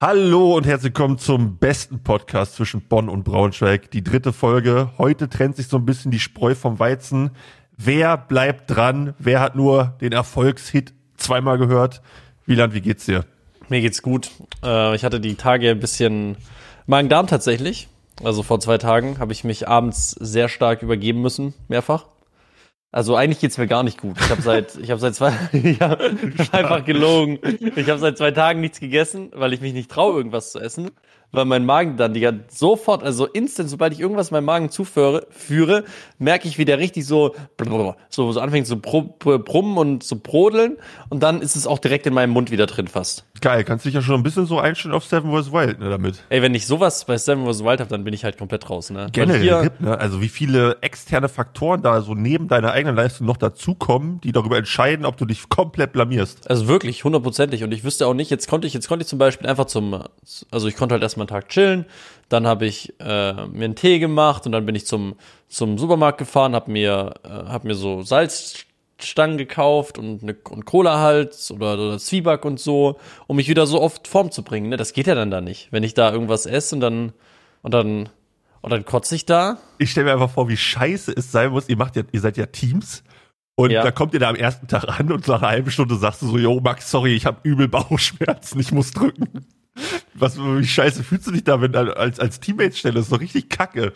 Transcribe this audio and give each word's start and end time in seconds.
Hallo 0.00 0.56
und 0.56 0.64
herzlich 0.64 0.94
willkommen 0.94 1.18
zum 1.18 1.56
besten 1.56 2.04
Podcast 2.04 2.54
zwischen 2.54 2.82
Bonn 2.82 3.08
und 3.08 3.24
Braunschweig. 3.24 3.90
Die 3.90 4.04
dritte 4.04 4.32
Folge. 4.32 4.90
Heute 4.96 5.28
trennt 5.28 5.56
sich 5.56 5.66
so 5.66 5.76
ein 5.76 5.86
bisschen 5.86 6.12
die 6.12 6.20
Spreu 6.20 6.54
vom 6.54 6.78
Weizen. 6.78 7.32
Wer 7.76 8.16
bleibt 8.16 8.70
dran? 8.70 9.14
Wer 9.18 9.40
hat 9.40 9.56
nur 9.56 9.96
den 10.00 10.12
Erfolgshit 10.12 10.92
zweimal 11.16 11.58
gehört? 11.58 12.00
Wieland, 12.46 12.74
wie 12.74 12.80
geht's 12.80 13.06
dir? 13.06 13.24
Mir 13.68 13.80
geht's 13.80 14.00
gut. 14.00 14.30
Äh, 14.62 14.94
ich 14.94 15.02
hatte 15.02 15.18
die 15.18 15.34
Tage 15.34 15.68
ein 15.68 15.80
bisschen 15.80 16.36
Magen-Darm 16.86 17.26
tatsächlich. 17.26 17.88
Also 18.22 18.44
vor 18.44 18.60
zwei 18.60 18.78
Tagen 18.78 19.18
habe 19.18 19.32
ich 19.32 19.42
mich 19.42 19.66
abends 19.66 20.12
sehr 20.12 20.48
stark 20.48 20.82
übergeben 20.82 21.22
müssen, 21.22 21.54
mehrfach. 21.66 22.04
Also 22.90 23.16
eigentlich 23.16 23.40
geht's 23.40 23.58
mir 23.58 23.66
gar 23.66 23.82
nicht 23.82 24.00
gut. 24.00 24.16
Ich 24.18 24.30
habe 24.30 24.40
seit 24.40 24.76
ich 24.76 24.90
habe 24.90 25.00
seit 25.00 25.14
zwei 25.14 25.32
ich 25.52 25.80
hab 25.80 26.00
einfach 26.52 26.84
gelogen. 26.84 27.38
Ich 27.76 27.88
habe 27.88 27.98
seit 27.98 28.16
zwei 28.16 28.30
Tagen 28.30 28.60
nichts 28.60 28.80
gegessen, 28.80 29.30
weil 29.34 29.52
ich 29.52 29.60
mich 29.60 29.74
nicht 29.74 29.90
traue 29.90 30.16
irgendwas 30.16 30.52
zu 30.52 30.60
essen 30.60 30.90
weil 31.32 31.44
mein 31.44 31.66
Magen 31.66 31.96
dann 31.96 32.14
die 32.14 32.28
sofort, 32.48 33.02
also 33.02 33.26
instant, 33.26 33.68
sobald 33.68 33.92
ich 33.92 34.00
irgendwas 34.00 34.30
in 34.30 34.34
meinem 34.34 34.46
Magen 34.46 34.70
zuführe, 34.70 35.26
führe, 35.30 35.84
merke 36.18 36.48
ich, 36.48 36.58
wie 36.58 36.64
der 36.64 36.78
richtig 36.78 37.06
so, 37.06 37.34
so, 38.08 38.32
so 38.32 38.40
anfängt 38.40 38.66
zu 38.66 38.80
brummen 38.80 39.76
und 39.76 40.02
zu 40.02 40.18
brodeln 40.20 40.78
und 41.10 41.22
dann 41.22 41.42
ist 41.42 41.56
es 41.56 41.66
auch 41.66 41.78
direkt 41.78 42.06
in 42.06 42.14
meinem 42.14 42.30
Mund 42.30 42.50
wieder 42.50 42.66
drin 42.66 42.88
fast. 42.88 43.24
Geil, 43.40 43.62
kannst 43.64 43.84
dich 43.84 43.94
ja 43.94 44.02
schon 44.02 44.16
ein 44.16 44.22
bisschen 44.22 44.46
so 44.46 44.58
einstellen 44.58 44.94
auf 44.94 45.04
Seven 45.04 45.30
vs. 45.30 45.52
Wild, 45.52 45.78
ne, 45.78 45.90
damit. 45.90 46.24
Ey, 46.28 46.42
wenn 46.42 46.54
ich 46.54 46.66
sowas 46.66 47.04
bei 47.04 47.16
Seven 47.18 47.46
vs. 47.46 47.62
Wild 47.62 47.80
habe, 47.80 47.90
dann 47.90 48.04
bin 48.04 48.14
ich 48.14 48.24
halt 48.24 48.38
komplett 48.38 48.68
raus, 48.68 48.90
ne? 48.90 49.08
Generell 49.12 49.62
gibt, 49.62 49.80
ne? 49.80 49.98
Also 49.98 50.20
wie 50.20 50.28
viele 50.28 50.78
externe 50.80 51.28
Faktoren 51.28 51.82
da 51.82 52.00
so 52.00 52.14
neben 52.14 52.48
deiner 52.48 52.72
eigenen 52.72 52.96
Leistung 52.96 53.26
noch 53.26 53.36
dazukommen, 53.36 54.20
die 54.22 54.32
darüber 54.32 54.56
entscheiden, 54.56 55.04
ob 55.04 55.16
du 55.16 55.24
dich 55.24 55.48
komplett 55.48 55.92
blamierst. 55.92 56.50
Also 56.50 56.68
wirklich, 56.68 57.04
hundertprozentig. 57.04 57.62
Und 57.62 57.72
ich 57.72 57.84
wüsste 57.84 58.06
auch 58.06 58.14
nicht, 58.14 58.30
jetzt 58.30 58.48
konnte 58.48 58.66
ich, 58.66 58.74
jetzt 58.74 58.88
konnte 58.88 59.02
ich 59.02 59.08
zum 59.08 59.18
Beispiel 59.18 59.46
einfach 59.46 59.66
zum, 59.66 60.02
also 60.50 60.68
ich 60.68 60.76
konnte 60.76 60.94
halt 60.94 61.02
erstmal 61.02 61.17
einen 61.22 61.28
Tag 61.28 61.48
chillen, 61.48 61.86
dann 62.28 62.46
habe 62.46 62.66
ich 62.66 62.94
äh, 63.00 63.32
mir 63.46 63.64
einen 63.64 63.74
Tee 63.74 63.98
gemacht 63.98 64.46
und 64.46 64.52
dann 64.52 64.66
bin 64.66 64.74
ich 64.74 64.86
zum, 64.86 65.14
zum 65.48 65.78
Supermarkt 65.78 66.18
gefahren, 66.18 66.54
habe 66.54 66.70
mir, 66.70 67.14
äh, 67.24 67.28
hab 67.28 67.64
mir 67.64 67.74
so 67.74 68.02
Salz 68.02 68.66
Stangen 69.00 69.38
gekauft 69.38 69.96
und, 69.96 70.22
eine, 70.22 70.34
und 70.50 70.64
Cola 70.64 70.98
halt 70.98 71.36
oder, 71.52 71.74
oder 71.74 71.98
Zwieback 71.98 72.44
und 72.44 72.58
so, 72.58 72.98
um 73.28 73.36
mich 73.36 73.48
wieder 73.48 73.66
so 73.66 73.80
oft 73.80 74.08
Form 74.08 74.32
zu 74.32 74.42
bringen. 74.42 74.70
Ne? 74.70 74.76
Das 74.76 74.92
geht 74.92 75.06
ja 75.06 75.14
dann 75.14 75.30
da 75.30 75.40
nicht. 75.40 75.68
Wenn 75.70 75.84
ich 75.84 75.94
da 75.94 76.12
irgendwas 76.12 76.46
esse 76.46 76.74
und 76.74 76.80
dann 76.80 77.12
und 77.62 77.74
dann 77.74 78.08
und 78.60 78.70
dann 78.70 78.84
kotze 78.84 79.14
ich 79.14 79.24
da. 79.24 79.58
Ich 79.78 79.92
stelle 79.92 80.06
mir 80.06 80.12
einfach 80.14 80.30
vor, 80.30 80.48
wie 80.48 80.56
scheiße 80.56 81.12
es 81.16 81.30
sein 81.30 81.50
muss. 81.50 81.68
Ihr 81.68 81.76
macht 81.76 81.94
ja, 81.94 82.02
ihr 82.10 82.20
seid 82.20 82.36
ja 82.36 82.46
Teams. 82.46 83.04
Und 83.54 83.70
ja. 83.70 83.82
da 83.82 83.90
kommt 83.90 84.14
ihr 84.14 84.20
da 84.20 84.28
am 84.28 84.36
ersten 84.36 84.68
Tag 84.68 84.84
an 84.88 85.10
und 85.10 85.26
nach 85.26 85.42
einer 85.42 85.50
halben 85.50 85.70
Stunde 85.70 85.96
sagst 85.96 86.22
du 86.22 86.26
so, 86.28 86.38
yo 86.38 86.60
Max, 86.60 86.90
sorry, 86.90 87.14
ich 87.14 87.26
habe 87.26 87.40
übel 87.42 87.68
Bauchschmerzen, 87.68 88.60
ich 88.60 88.72
muss 88.72 88.92
drücken. 88.92 89.46
Was, 90.14 90.38
wie 90.38 90.66
scheiße 90.66 91.02
fühlst 91.04 91.26
du 91.26 91.32
dich 91.32 91.44
da, 91.44 91.60
wenn 91.60 91.72
du 91.72 91.96
als, 91.96 92.18
als 92.18 92.40
Teammate 92.40 92.72
stellst? 92.72 92.96
Das 92.96 93.04
ist 93.04 93.10
so 93.10 93.16
richtig 93.16 93.48
kacke. 93.48 93.92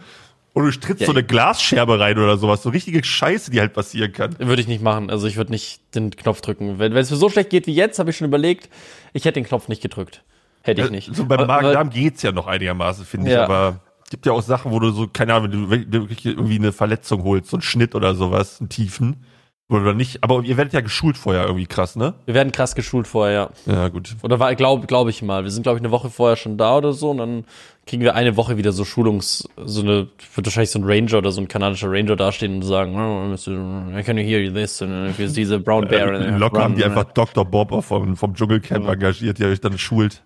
Oder 0.55 0.71
du 0.71 0.81
trittst 0.81 1.01
ja, 1.01 1.07
so 1.07 1.13
eine 1.13 1.25
Glasscherbe 1.25 1.99
rein 1.99 2.19
oder 2.19 2.37
sowas. 2.37 2.63
So 2.63 2.69
richtige 2.69 3.03
Scheiße, 3.03 3.51
die 3.51 3.61
halt 3.61 3.73
passieren 3.73 4.13
kann. 4.13 4.39
Würde 4.39 4.61
ich 4.61 4.69
nicht 4.69 4.83
machen. 4.83 5.11
Also 5.11 5.27
ich 5.27 5.37
würde 5.37 5.51
nicht 5.51 5.81
den 5.95 6.11
Knopf 6.11 6.43
drücken. 6.43 6.79
Wenn, 6.79 6.95
es 6.95 7.11
mir 7.11 7.17
so 7.17 7.31
schlecht 7.31 7.51
geht 7.51 7.67
wie 7.67 7.75
jetzt, 7.75 7.99
habe 7.99 8.11
ich 8.11 8.17
schon 8.17 8.27
überlegt, 8.27 8.69
ich 9.15 9.25
hätte 9.25 9.41
den 9.41 9.47
Knopf 9.47 9.69
nicht 9.69 9.83
gedrückt. 9.83 10.23
Hätte 10.63 10.83
ich 10.83 10.91
nicht. 10.91 11.15
So 11.15 11.25
beim 11.25 11.47
Magen-Darm 11.47 11.91
geht's 11.91 12.23
ja 12.23 12.33
noch 12.33 12.47
einigermaßen, 12.47 13.05
finde 13.05 13.29
ich. 13.29 13.35
Ja. 13.35 13.45
Aber 13.45 13.81
gibt 14.11 14.27
ja 14.27 14.33
auch 14.33 14.43
Sachen, 14.43 14.73
wo 14.73 14.79
du 14.79 14.91
so, 14.91 15.09
keine 15.09 15.35
Ahnung, 15.35 15.71
wenn 15.71 15.91
du 15.91 16.01
wirklich 16.11 16.27
irgendwie 16.27 16.57
eine 16.57 16.73
Verletzung 16.73 17.25
holst, 17.25 17.49
so 17.49 17.57
einen 17.57 17.63
Schnitt 17.63 17.95
oder 17.95 18.15
sowas, 18.15 18.61
einen 18.61 18.69
tiefen. 18.69 19.25
Oder 19.73 19.95
nicht, 19.95 20.23
aber 20.23 20.43
ihr 20.43 20.57
werdet 20.57 20.73
ja 20.75 20.81
geschult 20.81 21.17
vorher 21.17 21.45
irgendwie 21.45 21.67
krass, 21.67 21.97
ne? 21.97 22.15
Wir 22.27 22.35
werden 22.35 22.53
krass 22.53 22.75
geschult 22.75 23.07
vorher, 23.07 23.33
ja. 23.67 23.73
Ja, 23.73 23.89
gut. 23.89 24.17
Oder 24.23 24.39
war, 24.39 24.55
glaube 24.55 24.87
glaub 24.87 25.09
ich 25.09 25.23
mal. 25.23 25.45
Wir 25.45 25.51
sind, 25.51 25.63
glaube 25.63 25.79
ich, 25.79 25.83
eine 25.83 25.91
Woche 25.91 26.11
vorher 26.11 26.37
schon 26.37 26.59
da 26.59 26.77
oder 26.77 26.93
so 26.93 27.11
und 27.11 27.19
dann 27.19 27.45
kriegen 27.87 28.03
wir 28.03 28.15
eine 28.15 28.37
Woche 28.37 28.57
wieder 28.59 28.73
so 28.73 28.85
Schulungs, 28.85 29.49
so 29.57 29.81
eine, 29.81 30.09
wird 30.35 30.47
wahrscheinlich 30.47 30.71
so 30.71 30.79
ein 30.79 30.85
Ranger 30.85 31.19
oder 31.19 31.33
so 31.33 31.41
ein 31.41 31.49
kanadischer 31.49 31.91
Ranger 31.91 32.17
dastehen 32.17 32.57
und 32.57 32.63
sagen, 32.63 32.95
oh, 32.95 33.99
I 33.99 34.03
can 34.03 34.19
hear 34.19 34.41
you 34.41 34.53
this 34.53 34.83
and 34.83 35.19
you 35.19 35.27
see 35.27 35.45
the 35.45 35.59
brown 35.59 35.89
bear. 35.89 36.13
Äh, 36.13 36.37
locker 36.37 36.63
haben 36.63 36.77
die 36.77 36.85
einfach 36.85 37.05
Dr. 37.05 37.45
Bob 37.45 37.83
vom, 37.83 38.17
vom 38.17 38.35
Dschungelcamp 38.35 38.87
engagiert, 38.87 39.39
der 39.39 39.49
euch 39.49 39.61
dann 39.61 39.79
schult 39.79 40.23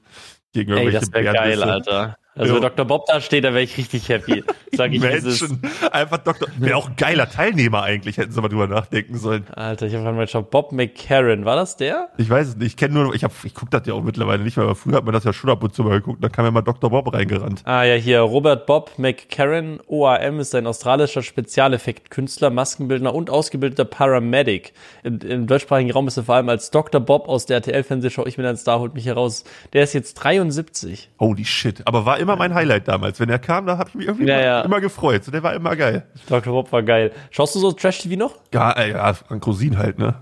gegen 0.53 0.73
irgendwelche 0.73 0.99
Ey, 0.99 1.01
das 1.01 1.13
wäre 1.13 1.35
geil, 1.35 1.63
Alter. 1.63 2.17
Also 2.37 2.55
wenn 2.55 2.63
Dr. 2.63 2.85
Bob 2.85 3.07
da 3.07 3.21
steht, 3.21 3.45
da 3.45 3.49
wäre 3.49 3.63
ich 3.63 3.77
richtig 3.79 4.09
happy. 4.09 4.45
Sag 4.73 4.93
ich 4.93 5.01
Menschen. 5.01 5.61
Einfach 5.91 6.19
Dr. 6.19 6.49
Wäre 6.59 6.77
auch 6.77 6.89
ein 6.89 6.97
geiler 6.97 7.31
Teilnehmer 7.31 7.83
eigentlich, 7.83 8.19
hätten 8.19 8.33
sie 8.33 8.41
mal 8.41 8.49
drüber 8.49 8.67
nachdenken 8.67 9.17
sollen. 9.17 9.47
Alter, 9.55 9.87
ich 9.87 9.95
habe 9.95 10.13
mal 10.13 10.29
schon 10.29 10.45
Bob 10.45 10.73
McCarran. 10.73 11.45
War 11.45 11.57
das 11.57 11.77
der? 11.77 12.11
Ich 12.19 12.29
weiß 12.29 12.49
es 12.49 12.57
nicht. 12.57 12.67
Ich 12.67 12.77
kenne 12.77 12.95
nur, 12.95 13.15
ich, 13.15 13.25
hab, 13.25 13.33
ich 13.45 13.55
gucke 13.55 13.71
das 13.71 13.87
ja 13.87 13.95
auch 13.95 14.03
mittlerweile 14.03 14.43
nicht 14.43 14.57
mehr, 14.57 14.65
aber 14.65 14.75
früher 14.75 14.97
hat 14.97 15.05
man 15.05 15.15
das 15.15 15.25
ja 15.25 15.33
schon 15.33 15.49
ab 15.49 15.63
und 15.63 15.75
zu 15.75 15.83
mal 15.83 15.99
geguckt. 16.01 16.23
Da 16.23 16.29
kam 16.29 16.45
ja 16.45 16.51
mal 16.51 16.61
Dr. 16.61 16.91
Bob 16.91 17.13
reingerannt. 17.13 17.63
Ah 17.65 17.85
ja, 17.85 17.95
hier 17.95 18.21
Robert 18.21 18.67
Bob 18.67 18.93
McCarran, 18.99 19.81
OAM, 19.87 20.41
ist 20.41 20.55
ein 20.55 20.67
australischer 20.67 21.23
Spezialeffektkünstler, 21.23 22.51
Maskenbildner 22.51 23.15
und 23.15 23.31
ausgebildeter 23.31 23.87
Paramedic. 23.87 24.75
Im, 25.03 25.21
Im, 25.21 25.47
deutschsprachigen 25.47 25.91
Raum 25.91 26.09
ist 26.09 26.19
er 26.19 26.25
vor 26.25 26.35
allem 26.35 26.49
als 26.51 26.71
Dr. 26.71 27.01
Bob 27.01 27.29
aus 27.29 27.47
der 27.47 27.57
RTL-Fernsehshow 27.57 28.27
Ich 28.27 28.37
bin 28.37 28.45
ein 28.45 28.57
Star, 28.57 28.81
holt 28.81 28.95
mich 28.95 29.07
heraus. 29.07 29.45
Der 29.73 29.85
ist 29.85 29.95
jetzt 29.95 30.15
73. 30.15 31.09
Holy 31.19 31.45
shit. 31.45 31.87
Aber 31.87 32.05
war 32.05 32.19
immer 32.19 32.26
mein 32.35 32.55
Highlight 32.55 32.89
damals. 32.89 33.21
Wenn 33.21 33.29
er 33.29 33.39
kam, 33.39 33.67
da 33.67 33.79
habe 33.79 33.89
ich 33.91 33.95
mich 33.95 34.07
irgendwie 34.09 34.27
ja, 34.27 34.35
immer, 34.35 34.45
ja. 34.45 34.61
immer, 34.63 34.81
gefreut. 34.81 35.23
So, 35.23 35.31
der 35.31 35.45
war 35.45 35.55
immer 35.55 35.77
geil. 35.77 36.07
Dr. 36.29 36.53
Bob 36.53 36.73
war 36.73 36.83
geil. 36.83 37.13
Schaust 37.31 37.55
du 37.55 37.61
so 37.61 37.71
Trash-TV 37.71 38.17
noch? 38.17 38.35
Ja, 38.53 38.73
äh, 38.73 38.91
ja, 38.91 39.15
Frank 39.15 39.47
Rosin 39.47 39.79
halt, 39.79 39.99
ne? 40.01 40.17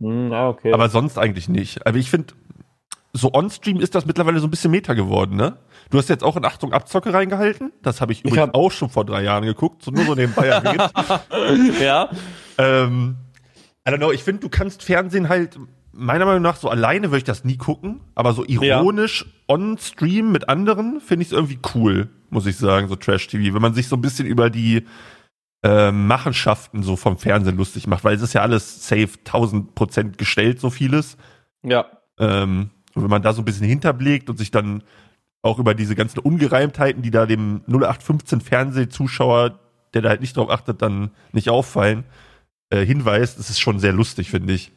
Mm, 0.00 0.32
ah, 0.32 0.48
okay. 0.48 0.72
Aber 0.72 0.88
sonst 0.88 1.18
eigentlich 1.18 1.48
nicht. 1.48 1.86
Aber 1.86 1.98
ich 1.98 2.10
finde, 2.10 2.34
so 3.12 3.32
on-stream 3.32 3.80
ist 3.80 3.94
das 3.94 4.06
mittlerweile 4.06 4.40
so 4.40 4.46
ein 4.46 4.50
bisschen 4.50 4.70
Meta 4.70 4.94
geworden, 4.94 5.36
ne? 5.36 5.56
Du 5.90 5.98
hast 5.98 6.08
jetzt 6.08 6.24
auch 6.24 6.36
in 6.36 6.44
Achtung 6.44 6.72
Abzocke 6.72 7.14
reingehalten. 7.14 7.72
Das 7.82 8.00
habe 8.00 8.12
ich 8.12 8.20
übrigens 8.20 8.36
ich 8.36 8.42
hab 8.42 8.54
auch 8.56 8.72
schon 8.72 8.90
vor 8.90 9.04
drei 9.04 9.22
Jahren 9.22 9.44
geguckt, 9.44 9.82
so 9.82 9.92
nur 9.92 10.04
so 10.04 10.14
nebenbei 10.14 10.48
erwähnt. 10.48 10.90
ja. 11.80 12.10
Ähm, 12.58 13.16
I 13.86 13.92
don't 13.92 13.98
know, 13.98 14.10
ich 14.10 14.24
finde, 14.24 14.40
du 14.40 14.48
kannst 14.48 14.82
Fernsehen 14.82 15.28
halt 15.28 15.58
meiner 15.96 16.26
Meinung 16.26 16.42
nach, 16.42 16.56
so 16.56 16.68
alleine 16.68 17.08
würde 17.08 17.18
ich 17.18 17.24
das 17.24 17.44
nie 17.44 17.56
gucken, 17.56 18.00
aber 18.14 18.32
so 18.32 18.44
ironisch 18.44 19.22
ja. 19.26 19.54
on 19.54 19.78
Stream 19.78 20.32
mit 20.32 20.48
anderen 20.48 21.00
finde 21.00 21.22
ich 21.22 21.28
es 21.28 21.32
irgendwie 21.32 21.58
cool, 21.74 22.08
muss 22.30 22.46
ich 22.46 22.56
sagen, 22.56 22.88
so 22.88 22.96
Trash-TV. 22.96 23.54
Wenn 23.54 23.62
man 23.62 23.74
sich 23.74 23.88
so 23.88 23.96
ein 23.96 24.02
bisschen 24.02 24.26
über 24.26 24.50
die 24.50 24.84
äh, 25.62 25.90
Machenschaften 25.90 26.82
so 26.82 26.96
vom 26.96 27.18
Fernsehen 27.18 27.56
lustig 27.56 27.86
macht, 27.86 28.04
weil 28.04 28.16
es 28.16 28.22
ist 28.22 28.34
ja 28.34 28.42
alles 28.42 28.86
safe 28.86 29.10
1000 29.24 29.74
Prozent 29.74 30.18
gestellt, 30.18 30.60
so 30.60 30.70
vieles. 30.70 31.16
Ja. 31.62 31.86
Ähm, 32.18 32.70
und 32.94 33.02
wenn 33.02 33.10
man 33.10 33.22
da 33.22 33.32
so 33.32 33.42
ein 33.42 33.44
bisschen 33.44 33.66
hinterblickt 33.66 34.30
und 34.30 34.38
sich 34.38 34.50
dann 34.50 34.82
auch 35.42 35.58
über 35.58 35.74
diese 35.74 35.94
ganzen 35.94 36.18
Ungereimtheiten, 36.18 37.02
die 37.02 37.10
da 37.10 37.26
dem 37.26 37.62
0815 37.68 38.40
Fernsehzuschauer, 38.40 39.58
der 39.94 40.02
da 40.02 40.08
halt 40.08 40.20
nicht 40.20 40.36
drauf 40.36 40.50
achtet, 40.50 40.82
dann 40.82 41.10
nicht 41.32 41.48
auffallen, 41.50 42.04
äh, 42.70 42.84
hinweist, 42.84 43.38
das 43.38 43.50
ist 43.50 43.60
schon 43.60 43.78
sehr 43.78 43.92
lustig, 43.92 44.30
finde 44.30 44.52
ich. 44.52 44.72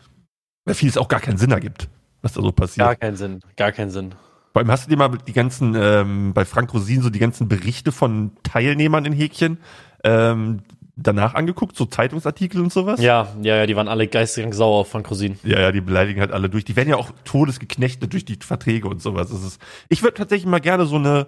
Weil 0.66 0.76
vieles 0.76 0.98
auch 0.98 1.08
gar 1.08 1.20
keinen 1.20 1.38
Sinn 1.38 1.52
ergibt, 1.52 1.90
was 2.22 2.34
da 2.34 2.42
so 2.42 2.52
passiert. 2.52 2.86
Gar 2.86 2.96
keinen 2.96 3.16
Sinn, 3.16 3.40
gar 3.56 3.72
keinen 3.72 3.92
Sinn. 3.92 4.14
Vor 4.54 4.62
allem 4.62 4.72
hast 4.72 4.86
du 4.86 4.90
dir 4.90 4.98
mal 4.98 5.10
die 5.10 5.34
ganzen, 5.34 5.76
ähm, 5.78 6.34
bei 6.34 6.44
Frank 6.44 6.74
Rosin 6.74 7.02
so 7.02 7.10
die 7.10 7.20
ganzen 7.20 7.48
Berichte 7.48 7.92
von 7.92 8.32
Teilnehmern 8.44 9.06
in 9.06 9.14
Häkchen 9.14 9.60
ähm, 10.04 10.62
danach 10.96 11.36
angeguckt, 11.36 11.76
so 11.78 11.86
Zeitungsartikel 11.86 12.62
und 12.62 12.74
sowas? 12.74 13.00
Ja, 13.00 13.28
ja, 13.42 13.58
ja, 13.58 13.66
die 13.66 13.76
waren 13.76 13.88
alle 13.88 14.08
geistig 14.08 14.54
sauer 14.54 14.80
auf 14.80 14.90
Frank 14.90 15.10
Rosin. 15.10 15.38
Ja, 15.44 15.60
ja, 15.60 15.72
die 15.72 15.82
beleidigen 15.82 16.20
halt 16.20 16.32
alle 16.32 16.50
durch. 16.50 16.66
Die 16.66 16.76
werden 16.76 16.90
ja 16.90 16.98
auch 16.98 17.12
todesgeknechtet 17.26 18.12
durch 18.12 18.26
die 18.26 18.38
Verträge 18.42 18.88
und 18.88 19.02
sowas. 19.02 19.30
Das 19.30 19.44
ist, 19.44 19.62
ich 19.88 20.02
würde 20.02 20.16
tatsächlich 20.16 20.48
mal 20.48 20.60
gerne 20.60 20.86
so 20.86 20.96
eine, 20.96 21.28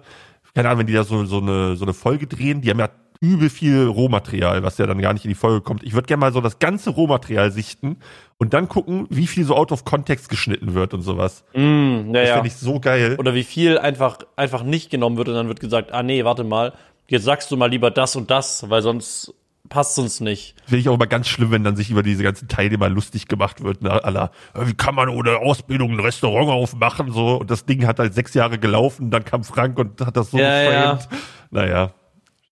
keine 0.54 0.68
Ahnung, 0.68 0.80
wenn 0.80 0.86
die 0.88 0.92
da 0.92 1.04
so, 1.04 1.24
so, 1.24 1.38
eine, 1.38 1.76
so 1.76 1.84
eine 1.84 1.94
Folge 1.94 2.26
drehen, 2.26 2.60
die 2.60 2.70
haben 2.70 2.80
ja 2.80 2.90
übel 3.22 3.50
viel 3.50 3.86
Rohmaterial, 3.86 4.64
was 4.64 4.78
ja 4.78 4.86
dann 4.86 5.00
gar 5.00 5.12
nicht 5.12 5.24
in 5.24 5.28
die 5.28 5.36
Folge 5.36 5.60
kommt. 5.60 5.84
Ich 5.84 5.94
würde 5.94 6.06
gerne 6.06 6.20
mal 6.20 6.32
so 6.32 6.40
das 6.40 6.58
ganze 6.58 6.90
Rohmaterial 6.90 7.52
sichten 7.52 7.96
und 8.36 8.52
dann 8.52 8.68
gucken, 8.68 9.06
wie 9.10 9.28
viel 9.28 9.44
so 9.44 9.54
out 9.54 9.70
of 9.70 9.84
context 9.84 10.28
geschnitten 10.28 10.74
wird 10.74 10.92
und 10.92 11.02
sowas. 11.02 11.44
Mm, 11.54 12.12
ja, 12.12 12.22
das 12.22 12.30
finde 12.32 12.48
ich 12.48 12.56
so 12.56 12.80
geil. 12.80 13.14
Oder 13.18 13.34
wie 13.34 13.44
viel 13.44 13.78
einfach, 13.78 14.18
einfach 14.34 14.64
nicht 14.64 14.90
genommen 14.90 15.16
wird 15.16 15.28
und 15.28 15.34
dann 15.34 15.46
wird 15.46 15.60
gesagt, 15.60 15.92
ah 15.92 16.02
nee, 16.02 16.24
warte 16.24 16.42
mal, 16.42 16.72
jetzt 17.06 17.22
sagst 17.24 17.48
du 17.52 17.56
mal 17.56 17.70
lieber 17.70 17.92
das 17.92 18.16
und 18.16 18.28
das, 18.28 18.68
weil 18.68 18.82
sonst 18.82 19.32
passt 19.68 20.00
uns 20.00 20.20
nicht. 20.20 20.56
Finde 20.64 20.80
ich 20.80 20.88
auch 20.88 20.94
immer 20.94 21.06
ganz 21.06 21.28
schlimm, 21.28 21.52
wenn 21.52 21.62
dann 21.62 21.76
sich 21.76 21.90
über 21.90 22.02
diese 22.02 22.24
ganzen 22.24 22.48
Teilnehmer 22.48 22.88
lustig 22.88 23.28
gemacht 23.28 23.62
wird. 23.62 23.82
Ne? 23.82 24.02
Aller, 24.02 24.32
wie 24.54 24.74
kann 24.74 24.96
man 24.96 25.08
ohne 25.08 25.36
Ausbildung 25.36 25.92
ein 25.92 26.00
Restaurant 26.00 26.50
aufmachen? 26.50 27.12
So 27.12 27.36
und 27.36 27.50
das 27.52 27.66
Ding 27.66 27.86
hat 27.86 28.00
halt 28.00 28.14
sechs 28.14 28.34
Jahre 28.34 28.58
gelaufen. 28.58 29.12
Dann 29.12 29.24
kam 29.24 29.44
Frank 29.44 29.78
und 29.78 30.00
hat 30.04 30.16
das 30.16 30.32
so 30.32 30.38
ja, 30.38 30.64
geframed. 30.64 31.08
Ja. 31.10 31.18
Naja, 31.52 31.94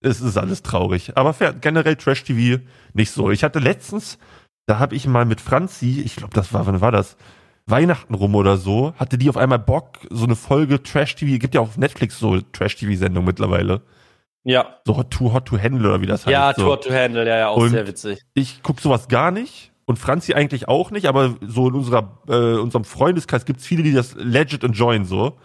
es 0.00 0.20
ist 0.20 0.36
alles 0.36 0.62
traurig. 0.62 1.16
Aber 1.16 1.34
generell 1.60 1.96
Trash 1.96 2.24
TV 2.24 2.62
nicht 2.94 3.10
so. 3.10 3.30
Ich 3.30 3.44
hatte 3.44 3.58
letztens, 3.58 4.18
da 4.66 4.78
habe 4.78 4.94
ich 4.94 5.06
mal 5.06 5.24
mit 5.24 5.40
Franzi, 5.40 6.02
ich 6.04 6.16
glaube, 6.16 6.34
das 6.34 6.52
war, 6.52 6.66
wann 6.66 6.80
war 6.80 6.92
das? 6.92 7.16
Weihnachten 7.66 8.14
rum 8.14 8.34
oder 8.34 8.56
so, 8.56 8.94
hatte 8.96 9.18
die 9.18 9.28
auf 9.28 9.36
einmal 9.36 9.58
Bock, 9.58 9.98
so 10.10 10.24
eine 10.24 10.36
Folge 10.36 10.82
Trash 10.82 11.14
TV, 11.16 11.38
gibt 11.38 11.54
ja 11.54 11.60
auf 11.60 11.76
Netflix 11.76 12.18
so 12.18 12.40
Trash 12.40 12.76
TV 12.76 12.98
Sendung 12.98 13.24
mittlerweile. 13.24 13.82
Ja. 14.42 14.80
So 14.86 14.96
Hot 14.96 15.10
to 15.10 15.32
Hot 15.32 15.46
to 15.46 15.58
Handle 15.58 15.88
oder 15.88 16.00
wie 16.00 16.06
das 16.06 16.26
heißt. 16.26 16.32
Ja, 16.32 16.52
so. 16.54 16.62
Too 16.62 16.70
Hot 16.70 16.84
to 16.84 16.92
Handle, 16.92 17.26
ja, 17.28 17.38
ja, 17.38 17.48
auch 17.48 17.58
Und 17.58 17.70
sehr 17.70 17.86
witzig. 17.86 18.20
Ich 18.34 18.62
guck 18.62 18.80
sowas 18.80 19.08
gar 19.08 19.30
nicht 19.30 19.72
und 19.84 19.98
Franzi 19.98 20.34
eigentlich 20.34 20.68
auch 20.68 20.90
nicht, 20.90 21.06
aber 21.06 21.36
so 21.46 21.68
in 21.68 21.74
unserer, 21.74 22.22
äh, 22.28 22.58
unserem 22.58 22.84
Freundeskreis 22.84 23.44
gibt's 23.44 23.66
viele, 23.66 23.82
die 23.82 23.92
das 23.92 24.14
legit 24.14 24.64
enjoyen 24.64 25.04
so. 25.04 25.38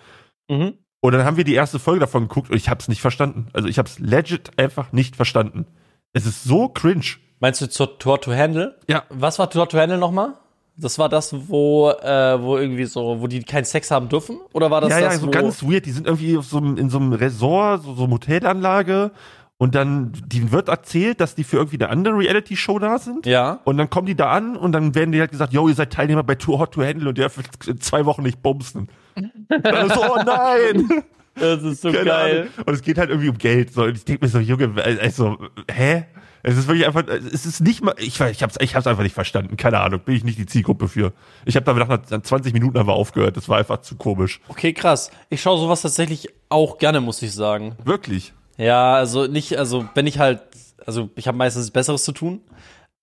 Mhm. 0.50 0.78
Und 1.06 1.12
dann 1.12 1.24
haben 1.24 1.38
wir 1.38 1.44
die 1.44 1.54
erste 1.54 1.78
Folge 1.78 2.00
davon 2.00 2.28
geguckt 2.28 2.50
und 2.50 2.58
ich 2.58 2.68
habe 2.68 2.80
es 2.80 2.88
nicht 2.88 3.00
verstanden. 3.00 3.46
Also 3.54 3.68
ich 3.68 3.78
habe 3.78 3.88
es 3.88 4.00
legit 4.00 4.58
einfach 4.58 4.92
nicht 4.92 5.16
verstanden. 5.16 5.68
Es 6.14 6.26
ist 6.26 6.44
so 6.44 6.68
cringe. 6.68 7.06
Meinst 7.40 7.62
du 7.62 7.70
zur 7.70 8.00
Tour 8.00 8.20
to 8.20 8.34
Handle? 8.34 8.76
Ja. 8.90 9.04
Was 9.10 9.38
war 9.38 9.48
Tour 9.52 9.70
to 9.70 9.78
Handle 9.78 10.00
nochmal? 10.00 10.34
Das 10.78 10.98
war 10.98 11.08
das, 11.08 11.48
wo, 11.48 11.92
äh, 11.92 12.42
wo 12.42 12.58
irgendwie 12.58 12.86
so, 12.86 13.22
wo 13.22 13.28
die 13.28 13.44
keinen 13.44 13.66
Sex 13.66 13.92
haben 13.92 14.10
dürfen? 14.10 14.40
Oder 14.52 14.72
war 14.72 14.82
das 14.82 14.90
ja, 14.90 15.00
das, 15.00 15.14
ja, 15.14 15.20
so 15.20 15.28
wo 15.28 15.32
ganz 15.32 15.62
weird. 15.62 15.86
Die 15.86 15.92
sind 15.92 16.08
irgendwie 16.08 16.40
so 16.42 16.58
in 16.58 16.90
so 16.90 16.98
einem 16.98 17.14
Resort, 17.14 17.84
so, 17.84 17.94
so 17.94 18.06
einer 18.06 18.14
Hotelanlage. 18.16 19.12
Und 19.58 19.76
dann, 19.76 20.12
die 20.26 20.52
wird 20.52 20.70
erzählt, 20.70 21.22
dass 21.22 21.36
die 21.36 21.44
für 21.44 21.58
irgendwie 21.58 21.78
eine 21.78 21.90
andere 21.90 22.18
Reality-Show 22.18 22.80
da 22.80 22.98
sind. 22.98 23.28
Ja. 23.28 23.60
Und 23.64 23.78
dann 23.78 23.92
kommen 23.92 24.08
die 24.08 24.16
da 24.16 24.32
an 24.32 24.58
und 24.58 24.72
dann 24.72 24.96
werden 24.96 25.12
die 25.12 25.20
halt 25.20 25.30
gesagt, 25.30 25.54
yo, 25.54 25.68
ihr 25.68 25.76
seid 25.76 25.94
Teilnehmer 25.94 26.24
bei 26.24 26.34
Tour 26.34 26.58
Hot 26.58 26.72
to 26.72 26.82
Handle 26.84 27.10
und 27.10 27.20
ihr 27.20 27.30
dürft 27.30 27.84
zwei 27.84 28.06
Wochen 28.06 28.24
nicht 28.24 28.42
bumsen. 28.42 28.90
Dann 29.16 29.88
ist 29.88 29.96
so, 29.96 30.02
oh 30.04 30.22
nein! 30.26 31.04
Das 31.36 31.64
ist 31.64 31.82
so 31.82 31.92
Keine 31.92 32.06
geil. 32.06 32.40
Ahnung. 32.42 32.68
Und 32.68 32.74
es 32.74 32.82
geht 32.82 32.98
halt 32.98 33.10
irgendwie 33.10 33.30
um 33.30 33.38
Geld. 33.38 33.74
So. 33.74 33.84
Und 33.84 33.98
ich 33.98 34.06
denke 34.06 34.26
mir 34.26 34.30
so, 34.30 34.40
Junge, 34.40 34.72
also, 35.02 35.38
hä? 35.70 36.06
Es 36.48 36.58
ist 36.58 36.68
wirklich 36.68 36.86
einfach, 36.86 37.08
es 37.08 37.46
ist 37.48 37.62
nicht 37.62 37.84
mal, 37.84 37.96
ich, 37.98 38.20
ich 38.22 38.44
hab's, 38.44 38.56
ich 38.60 38.76
hab's 38.76 38.86
einfach 38.86 39.02
nicht 39.02 39.16
verstanden. 39.16 39.58
Keine 39.58 39.80
Ahnung, 39.80 40.00
bin 40.06 40.16
ich 40.16 40.24
nicht 40.24 40.38
die 40.38 40.46
Zielgruppe 40.46 40.88
für. 40.88 41.12
Ich 41.44 41.56
habe 41.56 41.66
da 41.66 41.74
nach 41.74 42.22
20 42.22 42.54
Minuten 42.54 42.78
einfach 42.78 42.94
aufgehört. 42.94 43.36
Das 43.36 43.50
war 43.50 43.58
einfach 43.58 43.82
zu 43.82 43.96
komisch. 43.96 44.40
Okay, 44.48 44.72
krass. 44.72 45.10
Ich 45.30 45.42
schaue 45.42 45.58
sowas 45.58 45.82
tatsächlich 45.82 46.30
auch 46.50 46.78
gerne, 46.78 47.02
muss 47.02 47.22
ich 47.24 47.34
sagen. 47.34 47.76
Wirklich. 47.84 48.32
Ja, 48.58 48.94
also 48.94 49.26
nicht, 49.26 49.58
also 49.58 49.90
wenn 49.96 50.06
ich 50.06 50.20
halt, 50.20 50.42
also 50.86 51.10
ich 51.16 51.28
habe 51.28 51.38
meistens 51.38 51.72
Besseres 51.72 52.04
zu 52.04 52.12
tun. 52.12 52.42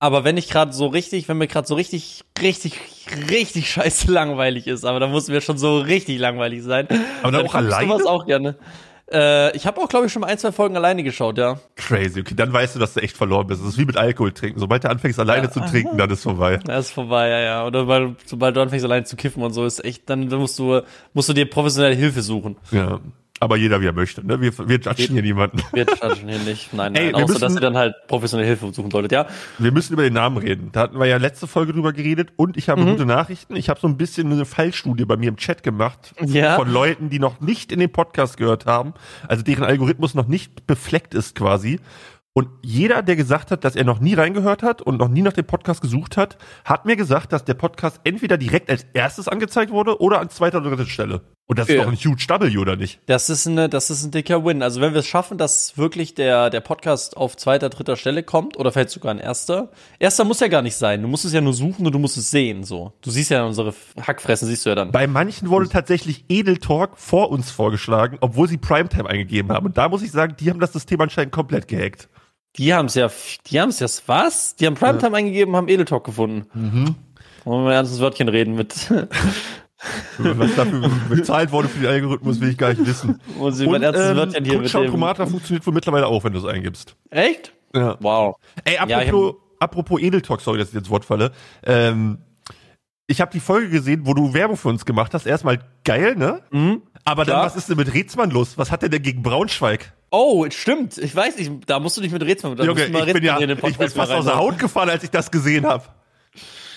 Aber 0.03 0.25
wenn 0.25 0.37
ich 0.37 0.49
gerade 0.49 0.73
so 0.73 0.89
richtig, 0.89 1.29
wenn 1.29 1.39
mir 1.39 1.47
gerade 1.47 1.69
so 1.69 1.77
richtig, 1.77 2.25
richtig, 2.41 2.81
richtig 3.31 3.71
scheiße 3.71 4.11
langweilig 4.11 4.67
ist, 4.67 4.85
aber 4.85 4.99
dann 4.99 5.13
muss 5.13 5.29
mir 5.29 5.41
schon 5.41 5.59
so 5.59 5.79
richtig 5.79 6.19
langweilig 6.19 6.65
sein. 6.65 6.89
Aber 7.23 7.31
dann 7.31 7.47
auch 7.47 7.53
guck 7.53 7.61
ich 7.61 7.67
alleine? 7.69 7.87
Sowas 7.87 8.07
auch 8.07 8.27
gerne. 8.27 8.57
Äh, 9.13 9.57
ich 9.57 9.65
habe 9.65 9.81
auch, 9.81 9.89
glaube 9.89 10.07
ich, 10.07 10.13
schon 10.13 10.23
mal 10.23 10.27
ein, 10.27 10.39
zwei 10.39 10.51
Folgen 10.51 10.77
alleine 10.77 11.05
geschaut, 11.05 11.39
ja. 11.39 11.61
Crazy. 11.77 12.19
Okay, 12.19 12.35
dann 12.35 12.53
weißt 12.53 12.75
du, 12.75 12.81
dass 12.81 12.95
du 12.95 13.01
echt 13.01 13.17
verloren 13.17 13.47
bist. 13.47 13.61
Das 13.63 13.69
ist 13.69 13.79
wie 13.79 13.85
mit 13.85 13.97
Alkohol 13.97 14.33
trinken. 14.33 14.59
Sobald 14.59 14.83
du 14.83 14.91
anfängst, 14.91 15.21
alleine 15.21 15.49
zu 15.53 15.61
trinken, 15.61 15.97
dann 15.97 16.11
ist 16.11 16.25
vorbei. 16.25 16.59
Das 16.65 16.87
ist 16.87 16.93
vorbei, 16.95 17.29
ja, 17.29 17.39
ja. 17.39 17.67
Oder 17.67 17.87
weil, 17.87 18.17
sobald 18.25 18.57
du 18.57 18.61
anfängst, 18.61 18.85
alleine 18.85 19.05
zu 19.05 19.15
kiffen 19.15 19.41
und 19.45 19.53
so, 19.53 19.65
ist 19.65 19.85
echt, 19.85 20.11
dann, 20.11 20.29
dann 20.29 20.41
musst 20.41 20.59
du, 20.59 20.81
musst 21.15 21.29
du 21.29 21.33
dir 21.33 21.49
professionelle 21.49 21.95
Hilfe 21.95 22.23
suchen. 22.23 22.57
Ja. 22.73 22.99
Aber 23.43 23.57
jeder, 23.57 23.81
wie 23.81 23.87
er 23.87 23.93
möchte. 23.93 24.25
Ne? 24.27 24.41
Wir, 24.41 24.57
wir 24.57 24.77
judgen 24.79 25.13
hier 25.15 25.23
niemanden. 25.23 25.59
Wir 25.73 25.85
judgen 25.85 26.29
hier 26.29 26.39
nicht. 26.39 26.73
Nein, 26.73 26.93
nein. 26.93 27.03
Ey, 27.07 27.13
außer, 27.15 27.27
müssen- 27.27 27.41
dass 27.41 27.55
ihr 27.55 27.61
dann 27.61 27.77
halt 27.77 27.95
professionelle 28.07 28.47
Hilfe 28.47 28.73
suchen 28.73 28.91
solltet, 28.91 29.13
ja. 29.13 29.27
Wir 29.59 29.73
müssen 29.73 29.93
über 29.95 30.05
den 30.05 30.13
Namen 30.13 30.37
reden. 30.37 30.71
Da 30.73 30.81
hatten 30.83 30.99
wir 30.99 31.07
ja 31.07 31.17
letzte 31.17 31.47
Folge 31.47 31.73
drüber 31.73 31.93
geredet 31.93 32.29
und 32.37 32.57
ich 32.57 32.69
habe 32.69 32.85
gute 32.85 33.05
Nachrichten. 33.05 33.57
Ich 33.57 33.69
habe 33.69 33.81
so 33.81 33.89
ein 33.89 33.97
bisschen 33.97 34.31
eine 34.31 34.45
Fallstudie 34.45 35.05
bei 35.05 35.17
mir 35.17 35.29
im 35.29 35.37
Chat 35.37 35.63
gemacht 35.63 36.15
Ja. 36.25 36.57
von 36.57 36.71
Leuten, 36.73 37.11
die 37.11 37.19
noch 37.19 37.41
nicht 37.41 37.73
in 37.73 37.81
den 37.81 37.91
Podcast 37.91 38.37
gehört 38.37 38.67
haben, 38.67 38.95
also 39.27 39.43
deren 39.43 39.65
Algorithmus 39.65 40.15
noch 40.15 40.29
nicht 40.29 40.67
befleckt 40.67 41.15
ist 41.15 41.35
quasi. 41.35 41.81
Und 42.35 42.49
jeder, 42.63 43.03
der 43.03 43.17
gesagt 43.17 43.51
hat, 43.51 43.63
dass 43.63 43.77
er 43.77 43.85
noch 43.85 44.01
nie 44.01 44.15
reingehört 44.15 44.63
hat 44.63 44.81
und 44.81 44.97
noch 44.99 45.09
nie 45.09 45.21
nach 45.21 45.35
dem 45.35 45.45
Podcast 45.45 45.83
gesucht 45.83 46.17
hat, 46.17 46.39
hat 46.65 46.87
mir 46.87 46.97
gesagt, 46.97 47.31
dass 47.33 47.45
der 47.45 47.53
Podcast 47.53 48.01
entweder 48.05 48.39
direkt 48.39 48.71
als 48.71 48.87
erstes 48.95 49.29
angezeigt 49.29 49.71
wurde 49.71 50.01
oder 50.01 50.19
an 50.21 50.31
zweiter 50.31 50.59
oder 50.63 50.71
dritter 50.71 50.87
Stelle. 50.89 51.21
Und 51.47 51.59
das 51.59 51.69
ist 51.69 51.75
Ja. 51.75 51.83
doch 51.85 51.91
ein 51.91 51.97
huge 51.97 52.25
W, 52.29 52.57
oder 52.59 52.77
nicht? 52.77 53.01
Das 53.07 53.29
ist 53.29 53.47
eine, 53.47 53.69
das 53.69 53.91
ist 53.91 54.05
ein 54.05 54.11
dicker 54.11 54.45
Win. 54.45 54.63
Also 54.63 54.81
wenn 54.81 54.93
wir 54.95 55.01
es 55.01 55.07
schaffen, 55.07 55.39
dass 55.39 55.77
wirklich 55.77 56.15
der, 56.15 56.49
der 56.51 56.61
Podcast 56.61 57.17
auf 57.17 57.37
zweiter, 57.37 57.69
dritter 57.69 57.97
Stelle 57.97 58.23
kommt 58.23 58.57
oder 58.57 58.73
vielleicht 58.73 58.91
sogar 58.91 59.13
ein 59.13 59.19
erster. 59.19 59.71
Erster 59.99 60.25
muss 60.25 60.41
ja 60.41 60.49
gar 60.49 60.63
nicht 60.63 60.77
sein. 60.77 61.03
Du 61.03 61.09
musst 61.09 61.25
es 61.25 61.33
ja 61.33 61.41
nur 61.41 61.53
suchen 61.53 61.85
und 61.85 61.93
du 61.93 61.99
musst 61.99 62.17
es 62.17 62.31
sehen, 62.31 62.65
so. 62.65 62.93
Du 63.03 63.11
siehst 63.11 63.31
ja 63.31 63.45
unsere 63.45 63.75
Hackfressen, 64.01 64.49
siehst 64.49 64.65
du 64.65 64.71
ja 64.71 64.77
dann. 64.77 64.93
Bei 64.93 65.07
manchen 65.07 65.51
wurde 65.51 65.69
tatsächlich 65.69 66.25
Edel 66.29 66.57
Talk 66.59 66.97
vor 66.97 67.31
uns 67.31 67.51
vorgeschlagen, 67.51 68.19
obwohl 68.21 68.49
sie 68.49 68.57
Primetime 68.57 69.11
eingegeben 69.11 69.51
haben. 69.53 69.67
Und 69.67 69.77
da 69.77 69.89
muss 69.89 70.03
ich 70.03 70.13
sagen, 70.13 70.37
die 70.39 70.49
haben 70.49 70.61
das 70.61 70.73
System 70.73 71.01
anscheinend 71.01 71.33
komplett 71.33 71.69
gehackt. 71.69 72.09
Die 72.57 72.73
haben 72.73 72.87
es 72.87 72.95
ja, 72.95 73.11
die 73.51 73.61
haben 73.61 73.71
es 73.71 73.81
ja, 73.81 73.89
was? 74.07 74.57
Die 74.57 74.67
haben 74.67 74.75
Primetime 74.75 75.17
eingegeben, 75.17 75.57
haben 75.57 75.69
Edeltalk 75.69 76.05
gefunden. 76.05 76.47
Mhm. 76.55 76.95
Wollen 77.45 77.59
wir 77.61 77.65
mal 77.65 77.71
ein 77.71 77.77
ernstes 77.77 77.99
Wörtchen 77.99 78.29
reden 78.29 78.55
mit, 78.55 78.75
Was 80.19 80.55
dafür 80.55 80.91
bezahlt 81.09 81.53
wurde 81.53 81.69
für 81.69 81.81
den 81.81 81.91
Algorithmus, 81.91 82.41
will 82.41 82.51
ich 82.51 82.59
gar 82.59 82.71
nicht 82.71 82.87
wissen. 82.87 83.21
mit 83.39 84.49
Kutscher 84.61 84.79
und 84.81 84.85
dem, 84.87 84.91
Tomata 84.93 85.27
funktioniert 85.27 85.67
wohl 85.67 85.75
mittlerweile 85.75 86.07
auch, 86.07 86.23
wenn 86.25 86.33
du 86.33 86.39
es 86.39 86.45
eingibst. 86.45 86.97
Echt? 87.11 87.53
Ja. 87.75 87.97
Wow. 88.01 88.37
Ey, 88.65 88.75
Ja, 88.75 89.03
ich 89.03 89.09
apropos, 89.09 89.35
apropos 89.59 90.01
Edeltalk, 90.01 90.41
sorry, 90.41 90.59
dass 90.59 90.69
ich 90.69 90.75
jetzt 90.75 90.91
Wort 90.91 91.05
falle. 91.05 91.33
Ähm, 91.65 92.19
ich 93.07 93.21
habe 93.21 93.33
die 93.33 93.41
Folge 93.41 93.69
gesehen, 93.69 94.03
wo 94.05 94.15
du 94.15 94.33
Werbung 94.33 94.57
für 94.57 94.69
uns 94.69 94.85
gemacht 94.85 95.13
hast. 95.15 95.27
Erstmal 95.27 95.59
geil, 95.85 96.15
ne? 96.17 96.43
Mhm. 96.51 96.83
Aber 97.05 97.25
dann, 97.25 97.35
Klar. 97.35 97.47
was 97.47 97.57
ist 97.57 97.69
denn 97.69 97.77
mit 97.77 97.93
Rätsmann 97.93 98.31
los? 98.31 98.57
Was 98.57 98.71
hat 98.71 98.83
der 98.83 98.89
denn 98.89 99.03
gegen 99.03 99.23
Braunschweig? 99.23 99.93
Oh, 100.11 100.47
stimmt. 100.51 100.99
Ich 100.99 101.15
weiß 101.15 101.37
nicht, 101.39 101.51
da 101.67 101.81
musst 101.81 101.97
du 101.97 102.01
nicht 102.01 102.13
mit 102.13 102.23
Rätseln. 102.23 102.57
Da 102.57 102.65
Junge, 102.65 102.81
musst 102.81 102.89
du 102.89 102.93
mal 102.93 103.09
ich 103.09 103.15
bin 103.15 103.25
ja, 103.25 103.41
ich 103.41 103.79
bin 103.79 103.91
fast 103.91 104.13
aus 104.13 104.25
der. 104.25 104.37
Haut 104.37 104.59
gefallen, 104.59 104.91
als 104.91 105.03
ich 105.03 105.11
das 105.11 105.31
gesehen 105.31 105.67
habe. 105.67 105.85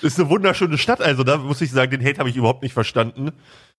Ist 0.02 0.20
eine 0.20 0.30
wunderschöne 0.30 0.78
Stadt, 0.78 1.02
also 1.02 1.24
da 1.24 1.38
muss 1.38 1.62
ich 1.62 1.72
sagen, 1.72 1.92
den 1.92 2.06
Hate 2.06 2.20
habe 2.20 2.30
ich 2.30 2.36
überhaupt 2.36 2.62
nicht 2.64 2.74
verstanden. 2.74 3.32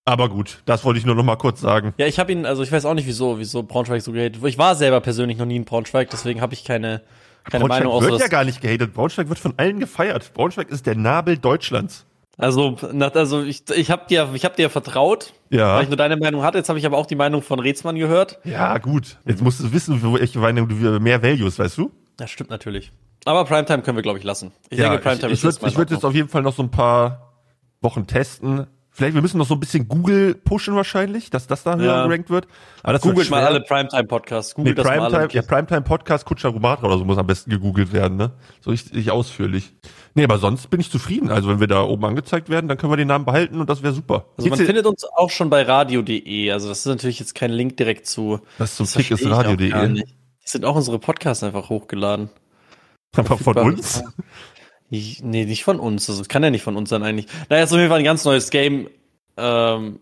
Aber 0.05 0.28
gut, 0.28 0.62
das 0.67 0.84
wollte 0.84 0.99
ich 1.00 1.05
nur 1.06 1.17
noch 1.17 1.25
mal 1.25 1.37
kurz 1.37 1.61
sagen. 1.61 1.93
Ja, 1.99 2.06
ich 2.06 2.19
habe 2.20 2.31
ihn, 2.31 2.46
also 2.46 2.62
ich 2.62 2.70
weiß 2.70 2.84
auch 2.84 2.94
nicht, 2.94 3.06
wieso, 3.08 3.38
wieso 3.40 3.64
Braunschweig 3.64 4.00
so 4.02 4.12
gehatet 4.12 4.40
wird. 4.40 4.50
Ich 4.52 4.58
war 4.58 4.76
selber 4.76 5.00
persönlich 5.00 5.37
noch 5.37 5.46
nie 5.46 5.56
in 5.56 5.64
Braunschweig, 5.64 6.08
deswegen 6.11 6.40
habe 6.40 6.55
ich 6.55 6.64
keine, 6.64 7.02
keine 7.44 7.64
Braunschweig 7.64 7.69
Meinung 7.69 7.93
außer 7.93 8.11
wird 8.11 8.20
ja 8.20 8.28
gar 8.28 8.44
nicht 8.44 8.61
gehatet. 8.61 8.94
Braunschweig 8.94 9.28
wird 9.28 9.38
von 9.40 9.55
allen 9.56 9.81
gefeiert. 9.81 10.32
Braunschweig 10.32 10.70
ist 10.70 10.87
der 10.87 10.94
Nabel 10.94 11.38
Deutschlands. 11.38 12.06
Also, 12.38 12.76
also 13.14 13.43
ich, 13.43 13.64
ich 13.75 13.90
habe 13.90 14.06
dir, 14.08 14.28
ich 14.34 14.44
hab 14.44 14.56
dir 14.56 14.70
vertraut, 14.70 15.32
Ja. 15.50 15.76
weil 15.76 15.84
ich 15.84 15.88
nur 15.88 15.96
deine 15.96 16.17
Meinung 16.17 16.43
hatte. 16.43 16.58
Jetzt 16.58 16.69
habe 16.69 16.78
ich 16.78 16.87
aber 16.87 16.99
auch 16.99 17.06
die 17.06 17.14
Meinung 17.17 17.43
von 17.43 17.58
Rätsmann 17.58 17.96
gehört. 17.96 18.38
Ja, 18.44 18.76
gut. 18.78 19.19
Jetzt 19.25 19.43
musst 19.43 19.61
du 19.61 19.73
wissen, 19.73 20.00
welche 20.14 20.38
Meinung 20.38 20.69
du 20.69 20.75
mehr 21.00 21.23
Values, 21.23 21.58
weißt 21.58 21.78
du? 21.78 21.90
Das 22.17 22.31
stimmt 22.31 22.50
natürlich. 22.50 22.93
Aber 23.26 23.44
Primetime 23.44 23.82
können 23.82 23.96
wir, 23.99 24.02
glaube 24.02 24.19
ich, 24.19 24.25
lassen. 24.25 24.52
Ich 24.70 24.78
ja, 24.78 24.88
denke, 24.88 25.02
Primetime 25.02 25.32
ich, 25.32 25.38
ich 25.40 25.44
würde 25.44 25.58
mal 25.61 25.69
ich 25.69 25.76
würd 25.76 25.90
in 25.90 25.96
jetzt 25.96 26.05
auf 26.05 26.14
jeden 26.14 26.28
Fall 26.28 26.43
noch 26.43 26.55
so 26.55 26.62
ein 26.62 26.70
paar 26.70 27.34
Wochen 27.82 28.06
testen. 28.06 28.67
Vielleicht, 28.90 29.14
wir 29.14 29.20
müssen 29.20 29.37
noch 29.37 29.46
so 29.46 29.52
ein 29.52 29.61
bisschen 29.61 29.88
Google 29.88 30.34
pushen 30.34 30.75
wahrscheinlich, 30.75 31.28
dass 31.28 31.46
das 31.46 31.62
da 31.62 31.76
höher 31.76 31.84
Ja. 31.96 32.06
gerankt 32.06 32.31
wird. 32.31 32.46
Aber 32.82 32.94
das 32.94 33.02
Googelt 33.02 33.28
mal 33.28 33.44
alle 33.44 33.61
Primetime-Podcasts. 33.61 34.56
Nee, 34.56 34.62
Googelt 34.62 34.78
das 34.78 34.87
mal 34.87 34.93
Primetime, 34.96 35.19
alle. 35.25 35.32
ja, 35.34 35.43
Primetime 35.43 35.82
Podcast 35.82 36.25
Kutscher 36.25 36.49
Rumatra 36.49 36.87
oder 36.87 36.96
so 36.96 37.05
muss 37.05 37.19
am 37.19 37.26
besten 37.26 37.50
gegoogelt 37.50 37.93
werden, 37.93 38.17
ne? 38.17 38.32
So 38.62 38.70
richtig 38.70 39.11
ausführlich. 39.11 39.75
Nee, 40.14 40.25
aber 40.25 40.38
sonst 40.38 40.70
bin 40.70 40.81
ich 40.81 40.90
zufrieden. 40.90 41.31
Also 41.31 41.50
wenn 41.50 41.61
wir 41.61 41.67
da 41.67 41.82
oben 41.82 42.06
angezeigt 42.06 42.49
werden, 42.49 42.69
dann 42.69 42.78
können 42.78 42.90
wir 42.90 42.96
den 42.96 43.08
Namen 43.08 43.26
behalten 43.26 43.61
und 43.61 43.69
das 43.69 43.82
wäre 43.82 43.93
super. 43.93 44.25
Also 44.38 44.49
man 44.49 44.56
Geht's 44.56 44.58
dir- 44.61 44.67
findet 44.67 44.87
uns 44.87 45.05
auch 45.05 45.28
schon 45.28 45.50
bei 45.50 45.61
radio.de. 45.62 46.52
Also 46.52 46.69
das 46.70 46.78
ist 46.78 46.87
natürlich 46.87 47.20
jetzt 47.20 47.34
kein 47.34 47.50
Link 47.50 47.76
direkt 47.76 48.06
zu. 48.06 48.40
das 48.56 48.76
zum 48.76 48.87
das 48.87 48.94
Tick 48.94 49.11
ist 49.11 49.28
radio.de. 49.28 50.04
Es 50.42 50.52
sind 50.52 50.64
auch 50.64 50.76
unsere 50.76 50.99
Podcasts 50.99 51.42
einfach 51.42 51.68
hochgeladen. 51.68 52.30
Einfach 53.14 53.38
von 53.38 53.56
uns. 53.58 54.02
Ich, 54.90 55.22
nee, 55.22 55.44
nicht 55.44 55.64
von 55.64 55.80
uns. 55.80 56.06
Das 56.06 56.28
kann 56.28 56.42
ja 56.44 56.50
nicht 56.50 56.62
von 56.62 56.76
uns 56.76 56.90
sein 56.90 57.02
eigentlich. 57.02 57.26
Naja, 57.48 57.64
ist 57.64 57.72
auf 57.72 57.78
jeden 57.78 57.88
Fall 57.90 57.98
ein 57.98 58.04
ganz 58.04 58.25
neues 58.25 58.50
Game. 58.50 58.88
Ähm, 59.36 60.00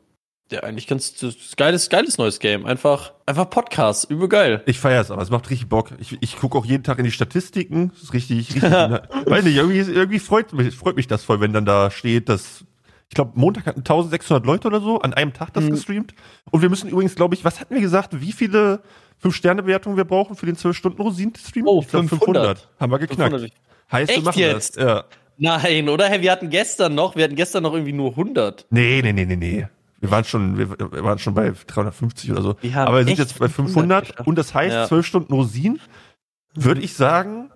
ja, 0.51 0.61
eigentlich 0.61 0.87
ganz 0.87 1.15
geiles, 1.57 1.89
geiles 1.89 2.19
neues 2.19 2.39
Game. 2.39 2.67
Einfach, 2.67 3.15
einfach 3.25 3.49
Podcast. 3.49 4.11
Übel 4.11 4.29
geil. 4.29 4.63
Ich 4.67 4.79
feiere 4.79 5.01
es, 5.01 5.11
aber 5.11 5.23
es 5.23 5.31
macht 5.31 5.49
richtig 5.49 5.69
Bock. 5.69 5.91
Ich, 5.99 6.19
ich 6.21 6.37
gucke 6.37 6.59
auch 6.59 6.67
jeden 6.67 6.83
Tag 6.85 6.99
in 6.99 7.05
die 7.05 7.11
Statistiken. 7.13 7.91
Das 7.95 8.03
ist 8.05 8.13
richtig, 8.13 8.55
richtig. 8.55 8.63
weiß 8.73 9.45
nicht, 9.45 9.57
irgendwie, 9.57 9.79
irgendwie 9.79 10.19
freut 10.19 10.53
mich, 10.53 10.75
freut 10.75 10.97
mich 10.97 11.07
das 11.07 11.25
voll, 11.25 11.41
wenn 11.41 11.53
dann 11.53 11.65
da 11.65 11.91
steht, 11.91 12.29
dass 12.29 12.65
ich 13.09 13.15
glaube, 13.15 13.33
Montag 13.39 13.67
hatten 13.67 13.81
1600 13.81 14.45
Leute 14.45 14.67
oder 14.69 14.81
so 14.81 15.01
an 15.01 15.15
einem 15.15 15.33
Tag 15.33 15.53
das 15.55 15.65
Mhm. 15.65 15.71
gestreamt. 15.71 16.15
Und 16.51 16.63
wir 16.63 16.69
müssen 16.69 16.89
übrigens, 16.89 17.15
glaube 17.15 17.35
ich, 17.35 17.45
was 17.45 17.61
hatten 17.61 17.75
wir 17.75 17.81
gesagt, 17.81 18.21
wie 18.21 18.33
viele 18.33 18.83
5-Sterne-Bewertungen 19.25 19.97
wir 19.97 20.05
brauchen 20.05 20.37
für 20.37 20.47
den 20.47 20.57
12-Stunden-Rosin-Stream? 20.57 21.67
Oh, 21.67 21.81
ich 21.83 21.89
glaub, 21.89 22.09
500. 22.09 22.69
Haben 22.79 22.93
wir 22.93 22.99
geknackt. 22.99 23.31
500. 23.33 23.53
Heißt, 23.93 24.09
wir 24.11 24.17
Echt 24.17 24.25
machen 24.25 24.39
jetzt? 24.39 24.77
das. 24.77 24.85
Ja. 24.85 25.05
Nein, 25.37 25.89
oder? 25.89 26.09
Hey, 26.09 26.21
wir 26.23 26.31
hatten 26.31 26.49
gestern 26.51 26.95
noch, 26.95 27.17
wir 27.17 27.25
hatten 27.25 27.35
gestern 27.37 27.63
noch 27.65 27.73
irgendwie 27.73 27.93
nur 27.93 28.11
100. 28.11 28.67
Nee, 28.71 29.01
nee, 29.03 29.13
nee, 29.13 29.25
nee, 29.27 29.37
nee. 29.37 29.67
Wir 30.01 30.11
waren 30.11 30.25
schon, 30.25 30.59
wir, 30.59 30.71
wir 30.79 31.03
waren 31.05 31.19
schon 31.19 31.35
bei 31.35 31.53
350 31.67 32.31
oder 32.31 32.43
so. 32.43 32.57
Wir 32.61 32.77
Aber 32.77 32.99
wir 32.99 33.05
sind 33.05 33.19
jetzt 33.19 33.39
bei 33.39 33.49
500 33.49 33.75
500 33.75 34.09
geschafft. 34.11 34.27
und 34.29 34.37
das 34.37 34.55
heißt 34.55 34.75
Ja. 34.75 34.87
12 34.87 35.07
Stunden 35.07 35.33
Rosin. 35.33 35.81
Würde 36.55 36.83
ich 36.83 36.95
sagen, 36.95 37.51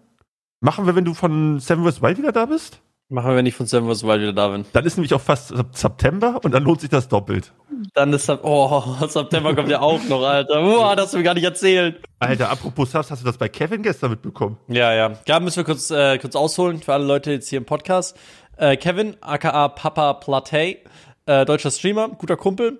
machen 0.60 0.86
wir, 0.86 0.96
wenn 0.96 1.04
du 1.04 1.14
von 1.14 1.60
Seven 1.60 1.84
vs. 1.88 2.02
Wild 2.02 2.18
wieder 2.18 2.32
da 2.32 2.46
bist? 2.46 2.80
Machen 3.10 3.34
wir, 3.34 3.42
ich 3.42 3.54
von 3.54 3.66
vs. 3.66 4.04
Wild 4.04 4.20
wieder 4.20 4.32
da 4.34 4.48
bin. 4.48 4.66
Dann 4.74 4.84
ist 4.84 4.98
nämlich 4.98 5.14
auch 5.14 5.20
fast 5.20 5.54
September 5.72 6.40
und 6.44 6.52
dann 6.52 6.62
lohnt 6.62 6.82
sich 6.82 6.90
das 6.90 7.08
doppelt. 7.08 7.54
Dann 7.94 8.12
ist 8.12 8.28
oh, 8.28 8.82
September 9.08 9.54
kommt 9.54 9.70
ja 9.70 9.80
auch 9.80 10.02
noch, 10.04 10.22
Alter. 10.22 10.60
Boah, 10.60 10.94
das 10.94 11.06
hast 11.06 11.14
du 11.14 11.18
mir 11.18 11.24
gar 11.24 11.32
nicht 11.32 11.44
erzählt. 11.44 12.02
Alter, 12.18 12.50
apropos 12.50 12.92
Subs, 12.92 13.10
hast 13.10 13.22
du 13.22 13.26
das 13.26 13.38
bei 13.38 13.48
Kevin 13.48 13.82
gestern 13.82 14.10
mitbekommen? 14.10 14.58
Ja, 14.68 14.92
ja. 14.92 15.12
Da 15.24 15.40
müssen 15.40 15.56
wir 15.56 15.64
kurz, 15.64 15.90
äh, 15.90 16.18
kurz 16.18 16.36
ausholen 16.36 16.82
für 16.82 16.92
alle 16.92 17.06
Leute 17.06 17.32
jetzt 17.32 17.48
hier 17.48 17.58
im 17.58 17.64
Podcast. 17.64 18.14
Äh, 18.58 18.76
Kevin, 18.76 19.16
aka 19.22 19.68
Papa 19.68 20.12
Platey, 20.12 20.78
äh, 21.24 21.46
deutscher 21.46 21.70
Streamer, 21.70 22.08
guter 22.10 22.36
Kumpel. 22.36 22.78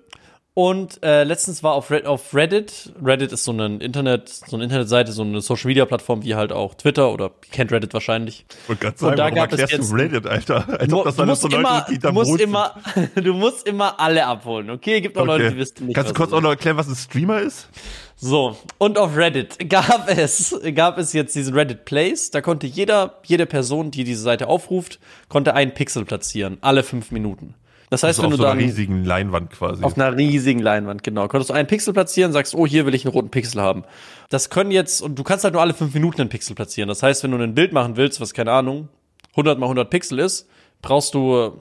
Und 0.59 1.05
äh, 1.05 1.23
letztens 1.23 1.63
war 1.63 1.75
auf, 1.75 1.89
Red, 1.89 2.05
auf 2.05 2.35
Reddit, 2.35 2.93
Reddit 3.01 3.31
ist 3.31 3.45
so 3.45 3.53
ein 3.53 3.81
Internet, 3.81 4.29
so 4.29 4.57
eine 4.57 4.65
Internetseite, 4.65 5.13
so 5.13 5.23
eine 5.23 5.41
Social 5.41 5.69
Media 5.69 5.85
Plattform 5.85 6.25
wie 6.25 6.35
halt 6.35 6.51
auch 6.51 6.75
Twitter 6.75 7.13
oder 7.13 7.31
kennt 7.53 7.71
Reddit 7.71 7.95
wahrscheinlich. 7.95 8.45
Und, 8.67 8.83
sagen, 8.83 9.13
und 9.13 9.19
da 9.21 9.31
gab 9.31 9.53
es 9.53 9.71
jetzt 9.71 9.95
Reddit, 9.95 10.27
Alter. 10.27 10.69
Als 10.81 10.93
ob 10.93 11.05
das 11.05 11.21
alles 11.21 11.43
so 11.43 11.47
Leute 11.47 11.61
immer, 11.61 11.87
die 11.89 12.01
da 12.01 12.09
du 12.09 12.15
musst 12.15 12.41
immer, 12.41 12.75
du 13.15 13.35
musst 13.35 13.69
immer 13.69 14.01
alle 14.01 14.27
abholen, 14.27 14.71
okay? 14.71 15.01
Gibt 15.01 15.17
auch 15.17 15.23
okay. 15.23 15.31
Leute, 15.31 15.51
die 15.53 15.59
wissen 15.59 15.87
nicht. 15.87 15.95
Kannst 15.95 16.11
du 16.11 16.15
kurz 16.15 16.33
auch 16.33 16.41
noch 16.41 16.51
erklären, 16.51 16.77
was 16.77 16.89
ein 16.89 16.97
Streamer 16.97 17.41
ist? 17.41 17.69
So, 18.17 18.57
und 18.79 18.99
auf 18.99 19.17
Reddit 19.17 19.71
gab 19.71 20.09
es, 20.19 20.61
gab 20.75 20.99
es 20.99 21.13
jetzt 21.13 21.37
diesen 21.37 21.55
Reddit 21.55 21.85
Place. 21.85 22.33
Da 22.33 22.41
konnte 22.41 22.67
jeder, 22.67 23.21
jede 23.23 23.47
Person, 23.47 23.93
die 23.93 24.03
diese 24.03 24.23
Seite 24.23 24.49
aufruft, 24.49 24.99
konnte 25.29 25.55
einen 25.55 25.73
Pixel 25.73 26.05
platzieren, 26.05 26.59
alle 26.63 26.83
fünf 26.83 27.13
Minuten. 27.13 27.55
Das 27.91 28.03
heißt, 28.03 28.19
also 28.19 28.23
wenn 28.25 28.31
du 28.31 28.37
so. 28.37 28.45
Auf 28.45 28.53
einer 28.53 28.61
riesigen 28.61 29.05
Leinwand 29.05 29.51
quasi. 29.51 29.83
Auf 29.83 29.97
einer 29.97 30.17
riesigen 30.17 30.61
Leinwand, 30.61 31.03
genau. 31.03 31.27
Konntest 31.29 31.51
du 31.51 31.55
einen 31.55 31.67
Pixel 31.67 31.93
platzieren, 31.95 32.33
sagst, 32.33 32.55
oh, 32.55 32.67
hier 32.67 32.87
will 32.87 32.95
ich 32.95 33.05
einen 33.05 33.13
roten 33.13 33.31
Pixel 33.31 33.61
haben. 33.63 33.85
Das 34.31 34.51
können 34.51 34.71
jetzt, 34.71 35.01
und 35.01 35.19
du 35.19 35.23
kannst 35.23 35.45
halt 35.45 35.55
nur 35.55 35.63
alle 35.63 35.75
fünf 35.75 35.95
Minuten 35.95 36.21
einen 36.21 36.31
Pixel 36.31 36.55
platzieren. 36.55 36.89
Das 36.89 37.03
heißt, 37.03 37.23
wenn 37.23 37.31
du 37.31 37.39
ein 37.39 37.55
Bild 37.55 37.73
machen 37.73 37.97
willst, 37.97 38.21
was 38.21 38.35
keine 38.35 38.53
Ahnung, 38.53 38.89
100 39.33 39.59
mal 39.59 39.67
100 39.67 39.89
Pixel 39.89 40.19
ist, 40.19 40.49
brauchst 40.83 41.15
du, 41.15 41.61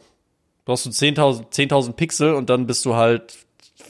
brauchst 0.66 0.86
du 0.86 0.90
10.000 0.90 1.50
10.000 1.52 1.94
Pixel 1.94 2.34
und 2.34 2.50
dann 2.50 2.68
bist 2.68 2.86
du 2.86 2.96
halt 2.96 3.38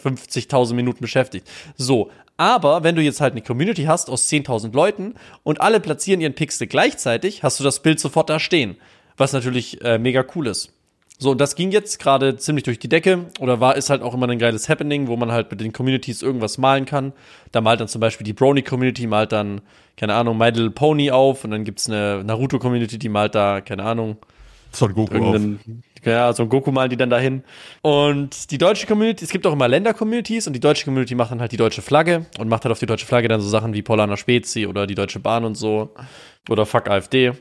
50.000 0.03 0.74
Minuten 0.74 1.01
beschäftigt. 1.01 1.48
So. 1.75 2.12
Aber 2.39 2.84
wenn 2.84 2.96
du 2.96 3.01
jetzt 3.01 3.20
halt 3.20 3.34
eine 3.34 3.41
Community 3.41 3.86
hast 3.86 4.12
aus 4.12 4.29
10.000 4.29 4.72
Leuten 4.72 5.15
und 5.41 5.60
alle 5.60 5.79
platzieren 5.79 6.22
ihren 6.22 6.36
Pixel 6.36 6.67
gleichzeitig, 6.67 7.41
hast 7.41 7.60
du 7.60 7.63
das 7.63 7.82
Bild 7.82 8.00
sofort 8.00 8.29
da 8.29 8.39
stehen. 8.39 8.77
Was 9.15 9.34
natürlich 9.34 9.84
äh, 9.84 9.98
mega 9.98 10.24
cool 10.36 10.46
ist. 10.46 10.72
So, 11.19 11.31
und 11.31 11.41
das 11.41 11.55
ging 11.55 11.71
jetzt 11.71 12.00
gerade 12.00 12.38
ziemlich 12.38 12.63
durch 12.63 12.77
die 12.77 12.89
Decke 12.89 13.25
oder 13.39 13.59
war, 13.59 13.75
ist 13.75 13.89
halt 13.89 14.03
auch 14.03 14.13
immer 14.13 14.27
ein 14.27 14.38
geiles 14.38 14.69
Happening, 14.69 15.07
wo 15.07 15.15
man 15.15 15.31
halt 15.31 15.50
mit 15.50 15.59
den 15.62 15.74
Communities 15.74 16.21
irgendwas 16.21 16.59
malen 16.59 16.86
kann. 16.86 17.12
Da 17.51 17.62
malt 17.62 17.79
dann 17.79 17.88
zum 17.88 18.01
Beispiel 18.01 18.24
die 18.24 18.33
Brony-Community, 18.33 19.07
malt 19.07 19.31
dann, 19.31 19.62
keine 19.95 20.13
Ahnung, 20.13 20.38
My 20.38 20.50
Little 20.50 20.69
Pony 20.69 21.09
auf 21.09 21.43
und 21.43 21.51
dann 21.51 21.63
gibt's 21.63 21.89
eine 21.89 22.24
Naruto-Community, 22.24 23.00
die 23.00 23.09
malt 23.09 23.33
da, 23.33 23.62
keine 23.62 23.83
Ahnung. 23.83 24.17
Son 24.71 24.93
Goku 24.93 25.17
auf. 25.17 25.41
Ja, 26.05 26.31
so 26.33 26.43
ein 26.43 26.50
Goku 26.50 26.71
malen 26.71 26.91
die 26.91 26.97
dann 26.97 27.09
dahin. 27.09 27.43
Und 27.81 28.51
die 28.51 28.59
deutsche 28.59 28.86
Community, 28.86 29.25
es 29.25 29.31
gibt 29.31 29.47
auch 29.47 29.53
immer 29.53 29.67
Länder-Communities 29.67 30.45
und 30.45 30.53
die 30.53 30.59
deutsche 30.59 30.86
Community 30.86 31.15
macht 31.15 31.31
dann 31.31 31.41
halt 31.41 31.51
die 31.51 31.57
deutsche 31.57 31.81
Flagge 31.81 32.27
und 32.38 32.47
macht 32.47 32.63
halt 32.63 32.71
auf 32.71 32.79
die 32.79 32.86
deutsche 32.86 33.07
Flagge 33.07 33.27
dann 33.27 33.41
so 33.41 33.50
Sachen 33.50 33.74
wie 33.74 33.81
Polana 33.81 34.17
Spezi 34.17 34.67
oder 34.67 34.86
die 34.86 34.95
Deutsche 34.95 35.19
Bahn 35.19 35.45
und 35.45 35.55
so. 35.55 35.89
Oder 36.47 36.67
Fuck 36.67 36.89
AfD. 36.89 37.33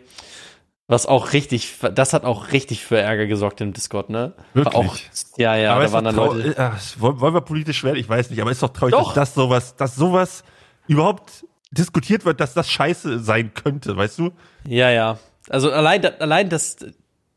Was 0.89 1.07
auch 1.07 1.33
richtig, 1.33 1.75
das 1.95 2.13
hat 2.13 2.25
auch 2.25 2.53
richtig 2.53 2.85
für 2.85 2.97
Ärger 2.97 3.27
gesorgt 3.27 3.61
im 3.61 3.73
Discord, 3.73 4.09
ne? 4.09 4.35
Wirklich? 4.55 4.75
Auch, 4.77 4.97
ja, 5.37 5.57
ja, 5.57 5.75
aber 5.75 5.85
da 5.85 5.93
waren 5.93 6.05
dann 6.05 6.15
Leute. 6.15 6.55
Ach, 6.57 6.81
wollen 6.99 7.35
wir 7.35 7.41
politisch 7.41 7.83
werden? 7.83 7.97
Ich 7.97 8.09
weiß 8.09 8.31
nicht, 8.31 8.41
aber 8.41 8.53
ist 8.53 8.63
doch 8.63 8.69
traurig, 8.73 8.95
doch. 8.95 9.13
dass 9.13 9.35
sowas, 9.35 9.75
dass 9.75 9.97
sowas 9.97 10.45
überhaupt 10.87 11.45
diskutiert 11.73 12.25
wird, 12.25 12.41
dass 12.41 12.55
das 12.55 12.71
scheiße 12.71 13.19
sein 13.19 13.53
könnte, 13.53 13.97
weißt 13.97 14.21
du? 14.21 14.31
Ja, 14.65 14.91
ja. 14.91 15.19
Also 15.49 15.73
allein, 15.73 16.05
allein 16.21 16.49
das, 16.49 16.77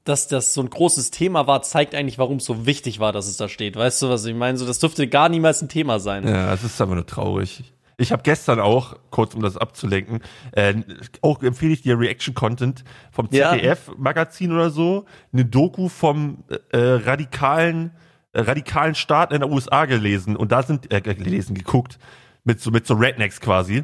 dass 0.04 0.28
das 0.28 0.54
so 0.54 0.62
ein 0.62 0.70
großes 0.70 1.10
Thema 1.10 1.48
war, 1.48 1.64
zeigt 1.64 1.96
eigentlich, 1.96 2.20
warum 2.20 2.38
es 2.38 2.46
so 2.46 2.68
wichtig 2.68 3.00
war, 3.00 3.12
dass 3.14 3.28
es 3.28 3.38
da 3.38 3.50
steht. 3.50 3.76
Weißt 3.76 4.02
du, 4.04 4.10
was 4.10 4.26
ich 4.26 4.36
meine? 4.36 4.60
So, 4.60 4.68
das 4.68 4.78
dürfte 4.78 5.08
gar 5.08 5.28
niemals 5.28 5.62
ein 5.64 5.70
Thema 5.70 6.00
sein. 6.00 6.28
Ja, 6.28 6.52
das 6.52 6.64
ist 6.64 6.80
aber 6.82 6.94
nur 6.94 7.06
traurig. 7.06 7.64
Ich 8.00 8.14
habe 8.14 8.24
gestern 8.24 8.62
auch, 8.62 8.96
kurz 9.10 9.36
um 9.36 9.42
das 9.42 9.58
abzulenken, 9.58 10.22
äh, 10.54 10.74
auch 11.22 11.44
empfehle 11.44 11.74
ich 11.74 11.82
dir 11.82 12.00
Reaction-Content 12.00 12.86
vom 13.12 13.30
ZDF-Magazin 13.30 14.54
oder 14.54 14.70
so, 14.70 15.06
eine 15.34 15.44
Doku 15.44 15.90
vom 15.90 16.46
äh, 16.72 16.78
radikalen, 16.78 17.92
äh, 18.32 18.40
radikalen 18.42 18.96
Staat 18.96 19.34
in 19.34 19.42
den 19.42 19.52
USA 19.52 19.84
gelesen 19.86 20.38
und 20.38 20.54
da 20.54 20.64
sind, 20.64 20.94
äh, 20.94 21.02
gelesen, 21.02 21.56
geguckt, 21.56 22.00
mit 22.46 22.62
so, 22.62 22.72
mit 22.72 22.88
so 22.88 22.94
Rednecks 22.94 23.42
quasi. 23.42 23.84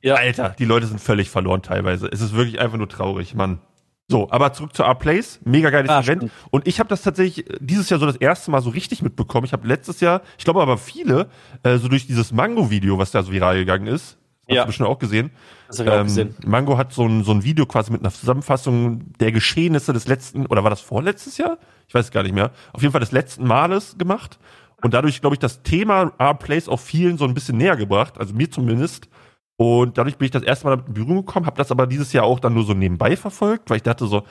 Ja. 0.00 0.14
Alter, 0.14 0.54
die 0.58 0.64
Leute 0.64 0.86
sind 0.86 1.00
völlig 1.00 1.28
verloren 1.28 1.62
teilweise. 1.62 2.08
Es 2.08 2.22
ist 2.22 2.34
wirklich 2.34 2.60
einfach 2.60 2.78
nur 2.78 2.88
traurig, 2.88 3.34
Mann. 3.34 3.60
So, 4.08 4.30
aber 4.30 4.52
zurück 4.52 4.74
zu 4.76 4.82
R-Plays. 4.82 5.40
Mega 5.44 5.70
geiles 5.70 5.90
ah, 5.90 6.00
Event. 6.00 6.22
Stimmt. 6.22 6.32
Und 6.50 6.68
ich 6.68 6.78
habe 6.78 6.88
das 6.88 7.02
tatsächlich 7.02 7.46
dieses 7.60 7.88
Jahr 7.88 7.98
so 7.98 8.06
das 8.06 8.16
erste 8.16 8.50
Mal 8.50 8.60
so 8.60 8.70
richtig 8.70 9.02
mitbekommen. 9.02 9.46
Ich 9.46 9.52
habe 9.52 9.66
letztes 9.66 10.00
Jahr, 10.00 10.20
ich 10.36 10.44
glaube 10.44 10.60
aber 10.60 10.76
viele, 10.76 11.28
äh, 11.62 11.78
so 11.78 11.88
durch 11.88 12.06
dieses 12.06 12.32
Mango-Video, 12.32 12.98
was 12.98 13.12
da 13.12 13.22
so 13.22 13.32
viral 13.32 13.56
gegangen 13.56 13.86
ist. 13.86 14.18
Hast 14.46 14.56
ja. 14.56 14.62
du 14.62 14.66
bestimmt 14.66 14.90
auch 14.90 14.98
gesehen. 14.98 15.30
Das 15.68 15.78
hab 15.78 15.86
ich 15.86 15.92
ähm, 15.92 16.00
auch 16.00 16.04
gesehen. 16.04 16.34
Mango 16.44 16.76
hat 16.76 16.92
so 16.92 17.06
ein, 17.06 17.24
so 17.24 17.32
ein 17.32 17.44
Video 17.44 17.64
quasi 17.64 17.90
mit 17.90 18.02
einer 18.02 18.12
Zusammenfassung 18.12 19.14
der 19.18 19.32
Geschehnisse 19.32 19.94
des 19.94 20.06
letzten, 20.06 20.44
oder 20.46 20.62
war 20.62 20.70
das 20.70 20.82
vorletztes 20.82 21.38
Jahr? 21.38 21.56
Ich 21.88 21.94
weiß 21.94 22.06
es 22.06 22.10
gar 22.10 22.22
nicht 22.22 22.34
mehr. 22.34 22.50
Auf 22.74 22.82
jeden 22.82 22.92
Fall 22.92 23.00
des 23.00 23.12
letzten 23.12 23.46
Males 23.46 23.96
gemacht. 23.96 24.38
Und 24.82 24.92
dadurch, 24.92 25.22
glaube 25.22 25.34
ich, 25.34 25.40
das 25.40 25.62
Thema 25.62 26.12
R-Plays 26.18 26.68
auch 26.68 26.80
vielen 26.80 27.16
so 27.16 27.24
ein 27.24 27.32
bisschen 27.32 27.56
näher 27.56 27.76
gebracht. 27.76 28.18
Also 28.18 28.34
mir 28.34 28.50
zumindest. 28.50 29.08
Und 29.56 29.98
dadurch 29.98 30.16
bin 30.16 30.26
ich 30.26 30.32
das 30.32 30.42
erste 30.42 30.66
Mal 30.66 30.76
damit 30.76 30.88
in 30.88 30.94
Berührung 30.94 31.24
gekommen, 31.24 31.46
habe 31.46 31.56
das 31.56 31.70
aber 31.70 31.86
dieses 31.86 32.12
Jahr 32.12 32.24
auch 32.24 32.40
dann 32.40 32.54
nur 32.54 32.64
so 32.64 32.74
nebenbei 32.74 33.16
verfolgt, 33.16 33.70
weil 33.70 33.76
ich 33.76 33.82
dachte 33.82 34.06
so, 34.06 34.24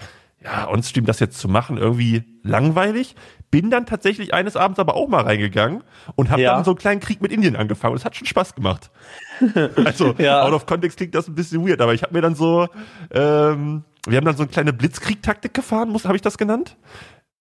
ja, 0.44 0.70
on-stream 0.70 1.06
das 1.06 1.20
jetzt 1.20 1.40
zu 1.40 1.48
machen, 1.48 1.78
irgendwie 1.78 2.24
langweilig. 2.44 3.16
Bin 3.50 3.70
dann 3.70 3.86
tatsächlich 3.86 4.34
eines 4.34 4.58
Abends 4.58 4.80
aber 4.80 4.96
auch 4.96 5.08
mal 5.08 5.22
reingegangen 5.22 5.84
und 6.16 6.30
habe 6.30 6.42
ja. 6.42 6.56
dann 6.56 6.66
so 6.66 6.72
einen 6.72 6.78
kleinen 6.78 7.00
Krieg 7.00 7.22
mit 7.22 7.32
Indien 7.32 7.56
angefangen. 7.56 7.94
Und 7.94 8.00
es 8.00 8.06
hat 8.06 8.16
schon 8.16 8.28
Spaß 8.28 8.56
gemacht. 8.56 8.92
also, 9.86 10.14
ja. 10.18 10.44
out 10.44 10.54
of 10.54 10.66
context 10.66 10.98
klingt 10.98 11.16
das 11.16 11.28
ein 11.28 11.36
bisschen 11.36 11.66
weird, 11.66 11.80
aber 11.80 11.94
ich 11.94 12.04
habe 12.04 12.14
mir 12.14 12.22
dann 12.22 12.36
so, 12.36 12.68
ähm, 13.12 13.84
wir 14.06 14.18
haben 14.18 14.26
dann 14.26 14.36
so 14.36 14.44
eine 14.44 14.52
kleine 14.52 14.74
Blitzkrieg-Taktik 14.74 15.54
gefahren, 15.54 15.90
muss, 15.90 16.06
habe 16.06 16.18
ich 16.18 16.22
das 16.22 16.38
genannt? 16.38 16.76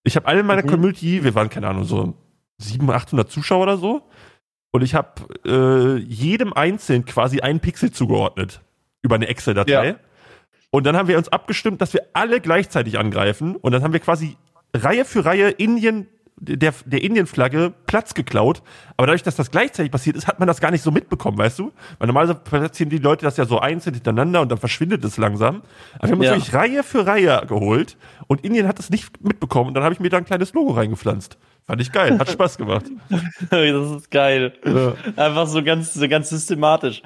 Ich 0.05 0.15
habe 0.15 0.27
alle 0.27 0.41
in 0.41 0.47
meiner 0.47 0.63
mhm. 0.63 0.69
Community, 0.69 1.25
wir 1.25 1.35
waren, 1.35 1.49
keine 1.49 1.69
Ahnung, 1.69 1.85
so 1.85 2.15
700, 2.59 3.03
800 3.03 3.31
Zuschauer 3.31 3.63
oder 3.63 3.77
so. 3.79 4.03
Und 4.73 4.83
ich 4.83 4.95
habe 4.95 5.09
äh, 5.45 5.99
jedem 6.03 6.53
einzeln 6.53 7.05
quasi 7.05 7.41
einen 7.41 7.61
Pixel 7.61 7.93
zugeordnet 7.93 8.63
über 9.03 9.15
eine 9.15 9.29
Excel-Datei. 9.29 9.89
Ja. 9.89 9.97
Und 10.71 10.85
dann 10.85 10.97
haben 10.97 11.09
wir 11.09 11.19
uns 11.19 11.29
abgestimmt, 11.29 11.83
dass 11.83 11.93
wir 11.93 12.07
alle 12.15 12.41
gleichzeitig 12.41 12.99
angreifen. 12.99 13.57
Und 13.57 13.73
dann 13.73 13.83
haben 13.83 13.93
wir 13.93 14.01
quasi 14.01 14.37
Reihe 14.75 15.05
für 15.05 15.25
Reihe 15.25 15.51
Indien 15.51 16.09
der, 16.43 16.75
der 16.85 17.03
Indien-Flagge 17.03 17.73
Platz 17.87 18.15
geklaut. 18.15 18.63
Aber 18.97 19.07
dadurch, 19.07 19.23
dass 19.23 19.37
das 19.37 19.51
gleichzeitig 19.51 19.93
passiert 19.93 20.17
ist, 20.17 20.27
hat 20.27 20.39
man 20.39 20.49
das 20.49 20.61
gar 20.61 20.71
nicht 20.71 20.83
so 20.83 20.91
mitbekommen, 20.91 21.39
weißt 21.39 21.59
du? 21.61 21.73
Weil 21.99 22.09
normalerweise 22.09 22.35
platzieren 22.35 22.91
die 22.91 22.99
Leute 22.99 23.25
das 23.25 23.37
ja 23.37 23.45
so 23.45 23.61
einzeln 23.61 23.95
hintereinander 23.95 24.41
und 24.41 24.51
dann 24.51 24.59
verschwindet 24.59 25.05
es 25.05 25.17
langsam. 25.17 25.63
Aber 25.99 26.09
wir 26.09 26.13
haben 26.13 26.19
uns 26.19 26.27
ja. 26.27 26.33
wirklich 26.33 26.55
Reihe 26.55 26.83
für 26.83 27.07
Reihe 27.07 27.45
geholt 27.47 27.97
und 28.27 28.45
Indien 28.45 28.67
hat 28.67 28.79
es 28.81 28.91
nicht 28.91 29.23
mitbekommen. 29.25 29.69
Und 29.69 29.75
dann 29.75 29.85
habe 29.85 29.95
ich 29.95 30.01
mir 30.01 30.11
da 30.11 30.19
ein 30.19 30.25
kleines 30.25 30.53
Logo 30.53 30.73
reingepflanzt. 30.73 31.39
Fand 31.65 31.81
ich 31.81 31.93
geil, 31.93 32.19
hat 32.19 32.29
Spaß 32.29 32.59
gemacht. 32.59 32.87
das 33.51 33.91
ist 33.93 34.11
geil. 34.11 34.53
Ja. 34.65 34.95
Einfach 35.15 35.47
so 35.47 35.63
ganz, 35.63 35.95
so 35.95 36.09
ganz 36.09 36.29
systematisch. 36.29 37.03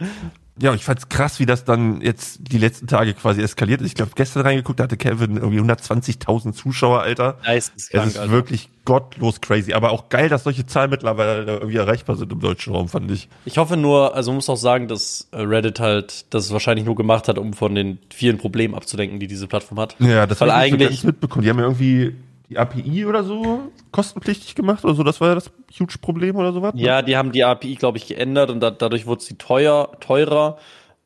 Ja, 0.60 0.72
ich 0.72 0.84
fand's 0.84 1.08
krass, 1.08 1.38
wie 1.38 1.46
das 1.46 1.64
dann 1.64 2.00
jetzt 2.00 2.38
die 2.40 2.56
letzten 2.56 2.86
Tage 2.86 3.12
quasi 3.12 3.42
eskaliert 3.42 3.82
ist. 3.82 3.88
Ich 3.88 3.94
glaube, 3.94 4.12
gestern 4.14 4.42
reingeguckt, 4.42 4.80
da 4.80 4.84
hatte 4.84 4.96
Kevin 4.96 5.36
irgendwie 5.36 5.60
120.000 5.60 6.52
Zuschauer, 6.54 7.02
Alter. 7.02 7.38
Nice, 7.44 7.72
ist 7.76 7.90
krank, 7.90 8.06
es 8.06 8.14
ist 8.14 8.18
Alter. 8.18 8.32
wirklich 8.32 8.70
gottlos 8.86 9.42
crazy. 9.42 9.74
Aber 9.74 9.90
auch 9.90 10.08
geil, 10.08 10.30
dass 10.30 10.44
solche 10.44 10.64
Zahlen 10.64 10.90
mittlerweile 10.90 11.44
irgendwie 11.44 11.76
erreichbar 11.76 12.16
sind 12.16 12.32
im 12.32 12.40
deutschen 12.40 12.72
Raum, 12.72 12.88
fand 12.88 13.10
ich. 13.10 13.28
Ich 13.44 13.58
hoffe 13.58 13.76
nur, 13.76 14.14
also 14.14 14.32
muss 14.32 14.48
auch 14.48 14.56
sagen, 14.56 14.88
dass 14.88 15.28
äh, 15.32 15.40
Reddit 15.40 15.78
halt 15.78 16.32
das 16.32 16.50
wahrscheinlich 16.52 16.86
nur 16.86 16.96
gemacht 16.96 17.28
hat, 17.28 17.36
um 17.36 17.52
von 17.52 17.74
den 17.74 17.98
vielen 18.14 18.38
Problemen 18.38 18.74
abzudenken, 18.74 19.20
die 19.20 19.26
diese 19.26 19.48
Plattform 19.48 19.78
hat. 19.78 19.96
Ja, 19.98 20.26
das 20.26 20.40
habe 20.40 20.50
ich 20.52 20.56
eigentlich 20.56 21.00
so 21.00 21.08
mitbekommen. 21.08 21.42
Die 21.42 21.50
haben 21.50 21.58
ja 21.58 21.64
irgendwie 21.64 22.14
die 22.48 22.58
API 22.58 23.06
oder 23.06 23.24
so 23.24 23.72
kostenpflichtig 23.90 24.54
gemacht 24.54 24.84
oder 24.84 24.94
so. 24.94 25.02
Das 25.02 25.20
war 25.20 25.28
ja 25.28 25.34
das 25.34 25.50
huge 25.78 25.98
Problem 26.00 26.36
oder 26.36 26.52
sowas. 26.52 26.74
Ne? 26.74 26.82
Ja, 26.82 27.02
die 27.02 27.16
haben 27.16 27.32
die 27.32 27.44
API, 27.44 27.74
glaube 27.74 27.98
ich, 27.98 28.06
geändert 28.06 28.50
und 28.50 28.60
da, 28.60 28.70
dadurch 28.70 29.06
wurde 29.06 29.22
sie 29.22 29.34
teuer, 29.34 29.92
teurer. 30.00 30.58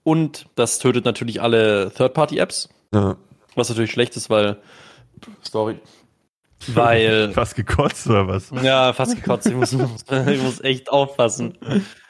Und 0.02 0.46
das 0.54 0.78
tötet 0.78 1.04
natürlich 1.04 1.42
alle 1.42 1.92
Third-Party-Apps. 1.94 2.68
Ja. 2.92 3.16
Was 3.54 3.68
natürlich 3.68 3.90
schlecht 3.90 4.16
ist, 4.16 4.30
weil, 4.30 4.58
sorry, 5.42 5.76
weil. 6.68 7.32
Fast 7.34 7.56
gekotzt 7.56 8.06
oder 8.06 8.28
was? 8.28 8.50
Ja, 8.62 8.92
fast 8.92 9.16
gekotzt. 9.16 9.46
Ich 9.46 9.54
muss, 9.54 9.72
ich 10.28 10.42
muss 10.42 10.60
echt 10.60 10.90
aufpassen. 10.90 11.56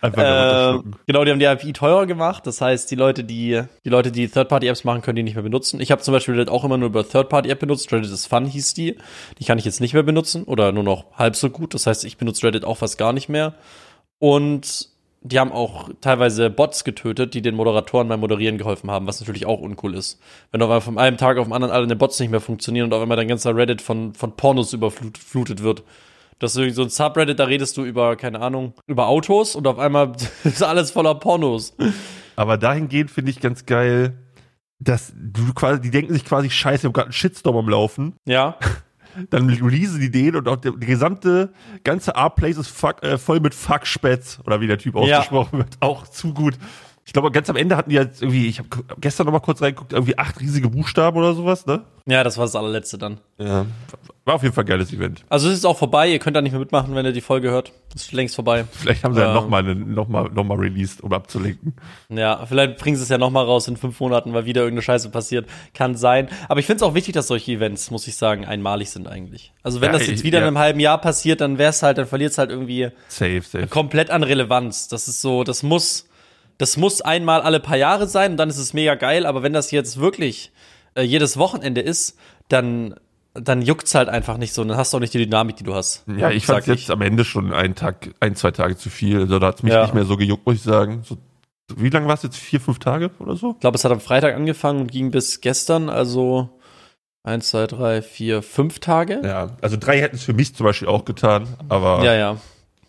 Einfach 0.00 0.76
äh, 0.76 0.82
genau, 1.06 1.24
die 1.24 1.30
haben 1.30 1.38
die 1.38 1.46
API 1.46 1.72
teurer 1.72 2.06
gemacht. 2.06 2.46
Das 2.46 2.60
heißt, 2.60 2.90
die 2.90 2.96
Leute, 2.96 3.24
die 3.24 3.62
die 3.84 3.88
Leute, 3.88 4.12
die 4.12 4.28
Third-Party-Apps 4.28 4.84
machen, 4.84 5.02
können 5.02 5.16
die 5.16 5.22
nicht 5.22 5.34
mehr 5.34 5.42
benutzen. 5.42 5.80
Ich 5.80 5.90
habe 5.90 6.02
zum 6.02 6.12
Beispiel 6.12 6.34
Reddit 6.34 6.48
auch 6.48 6.64
immer 6.64 6.78
nur 6.78 6.88
über 6.88 7.08
Third-Party-App 7.08 7.60
benutzt. 7.60 7.92
Reddit 7.92 8.10
is 8.10 8.26
Fun 8.26 8.46
hieß 8.46 8.74
die. 8.74 8.96
Die 9.38 9.44
kann 9.44 9.58
ich 9.58 9.64
jetzt 9.64 9.80
nicht 9.80 9.94
mehr 9.94 10.02
benutzen 10.02 10.44
oder 10.44 10.72
nur 10.72 10.84
noch 10.84 11.06
halb 11.16 11.36
so 11.36 11.50
gut. 11.50 11.74
Das 11.74 11.86
heißt, 11.86 12.04
ich 12.04 12.16
benutze 12.16 12.46
Reddit 12.46 12.64
auch 12.64 12.78
fast 12.78 12.98
gar 12.98 13.12
nicht 13.12 13.28
mehr. 13.28 13.54
Und 14.18 14.89
die 15.22 15.38
haben 15.38 15.52
auch 15.52 15.90
teilweise 16.00 16.48
Bots 16.48 16.84
getötet, 16.84 17.34
die 17.34 17.42
den 17.42 17.54
Moderatoren 17.54 18.08
beim 18.08 18.20
Moderieren 18.20 18.56
geholfen 18.56 18.90
haben, 18.90 19.06
was 19.06 19.20
natürlich 19.20 19.44
auch 19.44 19.60
uncool 19.60 19.94
ist. 19.94 20.18
Wenn 20.50 20.62
auf 20.62 20.68
einmal 20.68 20.80
von 20.80 20.98
einem 20.98 21.18
Tag 21.18 21.36
auf 21.36 21.46
den 21.46 21.52
anderen 21.52 21.74
alle 21.74 21.86
die 21.86 21.94
Bots 21.94 22.18
nicht 22.20 22.30
mehr 22.30 22.40
funktionieren 22.40 22.86
und 22.86 22.94
auf 22.94 23.02
einmal 23.02 23.18
dein 23.18 23.28
ganzer 23.28 23.54
Reddit 23.54 23.82
von, 23.82 24.14
von 24.14 24.36
Pornos 24.36 24.72
überflutet 24.72 25.62
wird. 25.62 25.82
Das 26.38 26.56
ist 26.56 26.74
so 26.74 26.82
ein 26.82 26.88
Subreddit, 26.88 27.38
da 27.38 27.44
redest 27.44 27.76
du 27.76 27.84
über, 27.84 28.16
keine 28.16 28.40
Ahnung, 28.40 28.72
über 28.86 29.08
Autos 29.08 29.54
und 29.54 29.66
auf 29.66 29.78
einmal 29.78 30.12
ist 30.44 30.62
alles 30.62 30.90
voller 30.90 31.14
Pornos. 31.14 31.76
Aber 32.34 32.56
dahingehend 32.56 33.10
finde 33.10 33.30
ich 33.30 33.40
ganz 33.40 33.66
geil, 33.66 34.16
dass 34.78 35.12
du 35.14 35.52
quasi, 35.52 35.82
die 35.82 35.90
denken 35.90 36.14
sich 36.14 36.24
quasi, 36.24 36.48
scheiße, 36.48 36.78
ich 36.78 36.84
habe 36.84 36.94
gerade 36.94 37.06
einen 37.08 37.12
Shitstorm 37.12 37.56
am 37.56 37.68
Laufen. 37.68 38.14
Ja. 38.24 38.56
dann 39.30 39.48
releasen 39.48 40.00
die 40.00 40.10
den 40.10 40.36
und 40.36 40.48
auch 40.48 40.56
der, 40.56 40.72
die 40.72 40.86
gesamte 40.86 41.52
ganze 41.84 42.16
A-Place 42.16 42.56
ist 42.58 42.68
fuck, 42.68 43.02
äh, 43.02 43.18
voll 43.18 43.40
mit 43.40 43.54
Fuckspätz 43.54 44.38
oder 44.46 44.60
wie 44.60 44.66
der 44.66 44.78
Typ 44.78 44.94
Ja. 44.94 45.00
ausgesprochen 45.18 45.58
wird. 45.58 45.76
Auch 45.80 46.06
zu 46.06 46.32
gut. 46.34 46.54
Ich 47.06 47.12
glaube, 47.12 47.30
ganz 47.32 47.50
am 47.50 47.56
Ende 47.56 47.76
hatten 47.76 47.90
die 47.90 47.96
jetzt 47.96 48.22
irgendwie, 48.22 48.46
ich 48.46 48.58
habe 48.58 48.68
gestern 49.00 49.26
noch 49.26 49.32
mal 49.32 49.40
kurz 49.40 49.60
reingeguckt, 49.62 49.92
irgendwie 49.92 50.16
acht 50.18 50.38
riesige 50.38 50.68
Buchstaben 50.68 51.16
oder 51.16 51.34
sowas, 51.34 51.66
ne? 51.66 51.82
Ja, 52.06 52.22
das 52.22 52.36
war 52.38 52.44
das 52.44 52.54
allerletzte 52.54 52.98
dann. 52.98 53.18
Ja. 53.38 53.66
War 54.24 54.34
auf 54.34 54.42
jeden 54.42 54.54
Fall 54.54 54.64
ein 54.64 54.68
geiles 54.68 54.92
Event. 54.92 55.24
Also 55.28 55.48
es 55.48 55.54
ist 55.56 55.64
auch 55.64 55.78
vorbei, 55.78 56.08
ihr 56.08 56.18
könnt 56.18 56.36
da 56.36 56.42
nicht 56.42 56.52
mehr 56.52 56.60
mitmachen, 56.60 56.94
wenn 56.94 57.04
ihr 57.06 57.12
die 57.12 57.20
Folge 57.20 57.50
hört. 57.50 57.72
Ist 57.94 58.12
längst 58.12 58.34
vorbei. 58.36 58.64
Vielleicht 58.70 59.02
haben 59.02 59.14
sie 59.14 59.20
ja 59.20 59.28
Ähm. 59.28 59.34
noch 59.34 59.48
mal, 59.48 59.58
eine- 59.64 59.74
noch 59.74 60.08
mal, 60.08 60.28
noch 60.32 60.44
mal 60.44 60.56
released, 60.58 61.00
um 61.00 61.12
abzulenken. 61.12 61.74
Ja, 62.10 62.44
vielleicht 62.46 62.76
bringen 62.78 62.96
sie 62.96 63.02
es 63.02 63.08
ja 63.08 63.18
nochmal 63.18 63.44
raus 63.44 63.66
in 63.66 63.76
fünf 63.76 63.98
Monaten, 63.98 64.32
weil 64.32 64.44
wieder 64.44 64.60
irgendeine 64.60 64.82
Scheiße 64.82 65.10
passiert. 65.10 65.48
Kann 65.74 65.96
sein. 65.96 66.28
Aber 66.48 66.60
ich 66.60 66.66
finde 66.66 66.76
es 66.76 66.82
auch 66.88 66.94
wichtig, 66.94 67.14
dass 67.14 67.26
solche 67.28 67.52
Events, 67.52 67.90
muss 67.90 68.06
ich 68.06 68.16
sagen, 68.16 68.44
einmalig 68.44 68.90
sind 68.90 69.08
eigentlich. 69.08 69.52
Also 69.62 69.80
wenn 69.80 69.92
Ja, 69.92 69.98
das 69.98 70.06
jetzt 70.06 70.22
wieder 70.22 70.38
ja. 70.38 70.44
in 70.44 70.48
einem 70.48 70.58
halben 70.58 70.80
Jahr 70.80 70.98
passiert, 70.98 71.40
dann 71.40 71.58
wär's 71.58 71.82
halt, 71.82 71.98
dann 71.98 72.06
verliert 72.06 72.32
es 72.32 72.38
halt 72.38 72.50
irgendwie 72.50 72.88
Safe, 73.08 73.40
safe. 73.42 73.66
komplett 73.66 74.10
an 74.10 74.22
Relevanz. 74.22 74.86
Das 74.88 75.08
ist 75.08 75.22
so, 75.22 75.42
das 75.44 75.62
muss, 75.62 76.06
das 76.60 76.76
muss 76.76 77.00
einmal 77.00 77.40
alle 77.40 77.58
paar 77.60 77.76
Jahre 77.76 78.06
sein 78.06 78.32
und 78.32 78.36
dann 78.36 78.50
ist 78.50 78.58
es 78.58 78.74
mega 78.74 78.94
geil. 78.94 79.24
Aber 79.26 79.42
wenn 79.42 79.52
das 79.52 79.70
jetzt 79.70 79.98
wirklich 79.98 80.52
äh, 80.94 81.02
jedes 81.02 81.36
Wochenende 81.38 81.80
ist, 81.80 82.18
dann, 82.48 82.94
dann 83.34 83.62
juckt's 83.62 83.94
halt 83.94 84.08
einfach 84.08 84.36
nicht 84.36 84.52
so. 84.52 84.62
Dann 84.64 84.76
hast 84.76 84.92
du 84.92 84.96
auch 84.98 85.00
nicht 85.00 85.14
die 85.14 85.24
Dynamik, 85.24 85.56
die 85.56 85.64
du 85.64 85.74
hast. 85.74 86.04
Ja, 86.06 86.30
ich 86.30 86.44
fand 86.46 86.66
jetzt 86.66 86.90
am 86.90 87.00
Ende 87.00 87.24
schon 87.24 87.52
einen 87.52 87.74
Tag, 87.74 88.10
ein, 88.20 88.34
zwei 88.36 88.50
Tage 88.50 88.76
zu 88.76 88.90
viel. 88.90 89.20
Also 89.20 89.38
da 89.38 89.46
hat's 89.48 89.62
mich 89.62 89.72
Ja. 89.72 89.82
nicht 89.84 89.94
mehr 89.94 90.04
so 90.04 90.16
gejuckt, 90.16 90.44
muss 90.46 90.56
ich 90.56 90.62
sagen. 90.62 91.02
So, 91.04 91.16
wie 91.76 91.88
lange 91.88 92.06
war 92.08 92.14
es 92.14 92.22
jetzt? 92.24 92.36
Vier, 92.36 92.60
fünf 92.60 92.78
Tage 92.78 93.10
oder 93.20 93.36
so? 93.36 93.52
Ich 93.52 93.60
glaube, 93.60 93.76
es 93.76 93.84
hat 93.84 93.92
am 93.92 94.00
Freitag 94.00 94.34
angefangen 94.34 94.80
und 94.82 94.90
ging 94.92 95.10
bis 95.10 95.40
gestern, 95.40 95.88
also 95.88 96.50
eins, 97.22 97.48
zwei, 97.50 97.66
drei, 97.68 98.02
vier, 98.02 98.42
fünf 98.42 98.80
Tage. 98.80 99.20
Ja, 99.24 99.56
also 99.62 99.76
drei 99.78 100.00
hätten 100.00 100.16
es 100.16 100.24
für 100.24 100.32
mich 100.34 100.54
zum 100.54 100.64
Beispiel 100.66 100.88
auch 100.88 101.04
getan, 101.04 101.46
aber 101.68 102.02
Ja, 102.04 102.14
ja. 102.14 102.36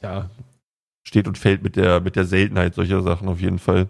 ja, 0.01 0.29
steht 1.03 1.27
und 1.27 1.37
fällt 1.37 1.63
mit 1.63 1.75
der, 1.75 1.99
mit 1.99 2.15
der 2.15 2.25
Seltenheit 2.25 2.75
solcher 2.75 3.01
Sachen 3.01 3.27
auf 3.27 3.39
jeden 3.39 3.59
Fall. 3.59 3.89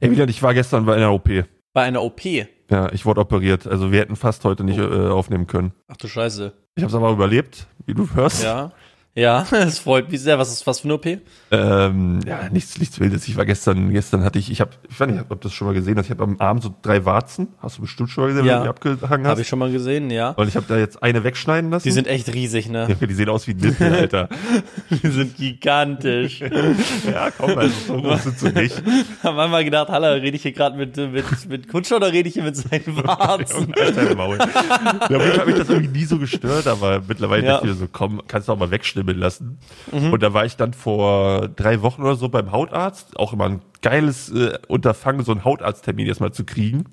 Ey, 0.00 0.10
wieder, 0.10 0.28
ich 0.28 0.42
war 0.42 0.54
gestern 0.54 0.86
bei 0.86 0.96
einer 0.96 1.12
OP. 1.12 1.28
Bei 1.72 1.82
einer 1.82 2.02
OP. 2.02 2.24
Ja, 2.24 2.90
ich 2.92 3.04
wurde 3.04 3.20
operiert. 3.20 3.66
Also 3.66 3.92
wir 3.92 4.00
hätten 4.00 4.16
fast 4.16 4.44
heute 4.44 4.64
nicht 4.64 4.78
äh, 4.78 5.08
aufnehmen 5.08 5.46
können. 5.46 5.72
Ach 5.88 5.96
du 5.96 6.08
Scheiße. 6.08 6.52
Ich 6.76 6.82
habe 6.82 6.90
es 6.90 6.94
aber 6.94 7.10
überlebt, 7.10 7.66
wie 7.86 7.94
du 7.94 8.08
hörst. 8.14 8.42
Ja. 8.42 8.72
Ja, 9.16 9.44
es 9.50 9.80
freut 9.80 10.10
mich 10.10 10.20
sehr. 10.20 10.38
Was 10.38 10.52
ist 10.52 10.66
was 10.68 10.80
für 10.80 10.84
eine 10.84 10.94
OP? 10.94 11.06
Ähm, 11.50 12.20
ja, 12.24 12.48
nichts, 12.52 12.78
nichts 12.78 13.00
Wildes. 13.00 13.26
Ich 13.26 13.36
war 13.36 13.44
gestern, 13.44 13.90
gestern 13.90 14.22
hatte 14.22 14.38
ich, 14.38 14.52
ich 14.52 14.60
habe, 14.60 14.70
ich 14.88 15.00
weiß 15.00 15.08
nicht, 15.10 15.20
ob 15.28 15.28
du 15.40 15.48
das 15.48 15.52
schon 15.52 15.66
mal 15.66 15.74
gesehen 15.74 15.98
hast. 15.98 16.04
Ich 16.06 16.10
habe 16.12 16.22
am 16.22 16.36
Arm 16.38 16.60
so 16.60 16.72
drei 16.80 17.04
Warzen. 17.04 17.48
Hast 17.58 17.78
du 17.78 17.82
bestimmt 17.82 18.08
schon 18.10 18.22
mal 18.24 18.28
gesehen, 18.28 18.44
Ja. 18.46 18.52
wenn 18.52 18.58
du 18.58 18.64
die 18.64 18.68
abgehangen 18.98 19.26
hast? 19.26 19.30
Habe 19.32 19.40
ich 19.40 19.48
schon 19.48 19.58
mal 19.58 19.72
gesehen, 19.72 20.10
ja. 20.10 20.30
Und 20.30 20.46
ich 20.46 20.54
habe 20.54 20.66
da 20.68 20.78
jetzt 20.78 21.02
eine 21.02 21.24
wegschneiden 21.24 21.70
lassen. 21.72 21.82
Die 21.88 21.90
sind 21.90 22.06
echt 22.06 22.32
riesig, 22.32 22.68
ne? 22.68 22.86
ja, 22.88 23.06
die 23.06 23.12
sehen 23.14 23.28
aus 23.28 23.48
wie 23.48 23.54
Nippel, 23.54 23.92
Alter. 23.92 24.28
Die 25.02 25.08
sind 25.08 25.36
gigantisch. 25.36 26.40
ja, 27.12 27.30
komm, 27.36 27.56
also 27.58 27.74
so 27.86 28.00
groß 28.00 28.22
sind 28.24 28.38
sie 28.38 28.52
nicht. 28.52 28.82
Haben 29.22 29.36
wir 29.36 29.48
mal 29.48 29.64
gedacht, 29.64 29.88
hallo, 29.88 30.06
rede 30.20 30.36
ich 30.36 30.42
hier 30.42 30.52
gerade 30.52 30.76
mit, 30.76 30.96
mit, 30.96 31.24
mit 31.48 31.68
Kutscher 31.68 31.96
oder 31.96 32.12
rede 32.12 32.28
ich 32.28 32.34
hier 32.34 32.42
mit 32.44 32.56
seinen 32.56 32.96
Warzen? 33.04 33.72
Alter, 33.74 34.14
Maul. 34.14 34.38
Ja, 34.38 35.18
Fall 35.18 35.38
hat 35.38 35.46
mich 35.46 35.56
das 35.56 35.68
irgendwie 35.68 35.98
nie 36.00 36.04
so 36.04 36.18
gestört, 36.18 36.66
aber 36.66 37.02
mittlerweile 37.06 37.44
Ja. 37.44 37.52
dachte 37.54 37.66
ich 37.66 37.72
mir 37.72 37.78
so, 37.78 37.86
komm, 37.90 38.22
kannst 38.28 38.48
du 38.48 38.52
auch 38.52 38.58
mal 38.58 38.70
wegschnibbeln 39.00 39.18
lassen. 39.18 39.58
Und 39.90 40.22
da 40.22 40.32
war 40.32 40.44
ich 40.44 40.56
dann 40.56 40.72
vor 40.74 41.48
drei 41.48 41.82
Wochen 41.82 42.02
oder 42.02 42.16
so 42.16 42.28
beim 42.28 42.52
Hautarzt, 42.52 43.18
auch 43.18 43.32
immer 43.32 43.46
ein 43.46 43.62
geiles 43.82 44.30
äh, 44.30 44.58
Unterfangen, 44.68 45.24
so 45.24 45.32
einen 45.32 45.44
Hautarzttermin 45.44 46.06
erstmal 46.06 46.32
zu 46.32 46.44
kriegen. 46.44 46.84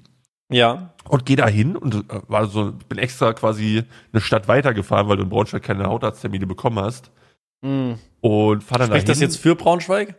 Ja. 0.49 0.93
Und 1.07 1.25
gehe 1.25 1.35
da 1.35 1.47
hin 1.47 1.75
und 1.75 1.95
äh, 1.95 2.21
war 2.27 2.47
so, 2.47 2.73
bin 2.87 2.97
extra 2.97 3.33
quasi 3.33 3.83
eine 4.13 4.21
Stadt 4.21 4.47
weitergefahren, 4.47 5.09
weil 5.09 5.17
du 5.17 5.23
in 5.23 5.29
Braunschweig 5.29 5.63
keine 5.63 5.85
Hautarzttermine 5.85 6.47
bekommen 6.47 6.79
hast. 6.79 7.11
Hm. 7.63 7.99
Und 8.21 8.63
fahr 8.63 8.79
dann 8.79 8.87
Spricht 8.87 9.09
das 9.09 9.17
dahin. 9.17 9.29
jetzt 9.29 9.37
für 9.41 9.55
Braunschweig? 9.55 10.15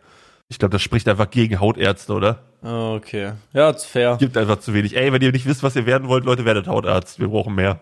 Ich 0.51 0.59
glaube, 0.59 0.73
das 0.73 0.83
spricht 0.83 1.09
einfach 1.09 1.31
gegen 1.31 1.61
Hautärzte, 1.61 2.13
oder? 2.13 2.43
Okay. 2.63 3.33
Ja, 3.53 3.71
ist 3.71 3.85
fair. 3.85 4.17
Gibt 4.19 4.37
einfach 4.37 4.59
zu 4.61 4.73
wenig. 4.73 4.97
Ey, 4.97 5.13
wenn 5.13 5.21
ihr 5.21 5.31
nicht 5.31 5.47
wisst, 5.47 5.63
was 5.63 5.77
ihr 5.77 5.85
werden 5.85 6.09
wollt, 6.09 6.25
Leute, 6.25 6.45
werdet 6.47 6.67
Hautarzt. 6.67 7.21
Wir 7.21 7.29
brauchen 7.29 7.55
mehr. 7.55 7.81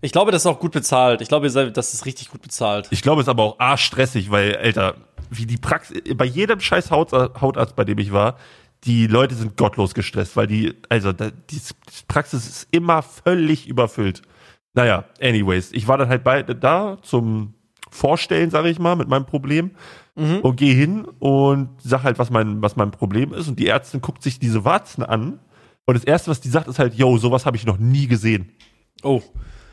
Ich 0.00 0.12
glaube, 0.12 0.30
das 0.30 0.42
ist 0.42 0.46
auch 0.46 0.60
gut 0.60 0.72
bezahlt. 0.72 1.20
Ich 1.20 1.28
glaube, 1.28 1.50
das 1.50 1.94
ist 1.94 2.06
richtig 2.06 2.30
gut 2.30 2.42
bezahlt. 2.42 2.86
Ich 2.90 3.02
glaube, 3.02 3.20
es 3.20 3.26
ist 3.26 3.30
aber 3.30 3.42
auch 3.42 3.58
arschstressig, 3.58 4.30
weil, 4.30 4.56
Alter, 4.56 4.94
wie 5.30 5.46
die 5.46 5.56
Praxis, 5.56 6.02
bei 6.16 6.24
jedem 6.24 6.60
scheiß 6.60 6.90
Haut, 6.90 7.12
Hautarzt, 7.12 7.74
bei 7.74 7.84
dem 7.84 7.98
ich 7.98 8.12
war, 8.12 8.36
die 8.84 9.08
Leute 9.08 9.34
sind 9.34 9.56
gottlos 9.56 9.94
gestresst, 9.94 10.36
weil 10.36 10.46
die, 10.46 10.74
also, 10.88 11.12
die 11.12 11.60
Praxis 12.06 12.46
ist 12.46 12.68
immer 12.70 13.02
völlig 13.02 13.66
überfüllt. 13.66 14.22
Naja, 14.74 15.04
anyways, 15.20 15.72
ich 15.72 15.88
war 15.88 15.98
dann 15.98 16.08
halt 16.08 16.22
bei, 16.22 16.44
da 16.44 16.98
zum 17.02 17.54
Vorstellen, 17.90 18.50
sage 18.50 18.68
ich 18.68 18.78
mal, 18.78 18.94
mit 18.94 19.08
meinem 19.08 19.26
Problem 19.26 19.72
und 20.14 20.56
gehe 20.56 20.74
hin 20.74 21.04
und 21.20 21.70
sag 21.80 22.02
halt, 22.02 22.18
was 22.18 22.28
mein, 22.28 22.60
was 22.60 22.74
mein 22.74 22.90
Problem 22.90 23.32
ist 23.32 23.46
und 23.46 23.56
die 23.60 23.68
Ärztin 23.68 24.00
guckt 24.00 24.22
sich 24.22 24.40
diese 24.40 24.64
Warzen 24.64 25.04
an 25.04 25.38
und 25.86 25.94
das 25.94 26.02
erste, 26.02 26.28
was 26.30 26.40
die 26.40 26.48
sagt, 26.48 26.66
ist 26.66 26.80
halt, 26.80 26.94
yo, 26.94 27.18
sowas 27.18 27.46
habe 27.46 27.56
ich 27.56 27.64
noch 27.64 27.78
nie 27.78 28.08
gesehen. 28.08 28.50
Oh. 29.04 29.22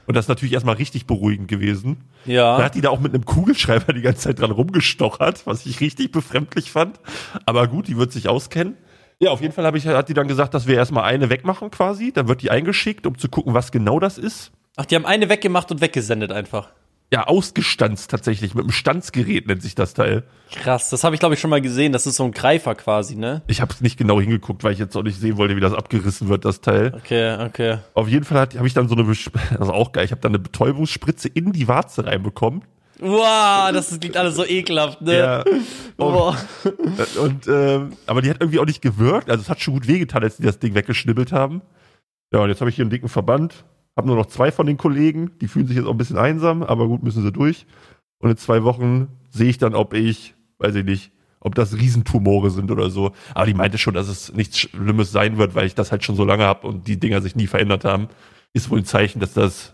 Und 0.07 0.15
das 0.15 0.25
ist 0.25 0.29
natürlich 0.29 0.53
erstmal 0.53 0.75
richtig 0.75 1.05
beruhigend 1.07 1.47
gewesen. 1.47 1.97
Da 2.25 2.31
Ja. 2.31 2.63
hat 2.63 2.75
die 2.75 2.81
da 2.81 2.89
auch 2.89 2.99
mit 2.99 3.13
einem 3.13 3.25
Kugelschreiber 3.25 3.93
die 3.93 4.01
ganze 4.01 4.21
Zeit 4.21 4.39
dran 4.39 4.51
rumgestochert, 4.51 5.45
was 5.47 5.65
ich 5.65 5.79
richtig 5.81 6.11
befremdlich 6.11 6.71
fand. 6.71 6.99
Aber 7.45 7.67
gut, 7.67 7.87
die 7.87 7.97
wird 7.97 8.11
sich 8.11 8.27
auskennen. 8.29 8.75
Ja, 9.19 9.31
auf 9.31 9.41
jeden 9.41 9.53
Fall 9.53 9.65
habe 9.65 9.77
ich, 9.77 9.87
hat 9.87 10.09
die 10.09 10.13
dann 10.13 10.27
gesagt, 10.27 10.53
dass 10.53 10.67
wir 10.67 10.75
erstmal 10.75 11.05
eine 11.05 11.29
wegmachen 11.29 11.71
quasi. 11.71 12.11
Dann 12.11 12.27
wird 12.27 12.41
die 12.41 12.51
eingeschickt, 12.51 13.07
um 13.07 13.17
zu 13.17 13.29
gucken, 13.29 13.53
was 13.53 13.71
genau 13.71 13.99
das 13.99 14.17
ist. 14.17 14.51
Ach, 14.75 14.85
die 14.85 14.95
haben 14.95 15.05
eine 15.05 15.29
weggemacht 15.29 15.71
und 15.71 15.79
weggesendet 15.81 16.31
einfach. 16.33 16.69
Ja, 17.13 17.27
ausgestanzt 17.27 18.09
tatsächlich. 18.09 18.55
Mit 18.55 18.63
einem 18.63 18.71
Stanzgerät 18.71 19.47
nennt 19.47 19.61
sich 19.61 19.75
das 19.75 19.93
Teil. 19.93 20.23
Krass, 20.51 20.89
das 20.89 21.03
habe 21.03 21.15
ich 21.15 21.19
glaube 21.19 21.35
ich 21.35 21.39
schon 21.39 21.49
mal 21.51 21.61
gesehen. 21.61 21.93
Das 21.93 22.07
ist 22.07 22.15
so 22.15 22.23
ein 22.25 22.31
Greifer 22.31 22.73
quasi, 22.75 23.15
ne? 23.15 23.41
Ich 23.47 23.61
habe 23.61 23.73
nicht 23.81 23.97
genau 23.97 24.19
hingeguckt, 24.19 24.63
weil 24.63 24.73
ich 24.73 24.79
jetzt 24.79 24.95
auch 24.97 25.03
nicht 25.03 25.19
sehen 25.19 25.37
wollte, 25.37 25.55
wie 25.55 25.59
das 25.61 25.73
abgerissen 25.73 26.29
wird, 26.29 26.45
das 26.45 26.61
Teil. 26.61 26.93
Okay, 26.95 27.37
okay. 27.45 27.77
Auf 27.93 28.07
jeden 28.07 28.25
Fall 28.25 28.39
habe 28.39 28.67
ich 28.67 28.73
dann 28.73 28.89
so 28.89 28.95
eine, 28.95 29.03
Besch- 29.03 29.29
also 29.59 29.71
auch 29.71 29.91
geil, 29.91 30.03
ich 30.05 30.11
habe 30.11 30.21
dann 30.21 30.31
eine 30.31 30.39
Betäubungsspritze 30.39 31.27
in 31.29 31.51
die 31.51 31.67
Warze 31.67 32.05
reinbekommen. 32.05 32.63
Wow, 32.99 33.71
das 33.73 33.99
klingt 33.99 34.17
alles 34.17 34.35
so 34.35 34.45
ekelhaft, 34.45 35.01
ne? 35.01 35.17
Ja. 35.17 35.43
Boah. 35.97 36.35
Und, 37.21 37.47
ähm, 37.47 37.93
aber 38.07 38.21
die 38.21 38.29
hat 38.29 38.37
irgendwie 38.39 38.59
auch 38.59 38.65
nicht 38.65 38.81
gewirkt. 38.81 39.29
Also 39.29 39.41
es 39.41 39.49
hat 39.49 39.59
schon 39.61 39.73
gut 39.75 39.87
wehgetan, 39.87 40.23
als 40.23 40.37
die 40.37 40.43
das 40.43 40.59
Ding 40.59 40.73
weggeschnibbelt 40.75 41.31
haben. 41.31 41.61
Ja, 42.33 42.39
und 42.39 42.49
jetzt 42.49 42.61
habe 42.61 42.69
ich 42.69 42.75
hier 42.77 42.83
einen 42.83 42.89
dicken 42.89 43.09
Verband. 43.09 43.63
Habe 43.95 44.07
nur 44.07 44.17
noch 44.17 44.25
zwei 44.25 44.51
von 44.51 44.65
den 44.65 44.77
Kollegen. 44.77 45.31
Die 45.39 45.47
fühlen 45.47 45.67
sich 45.67 45.77
jetzt 45.77 45.85
auch 45.85 45.91
ein 45.91 45.97
bisschen 45.97 46.17
einsam, 46.17 46.63
aber 46.63 46.87
gut, 46.87 47.03
müssen 47.03 47.23
sie 47.23 47.31
durch. 47.31 47.65
Und 48.19 48.29
in 48.29 48.37
zwei 48.37 48.63
Wochen 48.63 49.07
sehe 49.29 49.49
ich 49.49 49.57
dann, 49.57 49.75
ob 49.75 49.93
ich, 49.93 50.35
weiß 50.57 50.75
ich 50.75 50.85
nicht, 50.85 51.11
ob 51.39 51.55
das 51.55 51.77
Riesentumore 51.77 52.49
sind 52.49 52.71
oder 52.71 52.89
so. 52.89 53.11
Aber 53.33 53.45
die 53.45 53.53
meinte 53.53 53.77
schon, 53.77 53.93
dass 53.93 54.07
es 54.07 54.33
nichts 54.33 54.57
Schlimmes 54.59 55.11
sein 55.11 55.37
wird, 55.37 55.55
weil 55.55 55.67
ich 55.67 55.75
das 55.75 55.91
halt 55.91 56.03
schon 56.03 56.15
so 56.15 56.25
lange 56.25 56.43
habe 56.43 56.67
und 56.67 56.87
die 56.87 56.99
Dinger 56.99 57.21
sich 57.21 57.35
nie 57.35 57.47
verändert 57.47 57.85
haben. 57.85 58.07
Ist 58.53 58.69
wohl 58.69 58.79
ein 58.79 58.85
Zeichen, 58.85 59.19
dass 59.19 59.33
das 59.33 59.73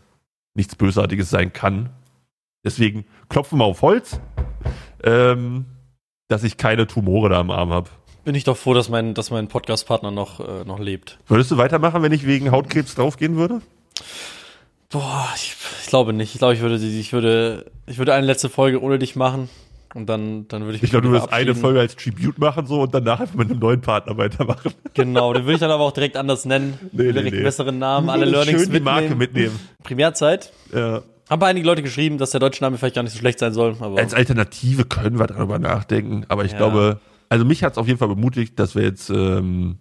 nichts 0.53 0.75
Bösartiges 0.75 1.29
sein 1.29 1.53
kann. 1.53 1.89
Deswegen 2.63 3.05
klopfen 3.29 3.57
wir 3.57 3.65
auf 3.65 3.81
Holz, 3.81 4.19
ähm, 5.03 5.65
dass 6.27 6.43
ich 6.43 6.57
keine 6.57 6.87
Tumore 6.87 7.29
da 7.29 7.39
am 7.39 7.51
Arm 7.51 7.71
habe. 7.71 7.89
Bin 8.23 8.35
ich 8.35 8.43
doch 8.43 8.57
froh, 8.57 8.73
dass 8.73 8.89
mein, 8.89 9.13
dass 9.13 9.31
mein 9.31 9.47
Podcast-Partner 9.47 10.11
noch, 10.11 10.39
äh, 10.41 10.63
noch 10.65 10.79
lebt. 10.79 11.19
Würdest 11.27 11.49
du 11.51 11.57
weitermachen, 11.57 12.03
wenn 12.03 12.11
ich 12.11 12.27
wegen 12.27 12.51
Hautkrebs 12.51 12.95
draufgehen 12.95 13.35
würde? 13.35 13.61
Boah, 14.89 15.29
ich, 15.35 15.55
ich 15.83 15.87
glaube 15.87 16.11
nicht. 16.13 16.33
Ich 16.33 16.39
glaube, 16.39 16.53
ich 16.53 16.59
würde, 16.61 16.75
ich 16.75 17.13
würde, 17.13 17.71
ich 17.87 17.97
würde 17.97 18.13
eine 18.13 18.25
letzte 18.25 18.49
Folge 18.49 18.81
ohne 18.81 18.99
dich 18.99 19.15
machen. 19.15 19.49
Und 19.93 20.07
dann, 20.07 20.47
dann 20.47 20.63
würde 20.63 20.77
ich 20.77 20.83
Ich 20.83 20.89
glaube, 20.91 21.05
du 21.07 21.11
würdest 21.11 21.33
eine. 21.33 21.53
Folge 21.53 21.79
als 21.81 21.95
Tribute 21.97 22.37
machen 22.39 22.65
so 22.65 22.81
und 22.81 22.93
danach 22.93 23.19
einfach 23.19 23.35
mit 23.35 23.49
einem 23.49 23.59
neuen 23.59 23.81
Partner 23.81 24.17
weitermachen. 24.17 24.73
Genau, 24.93 25.33
den 25.33 25.43
würde 25.43 25.53
ich 25.53 25.59
dann 25.59 25.71
aber 25.71 25.83
auch 25.83 25.91
direkt 25.91 26.17
anders 26.17 26.43
nennen. 26.45 26.77
Nee, 26.91 27.03
nee, 27.03 27.11
direkt 27.13 27.31
nee. 27.31 27.37
einen 27.37 27.43
besseren 27.45 27.79
Namen, 27.79 28.09
alle 28.09 28.25
Learnings 28.25 28.63
schön 28.63 28.71
die 28.71 28.79
Marke 28.81 29.15
mitnehmen. 29.15 29.19
mitnehmen. 29.53 29.59
Primärzeit. 29.83 30.51
Ja. 30.73 31.01
Haben 31.29 31.43
einige 31.43 31.65
Leute 31.65 31.81
geschrieben, 31.81 32.17
dass 32.17 32.31
der 32.31 32.41
deutsche 32.41 32.61
Name 32.63 32.77
vielleicht 32.77 32.95
gar 32.95 33.03
nicht 33.03 33.13
so 33.13 33.19
schlecht 33.19 33.39
sein 33.39 33.53
soll. 33.53 33.75
Als 33.95 34.13
Alternative 34.13 34.83
können 34.83 35.17
wir 35.19 35.27
darüber 35.27 35.59
nachdenken, 35.59 36.25
aber 36.27 36.43
ich 36.43 36.51
Ja. 36.51 36.57
glaube, 36.57 36.99
also 37.29 37.45
mich 37.45 37.63
hat 37.63 37.73
es 37.73 37.77
auf 37.77 37.87
jeden 37.87 37.99
Fall 37.99 38.09
bemutigt, 38.09 38.59
dass 38.59 38.75
wir 38.75 38.83
jetzt 38.83 39.09
ähm, 39.09 39.77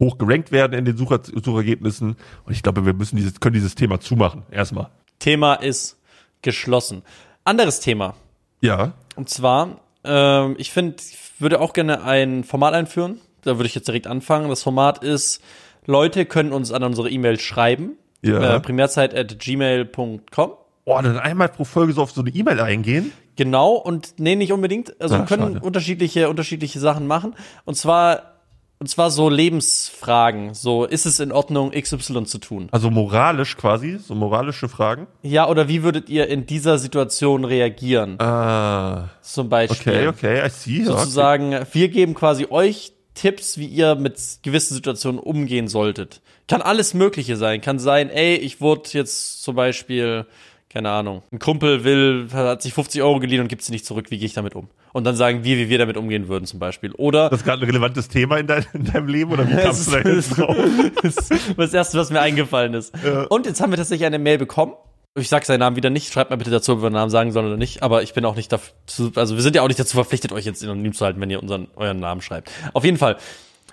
hoch 0.00 0.18
gerankt 0.18 0.52
werden 0.52 0.78
in 0.78 0.84
den 0.84 0.96
Sucher 0.96 1.20
Suchergebnissen 1.22 2.16
und 2.44 2.52
ich 2.52 2.62
glaube, 2.62 2.86
wir 2.86 2.94
müssen 2.94 3.16
dieses, 3.16 3.40
können 3.40 3.54
dieses 3.54 3.74
Thema 3.74 4.00
zumachen. 4.00 4.42
Erstmal. 4.50 4.90
Thema 5.18 5.54
ist 5.54 5.98
geschlossen. 6.42 7.02
Anderes 7.44 7.80
Thema. 7.80 8.14
Ja. 8.60 8.92
Und 9.16 9.28
zwar, 9.28 9.80
ähm, 10.04 10.54
ich 10.58 10.70
finde, 10.70 10.96
ich 10.98 11.40
würde 11.40 11.60
auch 11.60 11.72
gerne 11.72 12.02
ein 12.04 12.44
Format 12.44 12.74
einführen. 12.74 13.20
Da 13.42 13.56
würde 13.56 13.66
ich 13.66 13.74
jetzt 13.74 13.88
direkt 13.88 14.06
anfangen. 14.06 14.48
Das 14.48 14.62
Format 14.62 15.02
ist, 15.02 15.42
Leute 15.86 16.26
können 16.26 16.52
uns 16.52 16.72
an 16.72 16.82
unsere 16.82 17.10
E-Mail 17.10 17.40
schreiben. 17.40 17.92
Ja. 18.22 18.56
Äh, 18.56 18.60
primärzeit 18.60 19.14
at 19.14 19.38
gmail.com. 19.38 20.52
Oh, 20.84 21.00
dann 21.02 21.18
einmal 21.18 21.48
pro 21.48 21.64
Folge 21.64 21.92
so 21.92 22.02
auf 22.02 22.12
so 22.12 22.20
eine 22.20 22.30
E-Mail 22.30 22.60
eingehen. 22.60 23.12
Genau, 23.36 23.74
und 23.74 24.14
nee, 24.18 24.34
nicht 24.34 24.52
unbedingt. 24.52 25.00
Also 25.00 25.16
wir 25.16 25.24
können 25.24 25.54
schade. 25.54 25.60
unterschiedliche, 25.60 26.28
unterschiedliche 26.28 26.80
Sachen 26.80 27.06
machen. 27.06 27.36
Und 27.64 27.76
zwar 27.76 28.37
Und 28.80 28.88
zwar 28.88 29.10
so 29.10 29.28
Lebensfragen. 29.28 30.54
So, 30.54 30.84
ist 30.84 31.04
es 31.04 31.18
in 31.18 31.32
Ordnung, 31.32 31.72
XY 31.72 32.24
zu 32.24 32.38
tun? 32.38 32.68
Also 32.70 32.90
moralisch 32.90 33.56
quasi, 33.56 33.98
so 33.98 34.14
moralische 34.14 34.68
Fragen. 34.68 35.08
Ja, 35.22 35.48
oder 35.48 35.68
wie 35.68 35.82
würdet 35.82 36.08
ihr 36.08 36.28
in 36.28 36.46
dieser 36.46 36.78
Situation 36.78 37.44
reagieren? 37.44 38.20
Ah, 38.20 39.08
Zum 39.20 39.48
Beispiel. 39.48 40.08
okay, 40.08 40.38
okay, 40.40 40.46
I 40.46 40.50
see. 40.50 40.84
Sozusagen, 40.84 41.58
wir 41.72 41.88
geben 41.88 42.14
quasi 42.14 42.46
euch 42.50 42.92
Tipps, 43.14 43.58
wie 43.58 43.66
ihr 43.66 43.96
mit 43.96 44.16
gewissen 44.42 44.74
Situationen 44.74 45.18
umgehen 45.18 45.66
solltet. 45.66 46.20
Kann 46.46 46.62
alles 46.62 46.94
Mögliche 46.94 47.36
sein. 47.36 47.60
Kann 47.60 47.80
sein, 47.80 48.10
ey, 48.10 48.36
ich 48.36 48.60
wurde 48.60 48.88
jetzt 48.92 49.42
zum 49.42 49.56
Beispiel, 49.56 50.24
keine 50.70 50.90
Ahnung, 50.90 51.22
ein 51.32 51.40
Kumpel 51.40 51.82
will, 51.82 52.28
hat 52.32 52.62
sich 52.62 52.74
50 52.74 53.02
Euro 53.02 53.18
geliehen 53.18 53.40
und 53.40 53.48
gibt 53.48 53.62
sie 53.62 53.72
nicht 53.72 53.84
zurück. 53.84 54.12
Wie 54.12 54.18
gehe 54.18 54.26
ich 54.26 54.34
damit 54.34 54.54
um? 54.54 54.68
Und 54.92 55.04
dann 55.04 55.16
sagen 55.16 55.44
wir, 55.44 55.56
wie 55.56 55.68
wir 55.68 55.78
damit 55.78 55.96
umgehen 55.96 56.28
würden, 56.28 56.46
zum 56.46 56.58
Beispiel. 56.58 56.92
Oder 56.92 57.30
Das 57.30 57.40
ist 57.40 57.44
gerade 57.44 57.62
ein 57.62 57.66
relevantes 57.66 58.08
Thema 58.08 58.38
in, 58.38 58.46
dein, 58.46 58.64
in 58.72 58.84
deinem 58.84 59.08
Leben 59.08 59.32
oder 59.32 59.48
wie 59.48 59.54
das 59.54 59.64
kamst 59.64 59.80
ist, 59.80 59.92
du 59.92 60.02
da 60.02 60.10
jetzt 60.10 60.38
drauf? 60.38 60.56
das 61.02 61.30
ist 61.30 61.58
das 61.58 61.74
Erste, 61.74 61.98
was 61.98 62.10
mir 62.10 62.20
eingefallen 62.20 62.74
ist. 62.74 62.94
Ja. 63.04 63.24
Und 63.24 63.46
jetzt 63.46 63.60
haben 63.60 63.70
wir 63.70 63.76
tatsächlich 63.76 64.06
eine 64.06 64.18
Mail 64.18 64.38
bekommen. 64.38 64.74
Ich 65.14 65.28
sag 65.28 65.44
seinen 65.44 65.60
Namen 65.60 65.76
wieder 65.76 65.90
nicht. 65.90 66.12
Schreibt 66.12 66.30
mal 66.30 66.36
bitte 66.36 66.50
dazu, 66.50 66.72
ob 66.72 66.82
wir 66.82 66.90
den 66.90 66.94
Namen 66.94 67.10
sagen 67.10 67.32
sollen 67.32 67.46
oder 67.46 67.56
nicht. 67.56 67.82
Aber 67.82 68.02
ich 68.02 68.14
bin 68.14 68.24
auch 68.24 68.36
nicht 68.36 68.52
dazu, 68.52 69.10
also 69.14 69.34
wir 69.34 69.42
sind 69.42 69.56
ja 69.56 69.62
auch 69.62 69.68
nicht 69.68 69.80
dazu 69.80 69.96
verpflichtet, 69.96 70.32
euch 70.32 70.44
jetzt 70.44 70.62
anonym 70.62 70.92
zu 70.92 71.04
halten, 71.04 71.20
wenn 71.20 71.30
ihr 71.30 71.42
unseren, 71.42 71.68
euren 71.76 71.98
Namen 71.98 72.20
schreibt. 72.20 72.50
Auf 72.72 72.84
jeden 72.84 72.98
Fall. 72.98 73.16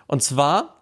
Und 0.07 0.23
zwar, 0.23 0.75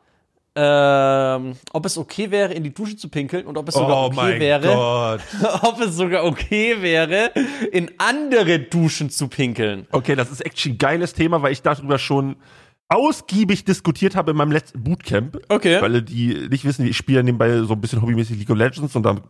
ähm, 0.55 1.55
ob 1.71 1.85
es 1.85 1.97
okay 1.97 2.29
wäre, 2.29 2.53
in 2.53 2.63
die 2.63 2.73
Dusche 2.73 2.95
zu 2.95 3.09
pinkeln 3.09 3.47
und 3.47 3.57
ob 3.57 3.69
es 3.69 3.75
sogar 3.75 4.03
Oh 4.03 4.05
okay 4.05 4.39
wäre, 4.39 5.19
ob 5.63 5.79
es 5.81 5.95
sogar 5.95 6.25
okay 6.25 6.81
wäre, 6.81 7.31
in 7.71 7.91
andere 7.97 8.59
Duschen 8.59 9.09
zu 9.09 9.27
pinkeln. 9.29 9.87
Okay, 9.91 10.15
das 10.15 10.31
ist 10.31 10.45
echt 10.45 10.63
ein 10.65 10.77
geiles 10.77 11.13
Thema, 11.13 11.41
weil 11.41 11.53
ich 11.53 11.63
darüber 11.63 11.97
schon 11.97 12.35
ausgiebig 12.93 13.65
diskutiert 13.65 14.15
habe 14.15 14.31
in 14.31 14.37
meinem 14.37 14.51
letzten 14.51 14.83
Bootcamp. 14.83 15.39
Okay. 15.49 15.81
Weil 15.81 16.01
die 16.01 16.47
nicht 16.49 16.63
wissen, 16.65 16.85
ich 16.85 16.95
spiele 16.95 17.23
nebenbei 17.23 17.61
so 17.63 17.73
ein 17.73 17.81
bisschen 17.81 18.01
hobbymäßig 18.01 18.37
League 18.37 18.49
of 18.49 18.57
Legends 18.57 18.95
und 18.95 19.03
dann 19.05 19.21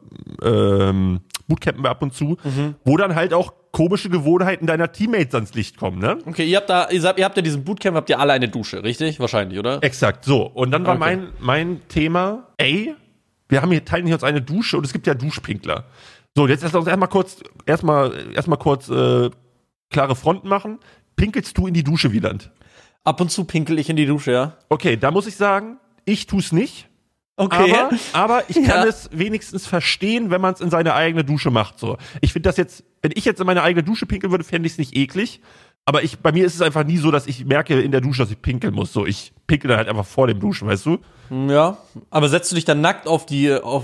ähm, 0.44 1.22
Bootcampen 1.48 1.84
wir 1.84 1.90
ab 1.90 2.02
und 2.02 2.14
zu, 2.14 2.38
Mhm. 2.44 2.76
wo 2.84 2.98
dann 2.98 3.16
halt 3.16 3.34
auch 3.34 3.54
komische 3.72 4.10
Gewohnheiten 4.10 4.68
deiner 4.68 4.92
Teammates 4.92 5.34
ans 5.34 5.54
Licht 5.56 5.78
kommen, 5.78 6.00
ne? 6.00 6.20
Okay, 6.26 6.46
ihr 6.46 6.58
habt 6.58 6.70
da, 6.70 6.90
ihr 6.92 7.02
habt, 7.04 7.18
ihr 7.20 7.26
habt 7.26 7.36
ja 7.38 7.42
diesen 7.42 7.64
Bootcamp, 7.64 7.96
habt 7.98 8.10
ihr 8.10 8.20
alle 8.20 8.34
eine 8.34 8.48
Dusche, 8.48 8.84
richtig? 8.84 9.20
Wahrscheinlich, 9.20 9.58
oder? 9.58 9.80
Exakt, 9.84 10.26
so. 10.26 10.44
Und 10.46 10.72
dann 10.72 10.86
war 10.86 10.96
Okay. 10.96 11.00
mein, 11.00 11.28
mein 11.40 11.82
Thema, 11.88 12.50
ey, 12.58 12.94
wir 13.50 13.62
haben 13.62 13.72
hier, 13.72 13.84
teilen 13.84 14.06
hier 14.06 14.16
uns 14.16 14.24
eine 14.24 14.42
Dusche 14.42 14.78
und 14.78 14.86
es 14.86 14.94
gibt 14.94 15.08
ja 15.08 15.16
Duschpinkler. 15.16 15.86
So, 16.36 16.48
jetzt 16.48 16.64
lass 16.64 16.74
uns 16.76 16.88
erstmal 16.88 17.10
kurz, 17.10 17.42
erstmal, 17.66 18.12
erstmal 18.36 18.58
kurz, 18.60 18.90
äh, 18.90 19.30
klare 19.90 20.16
Fronten 20.16 20.48
machen. 20.50 20.80
Pinkelst 21.16 21.58
du 21.58 21.68
in 21.68 21.74
die 21.74 21.84
Dusche, 21.84 22.12
Wieland? 22.12 22.52
Ab 23.04 23.20
und 23.22 23.32
zu 23.32 23.44
pinkel 23.46 23.80
ich 23.80 23.90
in 23.90 23.96
die 23.96 24.06
Dusche, 24.06 24.32
ja. 24.32 24.58
Okay, 24.70 24.96
da 24.98 25.12
muss 25.12 25.28
ich 25.28 25.36
sagen, 25.36 25.78
ich 26.06 26.26
tu's 26.28 26.52
nicht. 26.52 26.88
Okay. 27.36 27.74
Aber, 27.74 27.98
aber 28.14 28.44
ich 28.50 28.56
kann 28.58 28.66
Ja. 28.84 28.86
es 28.86 29.10
wenigstens 29.12 29.66
verstehen, 29.66 30.30
wenn 30.30 30.40
man 30.40 30.54
es 30.54 30.62
in 30.62 30.70
seine 30.70 30.94
eigene 30.94 31.24
Dusche 31.24 31.50
macht. 31.52 31.80
So, 31.80 31.98
ich 32.22 32.32
finde 32.32 32.48
das 32.50 32.58
jetzt, 32.58 32.84
wenn 33.02 33.12
ich 33.16 33.26
jetzt 33.26 33.40
in 33.40 33.48
meine 33.48 33.64
eigene 33.64 33.84
Dusche 33.84 34.06
pinkeln 34.06 34.32
würde, 34.32 34.44
fände 34.44 34.68
ich 34.68 34.74
es 34.74 34.78
nicht 34.78 34.96
eklig. 34.96 35.42
Aber 35.86 36.02
ich, 36.04 36.20
bei 36.20 36.32
mir 36.32 36.46
ist 36.46 36.56
es 36.56 36.62
einfach 36.62 36.86
nie 36.86 36.98
so, 36.98 37.12
dass 37.12 37.28
ich 37.28 37.44
merke 37.46 37.80
in 37.82 37.92
der 37.92 38.00
Dusche, 38.00 38.24
dass 38.24 38.32
ich 38.32 38.42
pinkeln 38.42 38.74
muss. 38.74 38.94
So, 38.94 39.06
ich 39.06 39.34
pinkel 39.48 39.68
dann 39.68 39.78
halt 39.78 39.90
einfach 39.90 40.06
vor 40.06 40.28
dem 40.28 40.40
Duschen, 40.40 40.68
weißt 40.68 40.86
du? 40.86 41.00
Ja, 41.30 41.78
aber 42.10 42.30
setzt 42.30 42.52
du 42.52 42.56
dich 42.56 42.64
dann 42.64 42.80
nackt 42.80 43.06
auf 43.06 43.26
die, 43.26 43.54
auf, 43.54 43.84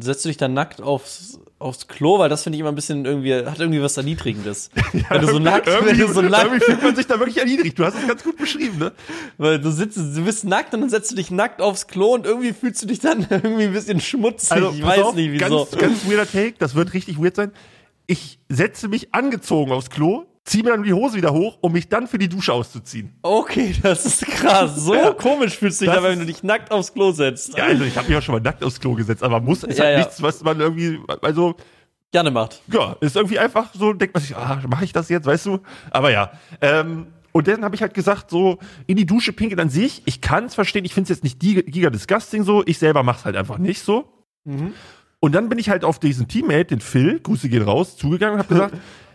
setzt 0.00 0.24
du 0.24 0.28
dich 0.28 0.36
dann 0.36 0.52
nackt 0.52 0.82
aufs, 0.82 1.40
aufs 1.58 1.88
Klo, 1.88 2.18
weil 2.18 2.28
das 2.28 2.42
finde 2.42 2.56
ich 2.56 2.60
immer 2.60 2.70
ein 2.70 2.74
bisschen 2.74 3.06
irgendwie, 3.06 3.34
hat 3.34 3.60
irgendwie 3.60 3.80
was 3.80 3.96
Erniedrigendes. 3.96 4.70
wenn 5.08 5.20
du 5.22 5.28
so 5.28 5.38
nackt, 5.38 5.66
wenn 5.66 5.96
du 5.98 6.12
so 6.12 6.20
nackt, 6.20 6.44
irgendwie 6.44 6.64
fühlt 6.64 6.82
man 6.82 6.96
sich 6.96 7.06
da 7.06 7.18
wirklich 7.18 7.38
erniedrigt. 7.38 7.78
Du 7.78 7.84
hast 7.84 7.94
es 7.94 8.06
ganz 8.06 8.22
gut 8.22 8.36
beschrieben, 8.36 8.78
ne? 8.78 8.92
weil 9.38 9.58
du 9.58 9.70
sitzt, 9.70 9.96
du 9.96 10.24
bist 10.24 10.44
nackt 10.44 10.74
und 10.74 10.82
dann 10.82 10.90
setzt 10.90 11.12
du 11.12 11.16
dich 11.16 11.30
nackt 11.30 11.62
aufs 11.62 11.86
Klo 11.86 12.14
und 12.14 12.26
irgendwie 12.26 12.52
fühlst 12.52 12.82
du 12.82 12.86
dich 12.86 12.98
dann 13.00 13.20
irgendwie 13.30 13.64
ein 13.64 13.72
bisschen 13.72 14.00
schmutzig. 14.00 14.50
ich 14.50 14.64
Also, 14.64 14.70
pass 14.80 14.82
weiß 14.82 15.02
auf, 15.04 15.14
nicht 15.14 15.32
wieso. 15.32 15.64
Ganz, 15.64 15.70
ganz 15.78 16.06
weirder 16.10 16.30
Take, 16.30 16.56
das 16.58 16.74
wird 16.74 16.92
richtig 16.92 17.18
weird 17.22 17.36
sein. 17.36 17.52
Ich 18.06 18.38
setze 18.48 18.88
mich 18.88 19.14
angezogen 19.14 19.72
aufs 19.72 19.88
Klo, 19.90 20.26
ziehe 20.48 20.64
mir 20.64 20.70
dann 20.70 20.82
die 20.82 20.92
Hose 20.92 21.16
wieder 21.16 21.32
hoch, 21.32 21.58
um 21.60 21.72
mich 21.72 21.88
dann 21.88 22.06
für 22.06 22.18
die 22.18 22.28
Dusche 22.28 22.52
auszuziehen. 22.52 23.12
Okay, 23.22 23.74
das 23.82 24.06
ist 24.06 24.26
krass. 24.26 24.76
So 24.76 24.94
Ja. 24.94 25.12
komisch 25.12 25.56
fühlst 25.58 25.80
du 25.80 25.84
dich 25.84 25.94
dann, 25.94 26.02
wenn 26.04 26.18
du 26.18 26.26
dich 26.26 26.42
nackt 26.42 26.70
aufs 26.70 26.92
Klo 26.92 27.12
setzt. 27.12 27.56
Ja, 27.56 27.64
also 27.64 27.84
ich 27.84 27.96
habe 27.96 28.08
mich 28.08 28.16
auch 28.16 28.22
schon 28.22 28.34
mal 28.34 28.40
nackt 28.40 28.64
aufs 28.64 28.80
Klo 28.80 28.94
gesetzt, 28.94 29.22
aber 29.22 29.40
muss 29.40 29.62
ist 29.62 29.78
Ja, 29.78 29.84
halt 29.84 29.92
ja. 29.94 29.98
nichts, 30.04 30.22
was 30.22 30.42
man 30.42 30.58
irgendwie, 30.60 30.98
also 31.22 31.54
Gerne 32.10 32.30
macht. 32.30 32.62
ja, 32.72 32.96
ist 33.00 33.16
irgendwie 33.16 33.38
einfach 33.38 33.74
so, 33.74 33.92
denkt 33.92 34.14
man 34.14 34.22
sich, 34.22 34.34
ah, 34.34 34.60
mache 34.68 34.84
ich 34.84 34.92
das 34.92 35.08
jetzt, 35.10 35.26
weißt 35.26 35.44
du? 35.46 35.58
Aber 35.90 36.10
ja. 36.10 36.32
Ähm, 36.62 37.08
und 37.32 37.46
dann 37.46 37.62
habe 37.62 37.74
ich 37.74 37.82
halt 37.82 37.92
gesagt, 37.92 38.30
so 38.30 38.58
in 38.86 38.96
die 38.96 39.04
Dusche 39.04 39.34
pinkeln 39.34 39.60
an 39.60 39.68
sich, 39.68 40.00
ich 40.06 40.22
kann 40.22 40.46
es 40.46 40.54
verstehen, 40.54 40.86
ich 40.86 40.94
finde 40.94 41.12
es 41.12 41.18
jetzt 41.18 41.24
nicht 41.24 41.38
giga, 41.38 41.90
disgusting 41.90 42.42
so, 42.44 42.62
ich 42.64 42.78
selber 42.78 43.02
mach's 43.02 43.26
halt 43.26 43.36
einfach 43.36 43.58
nicht 43.58 43.82
so. 43.82 44.10
Und 45.20 45.34
dann 45.34 45.48
bin 45.50 45.58
ich 45.58 45.68
halt 45.68 45.84
auf 45.84 45.98
diesen 45.98 46.26
Teammate, 46.28 46.64
den 46.66 46.80
Phil, 46.80 47.20
Grüße 47.20 47.48
gehen 47.50 47.62
raus, 47.62 47.96
zugegangen 47.98 48.34
und 48.36 48.38
habe 48.40 48.54
gesagt, 48.54 48.74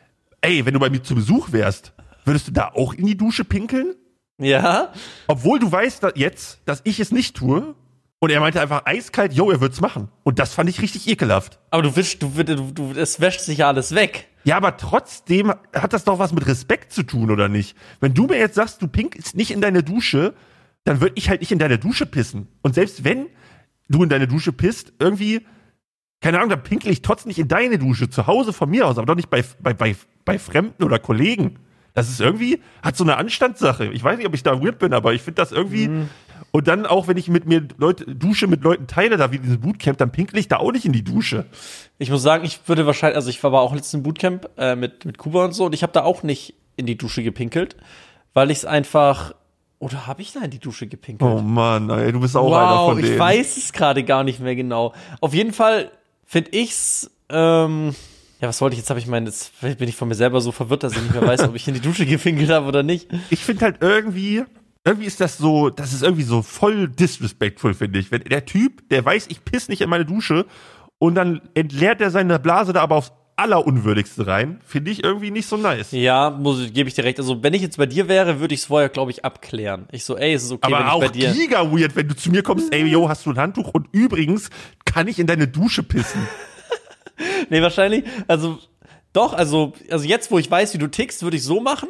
ey, 0.43 0.65
wenn 0.65 0.73
du 0.73 0.79
bei 0.79 0.89
mir 0.89 1.01
zu 1.01 1.15
Besuch 1.15 1.51
wärst, 1.51 1.93
würdest 2.25 2.47
du 2.47 2.51
da 2.51 2.69
auch 2.75 2.93
in 2.93 3.05
die 3.05 3.17
Dusche 3.17 3.43
pinkeln? 3.43 3.95
Ja? 4.37 4.93
Obwohl 5.27 5.59
du 5.59 5.71
weißt 5.71 6.03
dass 6.03 6.13
jetzt, 6.15 6.59
dass 6.65 6.81
ich 6.83 6.99
es 6.99 7.11
nicht 7.11 7.35
tue. 7.35 7.75
Und 8.19 8.29
er 8.29 8.39
meinte 8.39 8.61
einfach 8.61 8.85
eiskalt, 8.85 9.33
yo, 9.33 9.51
er 9.51 9.59
wird's 9.59 9.81
machen. 9.81 10.07
Und 10.23 10.39
das 10.39 10.53
fand 10.53 10.69
ich 10.69 10.81
richtig 10.81 11.09
ekelhaft. 11.09 11.59
Aber 11.71 11.83
du 11.83 11.93
wischst, 11.97 12.23
du, 12.23 12.29
du, 12.29 12.71
du, 12.71 12.93
es 12.93 13.19
wäscht 13.19 13.41
sich 13.41 13.57
ja 13.57 13.67
alles 13.67 13.95
weg. 13.95 14.29
Ja, 14.45 14.55
aber 14.55 14.77
trotzdem 14.77 15.49
hat 15.73 15.91
das 15.91 16.05
doch 16.05 16.19
was 16.19 16.31
mit 16.31 16.47
Respekt 16.47 16.93
zu 16.93 17.03
tun, 17.03 17.31
oder 17.31 17.49
nicht? 17.49 17.75
Wenn 17.99 18.13
du 18.13 18.27
mir 18.27 18.37
jetzt 18.37 18.55
sagst, 18.55 18.81
du 18.81 18.87
pinkelst 18.87 19.35
nicht 19.35 19.51
in 19.51 19.59
deine 19.59 19.83
Dusche, 19.83 20.33
dann 20.85 21.01
würde 21.01 21.15
ich 21.17 21.29
halt 21.29 21.41
nicht 21.41 21.51
in 21.51 21.59
deine 21.59 21.77
Dusche 21.77 22.05
pissen. 22.05 22.47
Und 22.61 22.75
selbst 22.75 23.03
wenn 23.03 23.27
du 23.89 24.03
in 24.03 24.09
deine 24.09 24.27
Dusche 24.27 24.53
pisst, 24.53 24.93
irgendwie, 24.99 25.45
keine 26.23 26.37
Ahnung, 26.37 26.51
dann 26.51 26.63
pinkel 26.63 26.89
ich 26.89 27.01
trotzdem 27.01 27.27
nicht 27.27 27.39
in 27.39 27.49
deine 27.49 27.77
Dusche, 27.77 28.09
zu 28.09 28.27
Hause 28.27 28.53
von 28.53 28.69
mir 28.69 28.87
aus, 28.87 28.97
aber 28.97 29.05
doch 29.05 29.15
nicht 29.15 29.29
bei, 29.29 29.43
bei, 29.61 29.73
bei, 29.73 29.93
bei 30.23 30.39
Fremden 30.39 30.83
oder 30.83 30.97
Kollegen. 30.97 31.59
Das 31.93 32.09
ist 32.09 32.21
irgendwie, 32.21 32.61
hat 32.81 32.95
so 32.95 33.03
eine 33.03 33.17
Anstandssache. 33.17 33.87
Ich 33.87 34.01
weiß 34.01 34.17
nicht, 34.17 34.25
ob 34.25 34.33
ich 34.33 34.41
da 34.41 34.63
weird 34.63 34.79
bin, 34.79 34.93
aber 34.93 35.13
ich 35.13 35.21
finde 35.21 35.41
das 35.41 35.51
irgendwie. 35.51 35.89
Und 36.51 36.67
dann 36.69 36.85
auch, 36.85 37.09
wenn 37.09 37.17
ich 37.17 37.27
mit 37.27 37.45
mir 37.45 37.67
Leute, 37.77 38.05
Dusche 38.05 38.47
mit 38.47 38.63
Leuten 38.63 38.87
teile, 38.87 39.17
da 39.17 39.33
wie 39.33 39.39
dieses 39.39 39.57
Bootcamp, 39.57 39.97
dann 39.97 40.13
pinkel 40.13 40.39
ich 40.39 40.47
da 40.47 40.57
auch 40.57 40.71
nicht 40.71 40.85
in 40.85 40.93
die 40.93 41.03
Dusche. 41.03 41.45
Ich 41.97 42.09
muss 42.09 42.23
sagen, 42.23 42.45
ich 42.45 42.61
würde 42.67 42.85
wahrscheinlich, 42.85 43.17
also 43.17 43.29
ich 43.29 43.43
war 43.43 43.51
auch 43.53 43.73
letztens 43.73 43.95
im 43.95 44.03
Bootcamp 44.03 44.49
äh, 44.57 44.77
mit, 44.77 45.03
mit 45.03 45.17
Kuba 45.17 45.43
und 45.43 45.51
so 45.51 45.65
und 45.65 45.73
ich 45.73 45.83
habe 45.83 45.91
da 45.91 46.03
auch 46.03 46.23
nicht 46.23 46.55
in 46.77 46.85
die 46.85 46.97
Dusche 46.97 47.21
gepinkelt, 47.21 47.75
weil 48.33 48.49
ich 48.49 48.59
es 48.59 48.65
einfach. 48.65 49.35
Oder 49.79 50.07
habe 50.07 50.21
ich 50.21 50.31
da 50.31 50.39
in 50.39 50.51
die 50.51 50.59
Dusche 50.59 50.87
gepinkelt? 50.87 51.29
Oh 51.29 51.41
Mann, 51.41 51.89
ey, 51.89 52.13
du 52.13 52.21
bist 52.21 52.37
auch 52.37 52.47
einer 52.47 52.77
wow, 52.77 52.89
von 52.93 53.01
denen. 53.01 53.11
ich 53.11 53.19
weiß 53.19 53.57
es 53.57 53.73
gerade 53.73 54.05
gar 54.05 54.23
nicht 54.23 54.39
mehr 54.39 54.55
genau. 54.55 54.93
Auf 55.19 55.33
jeden 55.33 55.51
Fall 55.51 55.91
finde 56.33 56.49
ich's. 56.51 57.09
Ähm, 57.29 57.95
ja, 58.41 58.49
was 58.49 58.59
wollte 58.59 58.73
ich 58.73 58.79
jetzt? 58.79 58.89
Habe 58.89 58.99
ich 58.99 59.07
meinen, 59.07 59.27
jetzt 59.27 59.53
bin 59.61 59.87
ich 59.87 59.95
von 59.95 60.09
mir 60.09 60.15
selber 60.15 60.41
so 60.41 60.51
verwirrt, 60.51 60.83
dass 60.83 60.93
ich 60.93 61.01
nicht 61.01 61.13
mehr 61.13 61.25
weiß, 61.25 61.41
ob 61.41 61.55
ich 61.55 61.65
in 61.67 61.75
die 61.75 61.79
Dusche 61.79 62.05
gepinkelt 62.05 62.49
habe 62.49 62.67
oder 62.67 62.83
nicht. 62.83 63.07
ich 63.29 63.45
finde 63.45 63.63
halt 63.63 63.77
irgendwie, 63.79 64.43
irgendwie 64.83 65.07
ist 65.07 65.21
das 65.21 65.37
so, 65.37 65.69
das 65.69 65.93
ist 65.93 66.03
irgendwie 66.03 66.23
so 66.23 66.41
voll 66.41 66.89
disrespectful, 66.89 67.73
finde 67.73 67.99
ich. 67.99 68.11
Wenn 68.11 68.23
der 68.23 68.45
Typ, 68.45 68.89
der 68.89 69.05
weiß, 69.05 69.27
ich 69.29 69.45
piss 69.45 69.69
nicht 69.69 69.81
in 69.81 69.89
meine 69.89 70.05
Dusche 70.05 70.45
und 70.99 71.15
dann 71.15 71.41
entleert 71.53 72.01
er 72.01 72.11
seine 72.11 72.37
Blase 72.39 72.73
da 72.73 72.81
aber 72.81 72.97
aufs 72.97 73.13
allerunwürdigste 73.35 74.27
rein, 74.27 74.59
finde 74.65 74.91
ich 74.91 75.03
irgendwie 75.03 75.31
nicht 75.31 75.47
so 75.47 75.57
nice. 75.57 75.91
Ja, 75.91 76.29
muss 76.29 76.71
gebe 76.73 76.87
ich 76.87 76.95
dir 76.95 77.03
recht. 77.03 77.19
Also 77.19 77.41
wenn 77.43 77.53
ich 77.53 77.61
jetzt 77.61 77.77
bei 77.77 77.85
dir 77.85 78.07
wäre, 78.07 78.39
würde 78.39 78.53
ich 78.53 78.61
es 78.61 78.65
vorher, 78.67 78.89
glaube 78.89 79.11
ich, 79.11 79.25
abklären. 79.25 79.87
Ich 79.91 80.03
so, 80.05 80.17
ey, 80.17 80.33
ist 80.33 80.43
es 80.43 80.51
okay, 80.51 80.67
wenn 80.67 80.75
aber 80.75 80.85
ich 80.85 80.91
auch 80.91 80.99
bei 80.99 81.07
dir. 81.07 81.31
giga 81.31 81.71
weird, 81.71 81.95
wenn 81.95 82.07
du 82.07 82.15
zu 82.15 82.29
mir 82.29 82.43
kommst, 82.43 82.73
ey, 82.73 82.85
yo, 82.85 83.09
hast 83.09 83.25
du 83.25 83.31
ein 83.31 83.37
Handtuch? 83.37 83.69
Und 83.73 83.87
übrigens 83.91 84.49
kann 84.85 85.07
ich 85.07 85.19
in 85.19 85.27
deine 85.27 85.47
Dusche 85.47 85.83
pissen. 85.83 86.27
Nee, 87.49 87.61
wahrscheinlich. 87.61 88.03
Also, 88.27 88.57
doch, 89.13 89.33
also, 89.33 89.73
also 89.89 90.05
jetzt, 90.05 90.31
wo 90.31 90.39
ich 90.39 90.49
weiß, 90.49 90.73
wie 90.73 90.79
du 90.79 90.87
tickst, 90.87 91.21
würde 91.21 91.37
ich 91.37 91.43
so 91.43 91.59
machen. 91.61 91.89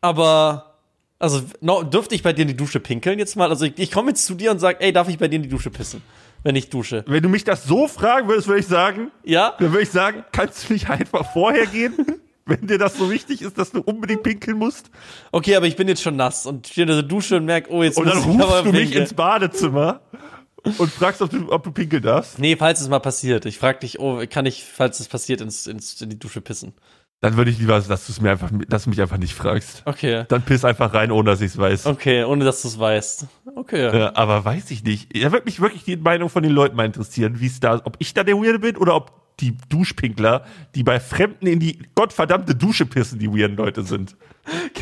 Aber, 0.00 0.78
also, 1.18 1.42
no, 1.60 1.84
dürfte 1.84 2.14
ich 2.14 2.22
bei 2.22 2.32
dir 2.32 2.42
in 2.42 2.48
die 2.48 2.56
Dusche 2.56 2.80
pinkeln 2.80 3.18
jetzt 3.18 3.36
mal? 3.36 3.50
Also, 3.50 3.66
ich, 3.66 3.74
ich 3.76 3.92
komme 3.92 4.08
jetzt 4.10 4.26
zu 4.26 4.34
dir 4.34 4.50
und 4.50 4.58
sag, 4.58 4.82
ey, 4.82 4.92
darf 4.92 5.08
ich 5.08 5.18
bei 5.18 5.28
dir 5.28 5.36
in 5.36 5.44
die 5.44 5.48
Dusche 5.48 5.70
pissen? 5.70 6.02
Wenn 6.44 6.56
ich 6.56 6.70
dusche. 6.70 7.04
Wenn 7.06 7.22
du 7.22 7.28
mich 7.28 7.44
das 7.44 7.64
so 7.64 7.86
fragen 7.88 8.28
würdest, 8.28 8.48
würde 8.48 8.60
ich 8.60 8.66
sagen, 8.66 9.10
Ja? 9.24 9.54
dann 9.58 9.70
würde 9.72 9.82
ich 9.82 9.90
sagen, 9.90 10.24
kannst 10.32 10.68
du 10.68 10.72
nicht 10.72 10.90
einfach 10.90 11.32
vorher 11.32 11.66
gehen? 11.66 11.94
Wenn 12.44 12.66
dir 12.66 12.76
das 12.76 12.96
so 12.98 13.08
wichtig 13.08 13.40
ist, 13.40 13.56
dass 13.56 13.70
du 13.70 13.80
unbedingt 13.82 14.24
pinkeln 14.24 14.58
musst. 14.58 14.90
Okay, 15.30 15.54
aber 15.54 15.66
ich 15.66 15.76
bin 15.76 15.86
jetzt 15.86 16.02
schon 16.02 16.16
nass 16.16 16.44
und 16.44 16.66
stehe 16.66 16.88
in 16.88 16.92
der 16.92 17.04
Dusche 17.04 17.36
und 17.36 17.44
merke, 17.44 17.70
oh, 17.70 17.84
jetzt 17.84 17.96
Und 17.98 18.06
dann 18.06 18.16
muss 18.16 18.34
ich 18.34 18.42
aber 18.42 18.58
rufst 18.58 18.66
du 18.66 18.72
mich 18.72 18.96
ins 18.96 19.14
Badezimmer 19.14 20.00
und 20.64 20.90
fragst, 20.90 21.22
ob 21.22 21.30
du, 21.30 21.52
ob 21.52 21.62
du 21.62 21.70
pinkeln 21.70 22.02
darfst. 22.02 22.40
Nee, 22.40 22.56
falls 22.56 22.80
es 22.80 22.88
mal 22.88 22.98
passiert. 22.98 23.46
Ich 23.46 23.58
frag 23.58 23.78
dich, 23.78 24.00
oh, 24.00 24.20
kann 24.28 24.44
ich, 24.46 24.64
falls 24.64 24.98
es 24.98 25.06
passiert, 25.06 25.40
ins, 25.40 25.68
ins, 25.68 26.00
in 26.00 26.10
die 26.10 26.18
Dusche 26.18 26.40
pissen? 26.40 26.72
Dann 27.22 27.36
würde 27.36 27.52
ich 27.52 27.58
lieber, 27.60 27.80
dass 27.80 28.06
du 28.06 28.12
es 28.12 28.20
mir 28.20 28.32
einfach, 28.32 28.50
dass 28.68 28.84
du 28.84 28.90
mich 28.90 29.00
einfach 29.00 29.16
nicht 29.16 29.34
fragst. 29.34 29.82
Okay. 29.86 30.24
Dann 30.26 30.42
piss 30.42 30.64
einfach 30.64 30.92
rein, 30.92 31.12
ohne 31.12 31.30
dass 31.30 31.40
ich 31.40 31.52
es 31.52 31.58
weiß. 31.58 31.86
Okay, 31.86 32.24
ohne 32.24 32.44
dass 32.44 32.62
du 32.62 32.68
es 32.68 32.78
weißt. 32.80 33.26
Okay. 33.54 33.96
Ja, 33.96 34.16
aber 34.16 34.44
weiß 34.44 34.72
ich 34.72 34.82
nicht. 34.82 35.14
Da 35.14 35.30
würde 35.30 35.44
mich 35.44 35.60
wirklich 35.60 35.84
die 35.84 35.96
Meinung 35.96 36.28
von 36.28 36.42
den 36.42 36.50
Leuten 36.50 36.74
mal 36.74 36.84
interessieren, 36.84 37.36
wie 37.38 37.46
es 37.46 37.60
da, 37.60 37.80
ob 37.84 37.94
ich 38.00 38.12
da 38.12 38.24
der 38.24 38.34
Weirde 38.36 38.58
bin 38.58 38.76
oder 38.76 38.96
ob 38.96 39.12
die 39.38 39.56
Duschpinkler, 39.68 40.44
die 40.74 40.82
bei 40.82 40.98
Fremden 40.98 41.46
in 41.46 41.60
die 41.60 41.78
gottverdammte 41.94 42.56
Dusche 42.56 42.86
pissen, 42.86 43.18
die 43.18 43.28
weirden 43.30 43.56
Leute 43.56 43.82
sind. 43.82 44.16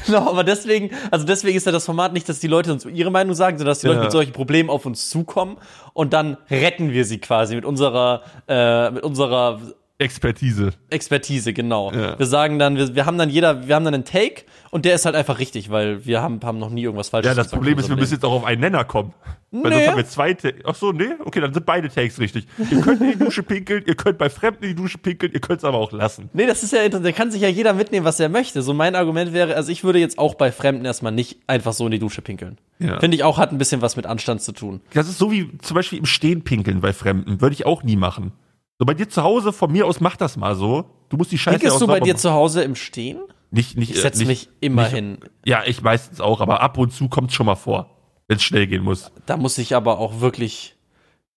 Genau, 0.07 0.31
aber 0.31 0.42
deswegen, 0.42 0.88
also 1.11 1.26
deswegen 1.26 1.55
ist 1.59 1.66
ja 1.66 1.72
das 1.72 1.85
Format 1.85 2.14
nicht, 2.14 2.26
dass 2.31 2.40
die 2.40 2.46
Leute 2.46 2.72
uns 2.72 2.87
ihre 2.87 3.11
Meinung 3.11 3.35
sagen, 3.35 3.59
sondern 3.59 3.72
dass 3.72 3.81
die 3.81 3.87
Ja. 3.88 3.92
Leute 3.92 4.05
mit 4.05 4.12
solchen 4.12 4.33
Problemen 4.33 4.70
auf 4.70 4.87
uns 4.87 5.11
zukommen 5.11 5.59
und 5.92 6.14
dann 6.14 6.38
retten 6.50 6.92
wir 6.92 7.05
sie 7.05 7.18
quasi 7.18 7.55
mit 7.57 7.66
unserer, 7.66 8.22
äh, 8.48 8.90
mit 8.90 9.03
unserer 9.03 9.61
Expertise. 10.00 10.72
Expertise, 10.88 11.52
genau. 11.52 11.92
Ja. 11.92 12.18
Wir 12.18 12.26
sagen 12.26 12.58
dann, 12.58 12.76
wir, 12.76 12.94
wir 12.94 13.06
haben 13.06 13.18
dann 13.18 13.30
jeder, 13.30 13.68
wir 13.68 13.74
haben 13.74 13.84
dann 13.84 13.94
einen 13.94 14.04
Take 14.04 14.42
und 14.70 14.84
der 14.84 14.94
ist 14.94 15.04
halt 15.04 15.14
einfach 15.14 15.38
richtig, 15.38 15.70
weil 15.70 16.04
wir 16.06 16.22
haben, 16.22 16.40
haben 16.42 16.58
noch 16.58 16.70
nie 16.70 16.82
irgendwas 16.82 17.10
Falsches 17.10 17.28
Ja, 17.30 17.34
das 17.34 17.50
Problem 17.50 17.78
ist, 17.78 17.88
wir 17.88 17.96
müssen 17.96 18.14
jetzt 18.14 18.24
auch 18.24 18.32
auf 18.32 18.44
einen 18.44 18.60
Nenner 18.60 18.84
kommen. 18.84 19.12
Weil 19.52 19.62
Nee. 19.70 19.76
sonst 19.76 19.88
haben 19.88 19.96
wir 19.96 20.06
zwei 20.06 20.34
Takes. 20.34 20.60
Ach 20.64 20.74
so, 20.76 20.92
nee? 20.92 21.08
Okay, 21.24 21.40
dann 21.40 21.52
sind 21.52 21.66
beide 21.66 21.88
Takes 21.88 22.18
richtig. 22.20 22.46
Ihr 22.70 22.80
könnt 22.80 23.00
in 23.00 23.10
die 23.12 23.18
Dusche 23.18 23.42
pinkeln, 23.42 23.82
ihr 23.86 23.96
könnt 23.96 24.16
bei 24.16 24.30
Fremden 24.30 24.62
in 24.64 24.70
die 24.70 24.76
Dusche 24.76 24.96
pinkeln, 24.98 25.32
ihr 25.32 25.40
könnt 25.40 25.58
es 25.58 25.64
aber 25.64 25.76
auch 25.78 25.90
lassen. 25.92 26.30
Nee, 26.32 26.46
das 26.46 26.62
ist 26.62 26.72
ja 26.72 26.78
interessant. 26.82 27.06
Da 27.06 27.12
kann 27.12 27.30
sich 27.32 27.42
ja 27.42 27.48
jeder 27.48 27.72
mitnehmen, 27.74 28.06
was 28.06 28.20
er 28.20 28.28
möchte. 28.28 28.62
So 28.62 28.72
mein 28.74 28.94
Argument 28.94 29.32
wäre, 29.32 29.56
also 29.56 29.72
ich 29.72 29.82
würde 29.82 29.98
jetzt 29.98 30.18
auch 30.18 30.34
bei 30.34 30.52
Fremden 30.52 30.84
erstmal 30.84 31.12
nicht 31.12 31.40
einfach 31.48 31.72
so 31.72 31.84
in 31.86 31.90
die 31.90 31.98
Dusche 31.98 32.22
pinkeln. 32.22 32.58
Ja. 32.78 33.00
Finde 33.00 33.16
ich 33.16 33.24
auch, 33.24 33.38
hat 33.38 33.50
ein 33.52 33.58
bisschen 33.58 33.82
was 33.82 33.96
mit 33.96 34.06
Anstand 34.06 34.40
zu 34.40 34.52
tun. 34.52 34.80
Das 34.94 35.08
ist 35.08 35.18
so 35.18 35.32
wie 35.32 35.50
zum 35.58 35.74
Beispiel 35.74 35.98
im 35.98 36.06
Stehen 36.06 36.42
pinkeln 36.42 36.80
bei 36.80 36.92
Fremden. 36.92 37.40
Würde 37.40 37.54
ich 37.54 37.66
auch 37.66 37.82
nie 37.82 37.96
machen. 37.96 38.32
So 38.80 38.86
bei 38.86 38.94
dir 38.94 39.10
zu 39.10 39.22
Hause, 39.22 39.52
von 39.52 39.70
mir 39.70 39.86
aus 39.86 40.00
mach 40.00 40.16
das 40.16 40.38
mal 40.38 40.54
so. 40.56 40.86
Du 41.10 41.18
musst 41.18 41.30
die 41.30 41.36
Scheiße 41.36 41.70
auch 41.70 41.78
du 41.78 41.86
bei 41.86 42.00
dir 42.00 42.14
machen. 42.14 42.18
zu 42.18 42.32
Hause 42.32 42.62
im 42.62 42.74
Stehen? 42.74 43.18
Nicht, 43.50 43.76
nicht, 43.76 43.90
Ich 43.90 44.00
setze 44.00 44.20
nicht, 44.20 44.28
mich 44.28 44.48
immer 44.60 44.84
nicht, 44.84 44.94
hin. 44.94 45.18
Ja, 45.44 45.64
ich 45.66 45.82
meistens 45.82 46.18
auch, 46.18 46.40
aber 46.40 46.62
ab 46.62 46.78
und 46.78 46.90
zu 46.90 47.08
kommt 47.10 47.30
schon 47.30 47.44
mal 47.44 47.56
vor, 47.56 47.90
wenn 48.26 48.38
es 48.38 48.42
schnell 48.42 48.66
gehen 48.66 48.82
muss. 48.82 49.12
Da 49.26 49.36
muss 49.36 49.58
ich 49.58 49.74
aber 49.76 49.98
auch 49.98 50.20
wirklich, 50.20 50.76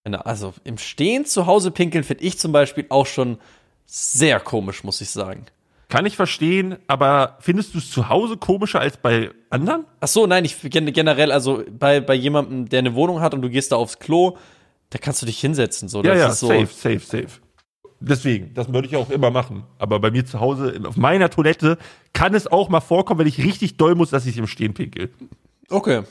also 0.06 0.54
im 0.64 0.78
Stehen 0.78 1.26
zu 1.26 1.46
Hause 1.46 1.72
pinkeln 1.72 2.06
finde 2.06 2.24
ich 2.24 2.40
zum 2.40 2.54
Beispiel 2.54 2.86
auch 2.88 3.08
schon 3.08 3.40
sehr 3.86 4.40
komisch, 4.40 4.86
muss 4.86 5.02
ich 5.02 5.10
sagen. 5.10 5.46
Kann 5.90 6.06
ich 6.06 6.16
verstehen, 6.16 6.78
aber 6.88 7.38
findest 7.42 7.74
du 7.74 7.80
es 7.80 7.92
zu 7.92 8.08
Hause 8.08 8.38
komischer 8.38 8.80
als 8.80 8.96
bei 8.96 9.32
anderen? 9.50 9.84
Ach 10.00 10.08
so, 10.08 10.26
nein, 10.28 10.46
ich 10.46 10.56
gen- 10.62 10.94
generell, 10.94 11.34
also 11.34 11.62
bei, 11.78 12.00
bei 12.00 12.14
jemandem, 12.14 12.70
der 12.70 12.80
eine 12.80 12.96
Wohnung 12.96 13.20
hat 13.20 13.34
und 13.34 13.42
du 13.42 13.50
gehst 13.50 13.74
da 13.74 13.76
aufs 13.76 14.00
Klo, 14.00 14.38
da 14.94 15.00
kannst 15.00 15.22
du 15.22 15.26
dich 15.26 15.40
hinsetzen. 15.40 15.90
So, 15.90 16.04
Ja, 16.04 16.12
das 16.14 16.20
ja, 16.20 16.28
ist 16.30 16.40
so, 16.40 16.48
safe, 16.48 16.68
safe, 16.68 17.00
safe. 17.00 17.28
Deswegen, 18.00 18.54
das 18.54 18.72
würde 18.72 18.88
ich 18.88 18.96
auch 18.96 19.10
immer 19.10 19.32
machen. 19.32 19.64
Aber 19.80 20.00
bei 20.00 20.12
mir 20.12 20.26
zu 20.26 20.40
Hause, 20.40 20.80
auf 20.86 20.98
meiner 20.98 21.30
Toilette, 21.30 21.78
kann 22.12 22.34
es 22.36 22.48
auch 22.48 22.70
mal 22.70 22.82
vorkommen, 22.82 23.20
wenn 23.22 23.28
ich 23.28 23.38
richtig 23.40 23.78
doll 23.78 23.96
muss, 23.96 24.10
dass 24.10 24.26
ich 24.26 24.38
im 24.38 24.46
Stehen 24.46 24.74
pinkel. 24.74 25.10
Okay. 25.70 26.04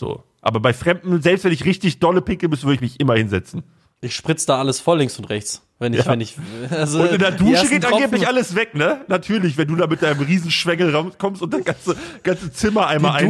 So. 0.00 0.24
Aber 0.40 0.60
bei 0.60 0.72
Fremden, 0.72 1.20
selbst 1.22 1.44
wenn 1.44 1.52
ich 1.52 1.64
richtig 1.64 1.98
dolle 1.98 2.22
pinkel 2.22 2.48
muss, 2.48 2.62
würde 2.64 2.74
ich 2.76 2.80
mich 2.80 2.98
immer 3.00 3.14
hinsetzen. 3.14 3.62
Ich 4.00 4.14
spritz 4.16 4.46
da 4.46 4.58
alles 4.58 4.80
voll 4.80 4.98
links 4.98 5.18
und 5.18 5.26
rechts. 5.26 5.62
Wenn 5.78 5.92
ich, 5.92 6.00
Ja. 6.04 6.12
wenn 6.12 6.20
ich, 6.20 6.36
also 6.70 7.02
Und 7.02 7.12
in 7.12 7.18
der 7.18 7.30
Dusche 7.32 7.68
geht 7.68 7.84
angeblich 7.84 8.22
Tropfen- 8.22 8.26
alles 8.26 8.54
weg, 8.54 8.74
ne? 8.74 9.02
Natürlich, 9.08 9.56
wenn 9.58 9.68
du 9.68 9.76
da 9.76 9.86
mit 9.86 10.02
deinem 10.02 10.20
Riesenschwengel 10.22 10.94
rauskommst 10.94 11.42
und 11.42 11.52
das 11.54 11.64
ganze, 11.64 11.96
ganze 12.22 12.52
Zimmer 12.52 12.86
einmal 12.86 13.20
Die 13.20 13.26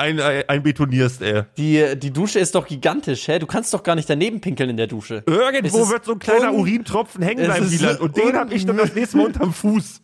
ein, 0.00 0.20
ein, 0.20 0.20
ein, 0.20 0.48
einbetonierst, 0.48 1.22
ey. 1.22 1.42
Die, 1.56 1.98
die 1.98 2.10
Dusche 2.12 2.38
ist 2.40 2.54
doch 2.54 2.66
gigantisch, 2.66 3.28
hä? 3.28 3.38
Du 3.38 3.46
kannst 3.46 3.72
doch 3.74 3.82
gar 3.82 3.94
nicht 3.94 4.08
daneben 4.10 4.40
pinkeln 4.40 4.70
in 4.70 4.76
der 4.76 4.86
Dusche. 4.86 5.22
Irgendwo 5.26 5.88
wird 5.88 6.04
so 6.04 6.12
ein 6.12 6.18
kleiner 6.18 6.52
Urintropfen 6.54 7.22
hängen 7.22 7.44
bleiben, 7.44 7.70
Wieland. 7.70 8.00
Und 8.00 8.16
den 8.16 8.34
hab 8.36 8.52
ich 8.52 8.66
dann 8.66 8.76
das 8.76 8.94
nächste 8.94 9.16
Mal 9.18 9.26
unterm 9.26 9.52
Fuß. 9.52 10.02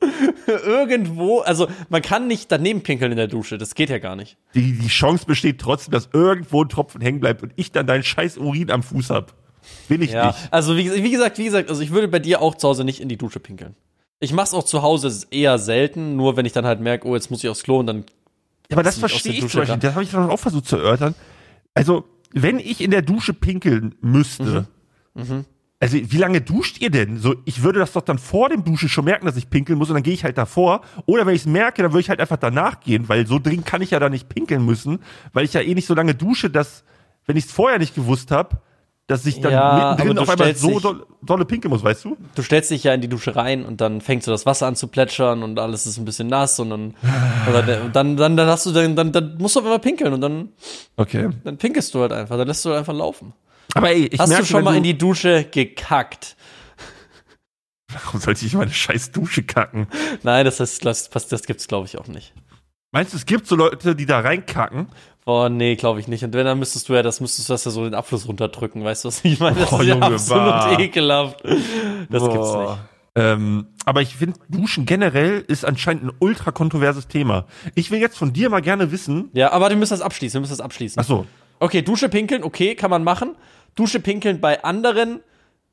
Irgendwo, 0.46 1.40
also 1.40 1.68
man 1.88 2.02
kann 2.02 2.26
nicht 2.26 2.50
daneben 2.52 2.82
pinkeln 2.82 3.12
in 3.12 3.16
der 3.16 3.28
Dusche. 3.28 3.58
Das 3.58 3.74
geht 3.74 3.90
ja 3.90 3.98
gar 3.98 4.16
nicht. 4.16 4.36
Die, 4.54 4.72
die 4.72 4.88
Chance 4.88 5.24
besteht 5.26 5.60
trotzdem, 5.60 5.92
dass 5.92 6.08
irgendwo 6.12 6.62
ein 6.62 6.68
Tropfen 6.68 7.00
hängen 7.00 7.20
bleibt 7.20 7.42
und 7.42 7.52
ich 7.56 7.72
dann 7.72 7.86
deinen 7.86 8.02
scheiß 8.02 8.38
Urin 8.38 8.70
am 8.70 8.82
Fuß 8.82 9.10
hab. 9.10 9.34
Will 9.88 10.02
ich 10.02 10.12
Ja. 10.12 10.28
nicht. 10.28 10.38
Also 10.50 10.76
wie, 10.76 10.92
wie 11.02 11.10
gesagt, 11.10 11.38
wie 11.38 11.44
gesagt, 11.44 11.70
also 11.70 11.80
ich 11.82 11.90
würde 11.90 12.08
bei 12.08 12.18
dir 12.18 12.42
auch 12.42 12.54
zu 12.54 12.68
Hause 12.68 12.84
nicht 12.84 13.00
in 13.00 13.08
die 13.08 13.16
Dusche 13.16 13.40
pinkeln. 13.40 13.74
Ich 14.20 14.32
mach's 14.32 14.54
auch 14.54 14.64
zu 14.64 14.82
Hause 14.82 15.26
eher 15.30 15.58
selten, 15.58 16.16
nur 16.16 16.36
wenn 16.36 16.46
ich 16.46 16.52
dann 16.52 16.66
halt 16.66 16.80
merke, 16.80 17.06
oh, 17.08 17.14
jetzt 17.14 17.30
muss 17.30 17.42
ich 17.42 17.50
aufs 17.50 17.62
Klo 17.62 17.78
und 17.78 17.86
dann 17.86 18.04
aber 18.74 18.82
das 18.82 18.98
verstehe 18.98 19.32
ich 19.32 19.48
zum 19.48 19.60
Beispiel. 19.60 19.78
Das 19.78 19.94
habe 19.94 20.04
ich 20.04 20.10
dann 20.10 20.28
auch 20.30 20.38
versucht 20.40 20.66
zu 20.66 20.76
erörtern. 20.76 21.14
Also, 21.74 22.04
wenn 22.32 22.58
ich 22.58 22.80
in 22.80 22.90
der 22.90 23.02
Dusche 23.02 23.32
pinkeln 23.34 23.94
müsste, 24.00 24.66
Mhm. 25.14 25.44
also 25.80 25.96
wie 25.96 26.16
lange 26.16 26.40
duscht 26.40 26.80
ihr 26.80 26.90
denn? 26.90 27.18
So, 27.18 27.36
ich 27.44 27.62
würde 27.62 27.78
das 27.78 27.92
doch 27.92 28.02
dann 28.02 28.18
vor 28.18 28.48
dem 28.48 28.64
Duschen 28.64 28.88
schon 28.88 29.04
merken, 29.04 29.26
dass 29.26 29.36
ich 29.36 29.48
pinkeln 29.50 29.78
muss 29.78 29.88
und 29.88 29.94
dann 29.94 30.02
gehe 30.02 30.14
ich 30.14 30.24
halt 30.24 30.36
davor. 30.38 30.80
Oder 31.06 31.24
wenn 31.26 31.34
ich 31.34 31.42
es 31.42 31.46
merke, 31.46 31.82
dann 31.82 31.92
würde 31.92 32.00
ich 32.00 32.08
halt 32.10 32.20
einfach 32.20 32.36
danach 32.38 32.80
gehen, 32.80 33.08
weil 33.08 33.26
so 33.26 33.38
dringend 33.38 33.66
kann 33.66 33.80
ich 33.82 33.90
ja 33.92 34.00
da 34.00 34.08
nicht 34.08 34.28
pinkeln 34.28 34.64
müssen, 34.64 34.98
weil 35.32 35.44
ich 35.44 35.52
ja 35.52 35.60
eh 35.60 35.74
nicht 35.74 35.86
so 35.86 35.94
lange 35.94 36.14
dusche, 36.14 36.50
dass, 36.50 36.82
wenn 37.26 37.36
ich 37.36 37.44
es 37.46 37.52
vorher 37.52 37.78
nicht 37.78 37.94
gewusst 37.94 38.30
habe, 38.32 38.58
dass 39.06 39.26
ich 39.26 39.40
dann 39.40 39.52
Ja, 39.52 39.96
mittendrin 39.96 40.18
auf 40.18 40.26
du 40.26 40.32
einmal 40.32 40.54
so 40.56 41.04
dolle 41.22 41.44
pinkeln 41.44 41.70
muss, 41.70 41.84
weißt 41.84 42.04
du? 42.06 42.16
du 42.34 42.42
stellst 42.42 42.70
dich 42.70 42.84
ja 42.84 42.94
in 42.94 43.00
die 43.02 43.08
Dusche 43.08 43.36
rein 43.36 43.64
und 43.66 43.80
dann 43.80 44.00
fängt 44.00 44.22
so 44.22 44.30
das 44.30 44.46
Wasser 44.46 44.66
an 44.66 44.76
zu 44.76 44.88
plätschern 44.88 45.42
und 45.42 45.58
alles 45.58 45.86
ist 45.86 45.98
ein 45.98 46.04
bisschen 46.06 46.28
nass 46.28 46.58
und 46.58 46.70
dann 46.70 46.94
und 47.46 47.92
dann, 47.92 48.16
dann, 48.16 48.36
dann 48.36 48.48
hast 48.48 48.64
du 48.66 48.72
dann, 48.72 48.96
dann, 48.96 49.12
dann 49.12 49.36
musst 49.38 49.56
du 49.56 49.60
auf 49.60 49.66
einmal 49.66 49.78
pinkeln 49.80 50.12
und 50.14 50.20
dann, 50.22 50.48
Okay. 50.96 51.28
dann 51.44 51.58
pinkelst 51.58 51.94
du 51.94 52.00
halt 52.00 52.12
einfach, 52.12 52.36
dann 52.38 52.48
lässt 52.48 52.64
du 52.64 52.70
halt 52.70 52.78
einfach 52.78 52.94
laufen. 52.94 53.34
Aber 53.74 53.90
ey, 53.90 54.06
ich 54.06 54.18
Hast 54.20 54.28
merke, 54.30 54.44
du 54.44 54.48
schon 54.50 54.64
mal 54.64 54.76
in 54.76 54.82
die 54.84 54.96
Dusche 54.96 55.44
gekackt? 55.44 56.36
Warum 57.92 58.20
sollte 58.20 58.44
ich 58.46 58.52
in 58.52 58.58
meine 58.58 58.72
scheiß 58.72 59.12
Dusche 59.12 59.42
kacken? 59.42 59.86
Nein, 60.22 60.44
das 60.44 60.60
ist 60.60 60.84
das, 60.84 61.10
das 61.10 61.42
gibt's 61.44 61.68
glaube 61.68 61.86
ich 61.86 61.98
auch 61.98 62.06
nicht. 62.08 62.32
Meinst 62.92 63.12
du, 63.12 63.16
es 63.16 63.26
gibt 63.26 63.46
so 63.48 63.56
Leute, 63.56 63.96
die 63.96 64.06
da 64.06 64.20
reinkacken? 64.20 64.86
Boah, 65.24 65.48
nee, 65.48 65.74
glaube 65.76 66.00
ich 66.00 66.08
nicht. 66.08 66.22
Und 66.22 66.34
wenn, 66.34 66.44
dann 66.44 66.58
müsstest 66.58 66.88
du 66.88 66.94
ja, 66.94 67.02
das 67.02 67.20
müsstest 67.20 67.48
du 67.48 67.54
das 67.54 67.64
ja 67.64 67.70
so 67.70 67.84
den 67.84 67.94
Abfluss 67.94 68.28
runterdrücken, 68.28 68.84
weißt 68.84 69.04
du, 69.04 69.08
was 69.08 69.24
ich 69.24 69.40
meine? 69.40 69.58
Das 69.60 69.70
Boah, 69.70 69.80
ist 69.80 69.86
ja 69.86 69.94
Junge, 69.94 70.06
absolut 70.06 70.46
bah. 70.46 70.78
ekelhaft. 70.78 71.42
Das 71.44 72.22
gibt's 72.22 72.52
Boah. 72.52 72.70
nicht. 72.70 72.78
Ähm, 73.16 73.68
aber 73.84 74.02
ich 74.02 74.16
finde, 74.16 74.38
Duschen 74.48 74.86
generell 74.86 75.44
ist 75.46 75.64
anscheinend 75.64 76.04
ein 76.04 76.12
ultra 76.18 76.50
kontroverses 76.50 77.06
Thema. 77.06 77.46
Ich 77.74 77.90
will 77.90 78.00
jetzt 78.00 78.18
von 78.18 78.32
dir 78.32 78.50
mal 78.50 78.60
gerne 78.60 78.90
wissen. 78.90 79.30
Ja, 79.34 79.52
aber 79.52 79.70
wir 79.70 79.76
müssen 79.76 79.92
das 79.92 80.00
abschließen, 80.00 80.34
wir 80.34 80.40
müssen 80.40 80.52
das 80.52 80.60
abschließen. 80.60 81.00
Ach 81.00 81.06
so, 81.06 81.24
Okay, 81.64 81.80
Dusche 81.80 82.10
pinkeln, 82.10 82.42
okay, 82.42 82.74
kann 82.74 82.90
man 82.90 83.04
machen. 83.04 83.36
Dusche 83.74 84.00
pinkeln 84.00 84.38
bei 84.40 84.62
anderen 84.62 85.20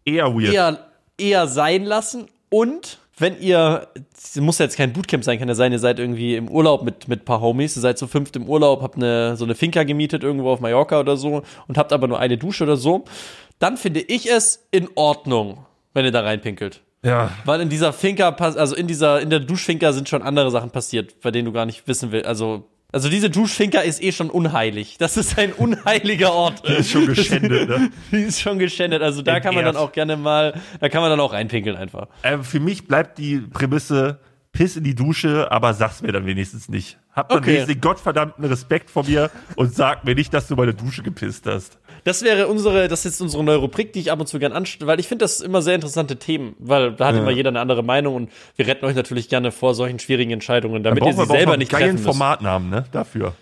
eher 0.05 0.33
weird. 0.33 0.53
eher, 0.53 0.87
eher 1.17 1.47
sein 1.47 1.83
lassen. 1.83 2.27
Und 2.49 2.99
wenn 3.21 3.39
ihr, 3.39 3.87
muss 4.39 4.57
ja 4.57 4.65
jetzt 4.65 4.77
kein 4.77 4.93
Bootcamp 4.93 5.23
sein, 5.23 5.39
kann 5.39 5.47
ja 5.47 5.55
sein, 5.55 5.71
ihr 5.71 5.79
seid 5.79 5.99
irgendwie 5.99 6.35
im 6.35 6.49
Urlaub 6.49 6.83
mit, 6.83 7.07
mit 7.07 7.21
ein 7.21 7.25
paar 7.25 7.41
Homies, 7.41 7.77
ihr 7.77 7.81
seid 7.81 7.97
zu 7.97 8.07
fünft 8.07 8.35
im 8.35 8.49
Urlaub, 8.49 8.81
habt 8.81 8.97
eine, 8.97 9.37
so 9.37 9.45
eine 9.45 9.55
Finca 9.55 9.83
gemietet 9.83 10.23
irgendwo 10.23 10.49
auf 10.49 10.59
Mallorca 10.59 10.99
oder 10.99 11.17
so 11.17 11.43
und 11.67 11.77
habt 11.77 11.93
aber 11.93 12.07
nur 12.07 12.19
eine 12.19 12.37
Dusche 12.37 12.63
oder 12.63 12.77
so, 12.77 13.05
dann 13.59 13.77
finde 13.77 14.01
ich 14.01 14.29
es 14.29 14.67
in 14.71 14.89
Ordnung, 14.95 15.65
wenn 15.93 16.05
ihr 16.05 16.11
da 16.11 16.21
reinpinkelt. 16.21 16.81
Ja. 17.03 17.31
Weil 17.45 17.61
in 17.61 17.69
dieser 17.69 17.93
Finca, 17.93 18.29
also 18.29 18.75
in 18.75 18.87
dieser, 18.87 19.21
in 19.21 19.29
der 19.29 19.39
Duschfinca 19.39 19.91
sind 19.91 20.09
schon 20.09 20.21
andere 20.21 20.51
Sachen 20.51 20.69
passiert, 20.69 21.19
bei 21.21 21.31
denen 21.31 21.45
du 21.45 21.51
gar 21.51 21.65
nicht 21.65 21.87
wissen 21.87 22.11
willst. 22.11 22.27
Also, 22.27 22.65
also 22.91 23.09
diese 23.09 23.29
Duschfinca 23.29 23.79
ist 23.81 24.01
eh 24.03 24.11
schon 24.11 24.29
unheilig. 24.29 24.97
Das 24.99 25.17
ist 25.17 25.37
ein 25.37 25.53
unheiliger 25.53 26.33
Ort. 26.33 26.63
Die 26.67 26.73
ist 26.73 26.91
schon 26.91 27.07
geschändet, 27.07 27.69
ne? 27.69 27.89
Die 28.11 28.17
ist 28.17 28.41
schon 28.41 28.59
geschändet. 28.59 29.01
Also 29.01 29.21
da 29.21 29.39
kann 29.39 29.55
man 29.55 29.63
dann 29.65 29.75
Entehrt. 29.75 29.89
auch 29.89 29.91
gerne 29.93 30.17
mal, 30.17 30.59
da 30.79 30.89
kann 30.89 31.01
man 31.01 31.09
dann 31.09 31.19
auch 31.19 31.33
reinpinkeln 31.33 31.75
einfach. 31.77 32.07
Äh, 32.23 32.39
für 32.39 32.59
mich 32.59 32.87
bleibt 32.87 33.17
die 33.17 33.37
Prämisse, 33.39 34.19
piss 34.51 34.75
in 34.75 34.83
die 34.83 34.95
Dusche, 34.95 35.51
aber 35.51 35.73
sag's 35.73 36.01
mir 36.01 36.11
dann 36.11 36.25
wenigstens 36.25 36.67
nicht. 36.69 36.97
Hab 37.13 37.29
dann 37.29 37.37
Okay. 37.39 37.47
wenigstens 37.47 37.73
den 37.75 37.81
gottverdammten 37.81 38.45
Respekt 38.45 38.89
vor 38.89 39.05
mir 39.05 39.31
und 39.55 39.73
sag 39.73 40.03
mir 40.03 40.15
nicht, 40.15 40.33
dass 40.33 40.47
du 40.47 40.55
meine 40.55 40.73
Dusche 40.73 41.03
gepisst 41.03 41.45
hast. 41.45 41.77
Das 42.03 42.23
wäre 42.23 42.47
unsere, 42.47 42.87
das 42.87 43.05
ist 43.05 43.13
jetzt 43.13 43.21
unsere 43.21 43.43
neue 43.43 43.57
Rubrik, 43.57 43.93
die 43.93 43.99
ich 43.99 44.11
ab 44.11 44.19
und 44.19 44.27
zu 44.27 44.39
gern 44.39 44.53
anstelle, 44.53 44.87
weil 44.87 44.99
ich 44.99 45.07
finde 45.07 45.23
das 45.23 45.41
immer 45.41 45.61
sehr 45.61 45.75
interessante 45.75 46.15
Themen, 46.17 46.55
weil 46.59 46.93
da 46.93 47.07
hat 47.07 47.15
immer 47.15 47.31
jeder 47.31 47.49
eine 47.49 47.59
andere 47.59 47.83
Meinung 47.83 48.15
und 48.15 48.31
wir 48.55 48.67
retten 48.67 48.85
euch 48.85 48.95
natürlich 48.95 49.29
gerne 49.29 49.51
vor 49.51 49.75
solchen 49.75 49.99
schwierigen 49.99 50.31
Entscheidungen, 50.31 50.83
damit 50.83 51.05
ihr 51.05 51.13
sie 51.13 51.25
selber 51.25 51.57
nicht 51.57 51.71
treffen 51.71 51.93
müsst. 51.93 52.05
Formatnamen, 52.05 52.69
ne? 52.69 52.85
Dafür. 52.91 53.33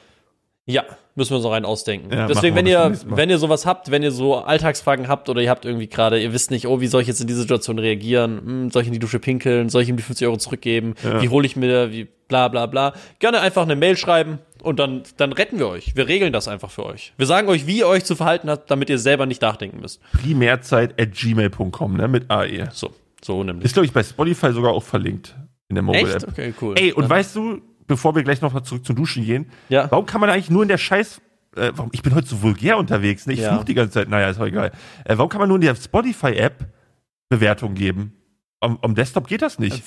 Ja, 0.69 0.83
müssen 1.15 1.31
wir 1.31 1.37
uns 1.37 1.45
noch 1.45 1.51
einen 1.51 1.65
ausdenken. 1.65 2.13
Ja, 2.13 2.27
Deswegen, 2.27 2.55
wenn 2.55 2.67
ihr, 2.67 2.93
wenn 3.05 3.29
ihr 3.29 3.39
sowas 3.39 3.65
habt, 3.65 3.89
wenn 3.89 4.03
ihr 4.03 4.11
so 4.11 4.35
Alltagsfragen 4.35 5.07
habt 5.07 5.27
oder 5.27 5.41
ihr 5.41 5.49
habt 5.49 5.65
irgendwie 5.65 5.87
gerade, 5.87 6.21
ihr 6.21 6.31
wisst 6.31 6.51
nicht, 6.51 6.67
oh, 6.67 6.79
wie 6.79 6.87
soll 6.87 7.01
ich 7.01 7.07
jetzt 7.07 7.21
in 7.21 7.27
diese 7.27 7.41
Situation 7.41 7.79
reagieren? 7.79 8.39
Hm, 8.43 8.69
soll 8.71 8.83
ich 8.83 8.87
in 8.87 8.93
die 8.93 8.99
Dusche 8.99 9.19
pinkeln? 9.19 9.69
Soll 9.69 9.81
ich 9.81 9.89
ihm 9.89 9.97
die 9.97 10.03
50 10.03 10.27
Euro 10.27 10.37
zurückgeben? 10.37 10.93
Wie 11.19 11.29
hole 11.29 11.45
ich 11.45 11.55
mir, 11.55 11.91
wie 11.91 12.07
bla 12.29 12.47
bla 12.47 12.67
bla. 12.67 12.93
Gerne 13.19 13.41
einfach 13.41 13.63
eine 13.63 13.75
Mail 13.75 13.97
schreiben 13.97 14.39
und 14.61 14.79
dann, 14.79 15.03
dann 15.17 15.33
retten 15.33 15.59
wir 15.59 15.67
euch. 15.67 15.95
Wir 15.95 16.07
regeln 16.07 16.31
das 16.31 16.47
einfach 16.47 16.69
für 16.71 16.85
euch. 16.85 17.13
Wir 17.17 17.25
sagen 17.25 17.49
euch, 17.49 17.67
wie 17.67 17.79
ihr 17.79 17.87
euch 17.87 18.05
zu 18.05 18.15
verhalten 18.15 18.49
habt, 18.49 18.71
damit 18.71 18.89
ihr 18.89 18.99
selber 18.99 19.25
nicht 19.25 19.41
nachdenken 19.41 19.81
müsst. 19.81 20.01
Primärzeit 20.13 20.99
at 21.01 21.11
gmail.com, 21.11 21.97
ne? 21.97 22.07
Mit 22.07 22.31
AE. 22.31 22.69
So, 22.71 22.93
so 23.21 23.43
nämlich. 23.43 23.65
Ist, 23.65 23.73
glaube 23.73 23.87
ich, 23.87 23.91
bei 23.91 24.03
Spotify 24.03 24.53
sogar 24.53 24.71
auch 24.71 24.83
verlinkt. 24.83 25.35
In 25.67 25.75
der 25.75 25.83
Mobile 25.83 26.15
Echt? 26.15 26.23
App. 26.23 26.29
Okay, 26.29 26.53
cool. 26.61 26.75
Ey, 26.77 26.93
und 26.93 27.03
Dann- 27.03 27.09
weißt 27.09 27.35
du, 27.35 27.61
bevor 27.89 28.15
wir 28.15 28.23
gleich 28.23 28.39
noch 28.41 28.53
mal 28.53 28.63
zurück 28.63 28.85
zum 28.85 28.95
Duschen 28.95 29.25
gehen, 29.25 29.51
Ja. 29.67 29.91
warum 29.91 30.05
kann 30.05 30.21
man 30.21 30.29
eigentlich 30.29 30.49
nur 30.49 30.61
in 30.63 30.69
der 30.69 30.77
Scheiß, 30.77 31.19
äh, 31.57 31.71
warum, 31.75 31.89
ich 31.91 32.01
bin 32.01 32.15
heute 32.15 32.27
so 32.27 32.41
vulgär 32.41 32.77
unterwegs, 32.77 33.25
ne? 33.27 33.33
Ich 33.33 33.41
Ja. 33.41 33.53
fluch 33.53 33.65
die 33.65 33.73
ganze 33.73 33.91
Zeit, 33.95 34.07
naja, 34.07 34.29
ist 34.29 34.39
auch 34.39 34.45
egal. 34.45 34.71
Äh, 35.03 35.17
warum 35.17 35.27
kann 35.29 35.39
man 35.39 35.49
nur 35.49 35.57
in 35.57 35.61
der 35.61 35.75
Spotify-App 35.75 36.67
Bewertung 37.27 37.73
geben? 37.75 38.13
Am, 38.61 38.77
am 38.81 38.93
Desktop 38.93 39.27
geht 39.27 39.41
das 39.41 39.57
nicht. 39.57 39.81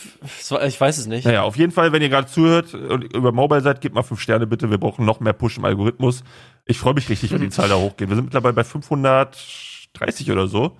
ich 0.66 0.80
weiß 0.80 0.96
es 0.98 1.06
nicht. 1.06 1.26
Naja, 1.26 1.42
auf 1.42 1.56
jeden 1.56 1.72
Fall, 1.72 1.92
wenn 1.92 2.00
ihr 2.02 2.08
gerade 2.08 2.26
zuhört 2.26 2.72
und 2.74 3.04
über 3.14 3.30
Mobile 3.30 3.60
seid, 3.60 3.80
gebt 3.82 3.94
mal 3.94 4.02
fünf 4.02 4.20
Sterne 4.20 4.46
bitte. 4.46 4.70
Wir 4.70 4.78
brauchen 4.78 5.04
noch 5.04 5.20
mehr 5.20 5.34
Push 5.34 5.58
im 5.58 5.64
Algorithmus. 5.66 6.24
Ich 6.64 6.78
freue 6.78 6.94
mich 6.94 7.08
richtig, 7.10 7.32
wenn 7.32 7.42
die 7.42 7.48
Zahl 7.50 7.68
da 7.68 7.76
hochgeht. 7.76 8.08
Wir 8.08 8.16
sind 8.16 8.24
mittlerweile 8.24 8.54
bei 8.54 8.64
530 8.64 10.30
oder 10.30 10.46
so. 10.46 10.76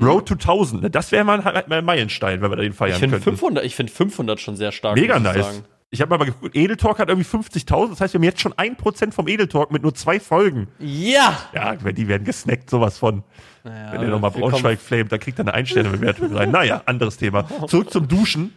Road 0.00 0.26
to 0.26 0.34
1000, 0.34 0.82
ne? 0.82 0.90
das 0.90 1.12
wäre 1.12 1.24
mal 1.24 1.40
ein 1.40 1.84
Meilenstein, 1.84 2.40
wenn 2.42 2.50
wir 2.50 2.56
den 2.56 2.72
feiern 2.72 2.92
Ich 2.94 2.98
finde 2.98 3.16
könnten. 3.16 3.36
500, 3.38 3.64
ich 3.64 3.76
finde 3.76 3.92
500 3.92 4.40
schon 4.40 4.56
sehr 4.56 4.72
stark. 4.72 4.96
Mega 4.96 5.18
nice. 5.20 5.44
sagen. 5.46 5.64
Ich 5.94 6.00
habe 6.00 6.16
mal 6.16 6.24
geguckt, 6.24 6.56
Edeltalk 6.56 6.98
hat 6.98 7.10
irgendwie 7.10 7.28
50.000, 7.28 7.90
das 7.90 8.00
heißt, 8.00 8.14
wir 8.14 8.18
haben 8.18 8.24
jetzt 8.24 8.40
schon 8.40 8.54
1% 8.54 9.12
vom 9.12 9.28
Edeltalk 9.28 9.70
mit 9.72 9.82
nur 9.82 9.94
zwei 9.94 10.18
Folgen. 10.18 10.68
Ja! 10.78 11.38
Ja, 11.52 11.74
die 11.76 12.08
werden 12.08 12.24
gesnackt, 12.24 12.70
sowas 12.70 12.96
von. 12.96 13.22
Naja, 13.62 13.92
Wenn 13.92 14.00
ihr 14.00 14.08
nochmal 14.08 14.30
Braunschweig 14.30 14.80
flamet, 14.80 15.12
dann 15.12 15.20
kriegt 15.20 15.38
er 15.38 15.42
eine 15.44 15.52
Einstellbewertung 15.52 16.32
rein. 16.34 16.50
Naja, 16.50 16.80
anderes 16.86 17.18
Thema. 17.18 17.46
Zurück 17.68 17.90
zum 17.90 18.08
Duschen. 18.08 18.54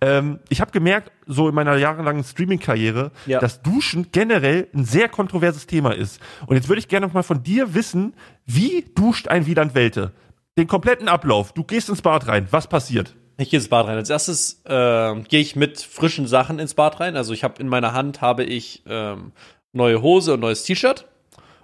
Ähm, 0.00 0.38
ich 0.48 0.62
habe 0.62 0.70
gemerkt, 0.70 1.12
so 1.26 1.46
in 1.50 1.54
meiner 1.54 1.76
jahrelangen 1.76 2.24
Streaming-Karriere, 2.24 3.12
Ja. 3.26 3.38
dass 3.38 3.60
Duschen 3.60 4.06
generell 4.10 4.68
ein 4.74 4.86
sehr 4.86 5.10
kontroverses 5.10 5.66
Thema 5.66 5.94
ist. 5.94 6.20
Und 6.46 6.56
jetzt 6.56 6.70
würde 6.70 6.78
ich 6.80 6.88
gerne 6.88 7.06
noch 7.06 7.12
mal 7.12 7.22
von 7.22 7.42
dir 7.42 7.74
wissen, 7.74 8.14
wie 8.46 8.86
duscht 8.94 9.28
ein 9.28 9.44
Wieland 9.44 9.74
Welte? 9.74 10.12
Den 10.56 10.66
kompletten 10.66 11.08
Ablauf. 11.08 11.52
Du 11.52 11.64
gehst 11.64 11.90
ins 11.90 12.00
Bad 12.00 12.26
rein. 12.28 12.48
Was 12.50 12.66
passiert? 12.66 13.14
Ich 13.40 13.50
gehe 13.50 13.58
ins 13.60 13.68
Bad 13.68 13.86
rein. 13.86 13.96
Als 13.96 14.10
erstes 14.10 14.62
ähm, 14.66 15.24
gehe 15.24 15.40
ich 15.40 15.54
mit 15.54 15.80
frischen 15.80 16.26
Sachen 16.26 16.58
ins 16.58 16.74
Bad 16.74 16.98
rein. 16.98 17.16
Also 17.16 17.32
ich 17.32 17.44
habe 17.44 17.60
in 17.60 17.68
meiner 17.68 17.92
Hand 17.92 18.20
habe 18.20 18.42
ich 18.42 18.82
ähm, 18.86 19.32
neue 19.72 20.02
Hose 20.02 20.34
und 20.34 20.40
neues 20.40 20.64
T-Shirt. 20.64 21.06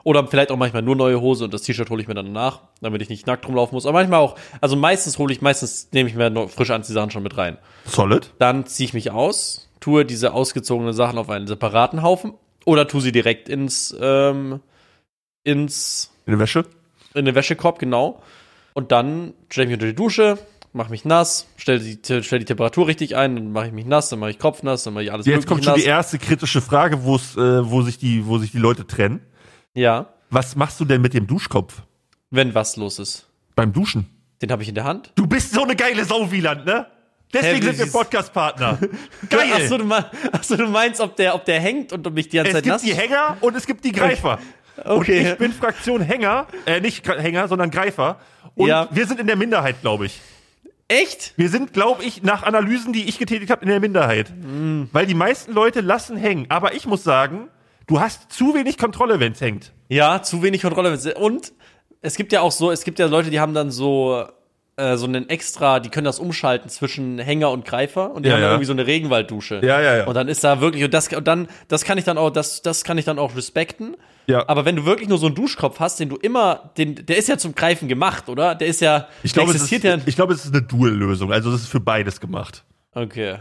Oder 0.05 0.27
vielleicht 0.29 0.53
auch 0.53 0.57
manchmal 0.57 0.83
nur 0.83 0.95
neue 0.97 1.21
Hose 1.21 1.45
und 1.45 1.55
das 1.55 1.63
T-Shirt 1.63 1.91
hole 1.91 2.01
ich 2.01 2.07
mir 2.07 2.15
dann 2.15 2.27
danach, 2.27 2.61
damit 2.81 3.03
ich 3.03 3.09
nicht 3.09 3.27
nackt 3.27 3.49
rumlaufen 3.49 3.75
muss. 3.75 3.87
Aber 3.87 3.99
manchmal 3.99 4.21
auch, 4.21 4.37
also 4.61 4.77
meistens 4.77 5.19
hole 5.19 5.33
ich, 5.33 5.41
meistens 5.41 5.89
nehme 5.93 6.09
ich 6.09 6.15
mir 6.15 6.31
noch 6.31 6.51
frisch 6.51 6.71
Anziehsachen 6.71 7.11
schon 7.11 7.23
mit 7.23 7.37
rein. 7.37 7.59
Solid. 7.87 8.31
Dann 8.39 8.67
ziehe 8.67 8.87
ich 8.87 8.95
mich 8.95 9.11
aus, 9.11 9.69
tue 9.81 10.05
diese 10.05 10.35
ausgezogenen 10.35 10.93
Sachen 10.93 11.19
auf 11.19 11.31
einen 11.31 11.47
separaten 11.47 12.03
Haufen 12.03 12.35
oder 12.67 12.87
tue 12.87 13.01
sie 13.01 13.13
direkt 13.13 13.49
ins, 13.49 13.97
ähm, 13.99 14.61
ins 15.43 16.13
In 16.27 16.33
der 16.33 16.41
Wäsche? 16.41 16.67
in 17.15 17.25
den 17.25 17.35
Wäschekorb, 17.35 17.79
genau. 17.79 18.23
Und 18.75 18.93
dann 18.93 19.33
stelle 19.49 19.65
ich 19.65 19.69
mich 19.69 19.77
unter 19.77 19.87
die 19.87 19.95
Dusche, 19.95 20.37
mache 20.75 20.91
mich 20.91 21.05
nass, 21.05 21.47
stelle 21.57 21.79
die, 21.81 22.23
stell 22.23 22.39
die 22.41 22.45
Temperatur 22.45 22.87
richtig 22.87 23.17
ein, 23.17 23.35
dann 23.37 23.53
mache 23.53 23.67
ich 23.69 23.73
mich 23.73 23.87
nass, 23.87 24.09
dann 24.09 24.19
mache 24.19 24.31
ich 24.31 24.39
Kopf 24.39 24.63
nass, 24.63 24.85
dann 24.85 24.95
mache 24.95 25.05
ich 25.05 25.13
alles 25.13 25.27
Jetzt 25.27 25.47
kommt 25.47 25.65
schon 25.65 25.73
nass. 25.75 25.83
die 25.83 25.89
erste 25.89 26.19
kritische 26.19 26.61
Frage, 26.61 26.97
äh, 26.97 27.01
wo, 27.01 27.83
sich 27.83 27.99
die, 27.99 28.27
wo 28.27 28.39
sich 28.39 28.51
die 28.53 28.59
Leute 28.59 28.87
trennen. 28.87 29.21
ja, 29.75 30.07
Was 30.31 30.57
machst 30.57 30.79
du 30.81 30.85
denn 30.85 31.01
mit 31.01 31.15
dem 31.15 31.27
Duschkopf 31.27 31.83
wenn 32.31 32.55
was 32.55 32.77
los 32.77 32.99
ist. 32.99 33.27
beim 33.55 33.73
Duschen? 33.73 34.07
Den 34.43 34.51
habe 34.51 34.63
ich 34.63 34.69
in 34.69 34.75
der 34.75 34.85
Hand. 34.85 35.13
Du 35.15 35.27
bist 35.27 35.53
so 35.55 35.63
eine 35.63 35.77
geile 35.77 36.05
Sau, 36.05 36.31
Wieland, 36.33 36.67
ne? 36.67 36.87
Deswegen 37.33 37.63
sind 37.67 37.79
wir 37.79 37.87
Podcast-Partner. 37.93 38.79
Geil. 39.31 39.53
Achso, 39.55 39.79
du, 39.79 39.85
mein, 39.85 40.05
achso, 40.33 40.57
du 40.57 40.67
meinst, 40.67 41.01
ob 41.01 41.17
der, 41.17 41.35
ob 41.35 41.45
der 41.45 41.61
hängt 41.61 41.93
und 41.93 42.13
mich 42.15 42.29
die 42.29 42.37
ganze 42.37 42.51
es 42.51 42.55
Zeit 42.57 42.63
gibt 42.65 42.73
nass 42.75 42.83
die 42.83 42.95
Hänger 42.95 43.37
und 43.41 43.57
es 43.57 43.67
gibt 43.67 43.85
die 43.85 43.93
Greifer. 43.93 44.39
Und 44.85 44.99
Okay. 44.99 45.31
ich 45.33 45.39
bin 45.39 45.53
Fraktion 45.53 46.01
Hänger, 46.01 46.47
äh, 46.67 46.81
nicht 46.81 47.09
Hänger, 47.09 47.47
sondern 47.49 47.71
Greifer. 47.71 48.19
Und 48.57 48.69
Ja. 48.69 48.89
wir 48.91 49.07
sind 49.07 49.21
in 49.21 49.27
der 49.29 49.37
Minderheit, 49.37 49.81
glaube 49.83 50.07
ich. 50.07 50.21
Echt? 51.03 51.33
Wir 51.37 51.49
sind, 51.49 51.73
glaube 51.73 52.05
ich, 52.05 52.23
nach 52.23 52.43
Analysen, 52.43 52.93
die 52.93 53.09
ich 53.09 53.19
getätigt 53.19 53.51
habe, 53.51 53.63
in 53.63 53.69
der 53.69 53.81
Minderheit. 53.81 54.31
Mm. 54.31 54.85
Weil 54.93 55.07
die 55.07 55.15
meisten 55.15 55.53
Leute 55.53 55.81
lassen 55.81 56.17
hängen. 56.17 56.47
Aber 56.49 56.75
ich 56.75 56.87
muss 56.87 57.03
sagen, 57.03 57.49
du 57.87 58.01
hast 58.01 58.33
zu 58.33 58.55
wenig 58.55 58.79
Kontrolle, 58.79 59.19
wenn's 59.21 59.41
hängt. 59.41 59.73
Ja, 59.89 60.23
zu 60.23 60.43
wenig 60.43 60.63
Kontrolle. 60.63 60.97
Und 61.17 61.53
es 62.01 62.17
gibt 62.17 62.33
ja 62.33 62.43
auch 62.43 62.53
so, 62.53 62.71
es 62.71 62.85
gibt 62.85 62.99
ja 62.99 63.07
Leute, 63.07 63.31
die 63.31 63.41
haben 63.41 63.55
dann 63.55 63.71
so, 63.71 64.25
äh, 64.77 64.97
so 64.97 65.07
einen 65.07 65.29
extra, 65.29 65.81
die 65.81 65.89
können 65.89 66.05
das 66.05 66.19
umschalten 66.19 66.69
zwischen 66.69 67.19
Hänger 67.19 67.51
und 67.51 67.65
Greifer 67.65 68.13
und 68.13 68.25
die 68.25 68.29
Ja, 68.29 68.35
haben 68.35 68.41
dann 68.41 68.49
ja. 68.49 68.55
irgendwie 68.55 68.67
so 68.67 68.73
eine 68.73 68.87
Regenwalddusche. 68.87 69.61
Ja, 69.65 69.81
ja, 69.81 69.97
ja. 69.97 70.05
Und 70.07 70.15
dann 70.15 70.29
ist 70.29 70.45
da 70.45 70.61
wirklich, 70.61 70.85
und 70.85 70.95
das, 70.95 71.09
und 71.09 71.27
dann, 71.27 71.49
das 71.69 71.85
kann 71.85 71.99
ich 71.99 72.05
dann 72.05 72.19
auch, 72.19 72.31
das, 72.31 72.63
das 72.63 72.85
kann 72.85 72.99
ich 72.99 73.05
dann 73.05 73.19
auch 73.19 73.37
respekten. 73.37 73.97
Ja. 74.27 74.49
Aber 74.49 74.65
wenn 74.65 74.77
du 74.77 74.85
wirklich 74.85 75.09
nur 75.09 75.19
so 75.19 75.27
einen 75.27 75.35
Duschkopf 75.35 75.81
hast, 75.81 76.01
den 76.01 76.09
du 76.09 76.17
immer, 76.17 76.71
den, 76.77 77.07
der 77.07 77.19
ist 77.19 77.29
ja 77.29 77.39
zum 77.39 77.55
Greifen 77.55 77.89
gemacht, 77.89 78.29
oder? 78.29 78.55
Der 78.55 78.69
ist 78.69 78.81
ja, 78.81 79.09
Ich 79.23 79.33
glaube, 79.33 79.51
es 79.51 79.57
ist, 79.57 79.63
existiert 79.63 80.01
ja. 80.01 80.07
ich 80.07 80.17
glaube, 80.17 80.33
es 80.33 80.45
ist 80.45 80.55
eine 80.55 80.63
Dual-Lösung. 80.63 81.33
Also 81.33 81.53
es 81.53 81.63
ist 81.63 81.69
für 81.69 81.81
beides 81.81 82.21
gemacht. 82.21 82.65
Okay. 82.93 83.39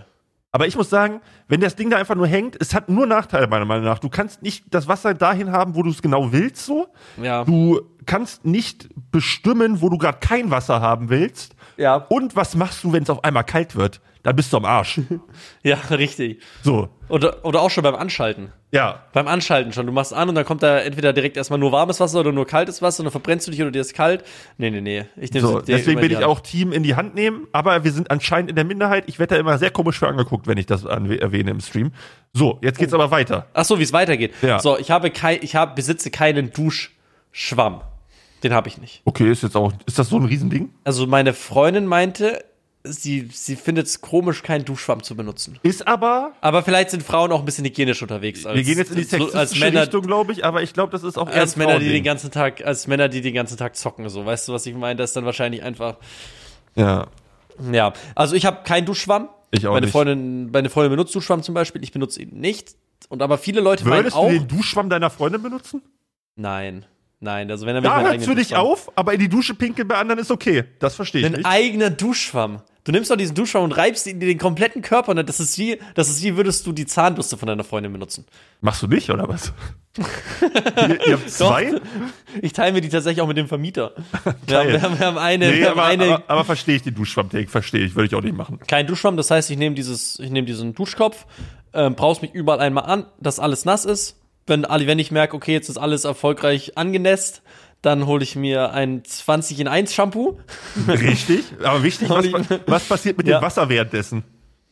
Aber 0.55 0.67
ich 0.67 0.75
muss 0.75 0.89
sagen, 0.89 1.19
wenn 1.47 1.61
das 1.61 1.75
Ding 1.75 1.89
da 1.89 1.97
einfach 1.97 2.13
nur 2.13 2.27
hängt, 2.27 2.55
es 2.61 2.75
hat 2.75 2.87
nur 2.87 3.07
Nachteile 3.07 3.47
meiner 3.47 3.65
Meinung 3.65 3.85
nach. 3.85 3.97
Du 3.97 4.07
kannst 4.07 4.43
nicht 4.43 4.65
das 4.69 4.87
Wasser 4.87 5.15
dahin 5.15 5.51
haben, 5.51 5.73
wo 5.73 5.81
du 5.81 5.89
es 5.89 6.01
genau 6.01 6.31
willst, 6.31 6.65
so. 6.65 6.87
Ja. 7.19 7.43
Du 7.43 7.81
kannst 8.05 8.45
nicht 8.45 8.87
bestimmen, 9.11 9.81
wo 9.81 9.89
du 9.89 9.97
gerade 9.97 10.19
kein 10.19 10.51
Wasser 10.51 10.79
haben 10.79 11.09
willst. 11.09 11.55
Ja. 11.77 11.95
Und 11.95 12.35
was 12.35 12.55
machst 12.55 12.83
du, 12.83 12.93
wenn 12.93 13.01
es 13.01 13.09
auf 13.09 13.23
einmal 13.23 13.43
kalt 13.43 13.75
wird? 13.75 13.99
Dann 14.23 14.37
bist 14.37 14.53
du 14.53 14.57
am 14.57 14.65
Arsch. 14.65 14.99
Ja, 15.63 15.77
richtig. 15.91 16.41
So. 16.61 16.89
Oder, 17.07 17.45
oder 17.45 17.61
auch 17.61 17.69
schon 17.69 17.83
beim 17.83 17.95
Anschalten. 17.95 18.51
Ja. 18.71 19.03
Beim 19.13 19.27
Anschalten 19.27 19.71
schon. 19.71 19.85
Du 19.85 19.93
machst 19.93 20.13
an 20.13 20.27
und 20.27 20.35
dann 20.35 20.43
kommt 20.43 20.61
da 20.61 20.79
entweder 20.79 21.13
direkt 21.13 21.37
erstmal 21.37 21.59
nur 21.59 21.71
warmes 21.71 21.99
Wasser 21.99 22.19
oder 22.19 22.31
nur 22.33 22.45
kaltes 22.45 22.81
Wasser 22.81 23.01
und 23.01 23.05
dann 23.05 23.11
verbrennst 23.11 23.47
du 23.47 23.51
dich 23.51 23.61
oder 23.61 23.71
dir 23.71 23.81
ist 23.81 23.93
kalt. 23.93 24.25
Nee, 24.57 24.71
nee, 24.71 24.81
nee. 24.81 25.05
Ich 25.15 25.31
nehme 25.31 25.47
So, 25.47 25.59
deswegen 25.61 26.01
bin 26.01 26.11
in 26.11 26.17
ich 26.17 26.25
auch 26.25 26.41
Team 26.41 26.73
in 26.73 26.83
die 26.83 26.95
Hand 26.95 27.15
nehmen, 27.15 27.47
aber 27.53 27.83
wir 27.83 27.91
sind 27.91 28.11
anscheinend 28.11 28.49
in 28.49 28.55
der 28.55 28.65
Minderheit. 28.65 29.05
Ich 29.07 29.19
werde 29.19 29.35
da 29.35 29.39
immer 29.39 29.57
sehr 29.57 29.71
komisch 29.71 29.99
für 29.99 30.07
angeguckt, 30.07 30.47
wenn 30.47 30.57
ich 30.57 30.65
das 30.65 30.83
erwähne 30.83 31.51
im 31.51 31.61
Stream. 31.61 31.91
So, 32.33 32.59
jetzt 32.61 32.79
geht's 32.79 32.93
aber 32.93 33.11
weiter. 33.11 33.47
Ach 33.53 33.65
so, 33.65 33.79
wie 33.79 33.83
es 33.83 33.93
weitergeht. 33.93 34.33
Ja. 34.41 34.59
So, 34.59 34.77
ich 34.77 34.91
habe 34.91 35.11
kein, 35.11 35.39
ich 35.41 35.55
habe, 35.55 35.75
besitze 35.75 36.11
keinen 36.11 36.51
Duschschwamm. 36.51 37.81
Den 38.43 38.53
habe 38.53 38.67
ich 38.67 38.77
nicht. 38.77 39.01
Okay, 39.05 39.31
ist 39.31 39.43
jetzt 39.43 39.55
auch, 39.55 39.71
ist 39.85 39.97
das 39.97 40.09
so 40.09 40.17
ein 40.17 40.25
Riesending? 40.25 40.71
Also 40.83 41.07
meine 41.07 41.33
Freundin 41.33 41.85
meinte, 41.85 42.43
sie, 42.83 43.29
sie 43.31 43.55
findet 43.55 43.87
es 43.87 44.01
komisch, 44.01 44.43
keinen 44.43 44.65
Duschschwamm 44.65 45.03
zu 45.03 45.15
benutzen. 45.15 45.59
Ist 45.63 45.87
aber, 45.87 46.33
Aber 46.41 46.63
vielleicht 46.63 46.89
sind 46.91 47.03
Frauen 47.03 47.31
auch 47.31 47.39
ein 47.39 47.45
bisschen 47.45 47.65
hygienisch 47.65 48.01
unterwegs. 48.01 48.45
Als, 48.45 48.55
wir 48.55 48.63
gehen 48.63 48.77
jetzt 48.77 48.91
in 48.91 48.97
die 48.97 49.03
sexistische 49.03 49.59
Männer, 49.63 49.81
Richtung, 49.83 50.01
glaube 50.01 50.31
ich, 50.33 50.43
aber 50.45 50.61
ich 50.63 50.73
glaube, 50.73 50.91
das 50.91 51.03
ist 51.03 51.17
auch 51.17 51.29
eher 51.29 51.41
als 51.41 51.55
Männer, 51.55 51.79
die 51.79 51.89
den 51.89 52.03
ganzen 52.03 52.31
Tag, 52.31 52.65
als 52.65 52.87
Männer, 52.87 53.09
die 53.09 53.21
den 53.21 53.33
ganzen 53.33 53.57
Tag 53.57 53.75
zocken, 53.75 54.09
so. 54.09 54.25
Weißt 54.25 54.47
du, 54.47 54.53
was 54.53 54.65
ich 54.65 54.75
meine? 54.75 54.97
Das 54.97 55.11
ist 55.11 55.15
dann 55.15 55.25
wahrscheinlich 55.25 55.63
einfach, 55.63 55.97
Ja. 56.75 57.07
ja. 57.71 57.93
Also 58.15 58.35
ich 58.35 58.45
habe 58.45 58.63
keinen 58.63 58.85
Duschschwamm. 58.85 59.29
Ich 59.51 59.67
auch 59.67 59.73
meine 59.73 59.85
nicht. 59.85 59.91
Freundin, 59.91 60.51
meine 60.51 60.69
Freundin 60.69 60.91
benutzt 60.91 61.13
Duschschwamm 61.15 61.43
zum 61.43 61.53
Beispiel. 61.53 61.83
Ich 61.83 61.91
benutze 61.91 62.21
ihn 62.21 62.37
nicht. 62.39 62.75
Und 63.09 63.21
aber 63.21 63.37
viele 63.37 63.61
Leute 63.61 63.85
meinen 63.85 63.99
Würdest 63.99 64.15
du 64.15 64.19
auch. 64.19 64.29
den 64.29 64.47
Duschschwamm 64.47 64.89
deiner 64.89 65.09
Freundin 65.09 65.43
benutzen? 65.43 65.81
Nein. 66.35 66.85
Nein, 67.23 67.49
also 67.49 67.65
wenn 67.65 67.75
er 67.75 67.81
Da 67.81 67.89
meinen 68.01 68.05
hört's 68.11 68.25
für 68.25 68.35
dich 68.35 68.55
auf, 68.57 68.91
aber 68.97 69.13
in 69.13 69.19
die 69.21 69.29
Dusche 69.29 69.55
pinkeln 69.55 69.87
bei 69.87 69.95
anderen 69.95 70.19
ist 70.19 70.29
okay. 70.29 70.65
Das 70.79 70.95
verstehe 70.95 71.21
ich 71.21 71.25
Ein 71.27 71.31
nicht. 71.33 71.45
eigener 71.45 71.89
Duschschwamm. 71.89 72.61
Du 72.83 72.91
nimmst 72.91 73.09
doch 73.09 73.15
diesen 73.15 73.33
Duschschwamm 73.33 73.63
und 73.63 73.71
reibst 73.71 74.05
ihn 74.07 74.19
in 74.19 74.27
den 74.27 74.37
kompletten 74.37 74.81
Körper 74.81 75.11
und 75.11 75.29
das 75.29 75.39
ist 75.39 75.57
wie, 75.57 75.79
das 75.95 76.09
ist 76.09 76.21
wie 76.21 76.35
würdest 76.35 76.67
du 76.67 76.73
die 76.73 76.85
Zahnbürste 76.85 77.37
von 77.37 77.47
deiner 77.47 77.63
Freundin 77.63 77.93
benutzen. 77.93 78.25
Machst 78.59 78.81
du 78.83 78.87
nicht, 78.87 79.09
oder 79.09 79.29
was? 79.29 79.53
ihr, 80.41 81.07
ihr 81.07 81.13
habt 81.13 81.29
zwei? 81.29 81.79
Ich 82.41 82.51
teile 82.51 82.73
mir 82.73 82.81
die 82.81 82.89
tatsächlich 82.89 83.21
auch 83.21 83.27
mit 83.27 83.37
dem 83.37 83.47
Vermieter. 83.47 83.93
Wir 84.47 84.57
haben, 84.59 84.67
wir 84.69 84.81
haben, 84.81 84.99
wir 84.99 85.05
haben 85.05 85.17
eine, 85.17 85.47
Nee, 85.49 85.59
wir 85.59 85.69
haben 85.69 85.79
aber, 85.79 85.87
eine 85.87 86.03
aber, 86.15 86.23
aber 86.27 86.43
verstehe 86.43 86.75
ich 86.75 86.81
den 86.81 86.95
Duschschwamm-Take, 86.95 87.47
verstehe 87.47 87.85
ich, 87.85 87.95
würde 87.95 88.07
ich 88.07 88.15
auch 88.15 88.21
nicht 88.21 88.35
machen. 88.35 88.59
kein 88.67 88.85
Duschschwamm, 88.85 89.15
das 89.15 89.31
heißt, 89.31 89.49
ich 89.49 89.57
nehme 89.57 89.75
dieses, 89.75 90.19
ich 90.19 90.29
nehme 90.29 90.45
diesen 90.45 90.73
Duschkopf, 90.75 91.25
ähm, 91.73 91.95
braus 91.95 92.21
mich 92.21 92.33
überall 92.33 92.59
einmal 92.59 92.83
an, 92.85 93.05
dass 93.19 93.39
alles 93.39 93.63
nass 93.63 93.85
ist. 93.85 94.19
Wenn, 94.45 94.63
wenn 94.69 94.99
ich 94.99 95.11
merke, 95.11 95.35
okay, 95.35 95.53
jetzt 95.53 95.69
ist 95.69 95.77
alles 95.77 96.03
erfolgreich 96.05 96.77
angenässt, 96.77 97.41
dann 97.81 98.05
hole 98.05 98.23
ich 98.23 98.35
mir 98.35 98.71
ein 98.71 99.03
20 99.03 99.59
in 99.59 99.67
1 99.67 99.93
Shampoo. 99.93 100.39
Richtig, 100.87 101.43
aber 101.63 101.83
wichtig, 101.83 102.09
was, 102.09 102.25
was 102.65 102.83
passiert 102.85 103.17
mit 103.17 103.27
Ja. 103.27 103.39
dem 103.39 103.43
Wasser 103.43 103.67
währenddessen? 103.69 104.23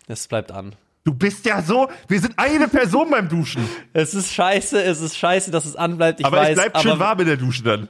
Es 0.08 0.28
bleibt 0.28 0.52
an. 0.52 0.76
Du 1.04 1.14
bist 1.14 1.46
ja 1.46 1.62
so, 1.62 1.90
wir 2.08 2.20
sind 2.20 2.34
eine 2.38 2.68
Person 2.68 3.10
beim 3.10 3.28
Duschen. 3.28 3.68
Es 3.92 4.14
ist 4.14 4.32
scheiße, 4.34 4.82
es 4.84 5.02
ist 5.02 5.18
scheiße, 5.18 5.50
dass 5.50 5.66
es 5.66 5.76
anbleibt. 5.76 6.20
Ich 6.20 6.26
aber 6.26 6.38
weiß, 6.38 6.50
es 6.50 6.56
bleibt 6.56 6.80
schön 6.82 6.92
aber 6.92 7.00
warm 7.00 7.20
in 7.22 7.26
der 7.28 7.38
Dusche 7.38 7.64
dann. 7.64 7.88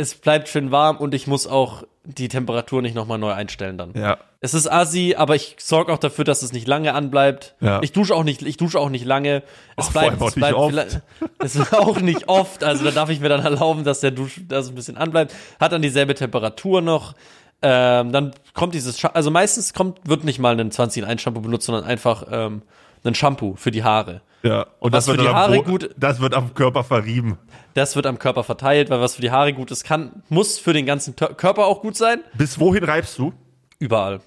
Es 0.00 0.14
bleibt 0.14 0.48
schön 0.48 0.70
warm 0.70 0.96
und 0.96 1.14
ich 1.14 1.26
muss 1.26 1.46
auch 1.46 1.84
die 2.04 2.28
Temperatur 2.28 2.80
nicht 2.80 2.94
nochmal 2.94 3.18
neu 3.18 3.32
einstellen 3.32 3.76
dann. 3.76 3.92
Ja. 3.94 4.18
Es 4.40 4.54
ist 4.54 4.66
assi, 4.66 5.14
aber 5.16 5.36
ich 5.36 5.56
sorge 5.58 5.92
auch 5.92 5.98
dafür, 5.98 6.24
dass 6.24 6.42
es 6.42 6.52
nicht 6.52 6.66
lange 6.66 6.94
anbleibt. 6.94 7.54
Ja. 7.60 7.80
Ich 7.82 7.92
dusche 7.92 8.14
auch 8.14 8.24
nicht, 8.24 8.40
ich 8.40 8.56
dusche 8.56 8.80
auch 8.80 8.88
nicht 8.88 9.04
lange. 9.04 9.42
Es 9.76 9.88
Ach, 9.88 9.92
bleibt, 9.92 10.22
auch 10.22 10.28
es 10.28 10.36
nicht 10.36 10.48
bleibt 10.48 10.56
oft. 10.56 11.02
es 11.38 11.72
auch 11.74 12.00
nicht 12.00 12.28
oft. 12.28 12.64
Also 12.64 12.84
da 12.84 12.90
darf 12.90 13.10
ich 13.10 13.20
mir 13.20 13.28
dann 13.28 13.44
erlauben, 13.44 13.84
dass 13.84 14.00
der 14.00 14.12
Dusch, 14.12 14.40
dass 14.48 14.64
es 14.64 14.70
ein 14.72 14.74
bisschen 14.74 14.96
anbleibt. 14.96 15.34
Hat 15.60 15.72
dann 15.72 15.82
dieselbe 15.82 16.14
Temperatur 16.14 16.80
noch. 16.80 17.14
Ähm, 17.62 18.12
dann 18.12 18.32
kommt 18.54 18.74
dieses, 18.74 18.98
Scha 18.98 19.08
also 19.08 19.30
meistens 19.30 19.74
kommt, 19.74 19.98
wird 20.08 20.24
nicht 20.24 20.38
mal 20.38 20.58
ein 20.58 20.70
20 20.70 21.02
in 21.02 21.08
1 21.08 21.20
Shampoo 21.20 21.42
benutzt, 21.42 21.66
sondern 21.66 21.84
einfach 21.84 22.24
ähm, 22.30 22.62
ein 23.04 23.14
Shampoo 23.14 23.54
für 23.56 23.70
die 23.70 23.82
Haare. 23.84 24.22
Ja. 24.42 24.66
Und 24.78 24.92
was 24.92 25.04
das 25.04 25.08
wird 25.08 25.20
für 25.20 25.28
die 25.28 25.34
Haare 25.34 25.56
Bo- 25.56 25.62
gut- 25.64 25.90
Das 25.98 26.20
wird 26.20 26.34
am 26.34 26.54
Körper 26.54 26.82
verrieben. 26.84 27.38
Das 27.74 27.94
wird 27.96 28.06
am 28.06 28.18
Körper 28.18 28.42
verteilt, 28.44 28.88
weil 28.90 29.00
was 29.00 29.14
für 29.16 29.22
die 29.22 29.30
Haare 29.30 29.52
gut 29.52 29.70
ist, 29.70 29.84
kann, 29.84 30.22
muss 30.28 30.58
für 30.58 30.72
den 30.72 30.86
ganzen 30.86 31.14
Körper 31.16 31.66
auch 31.66 31.82
gut 31.82 31.96
sein. 31.96 32.20
Bis 32.34 32.58
wohin 32.58 32.84
reibst 32.84 33.18
du? 33.18 33.32
Überall. 33.78 34.20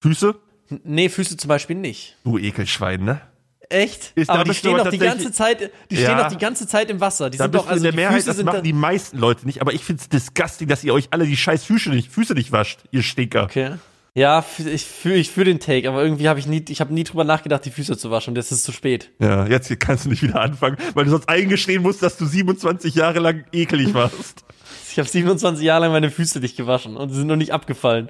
Füße? 0.00 0.34
N- 0.70 0.80
Nee, 0.84 1.08
Füße 1.08 1.36
zum 1.36 1.48
Beispiel 1.48 1.76
nicht. 1.76 2.16
Du 2.24 2.38
Ekelschwein, 2.38 3.04
ne? 3.04 3.20
Echt? 3.68 4.12
Ist- 4.14 4.30
aber 4.30 4.44
die 4.44 4.54
stehen 4.54 4.76
doch 4.76 4.88
die 4.88 4.98
ganze 4.98 5.32
Zeit, 5.32 5.72
die 5.90 5.96
Ja. 5.96 6.02
stehen 6.02 6.18
doch 6.18 6.28
die 6.28 6.38
ganze 6.38 6.68
Zeit 6.68 6.88
im 6.88 7.00
Wasser. 7.00 7.30
Die 7.30 7.38
Da 7.38 7.44
sind 7.44 7.54
doch, 7.56 7.66
also 7.66 7.78
in 7.78 7.82
der 7.82 7.90
die 7.92 7.96
Mehrheit, 7.96 8.14
Füße 8.22 8.34
das 8.36 8.44
machen 8.44 8.62
die 8.62 8.72
meisten 8.72 9.18
Leute 9.18 9.44
nicht, 9.44 9.60
aber 9.60 9.72
ich 9.74 9.82
find's 9.84 10.08
disgusting, 10.08 10.68
dass 10.68 10.84
ihr 10.84 10.94
euch 10.94 11.08
alle 11.10 11.26
die 11.26 11.36
scheiß 11.36 11.64
Füße 11.64 11.90
nicht, 11.90 12.10
Füße 12.12 12.34
nicht 12.34 12.52
wascht, 12.52 12.78
ihr 12.92 13.02
Stinker. 13.02 13.42
Okay. 13.44 13.72
Ja, 14.16 14.42
ich 14.64 14.86
fühle 14.86 15.16
ich 15.16 15.30
fühl 15.30 15.44
den 15.44 15.60
Take, 15.60 15.86
aber 15.86 16.02
irgendwie 16.02 16.26
habe 16.26 16.38
ich 16.38 16.46
nie, 16.46 16.64
ich 16.70 16.80
habe 16.80 16.94
nie 16.94 17.04
drüber 17.04 17.24
nachgedacht, 17.24 17.66
die 17.66 17.70
Füße 17.70 17.98
zu 17.98 18.10
waschen 18.10 18.30
und 18.30 18.36
jetzt 18.36 18.50
ist 18.50 18.64
zu 18.64 18.72
spät. 18.72 19.10
Ja, 19.18 19.46
jetzt 19.46 19.78
kannst 19.78 20.06
du 20.06 20.08
nicht 20.08 20.22
wieder 20.22 20.40
anfangen, 20.40 20.78
weil 20.94 21.04
du 21.04 21.10
sonst 21.10 21.28
eingestehen 21.28 21.82
musst, 21.82 22.02
dass 22.02 22.16
du 22.16 22.24
27 22.24 22.94
Jahre 22.94 23.18
lang 23.20 23.44
ekelig 23.52 23.94
warst. 23.94 24.44
Ich 24.90 24.98
habe 24.98 25.10
27 25.10 25.62
Jahre 25.62 25.82
lang 25.82 25.92
meine 25.92 26.10
Füße 26.10 26.40
nicht 26.40 26.56
gewaschen 26.56 26.96
und 26.96 27.10
sie 27.10 27.16
sind 27.16 27.26
noch 27.26 27.36
nicht 27.36 27.52
abgefallen. 27.52 28.08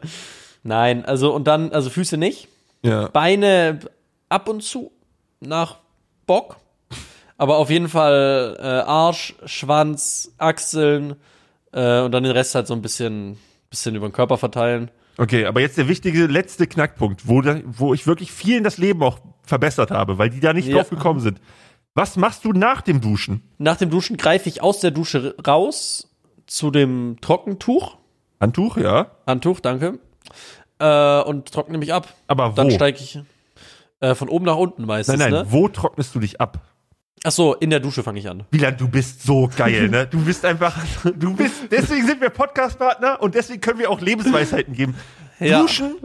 Nein, 0.63 1.05
also 1.05 1.35
und 1.35 1.49
dann, 1.49 1.73
also 1.73 1.91
Füße 1.91 2.17
nicht. 2.17 2.47
Ja. 2.85 3.09
Beine 3.09 3.81
ab 4.29 4.49
und 4.49 4.63
zu 4.63 4.93
nach 5.41 5.79
Bock. 6.29 6.59
Aber 7.39 7.57
auf 7.57 7.71
jeden 7.71 7.89
Fall 7.89 8.57
äh, 8.61 8.63
Arsch, 8.63 9.35
Schwanz, 9.47 10.33
Achseln 10.39 11.17
äh, 11.73 12.03
und 12.03 12.13
dann 12.13 12.23
den 12.23 12.31
Rest 12.31 12.55
halt 12.55 12.69
so 12.69 12.75
ein 12.75 12.83
bisschen, 12.83 13.37
bisschen 13.69 13.97
über 13.97 14.09
den 14.09 14.13
Körper 14.13 14.39
verteilen. 14.39 14.93
Okay, 15.19 15.47
aber 15.47 15.61
jetzt 15.61 15.79
der 15.79 15.89
wichtige 15.89 16.27
letzte 16.27 16.67
Knackpunkt, 16.67 17.27
wo, 17.27 17.41
da, 17.41 17.61
wo 17.65 17.95
ich 17.95 18.07
wirklich 18.07 18.33
vielen 18.33 18.65
das 18.65 18.79
Leben 18.79 19.03
auch 19.03 19.19
verbessert 19.43 19.91
habe, 19.91 20.19
weil 20.19 20.31
die 20.31 20.41
da 20.41 20.53
nicht 20.53 20.69
Ja. 20.69 20.77
drauf 20.77 20.91
gekommen 20.91 21.21
sind. 21.21 21.41
Was 21.95 22.17
machst 22.17 22.45
du 22.45 22.53
nach 22.53 22.83
dem 22.83 23.01
Duschen? 23.01 23.43
Nach 23.59 23.77
dem 23.77 23.89
Duschen 23.89 24.19
greife 24.19 24.49
ich 24.49 24.63
aus 24.63 24.81
der 24.81 24.91
Dusche 24.91 25.35
raus 25.47 26.15
zu 26.47 26.71
dem 26.71 27.17
Trockentuch. 27.23 27.97
Handtuch, 28.39 28.77
ja. 28.77 29.13
Handtuch, 29.27 29.61
danke. 29.61 29.99
Äh, 30.79 31.23
und 31.23 31.51
trockne 31.51 31.79
mich 31.79 31.95
ab. 31.95 32.13
Aber 32.27 32.53
wo? 32.53 32.55
Dann 32.57 32.71
steige 32.71 32.99
ich 33.01 33.19
äh, 34.01 34.15
von 34.15 34.29
oben 34.29 34.45
nach 34.45 34.57
unten 34.57 34.85
meistens, 34.85 35.19
nein, 35.19 35.31
nein, 35.31 35.45
ne? 35.45 35.53
wo 35.53 35.69
trocknest 35.69 36.15
du 36.15 36.21
dich 36.21 36.39
ab? 36.39 36.61
Ach 37.27 37.33
so, 37.33 37.55
in 37.55 37.71
der 37.71 37.81
Dusche 37.81 38.05
fange 38.05 38.21
ich 38.21 38.31
an. 38.31 38.45
Wieland, 38.53 38.81
du 38.81 38.87
bist 38.87 39.25
so 39.25 39.51
geil, 39.57 39.89
ne? 39.89 40.07
Du 40.07 40.25
bist 40.25 40.45
einfach, 40.45 40.77
du 41.17 41.35
bist, 41.35 41.55
deswegen 41.73 42.07
sind 42.07 42.21
wir 42.21 42.31
Podcast-Partner 42.31 43.21
und 43.21 43.35
deswegen 43.35 43.61
können 43.61 43.81
wir 43.81 43.91
auch 43.91 44.01
Lebensweisheiten 44.01 44.75
geben. 44.75 44.95
Ja. 45.41 45.61
Duschen, 45.61 45.97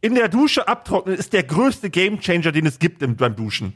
in 0.00 0.14
der 0.14 0.28
Dusche 0.28 0.66
abtrocknen 0.66 1.18
ist 1.18 1.34
der 1.34 1.42
größte 1.42 1.90
Gamechanger, 1.90 2.50
den 2.50 2.64
es 2.64 2.78
gibt 2.78 3.02
im, 3.02 3.14
beim 3.14 3.36
Duschen. 3.36 3.74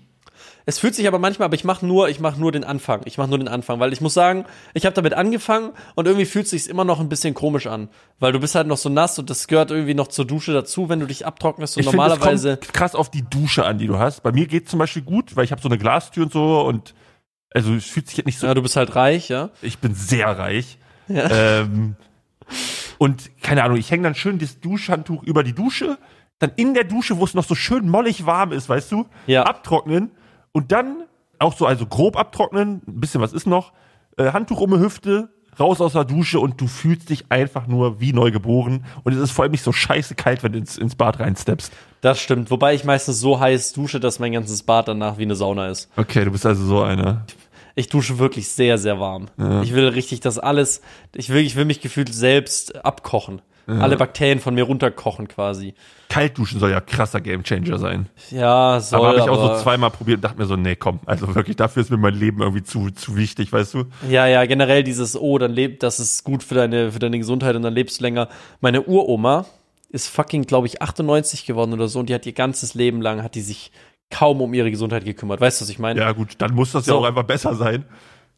Es 0.69 0.79
fühlt 0.79 0.95
sich 0.95 1.09
aber 1.09 1.19
manchmal, 1.19 1.47
aber 1.47 1.55
ich 1.55 1.65
mache 1.65 1.87
nur, 1.87 2.11
ich 2.11 2.21
mache 2.21 2.39
nur 2.39 2.53
den 2.53 2.63
Anfang. 2.63 3.01
Ich 3.07 3.17
mache 3.17 3.31
nur 3.31 3.39
den 3.39 3.49
Anfang, 3.49 3.81
weil 3.81 3.91
ich 3.95 4.03
muss 4.03 4.13
sagen, 4.13 4.45
ich 4.75 4.85
habe 4.85 4.93
damit 4.93 5.15
angefangen 5.15 5.71
und 5.95 6.05
irgendwie 6.07 6.27
fühlt 6.27 6.47
sich's 6.47 6.67
immer 6.67 6.85
noch 6.85 7.01
ein 7.01 7.09
bisschen 7.09 7.33
komisch 7.33 7.67
an, 7.67 7.89
weil 8.21 8.33
du 8.33 8.39
bist 8.41 8.55
halt 8.55 8.67
noch 8.67 8.77
so 8.77 8.91
nass 8.91 9.19
und 9.19 9.31
das 9.31 9.49
gehört 9.49 9.71
irgendwie 9.71 9.95
noch 9.95 10.09
zur 10.09 10.27
Dusche 10.27 10.53
dazu, 10.53 10.91
wenn 10.91 11.01
du 11.01 11.07
dich 11.07 11.25
abtrocknest 11.25 11.79
und 11.79 11.81
Ich 11.81 11.87
normalerweise 11.87 12.59
kommt 12.59 12.75
krass 12.75 12.95
auf 12.95 13.11
die 13.11 13.23
Dusche 13.23 13.65
an, 13.65 13.79
die 13.79 13.87
du 13.87 13.99
hast. 13.99 14.23
Bei 14.23 14.31
mir 14.31 14.47
geht 14.47 14.69
zum 14.69 14.79
Beispiel 14.79 15.01
gut, 15.01 15.37
weil 15.37 15.45
ich 15.47 15.53
habe 15.53 15.63
so 15.63 15.71
eine 15.71 15.79
Glastür 15.79 16.25
und 16.25 16.33
so 16.35 16.61
und 16.61 16.95
also 17.55 17.73
es 17.73 17.87
fühlt 17.87 18.07
sich 18.07 18.19
jetzt 18.19 18.27
nicht 18.27 18.39
so. 18.39 18.47
ja, 18.47 18.53
du 18.53 18.61
bist 18.61 18.77
halt 18.77 18.95
reich, 18.95 19.31
ja. 19.31 19.49
Ich 19.63 19.79
bin 19.79 19.95
sehr 19.95 20.27
reich. 20.39 20.77
Ja. 21.09 21.31
Ähm, 21.63 21.97
und 22.99 23.31
keine 23.41 23.65
Ahnung, 23.65 23.79
ich 23.79 23.91
hänge 23.91 24.03
dann 24.03 24.15
schön 24.15 24.39
das 24.39 24.61
Duschhandtuch 24.61 25.23
über 25.23 25.45
die 25.45 25.55
Dusche, 25.55 25.97
dann 26.41 26.53
in 26.57 26.75
der 26.75 26.85
Dusche, 26.85 27.17
wo 27.19 27.25
es 27.25 27.33
noch 27.33 27.45
so 27.45 27.55
schön 27.55 27.89
mollig 27.89 28.27
warm 28.27 28.53
ist, 28.53 28.69
weißt 28.69 28.93
du, 28.93 29.07
Ja. 29.27 29.45
abtrocknen 29.45 30.11
und 30.59 30.73
dann 30.73 31.05
auch 31.39 31.57
so, 31.57 31.67
also 31.67 31.87
grob 31.87 32.17
abtrocknen, 32.17 32.83
ein 32.87 33.01
bisschen 33.01 33.21
was 33.21 33.33
ist 33.33 33.47
noch, 33.47 33.73
äh, 34.17 34.33
Handtuch 34.33 34.61
um 34.61 34.73
die 34.73 34.81
Hüfte, 34.81 35.29
raus 35.59 35.81
aus 35.81 35.93
der 35.93 36.05
Dusche 36.05 36.41
und 36.41 36.61
du 36.61 36.67
fühlst 36.67 37.11
dich 37.11 37.31
einfach 37.31 37.69
nur 37.69 38.01
wie 38.01 38.13
neu 38.13 38.33
geboren 38.33 38.85
und 39.05 39.13
es 39.13 39.21
ist 39.21 39.31
vor 39.31 39.45
allem 39.45 39.53
nicht 39.53 39.63
so 39.63 39.71
scheiße 39.71 40.17
kalt, 40.17 40.43
wenn 40.43 40.53
du 40.53 40.59
ins, 40.59 40.77
ins 40.77 40.97
Bad 40.97 41.21
reinsteppst. 41.21 41.73
Das 42.01 42.19
stimmt, 42.19 42.51
wobei 42.51 42.75
ich 42.75 42.83
meistens 42.83 43.21
so 43.21 43.39
heiß 43.39 43.73
dusche, 43.73 44.01
dass 44.01 44.19
mein 44.19 44.33
ganzes 44.33 44.65
Bad 44.65 44.89
danach 44.89 45.17
wie 45.17 45.23
eine 45.23 45.37
Sauna 45.37 45.69
ist. 45.69 45.91
Okay, 45.97 46.25
du 46.25 46.33
bist 46.33 46.45
also 46.45 46.65
so 46.65 46.83
einer. 46.83 47.25
Ich 47.77 47.89
dusche 47.89 48.19
wirklich 48.19 48.49
sehr, 48.49 48.79
sehr 48.79 48.99
warm. 48.99 49.29
Ich 49.63 49.73
will 49.73 49.87
richtig 49.87 50.19
das 50.19 50.41
alles, 50.41 50.81
ich 51.15 51.29
will, 51.29 51.43
ich 51.43 51.55
will 51.55 51.67
mich 51.67 51.81
gefühlt 51.81 52.13
selbst 52.13 52.85
abkochen. 52.85 53.41
Alle 53.69 53.97
Bakterien 53.99 54.41
von 54.41 54.55
mir 54.55 54.65
runterkochen 54.65 55.29
quasi. 55.29 55.75
Kaltduschen 56.09 56.59
soll 56.59 56.71
ja 56.71 56.81
krasser 56.81 57.21
Gamechanger 57.21 57.79
sein. 57.79 58.09
Ja, 58.31 58.81
soll, 58.81 58.99
aber 59.01 59.09
habe 59.09 59.19
ich 59.19 59.29
auch 59.29 59.57
so 59.57 59.63
zweimal 59.63 59.91
probiert 59.91 60.17
und 60.19 60.25
dachte 60.25 60.39
mir 60.39 60.47
so, 60.47 60.57
nee, 60.57 60.75
komm, 60.75 61.01
also 61.05 61.35
wirklich, 61.35 61.57
dafür 61.57 61.83
ist 61.83 61.91
mir 61.91 61.99
mein 61.99 62.15
Leben 62.15 62.41
irgendwie 62.41 62.63
zu, 62.63 62.91
zu 62.91 63.17
wichtig, 63.17 63.53
weißt 63.53 63.75
du? 63.75 63.85
Ja, 64.09 64.27
ja, 64.27 64.47
generell 64.47 64.83
dieses, 64.85 65.17
oh, 65.21 65.37
dann 65.37 65.53
lebt, 65.53 65.83
das 65.83 66.01
ist 66.01 66.25
gut 66.25 66.43
für 66.43 66.55
deine, 66.55 66.93
für 66.93 66.99
deine 66.99 67.19
Gesundheit 67.19 67.57
und 67.57 67.63
dann 67.63 67.75
lebst 67.75 68.01
du 68.01 68.05
länger. 68.05 68.29
Meine 68.61 68.83
Uroma 68.83 69.45
ist 69.91 70.09
fucking, 70.09 70.43
glaube 70.45 70.67
ich, 70.67 70.81
98 70.81 71.45
geworden 71.45 71.75
oder 71.75 71.89
so 71.89 71.99
und 72.01 72.09
die 72.09 72.15
hat 72.15 72.25
ihr 72.25 72.33
ganzes 72.33 72.75
Leben 72.75 73.03
lang, 73.03 73.23
hat 73.23 73.35
die 73.35 73.43
sich 73.43 73.71
kaum 74.11 74.41
um 74.41 74.55
ihre 74.55 74.71
Gesundheit 74.71 75.05
gekümmert. 75.05 75.41
Weißt 75.41 75.61
du, 75.61 75.65
was 75.65 75.71
ich 75.71 75.79
meine? 75.79 76.01
Ja 76.01 76.13
gut, 76.13 76.37
dann 76.39 76.55
muss 76.55 76.73
das 76.73 76.87
ja 76.87 76.95
So. 76.95 77.01
auch 77.01 77.05
einfach 77.05 77.25
besser 77.25 77.55
sein. 77.55 77.85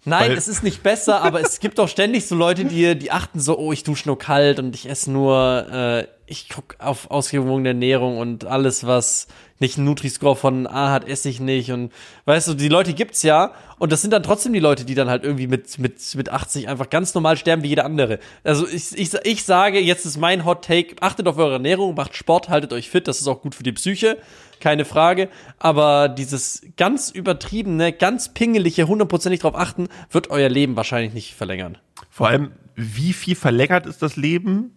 Nein, 0.04 0.30
weil- 0.30 0.38
es 0.38 0.48
ist 0.48 0.62
nicht 0.62 0.82
besser, 0.82 1.22
aber 1.22 1.40
es 1.40 1.60
gibt 1.60 1.78
auch 1.78 1.88
ständig 1.88 2.26
so 2.26 2.34
Leute, 2.34 2.64
die, 2.64 2.98
die 2.98 3.10
achten 3.10 3.38
so, 3.40 3.58
oh, 3.58 3.72
ich 3.72 3.84
dusche 3.84 4.08
nur 4.08 4.18
kalt 4.18 4.58
und 4.58 4.74
ich 4.74 4.88
esse 4.88 5.10
nur, 5.10 5.66
äh, 5.70 6.06
ich 6.30 6.48
guck 6.48 6.76
auf 6.78 7.10
ausgewogene 7.10 7.70
Ernährung 7.70 8.18
und 8.18 8.44
alles, 8.44 8.86
was 8.86 9.26
nicht 9.58 9.76
einen 9.76 9.86
Nutri-Score 9.86 10.36
von 10.36 10.68
A 10.68 10.92
hat, 10.92 11.06
esse 11.06 11.28
ich 11.28 11.40
nicht 11.40 11.72
und 11.72 11.92
weißt 12.24 12.48
du, 12.48 12.54
die 12.54 12.68
Leute 12.68 12.94
gibt's 12.94 13.24
ja 13.24 13.52
und 13.80 13.90
das 13.90 14.00
sind 14.00 14.12
dann 14.12 14.22
trotzdem 14.22 14.52
die 14.52 14.60
Leute, 14.60 14.84
die 14.84 14.94
dann 14.94 15.10
halt 15.10 15.24
irgendwie 15.24 15.48
mit, 15.48 15.78
mit, 15.80 16.14
mit 16.14 16.28
80 16.28 16.68
einfach 16.68 16.88
ganz 16.88 17.14
normal 17.14 17.36
sterben 17.36 17.64
wie 17.64 17.68
jeder 17.68 17.84
andere. 17.84 18.20
Also 18.44 18.66
ich, 18.66 18.96
ich, 18.96 19.12
ich 19.24 19.44
sage, 19.44 19.80
jetzt 19.80 20.06
ist 20.06 20.18
mein 20.18 20.44
Hot 20.44 20.64
Take, 20.64 20.96
achtet 21.00 21.26
auf 21.26 21.36
eure 21.36 21.54
Ernährung, 21.54 21.96
macht 21.96 22.14
Sport, 22.14 22.48
haltet 22.48 22.72
euch 22.72 22.88
fit, 22.88 23.08
das 23.08 23.20
ist 23.20 23.26
auch 23.26 23.42
gut 23.42 23.56
für 23.56 23.64
die 23.64 23.72
Psyche, 23.72 24.16
keine 24.60 24.84
Frage, 24.84 25.28
aber 25.58 26.08
dieses 26.08 26.62
ganz 26.76 27.10
übertriebene, 27.10 27.92
ganz 27.92 28.32
pingelige, 28.32 28.86
hundertprozentig 28.86 29.40
drauf 29.40 29.56
achten, 29.56 29.88
wird 30.12 30.30
euer 30.30 30.48
Leben 30.48 30.76
wahrscheinlich 30.76 31.12
nicht 31.12 31.34
verlängern. 31.34 31.76
Vor 32.08 32.28
allem, 32.28 32.52
wie 32.76 33.12
viel 33.12 33.34
verlängert 33.34 33.86
ist 33.86 34.00
das 34.00 34.16
Leben 34.16 34.76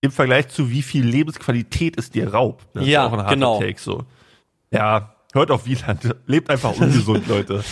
im 0.00 0.10
Vergleich 0.10 0.48
zu 0.48 0.70
wie 0.70 0.82
viel 0.82 1.04
Lebensqualität 1.04 1.98
es 1.98 2.10
dir 2.10 2.32
raubt? 2.32 2.66
Das 2.74 2.86
Ja, 2.86 3.08
genau. 3.28 3.60
Take 3.60 3.78
so. 3.78 4.04
Ja, 4.72 5.14
hört 5.32 5.50
auf 5.50 5.66
Wieland. 5.66 6.14
Lebt 6.26 6.48
einfach 6.48 6.74
ungesund, 6.80 7.26
Leute. 7.28 7.62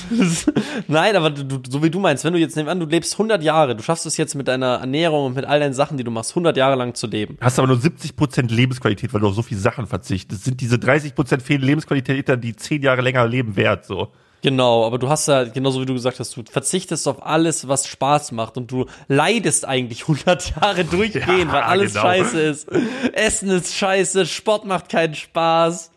Nein, 0.89 1.17
aber 1.17 1.31
du, 1.31 1.45
du, 1.45 1.71
so 1.71 1.83
wie 1.83 1.91
du 1.91 2.01
meinst, 2.01 2.25
wenn 2.25 2.33
du 2.33 2.39
jetzt 2.39 2.57
nehmen 2.57 2.69
an, 2.69 2.81
du 2.81 2.87
lebst 2.87 3.15
100 3.15 3.43
Jahre, 3.43 3.75
du 3.75 3.83
schaffst 3.83 4.05
es 4.05 4.17
jetzt 4.17 4.35
mit 4.35 4.49
deiner 4.49 4.77
Ernährung 4.77 5.27
und 5.27 5.37
mit 5.37 5.47
all 5.47 5.61
deinen 5.61 5.75
Sachen, 5.75 5.97
die 5.97 6.05
du 6.05 6.11
machst, 6.11 6.33
100 6.33 6.57
Jahre 6.57 6.77
lang 6.77 6.95
zu 6.95 7.07
leben. 7.07 7.39
Hast 7.41 7.59
aber 7.59 7.69
nur 7.69 7.79
70% 7.79 8.53
Lebensqualität, 8.53 9.15
weil 9.15 9.21
du 9.21 9.29
auf 9.29 9.35
so 9.35 9.43
viele 9.43 9.61
Sachen 9.61 9.87
verzichtest. 9.87 10.45
Sind 10.45 10.61
diese 10.61 10.77
30% 10.77 11.41
fehlende 11.41 11.67
Lebensqualität 11.67 12.29
dann 12.29 12.41
die 12.41 12.55
10 12.55 12.83
Jahre 12.83 13.01
länger 13.01 13.27
leben 13.27 13.57
wert, 13.57 13.87
so. 13.87 14.13
Genau, 14.43 14.87
aber 14.87 14.99
du 14.99 15.09
hast 15.09 15.27
ja, 15.27 15.45
genauso 15.45 15.81
wie 15.81 15.87
du 15.87 15.95
gesagt 15.95 16.21
hast, 16.21 16.37
du 16.37 16.43
verzichtest 16.49 17.09
auf 17.09 17.27
alles, 17.27 17.67
was 17.67 17.87
Spaß 17.89 18.33
macht 18.33 18.57
und 18.57 18.71
du 18.71 18.87
leidest 19.09 19.67
eigentlich 19.67 20.03
100 20.09 20.55
Jahre 20.57 20.85
durchgehend, 20.85 21.29
Ja, 21.29 21.53
weil 21.53 21.63
alles 21.63 21.93
genau. 21.95 22.05
scheiße 22.05 22.41
ist. 22.41 22.69
Essen 23.15 23.51
ist 23.51 23.75
scheiße, 23.75 24.27
Sport 24.27 24.65
macht 24.65 24.89
keinen 24.89 25.15
Spaß, 25.15 25.91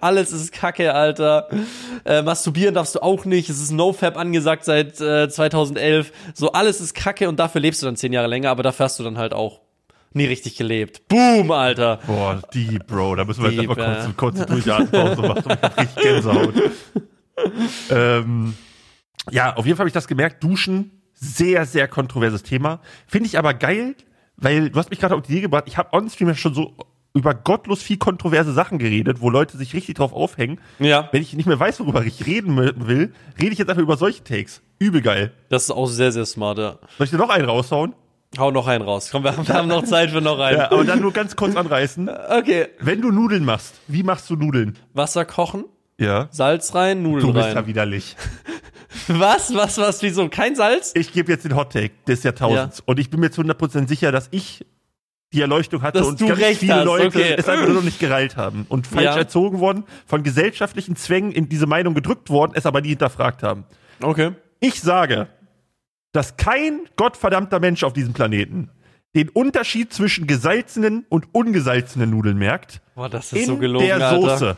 alles 0.00 0.32
ist 0.32 0.52
kacke, 0.52 0.92
Alter. 0.92 1.48
Äh, 2.04 2.22
masturbieren 2.22 2.74
darfst 2.74 2.94
du 2.94 3.02
auch 3.02 3.24
nicht, 3.24 3.48
es 3.48 3.60
ist 3.60 3.70
NoFap 3.72 4.18
angesagt 4.18 4.64
seit 4.66 5.00
äh, 5.00 5.28
2011. 5.28 6.12
So, 6.34 6.52
alles 6.52 6.80
ist 6.80 6.94
kacke 6.94 7.28
und 7.28 7.38
dafür 7.38 7.60
lebst 7.62 7.80
du 7.80 7.86
dann 7.86 7.96
10 7.96 8.12
Jahre 8.12 8.28
länger, 8.28 8.50
aber 8.50 8.62
dafür 8.62 8.84
hast 8.84 8.98
du 8.98 9.04
dann 9.04 9.16
halt 9.16 9.32
auch 9.32 9.60
nie 10.12 10.26
richtig 10.26 10.56
gelebt. 10.56 11.08
Boom, 11.08 11.50
Alter. 11.50 12.00
Boah, 12.06 12.40
deep, 12.52 12.86
Bro. 12.86 13.16
Da 13.16 13.24
müssen 13.24 13.42
wir 13.42 13.50
jetzt 13.50 13.60
Deep, 13.62 13.70
einfach 13.70 14.16
kurz, 14.16 14.38
ja. 14.38 14.46
eine 14.46 14.54
Durchatempause 14.54 15.22
machen. 15.22 15.44
Ich 15.46 15.62
hab 15.62 15.78
richtig 15.78 16.02
Gänsehaut. 16.02 16.54
ähm, 17.90 18.54
ja, 19.30 19.56
auf 19.56 19.66
jeden 19.66 19.76
Fall 19.76 19.84
habe 19.84 19.88
ich 19.88 19.94
das 19.94 20.08
gemerkt. 20.08 20.42
Duschen, 20.42 21.02
sehr, 21.14 21.66
sehr 21.66 21.88
kontroverses 21.88 22.42
Thema. 22.42 22.80
Finde 23.06 23.26
ich 23.28 23.38
aber 23.38 23.54
geil, 23.54 23.94
weil 24.36 24.70
du 24.70 24.78
hast 24.78 24.90
mich 24.90 25.00
gerade 25.00 25.14
auf 25.14 25.22
die 25.22 25.32
Idee 25.32 25.40
gebracht. 25.42 25.64
Ich 25.66 25.76
habe 25.78 25.92
on-stream 25.92 26.28
ja 26.28 26.34
schon 26.34 26.54
so 26.54 26.76
über 27.14 27.32
gottlos 27.34 27.82
viel 27.82 27.96
kontroverse 27.96 28.52
Sachen 28.52 28.78
geredet, 28.78 29.22
wo 29.22 29.30
Leute 29.30 29.56
sich 29.56 29.72
richtig 29.72 29.96
drauf 29.96 30.12
aufhängen. 30.12 30.60
Ja, 30.78 31.08
Wenn 31.12 31.22
ich 31.22 31.32
nicht 31.32 31.46
mehr 31.46 31.58
weiß, 31.58 31.80
worüber 31.80 32.04
ich 32.04 32.26
reden 32.26 32.56
will, 32.58 33.14
rede 33.40 33.52
ich 33.52 33.58
jetzt 33.58 33.70
einfach 33.70 33.82
über 33.82 33.96
solche 33.96 34.22
Takes. 34.22 34.60
Übel 34.78 35.00
geil. 35.00 35.32
das 35.48 35.64
ist 35.64 35.70
auch 35.70 35.86
sehr, 35.86 36.12
sehr 36.12 36.26
smart, 36.26 36.58
ja. 36.58 36.78
Soll 36.98 37.04
ich 37.04 37.10
dir 37.10 37.16
noch 37.16 37.30
einen 37.30 37.46
raushauen? 37.48 37.94
Hau 38.38 38.50
noch 38.50 38.66
einen 38.66 38.84
raus. 38.84 39.08
Komm, 39.10 39.24
wir 39.24 39.34
haben, 39.34 39.48
wir 39.48 39.54
haben 39.54 39.68
noch 39.68 39.84
Zeit 39.84 40.10
für 40.10 40.20
noch 40.20 40.38
einen. 40.38 40.58
Ja, 40.58 40.70
aber 40.70 40.84
dann 40.84 41.00
nur 41.00 41.12
ganz 41.12 41.36
kurz 41.36 41.56
anreißen. 41.56 42.10
Okay. 42.28 42.66
Wenn 42.80 43.00
du 43.00 43.10
Nudeln 43.10 43.46
machst, 43.46 43.76
wie 43.86 44.02
machst 44.02 44.28
du 44.28 44.36
Nudeln? 44.36 44.76
Wasser 44.92 45.24
kochen, 45.24 45.64
Ja. 45.98 46.28
Salz 46.30 46.74
rein, 46.74 47.02
Nudeln 47.02 47.26
Du 47.26 47.32
bist 47.32 47.46
rein. 47.46 47.54
ja 47.54 47.66
widerlich. 47.66 48.16
Was, 49.08 49.54
was, 49.54 49.78
was, 49.78 50.02
wieso? 50.02 50.28
Kein 50.28 50.56
Salz? 50.56 50.92
Ich 50.94 51.12
gebe 51.12 51.30
jetzt 51.30 51.44
den 51.44 51.54
Hot 51.54 51.72
Take 51.72 51.92
des 52.08 52.22
Jahrtausends. 52.22 52.80
Und 52.80 52.98
ich 52.98 53.10
bin 53.10 53.20
mir 53.20 53.30
zu 53.30 53.42
100% 53.42 53.86
sicher, 53.88 54.10
dass 54.10 54.28
ich 54.32 54.64
die 55.32 55.42
Erleuchtung 55.42 55.82
hatte 55.82 55.98
Dass 55.98 56.08
und 56.08 56.18
ganz 56.18 56.40
recht 56.40 56.60
viele 56.60 56.76
hast, 56.76 56.84
Leute 56.84 57.06
okay. 57.08 57.34
es 57.36 57.48
einfach 57.48 57.66
nur 57.66 57.74
noch 57.76 57.82
nicht 57.82 58.00
gereilt 58.00 58.36
haben 58.36 58.64
und 58.68 58.86
falsch 58.86 59.04
Ja. 59.04 59.16
erzogen 59.16 59.60
worden, 59.60 59.84
von 60.06 60.22
gesellschaftlichen 60.22 60.96
Zwängen 60.96 61.30
in 61.32 61.48
diese 61.48 61.66
Meinung 61.66 61.94
gedrückt 61.94 62.30
worden, 62.30 62.52
es 62.54 62.64
aber 62.66 62.80
nie 62.80 62.88
hinterfragt 62.90 63.42
haben. 63.42 63.64
Okay. 64.02 64.32
Ich 64.60 64.80
sage, 64.80 65.28
dass 66.12 66.36
kein 66.36 66.80
gottverdammter 66.96 67.60
Mensch 67.60 67.84
auf 67.84 67.92
diesem 67.92 68.12
Planeten 68.12 68.70
den 69.14 69.28
Unterschied 69.28 69.92
zwischen 69.92 70.26
gesalzenen 70.26 71.04
und 71.10 71.26
ungesalzenen 71.32 72.10
Nudeln 72.10 72.38
merkt. 72.38 72.80
Boah, 72.94 73.08
das 73.08 73.32
ist 73.32 73.40
In 73.40 73.46
so 73.46 73.56
gelogen, 73.58 73.86
der 73.86 74.08
Alter. 74.08 74.56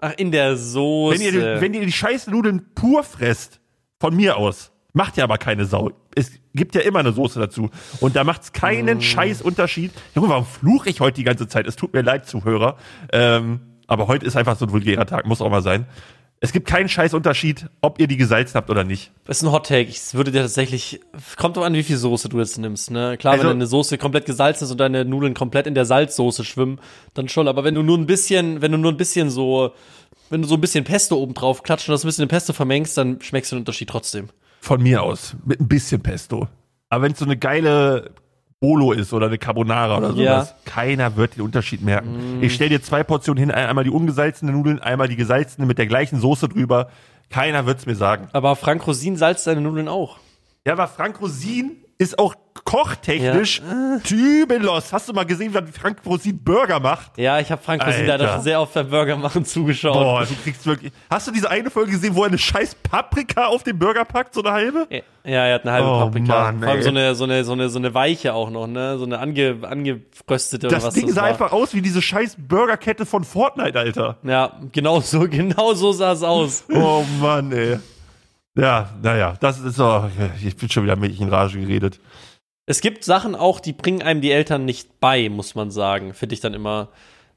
Ach, 0.00 0.12
in 0.16 0.32
der 0.32 0.56
Soße. 0.56 1.18
Wenn 1.18 1.34
ihr, 1.34 1.60
wenn 1.60 1.74
ihr 1.74 1.84
die 1.84 1.92
scheiß 1.92 2.28
Nudeln 2.28 2.74
pur 2.74 3.02
fresst, 3.02 3.60
von 4.00 4.14
mir 4.14 4.36
aus, 4.36 4.70
macht 4.92 5.16
ja 5.16 5.24
aber 5.24 5.38
keine 5.38 5.64
Sau. 5.64 5.90
Es 6.14 6.32
gibt 6.54 6.74
ja 6.74 6.80
immer 6.82 7.00
eine 7.00 7.12
Soße 7.12 7.38
dazu. 7.38 7.70
Und 8.00 8.16
da 8.16 8.24
macht's 8.24 8.52
keinen 8.52 9.00
scheiß 9.00 9.42
Unterschied. 9.42 9.92
Junge, 10.14 10.28
warum 10.28 10.46
fluche 10.46 10.88
ich 10.88 11.00
heute 11.00 11.16
die 11.16 11.24
ganze 11.24 11.48
Zeit? 11.48 11.66
Es 11.66 11.76
tut 11.76 11.92
mir 11.92 12.02
leid, 12.02 12.26
Zuhörer. 12.26 12.76
Ähm, 13.12 13.60
aber 13.86 14.06
heute 14.06 14.26
ist 14.26 14.36
einfach 14.36 14.56
so 14.56 14.66
ein 14.66 14.72
vulgärer 14.72 15.06
Tag, 15.06 15.26
muss 15.26 15.40
auch 15.40 15.50
mal 15.50 15.62
sein. 15.62 15.86
Es 16.40 16.52
gibt 16.52 16.68
keinen 16.68 16.88
scheiß 16.88 17.14
Unterschied, 17.14 17.66
ob 17.80 17.98
ihr 17.98 18.06
die 18.06 18.16
gesalzen 18.16 18.54
habt 18.54 18.70
oder 18.70 18.84
nicht. 18.84 19.10
Das 19.24 19.38
ist 19.38 19.42
ein 19.42 19.50
Hot 19.50 19.66
Take. 19.66 19.88
Ich 19.88 20.14
würde 20.14 20.30
dir 20.30 20.42
tatsächlich, 20.42 21.00
kommt 21.36 21.56
doch 21.56 21.64
an, 21.64 21.74
wie 21.74 21.82
viel 21.82 21.96
Soße 21.96 22.28
du 22.28 22.38
jetzt 22.38 22.58
nimmst, 22.58 22.92
ne? 22.92 23.16
Klar, 23.18 23.32
Also- 23.34 23.44
wenn 23.44 23.50
deine 23.58 23.66
Soße 23.66 23.98
komplett 23.98 24.24
gesalzen 24.24 24.64
ist 24.64 24.70
und 24.70 24.78
deine 24.78 25.04
Nudeln 25.04 25.34
komplett 25.34 25.66
in 25.66 25.74
der 25.74 25.84
Salzsoße 25.84 26.44
schwimmen, 26.44 26.80
dann 27.14 27.28
schon. 27.28 27.48
Aber 27.48 27.64
wenn 27.64 27.74
du 27.74 27.82
nur 27.82 27.98
ein 27.98 28.06
bisschen, 28.06 28.62
wenn 28.62 28.70
du 28.70 28.78
nur 28.78 28.92
ein 28.92 28.96
bisschen 28.96 29.30
so, 29.30 29.72
wenn 30.30 30.42
du 30.42 30.46
so 30.48 30.54
ein 30.54 30.60
bisschen 30.60 30.84
Pesto 30.84 31.16
oben 31.16 31.34
drauf 31.34 31.62
klatscht 31.64 31.88
und 31.88 31.92
das 31.92 32.04
ein 32.04 32.08
bisschen 32.08 32.22
in 32.22 32.28
Pesto 32.28 32.52
vermengst, 32.52 32.96
dann 32.96 33.20
schmeckst 33.20 33.50
du 33.50 33.56
den 33.56 33.60
Unterschied 33.62 33.88
trotzdem. 33.88 34.28
Von 34.60 34.80
mir 34.82 35.02
aus. 35.02 35.34
Mit 35.44 35.60
ein 35.60 35.66
bisschen 35.68 36.00
Pesto. 36.02 36.46
Aber 36.88 37.02
wenn 37.02 37.12
es 37.12 37.18
so 37.18 37.24
eine 37.24 37.36
geile 37.36 38.10
Bolo 38.60 38.92
ist 38.92 39.12
oder 39.12 39.26
eine 39.26 39.38
Carbonara 39.38 39.98
oder 39.98 40.10
sowas, 40.10 40.18
Ja. 40.18 40.42
Mm. 40.42 40.64
keiner 40.64 41.16
wird 41.16 41.36
den 41.36 41.42
Unterschied 41.42 41.80
merken. 41.82 42.38
Ich 42.42 42.54
stell 42.54 42.68
dir 42.68 42.82
zwei 42.82 43.04
Portionen 43.04 43.38
hin, 43.38 43.50
einmal 43.52 43.84
die 43.84 43.90
ungesalzene 43.90 44.50
Nudeln, 44.50 44.80
einmal 44.80 45.06
die 45.08 45.14
gesalzene 45.16 45.66
mit 45.66 45.78
der 45.78 45.86
gleichen 45.86 46.20
Soße 46.20 46.48
drüber. 46.48 46.88
Keiner 47.30 47.66
wird's 47.66 47.86
mir 47.86 47.94
sagen. 47.94 48.28
Aber 48.32 48.56
Frank 48.56 48.84
Rosin 48.86 49.16
salzt 49.16 49.46
deine 49.46 49.60
Nudeln 49.60 49.86
auch. 49.86 50.18
Ja, 50.66 50.72
aber 50.72 50.88
Frank 50.88 51.20
Rosin 51.20 51.76
ist 52.00 52.18
auch 52.18 52.34
kochtechnisch 52.64 53.60
tübelos. 54.04 54.92
Hast 54.92 55.08
du 55.08 55.12
mal 55.12 55.24
gesehen, 55.24 55.52
wie 55.54 55.72
Frank 55.72 55.98
Rosin 56.06 56.38
Burger 56.42 56.78
macht? 56.80 57.16
Ja, 57.18 57.40
ich 57.40 57.50
habe 57.50 57.60
Frank 57.62 57.84
Rosin 57.84 58.06
leider 58.06 58.32
schon 58.34 58.42
sehr 58.42 58.60
oft 58.60 58.72
beim 58.74 58.88
Burger 58.88 59.16
machen 59.16 59.44
zugeschaut. 59.44 59.94
Boah, 59.94 60.24
du 60.24 60.34
kriegst 60.42 60.64
wirklich. 60.66 60.92
Hast 61.10 61.26
du 61.26 61.32
diese 61.32 61.50
eine 61.50 61.70
Folge 61.70 61.92
gesehen, 61.92 62.14
wo 62.14 62.22
er 62.22 62.28
eine 62.28 62.38
scheiß 62.38 62.76
Paprika 62.76 63.46
auf 63.46 63.62
den 63.64 63.78
Burger 63.78 64.04
packt, 64.04 64.34
so 64.34 64.42
eine 64.42 64.52
halbe? 64.52 64.86
Ja, 64.90 65.02
er 65.46 65.54
hat 65.56 65.62
eine 65.62 65.72
halbe 65.72 65.88
Oh, 65.88 65.98
Paprika. 66.04 66.42
Mann, 66.52 66.60
Vor 66.60 66.68
allem 66.68 66.82
so 66.82 66.88
eine, 66.90 67.14
so 67.14 67.24
eine, 67.24 67.44
so 67.44 67.52
eine, 67.52 67.68
so 67.68 67.78
eine 67.78 67.94
weiche 67.94 68.32
auch 68.34 68.50
noch, 68.50 68.66
ne? 68.66 68.96
So 68.98 69.04
eine 69.04 69.18
ange, 69.18 69.56
angeröstete 69.62 70.66
oder 70.68 70.76
Das 70.76 70.84
was 70.84 70.94
Ding 70.94 71.06
das 71.06 71.14
sah 71.16 71.22
war. 71.22 71.28
einfach 71.28 71.52
aus 71.52 71.74
wie 71.74 71.82
diese 71.82 72.00
scheiß 72.02 72.36
Burgerkette 72.38 73.06
von 73.06 73.24
Fortnite, 73.24 73.78
Alter. 73.78 74.18
Ja, 74.22 74.52
genau 74.72 75.00
so, 75.00 75.20
genau 75.28 75.74
so 75.74 75.92
sah 75.92 76.12
es 76.12 76.22
aus. 76.22 76.64
Oh 76.72 77.04
Mann, 77.20 77.50
ey. 77.52 77.78
Ja, 78.58 78.90
naja, 79.02 79.34
das 79.40 79.60
ist 79.60 79.76
so. 79.76 80.10
Ich 80.44 80.56
bin 80.56 80.68
schon 80.68 80.82
wieder 80.84 80.96
mit 80.96 81.18
in 81.18 81.28
Rage 81.28 81.60
geredet. 81.60 82.00
Es 82.66 82.80
gibt 82.80 83.04
Sachen 83.04 83.34
auch, 83.34 83.60
die 83.60 83.72
bringen 83.72 84.02
einem 84.02 84.20
die 84.20 84.30
Eltern 84.32 84.64
nicht 84.64 85.00
bei, 85.00 85.28
muss 85.28 85.54
man 85.54 85.70
sagen. 85.70 86.12
Finde 86.12 86.34
ich 86.34 86.40
dann 86.40 86.54
immer. 86.54 86.88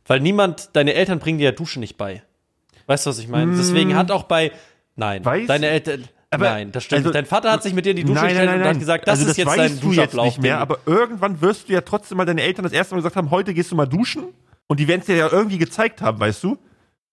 Weil 0.07 0.19
niemand, 0.19 0.71
deine 0.73 0.93
Eltern 0.93 1.19
bringen 1.19 1.37
dir 1.37 1.45
ja 1.45 1.51
Duschen 1.51 1.79
nicht 1.79 1.95
bei. 1.97 2.23
Weißt 2.87 3.05
du, 3.05 3.11
was 3.11 3.19
ich 3.19 3.27
meine? 3.27 3.55
Deswegen 3.55 3.95
hat 3.95 4.09
auch 4.11 4.23
bei. 4.23 4.51
Nein. 4.95 5.23
Weiß- 5.23 5.45
deine 5.47 5.67
Eltern. 5.67 6.05
Aber- 6.31 6.49
nein, 6.49 6.71
das 6.71 6.85
stimmt. 6.85 6.99
also-. 6.99 7.11
Dein 7.11 7.25
Vater 7.25 7.51
hat 7.51 7.61
sich 7.61 7.73
mit 7.73 7.85
dir 7.85 7.91
in 7.91 7.97
die 7.97 8.03
Dusche 8.03 8.15
Nein, 8.15 8.29
gestellt 8.29 8.45
nein, 8.47 8.55
und 8.55 8.61
nein. 8.61 8.73
hat 8.73 8.79
gesagt, 8.79 9.07
das 9.07 9.19
also 9.19 9.31
ist 9.31 9.37
jetzt 9.37 9.47
dein 9.47 9.57
du 9.57 9.71
jetzt 9.71 9.83
Duschablauf. 9.83 10.25
nicht 10.25 10.41
mehr, 10.41 10.59
aber 10.59 10.79
irgendwann 10.85 11.39
wirst 11.41 11.67
du 11.69 11.73
ja 11.73 11.81
trotzdem 11.81 12.17
mal 12.17 12.25
deine 12.25 12.41
Eltern 12.41 12.63
das 12.63 12.71
erste 12.71 12.95
Mal 12.95 12.99
gesagt 12.99 13.17
haben, 13.17 13.29
heute 13.31 13.53
gehst 13.53 13.69
du 13.71 13.75
mal 13.75 13.85
duschen 13.85 14.23
und 14.67 14.79
die 14.79 14.87
werden 14.87 15.01
es 15.01 15.07
dir 15.07 15.17
ja 15.17 15.27
irgendwie 15.29 15.57
gezeigt 15.57 16.01
haben, 16.01 16.19
weißt 16.19 16.41
du? 16.43 16.57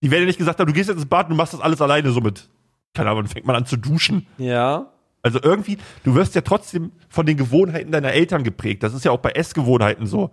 Die 0.03 0.11
werden 0.11 0.23
ja 0.23 0.27
nicht 0.29 0.39
gesagt 0.39 0.61
haben, 0.61 0.69
du 0.69 0.73
gehst 0.73 0.89
jetzt 0.89 0.99
ins 0.99 1.07
Bad 1.07 1.27
und 1.27 1.31
du 1.31 1.37
machst 1.37 1.53
das 1.53 1.61
alles 1.61 1.81
alleine 1.83 2.11
so 2.13 2.21
mit. 2.21 2.49
Keine 2.95 3.11
Ahnung, 3.11 3.25
dann 3.25 3.33
fängt 3.33 3.47
man 3.47 3.57
an 3.57 3.67
zu 3.67 3.77
duschen. 3.77 4.27
ja. 4.39 4.87
Also 5.21 5.41
irgendwie, 5.43 5.79
du 6.05 6.15
wirst 6.15 6.37
ja 6.37 6.43
trotzdem 6.43 6.93
von 7.09 7.27
den 7.27 7.37
Gewohnheiten 7.37 7.91
deiner 7.91 8.13
Eltern 8.13 8.45
geprägt. 8.45 8.85
Das 8.85 8.95
ist 8.95 9.05
ja 9.05 9.11
auch 9.11 9.19
bei 9.19 9.31
Essgewohnheiten 9.33 10.07
so. 10.07 10.31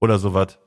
Oder 0.00 0.20
sowas. 0.20 0.58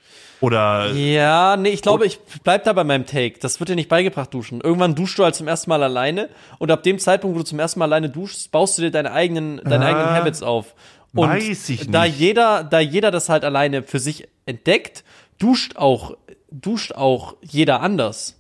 Oder 0.42 0.92
Ja, 0.92 1.56
nee, 1.56 1.70
ich 1.70 1.82
glaube, 1.82 2.06
ich 2.06 2.20
bleib 2.44 2.66
da 2.66 2.74
bei 2.74 2.84
meinem 2.84 3.06
Take. 3.06 3.40
Das 3.40 3.62
wird 3.62 3.70
dir 3.70 3.76
nicht 3.76 3.88
beigebracht, 3.88 4.34
duschen. 4.34 4.60
Irgendwann 4.60 4.94
duschst 4.94 5.18
du 5.18 5.24
halt 5.24 5.36
zum 5.36 5.48
ersten 5.48 5.70
Mal 5.70 5.82
alleine 5.84 6.28
und 6.60 6.70
ab 6.70 6.84
dem 6.84 7.00
Zeitpunkt, 7.00 7.34
wo 7.36 7.40
du 7.40 7.46
zum 7.46 7.60
ersten 7.60 7.80
Mal 7.80 7.86
alleine 7.86 8.10
duschst, 8.10 8.52
baust 8.52 8.78
du 8.78 8.82
dir 8.82 8.92
deine 8.92 9.14
eigenen, 9.14 9.62
deine 9.64 9.86
Ah, 9.86 9.90
eigenen 9.90 10.10
Habits 10.16 10.44
auf. 10.44 10.76
Und 11.16 11.30
weiß 11.30 11.70
ich 11.70 11.90
da 11.90 12.04
nicht. 12.04 12.20
jeder, 12.20 12.66
da 12.66 12.80
jeder 12.82 13.10
das 13.10 13.30
halt 13.30 13.46
alleine 13.46 13.84
für 13.84 14.00
sich 14.00 14.28
entdeckt, 14.46 15.06
duscht 15.40 15.78
auch, 15.78 16.18
duscht 16.52 16.92
auch 16.92 17.36
jeder 17.42 17.80
anders. 17.82 18.38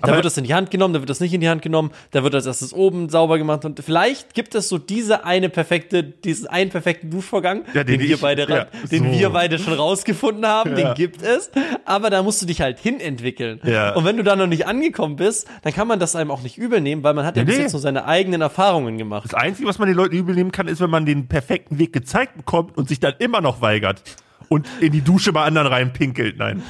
Da 0.00 0.14
wird 0.14 0.24
es 0.24 0.38
in 0.38 0.44
die 0.44 0.54
Hand 0.54 0.70
genommen, 0.70 0.94
da 0.94 1.00
wird 1.00 1.10
es 1.10 1.20
nicht 1.20 1.34
in 1.34 1.42
die 1.42 1.50
Hand 1.50 1.60
genommen, 1.60 1.90
da 2.12 2.24
wird 2.24 2.34
als 2.34 2.46
erstes 2.46 2.72
oben 2.72 3.10
sauber 3.10 3.36
gemacht 3.36 3.66
und 3.66 3.78
vielleicht 3.84 4.32
gibt 4.32 4.54
es 4.54 4.70
so 4.70 4.78
diese 4.78 5.26
eine 5.26 5.50
perfekte, 5.50 6.02
diesen 6.02 6.46
einen 6.46 6.70
perfekten 6.70 7.10
Duschvorgang, 7.10 7.64
Ja, 7.74 7.84
den 7.84 7.98
den, 7.98 8.08
wir 8.08 8.14
ich- 8.14 8.20
beide, 8.22 8.48
ja, 8.48 8.64
den 8.90 9.12
so. 9.12 9.18
wir 9.18 9.28
beide 9.30 9.58
schon 9.58 9.74
rausgefunden 9.74 10.46
haben, 10.46 10.70
Ja. 10.70 10.76
den 10.76 10.94
gibt 10.94 11.20
es, 11.20 11.50
aber 11.84 12.08
da 12.08 12.22
musst 12.22 12.40
du 12.40 12.46
dich 12.46 12.62
halt 12.62 12.78
hinentwickeln. 12.78 13.60
Ja. 13.64 13.94
Und 13.94 14.06
wenn 14.06 14.16
du 14.16 14.22
da 14.22 14.34
noch 14.34 14.46
nicht 14.46 14.66
angekommen 14.66 15.16
bist, 15.16 15.46
dann 15.62 15.74
kann 15.74 15.86
man 15.86 15.98
das 16.00 16.16
einem 16.16 16.30
auch 16.30 16.40
nicht 16.42 16.56
übel 16.56 16.80
nehmen, 16.80 17.02
weil 17.02 17.12
man 17.12 17.26
hat 17.26 17.36
ja 17.36 17.44
bis 17.44 17.56
nee. 17.56 17.62
jetzt 17.64 17.72
nur 17.72 17.80
seine 17.82 18.06
eigenen 18.06 18.40
Erfahrungen 18.40 18.96
gemacht. 18.96 19.26
das 19.26 19.34
Einzige, 19.34 19.68
was 19.68 19.78
man 19.78 19.88
den 19.88 19.96
Leuten 19.98 20.16
übel 20.16 20.34
nehmen 20.34 20.52
kann, 20.52 20.68
ist, 20.68 20.80
wenn 20.80 20.88
man 20.90 21.04
den 21.04 21.28
perfekten 21.28 21.78
Weg 21.78 21.92
gezeigt 21.92 22.38
bekommt 22.38 22.78
und 22.78 22.88
sich 22.88 22.98
dann 22.98 23.12
immer 23.18 23.42
noch 23.42 23.60
weigert 23.60 24.00
und 24.48 24.66
in 24.80 24.90
die 24.92 25.02
Dusche 25.02 25.34
bei 25.34 25.42
anderen 25.44 25.66
reinpinkelt. 25.68 26.38
Nein. 26.38 26.62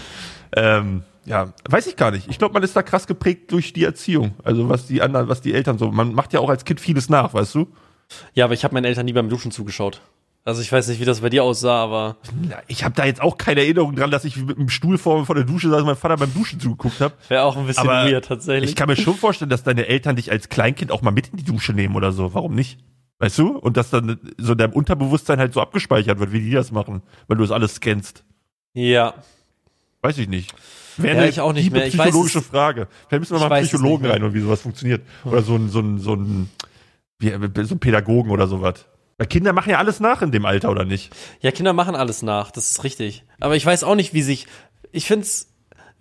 Ähm, 0.57 1.05
ja, 1.25 1.53
weiß 1.69 1.87
ich 1.87 1.97
gar 1.97 2.11
nicht. 2.11 2.29
Ich 2.29 2.39
glaube, 2.39 2.55
man 2.55 2.63
ist 2.63 2.75
da 2.75 2.83
krass 2.83 3.07
geprägt 3.07 3.53
durch 3.53 3.73
die 3.73 3.85
Erziehung. 3.85 4.35
Also 4.43 4.69
was 4.69 4.87
die 4.87 5.03
anderen, 5.03 5.29
was 5.29 5.41
die 5.41 5.55
Eltern 5.55 5.79
so. 5.79 5.91
Man 5.91 6.15
macht 6.15 6.33
ja 6.33 6.41
auch 6.41 6.51
als 6.51 6.65
Kind 6.65 6.81
vieles 6.81 7.09
nach, 7.09 7.35
weißt 7.35 7.55
du? 7.55 7.69
Ja, 8.35 8.45
aber 8.45 8.55
ich 8.55 8.65
habe 8.65 8.75
meinen 8.75 8.85
Eltern 8.85 9.07
nie 9.07 9.13
beim 9.13 9.29
Duschen 9.29 9.53
zugeschaut. 9.53 10.01
Also 10.45 10.61
ich 10.61 10.73
weiß 10.73 10.89
nicht, 10.89 11.01
wie 11.01 11.05
das 11.05 11.21
bei 11.21 11.31
dir 11.31 11.45
aussah, 11.45 11.85
aber 11.85 12.17
Ja, 12.51 12.59
ich 12.67 12.83
habe 12.83 12.97
da 12.97 13.05
jetzt 13.05 13.23
auch 13.23 13.39
keine 13.39 13.61
Erinnerung 13.61 13.95
dran, 13.95 14.11
dass 14.11 14.25
ich 14.25 14.37
mit 14.37 14.59
dem 14.59 14.69
Stuhl 14.69 14.99
vor, 14.99 15.25
vor 15.25 15.37
der 15.37 15.45
Dusche 15.45 15.71
saß 15.71 15.81
und 15.83 15.87
mein 15.87 15.97
Vater 15.97 16.17
beim 16.17 16.35
Duschen 16.35 16.59
zugeguckt 16.59 17.01
habe. 17.01 17.15
wäre 17.29 17.45
auch 17.45 17.57
ein 17.57 17.67
bisschen 17.67 17.89
Aber 17.89 18.11
weird 18.11 18.25
tatsächlich. 18.25 18.71
Ich 18.71 18.77
kann 18.77 18.89
mir 18.89 18.97
schon 18.97 19.15
vorstellen, 19.15 19.51
dass 19.51 19.63
deine 19.63 19.87
Eltern 19.87 20.17
dich 20.17 20.33
als 20.33 20.49
Kleinkind 20.49 20.91
auch 20.91 21.03
mal 21.03 21.13
mit 21.13 21.29
in 21.29 21.37
die 21.37 21.45
Dusche 21.45 21.73
nehmen 21.73 21.95
oder 21.95 22.11
so. 22.11 22.35
Warum 22.35 22.55
nicht? 22.57 22.81
Weißt 23.21 23.39
du? 23.39 23.57
Und 23.57 23.77
dass 23.77 23.91
dann 23.91 24.19
so 24.37 24.57
dein 24.57 24.73
Unterbewusstsein 24.73 25.39
halt 25.39 25.55
so 25.55 25.61
abgespeichert 25.61 26.19
wird, 26.19 26.33
wie 26.33 26.41
die 26.41 26.51
das 26.51 26.73
machen, 26.73 27.03
weil 27.29 27.37
du 27.37 27.45
das 27.45 27.53
alles 27.53 27.77
scannst. 27.77 28.25
ja. 28.75 29.15
Weiß 30.05 30.19
ich 30.19 30.29
nicht. 30.29 30.53
Wäre 30.97 31.23
Ja, 31.23 31.29
ich 31.29 31.41
auch 31.41 31.53
nicht 31.53 31.71
mehr. 31.71 31.87
Ich 31.87 31.97
weiß 31.97 32.07
psychologische 32.09 32.39
es- 32.39 32.47
Frage. 32.47 32.89
Vielleicht 33.09 33.21
müssen 33.21 33.35
wir 33.35 33.39
mal 33.41 33.45
einen 33.47 33.53
weiß 33.53 33.65
es 33.67 33.71
Psychologen 33.71 34.07
rein 34.07 34.23
und 34.23 34.35
wie 34.35 34.41
sowas 34.41 34.61
funktioniert. 34.61 35.03
Oder 35.25 35.43
so 35.43 35.55
ein, 35.57 35.69
so 35.69 35.81
ein, 35.81 35.99
so 35.99 36.15
ein, 36.15 36.51
wie, 37.19 37.31
so 37.65 37.75
ein 37.75 37.79
Pädagogen 37.81 38.31
oder 38.31 38.47
sowas. 38.49 38.87
Weil 39.19 39.27
Kinder 39.27 39.53
machen 39.53 39.71
ja 39.71 39.79
alles 39.79 40.01
nach 40.01 40.23
in 40.23 40.33
dem 40.33 40.45
Alter, 40.45 40.71
oder 40.71 40.85
nicht? 40.85 41.13
Ja, 41.41 41.51
Kinder 41.53 41.73
machen 41.73 41.95
alles 41.95 42.23
nach, 42.23 42.51
das 42.51 42.71
ist 42.71 42.85
richtig. 42.85 43.25
Aber 43.41 43.57
ich 43.57 43.65
weiß 43.65 43.85
auch 43.85 43.95
nicht, 43.95 44.15
wie 44.15 44.23
sich. 44.23 44.47
Ich 44.91 45.07
find's. 45.07 45.52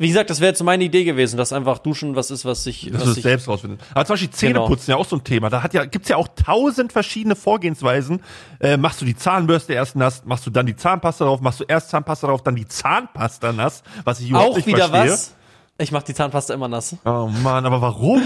Wie 0.01 0.07
gesagt, 0.07 0.31
das 0.31 0.39
wäre 0.39 0.49
jetzt 0.49 0.63
meine 0.63 0.83
Idee 0.83 1.03
gewesen, 1.03 1.37
dass 1.37 1.53
einfach 1.53 1.77
Duschen 1.77 2.15
was 2.15 2.31
ist, 2.31 2.43
was 2.43 2.63
sich. 2.63 2.89
Dass 2.91 3.01
was 3.01 3.03
du 3.03 3.11
es 3.11 3.21
selbst 3.21 3.47
rausfindest. 3.47 3.83
Aber 3.93 4.03
zum 4.05 4.13
Beispiel 4.15 4.29
Genau. 4.29 4.61
Zähneputzen 4.65 4.91
ja 4.91 4.97
auch 4.97 5.05
so 5.05 5.15
ein 5.17 5.23
Thema. 5.23 5.49
Da 5.51 5.61
hat 5.61 5.75
ja, 5.75 5.85
gibt's 5.85 6.09
ja 6.09 6.17
auch 6.17 6.27
tausend 6.29 6.91
verschiedene 6.91 7.35
Vorgehensweisen. 7.35 8.21
Äh, 8.59 8.77
machst 8.77 8.99
du 8.99 9.05
die 9.05 9.15
Zahnbürste 9.15 9.73
erst 9.73 9.95
nass, 9.95 10.23
machst 10.25 10.45
du 10.47 10.49
dann 10.49 10.65
die 10.65 10.75
Zahnpasta 10.75 11.25
drauf, 11.25 11.39
machst 11.41 11.59
du 11.59 11.65
erst 11.67 11.89
Zahnpasta 11.91 12.25
drauf, 12.27 12.41
dann 12.41 12.55
die 12.55 12.67
Zahnpasta 12.67 13.53
nass, 13.53 13.83
was 14.03 14.19
ich 14.21 14.29
überhaupt 14.31 14.51
auch 14.51 14.55
nicht 14.55 14.65
wieder 14.65 14.89
verstehe. 14.89 15.11
was. 15.11 15.35
Ich 15.77 15.91
mach 15.91 16.01
die 16.01 16.15
Zahnpasta 16.15 16.53
immer 16.55 16.67
nass. 16.67 16.95
Oh 17.05 17.29
Mann, 17.43 17.65
aber 17.67 17.79
warum? 17.81 18.23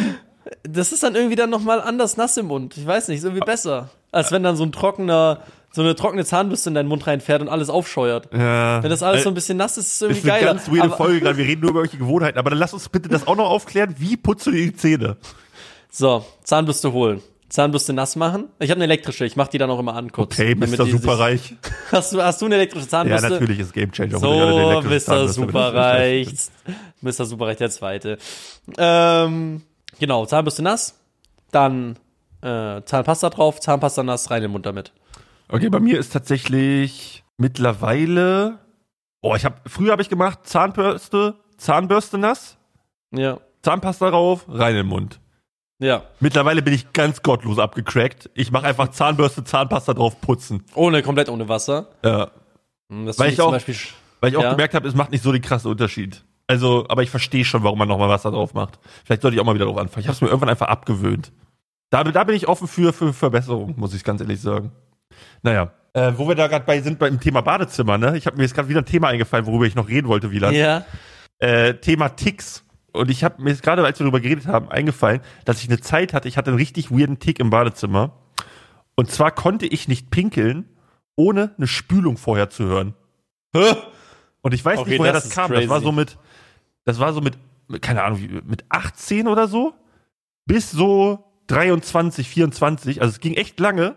Das 0.64 0.94
ist 0.94 1.04
dann 1.04 1.16
irgendwie 1.16 1.36
dann 1.36 1.50
nochmal 1.50 1.82
anders 1.82 2.16
nass 2.18 2.38
im 2.38 2.46
Mund. 2.46 2.78
Ich 2.78 2.86
weiß 2.88 3.10
nicht, 3.10 3.18
ist 3.18 3.24
irgendwie 3.26 3.46
besser. 3.46 3.90
Als 4.14 4.32
wenn 4.32 4.44
dann 4.44 4.56
so 4.56 4.64
ein 4.64 4.72
trockener, 4.72 5.40
so 5.76 5.82
eine 5.82 5.94
trockene 5.94 6.24
Zahnbürste 6.24 6.70
in 6.70 6.76
deinen 6.76 6.88
Mund 6.88 7.06
reinfährt 7.06 7.42
und 7.42 7.50
alles 7.50 7.70
aufscheuert. 7.70 8.30
Ja. 8.34 8.82
Wenn 8.82 8.90
das 8.90 9.04
alles 9.04 9.24
so 9.24 9.30
Äh, 9.30 9.32
ein 9.32 9.36
bisschen 9.36 9.58
nass 9.58 9.78
ist, 9.78 9.88
ist 9.88 9.94
es 9.96 10.02
irgendwie 10.04 10.20
ist 10.20 10.30
eine 10.30 10.40
geiler. 10.40 10.54
ganz 10.54 10.72
weirde 10.72 10.90
Folge 10.96 11.20
gerade. 11.20 11.38
Wir 11.38 11.46
reden 11.46 11.62
nur 11.62 11.72
über 11.72 11.82
welche 11.82 11.98
Gewohnheiten. 11.98 12.38
Aber 12.40 12.50
dann 12.50 12.60
lass 12.60 12.74
uns 12.74 12.88
bitte 12.88 13.10
das 13.10 13.28
auch 13.28 13.36
noch 13.36 13.50
aufklären. 13.50 13.94
Wie 14.00 14.16
putzt 14.16 14.48
du 14.48 14.52
die 14.52 14.74
Zähne? 14.74 15.18
So, 15.92 16.26
Zahnbürste 16.44 16.94
holen. 16.94 17.22
Zahnbürste 17.50 17.92
nass 17.94 18.16
machen. 18.16 18.46
Ich 18.60 18.70
habe 18.72 18.78
eine 18.80 18.86
elektrische, 18.86 19.26
ich 19.26 19.36
mach 19.36 19.48
die 19.50 19.58
dann 19.58 19.70
auch 19.70 19.80
immer 19.80 19.96
an 19.96 20.12
kurz. 20.12 20.34
Okay, 20.40 20.56
Mr. 20.56 20.86
Superreich. 20.86 21.54
Hast 21.92 22.14
du, 22.14 22.22
hast 22.22 22.42
du 22.42 22.46
eine 22.46 22.56
elektrische 22.56 22.86
Ja, 22.86 22.90
Zahnbürste? 22.92 23.30
natürlich 23.30 23.60
ist 23.60 23.74
Game 23.74 23.92
Changer. 23.92 24.18
So, 24.20 24.82
Mr. 24.82 25.28
Superreich. 25.28 26.28
Mr. 27.02 27.26
Superreich, 27.26 27.58
der 27.58 27.70
Zweite. 27.70 28.18
Ähm, 28.78 29.62
genau, 30.00 30.26
Zahnbürste 30.26 30.64
nass, 30.64 30.96
dann 31.52 31.98
äh, 32.42 32.82
Zahnpasta 32.84 33.30
drauf, 33.30 33.60
Zahnpasta 33.60 34.04
nass, 34.04 34.32
rein 34.32 34.38
in 34.38 34.44
den 34.44 34.52
Mund 34.52 34.66
damit. 34.66 34.92
Okay, 35.50 35.70
bei 35.70 35.80
mir 35.80 36.00
ist 36.00 36.12
tatsächlich 36.14 37.24
mittlerweile. 37.38 38.60
Oh, 39.22 39.36
ich 39.36 39.46
habe 39.46 39.56
früher 39.68 39.91
habe 39.91 40.02
ich 40.02 40.10
gemacht 40.10 40.39
Zahnbürste, 40.43 41.36
Zahnbürste 41.58 42.18
nass, 42.18 42.58
Ja, 43.12 43.39
Zahnpasta 43.64 44.10
drauf, 44.12 44.46
rein 44.48 44.72
in 44.72 44.78
den 44.78 44.88
Mund. 44.88 45.20
ja. 45.80 46.04
Mittlerweile 46.20 46.62
bin 46.62 46.74
ich 46.74 46.93
ganz 46.93 47.22
gottlos 47.24 47.58
abgecrackt. 47.60 48.30
Ich 48.36 48.52
mache 48.52 48.66
einfach 48.68 48.89
Zahnbürste, 48.89 49.43
Zahnpasta 49.43 49.93
drauf 49.93 50.22
putzen. 50.22 50.64
Ohne, 50.76 51.02
komplett 51.02 51.30
ohne 51.30 51.48
Wasser. 51.50 51.88
Ja, 52.04 52.32
Hm, 52.91 53.08
Das 53.08 53.18
Weil 53.18 53.32
ich 53.34 53.41
auch- 53.41 53.50
Beispiel 53.52 53.76
weil 54.22 54.30
ich 54.32 54.38
auch 54.38 54.43
Ja. 54.43 54.52
gemerkt 54.52 54.74
habe, 54.76 54.88
es 54.88 54.93
macht 54.96 55.12
nicht 55.12 55.24
so 55.24 55.32
den 55.32 55.41
krassen 55.41 55.72
Unterschied. 55.72 56.24
Also, 56.48 56.86
aber 56.88 57.02
ich 57.02 57.10
verstehe 57.10 57.43
schon, 57.43 57.64
warum 57.64 57.80
man 57.80 57.88
nochmal 57.88 58.10
Wasser 58.10 58.30
drauf 58.32 58.54
macht. 58.54 58.80
Vielleicht 59.04 59.24
sollte 59.24 59.34
ich 59.36 59.41
auch 59.41 59.46
mal 59.46 59.56
wieder 59.56 59.66
drauf 59.66 59.78
anfangen. 59.78 60.02
Ich 60.02 60.08
habe 60.08 60.14
es 60.16 60.22
mir 60.22 60.28
irgendwann 60.28 60.50
einfach 60.50 60.68
abgewöhnt. 60.68 61.32
Da, 61.89 62.04
da 62.04 62.24
bin 62.24 62.36
ich 62.36 62.48
offen 62.48 62.68
für, 62.68 62.93
für 62.93 63.12
Verbesserung, 63.14 63.74
muss 63.78 63.93
ich 63.96 64.04
ganz 64.04 64.22
ehrlich 64.22 64.39
sagen. 64.39 64.72
Naja, 65.41 65.72
äh, 65.93 66.13
wo 66.16 66.28
wir 66.28 66.36
da 66.36 66.47
gerade 66.47 66.66
bei 66.66 66.82
sind 66.82 66.99
beim 66.99 67.20
Thema 67.20 67.41
Badezimmer, 67.41 67.97
ne? 67.97 68.18
Ich 68.18 68.28
habe 68.28 68.38
mir 68.38 68.43
jetzt 68.43 68.55
gerade 68.55 68.70
wieder 68.70 68.82
ein 68.82 68.86
Thema 68.86 69.09
eingefallen, 69.09 69.45
worüber 69.45 69.66
ich 69.66 69.76
noch 69.76 69.88
reden 69.88 70.07
wollte, 70.07 70.32
Wieland. 70.32 70.55
Ja. 70.55 70.86
Äh, 71.39 71.76
Thema 71.76 72.09
Ticks. 72.09 72.63
Und 72.91 73.11
ich 73.11 73.24
habe 73.24 73.41
mir 73.41 73.49
jetzt 73.49 73.63
gerade, 73.63 73.84
als 73.84 73.99
wir 73.99 74.05
darüber 74.05 74.22
geredet 74.22 74.47
haben, 74.47 74.70
eingefallen, 74.70 75.22
dass 75.43 75.61
ich 75.61 75.70
eine 75.70 75.80
Zeit 75.80 76.13
hatte, 76.13 76.28
ich 76.28 76.38
hatte 76.38 76.51
einen 76.51 76.57
richtig 76.57 76.91
weirden 76.91 77.20
Tick 77.20 77.39
im 77.39 77.49
Badezimmer. 77.49 78.13
Und 78.95 79.11
zwar 79.11 79.32
konnte 79.32 79.66
ich 79.66 79.88
nicht 79.88 80.11
pinkeln, 80.11 80.66
ohne 81.18 81.53
eine 81.57 81.68
Spülung 81.68 82.18
vorher 82.18 82.49
zu 82.49 82.66
hören. 82.66 82.93
Und 84.41 84.53
ich 84.53 84.63
weiß 84.63 84.80
Okay, 84.80 84.91
nicht, 84.91 84.99
woher 84.99 85.13
das 85.13 85.26
das, 85.26 85.34
kam. 85.34 85.51
Das 85.51 85.68
war 85.68 85.78
crazy. 85.78 85.86
so 85.86 85.91
mit, 85.91 86.18
das 86.86 86.99
war 86.99 87.13
so 87.13 87.22
mit 87.22 87.38
keine 87.82 88.03
Ahnung, 88.03 88.22
mit 88.45 88.66
18 88.70 89.28
oder 89.28 89.47
so 89.47 89.74
bis 90.45 90.72
so 90.72 91.24
23, 91.47 92.28
24, 92.30 93.01
also 93.01 93.11
es 93.11 93.20
ging 93.20 93.34
echt 93.34 93.59
lange, 93.59 93.95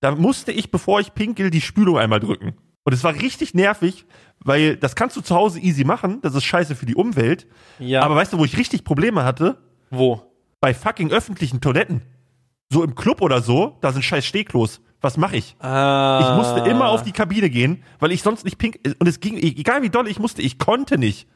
da 0.00 0.14
musste 0.14 0.52
ich, 0.52 0.70
bevor 0.70 1.00
ich 1.00 1.14
pinkel, 1.14 1.50
die 1.50 1.60
Spülung 1.60 1.98
einmal 1.98 2.20
drücken. 2.20 2.54
Und 2.84 2.92
es 2.92 3.04
war 3.04 3.14
richtig 3.14 3.54
nervig, 3.54 4.06
weil 4.40 4.76
das 4.76 4.96
kannst 4.96 5.16
du 5.16 5.20
zu 5.20 5.34
Hause 5.34 5.60
easy 5.60 5.84
machen, 5.84 6.20
das 6.22 6.34
ist 6.34 6.44
scheiße 6.44 6.74
für 6.74 6.86
die 6.86 6.94
Umwelt. 6.94 7.46
Ja. 7.78 8.02
Aber 8.02 8.16
weißt 8.16 8.32
du, 8.32 8.38
wo 8.38 8.44
ich 8.44 8.56
richtig 8.56 8.84
Probleme 8.84 9.24
hatte? 9.24 9.58
wo? 9.90 10.22
Bei 10.60 10.74
fucking 10.74 11.12
öffentlichen 11.12 11.60
Toiletten. 11.60 12.02
So 12.70 12.82
im 12.82 12.94
Club 12.94 13.22
oder 13.22 13.40
so, 13.42 13.76
da 13.80 13.92
sind 13.92 14.02
scheiß 14.02 14.26
Stehklos. 14.26 14.80
Was 15.00 15.16
mache 15.16 15.36
ich? 15.36 15.54
Ah. 15.60 16.18
Ich 16.22 16.36
musste 16.36 16.68
immer 16.68 16.88
auf 16.88 17.02
die 17.02 17.12
Kabine 17.12 17.48
gehen, 17.48 17.84
weil 18.00 18.10
ich 18.10 18.22
sonst 18.22 18.44
nicht 18.44 18.58
pink 18.58 18.80
und 18.98 19.06
es 19.06 19.20
ging 19.20 19.36
egal 19.36 19.82
wie 19.82 19.90
doll 19.90 20.08
ich 20.08 20.18
musste, 20.18 20.42
ich 20.42 20.58
konnte 20.58 20.98
nicht. 20.98 21.28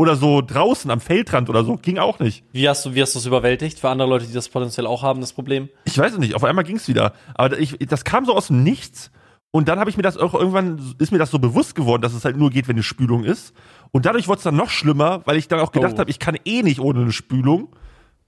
Oder 0.00 0.16
so 0.16 0.40
draußen 0.40 0.90
am 0.90 1.00
Feldrand 1.00 1.50
oder 1.50 1.62
so, 1.62 1.76
ging 1.76 1.98
auch 1.98 2.18
nicht. 2.20 2.42
Wie 2.52 2.66
hast 2.68 2.86
du, 2.86 2.94
wie 2.94 3.02
hast 3.02 3.14
du 3.14 3.18
es 3.18 3.26
überwältigt? 3.26 3.78
Für 3.78 3.90
andere 3.90 4.08
Leute, 4.08 4.26
die 4.26 4.32
das 4.32 4.48
potenziell 4.48 4.86
auch 4.86 5.02
haben, 5.02 5.20
das 5.20 5.32
Problem? 5.34 5.68
Ich 5.84 5.98
weiß 5.98 6.12
es 6.14 6.18
nicht, 6.18 6.34
auf 6.34 6.42
einmal 6.44 6.64
ging's 6.64 6.88
wieder, 6.88 7.12
aber 7.34 7.58
ich, 7.58 7.76
das 7.80 8.04
kam 8.04 8.24
so 8.24 8.34
aus 8.34 8.46
dem 8.46 8.62
Nichts 8.62 9.10
und 9.50 9.68
dann 9.68 9.78
habe 9.78 9.90
ich 9.90 9.96
mir 9.98 10.02
das 10.02 10.16
auch 10.16 10.32
irgendwann 10.32 10.94
ist 10.98 11.12
mir 11.12 11.18
das 11.18 11.30
so 11.30 11.38
bewusst 11.38 11.74
geworden, 11.74 12.00
dass 12.02 12.14
es 12.14 12.24
halt 12.24 12.36
nur 12.38 12.48
geht, 12.50 12.66
wenn 12.68 12.76
eine 12.76 12.82
Spülung 12.82 13.24
ist 13.24 13.52
und 13.92 14.06
dadurch 14.06 14.26
wurde 14.26 14.38
es 14.38 14.44
dann 14.44 14.56
noch 14.56 14.70
schlimmer, 14.70 15.20
weil 15.26 15.36
ich 15.36 15.48
dann 15.48 15.60
auch 15.60 15.72
gedacht 15.72 15.94
Oh. 15.96 15.98
habe, 15.98 16.10
ich 16.10 16.18
kann 16.18 16.36
eh 16.46 16.62
nicht 16.62 16.80
ohne 16.80 17.00
eine 17.02 17.12
Spülung 17.12 17.68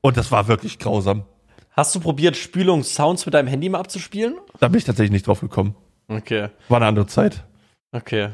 und 0.02 0.16
das 0.18 0.30
war 0.30 0.48
wirklich 0.48 0.78
grausam. 0.78 1.22
Hast 1.74 1.94
du 1.94 2.00
probiert, 2.00 2.36
Spülungssounds 2.36 3.24
mit 3.24 3.32
deinem 3.34 3.48
Handy 3.48 3.70
mal 3.70 3.78
abzuspielen? 3.78 4.34
Da 4.60 4.68
bin 4.68 4.76
ich 4.78 4.84
tatsächlich 4.84 5.12
nicht 5.12 5.26
drauf 5.26 5.40
gekommen. 5.40 5.74
Okay, 6.08 6.48
War 6.68 6.76
eine 6.76 6.86
andere 6.86 7.06
Zeit. 7.06 7.44
okay. 7.92 8.30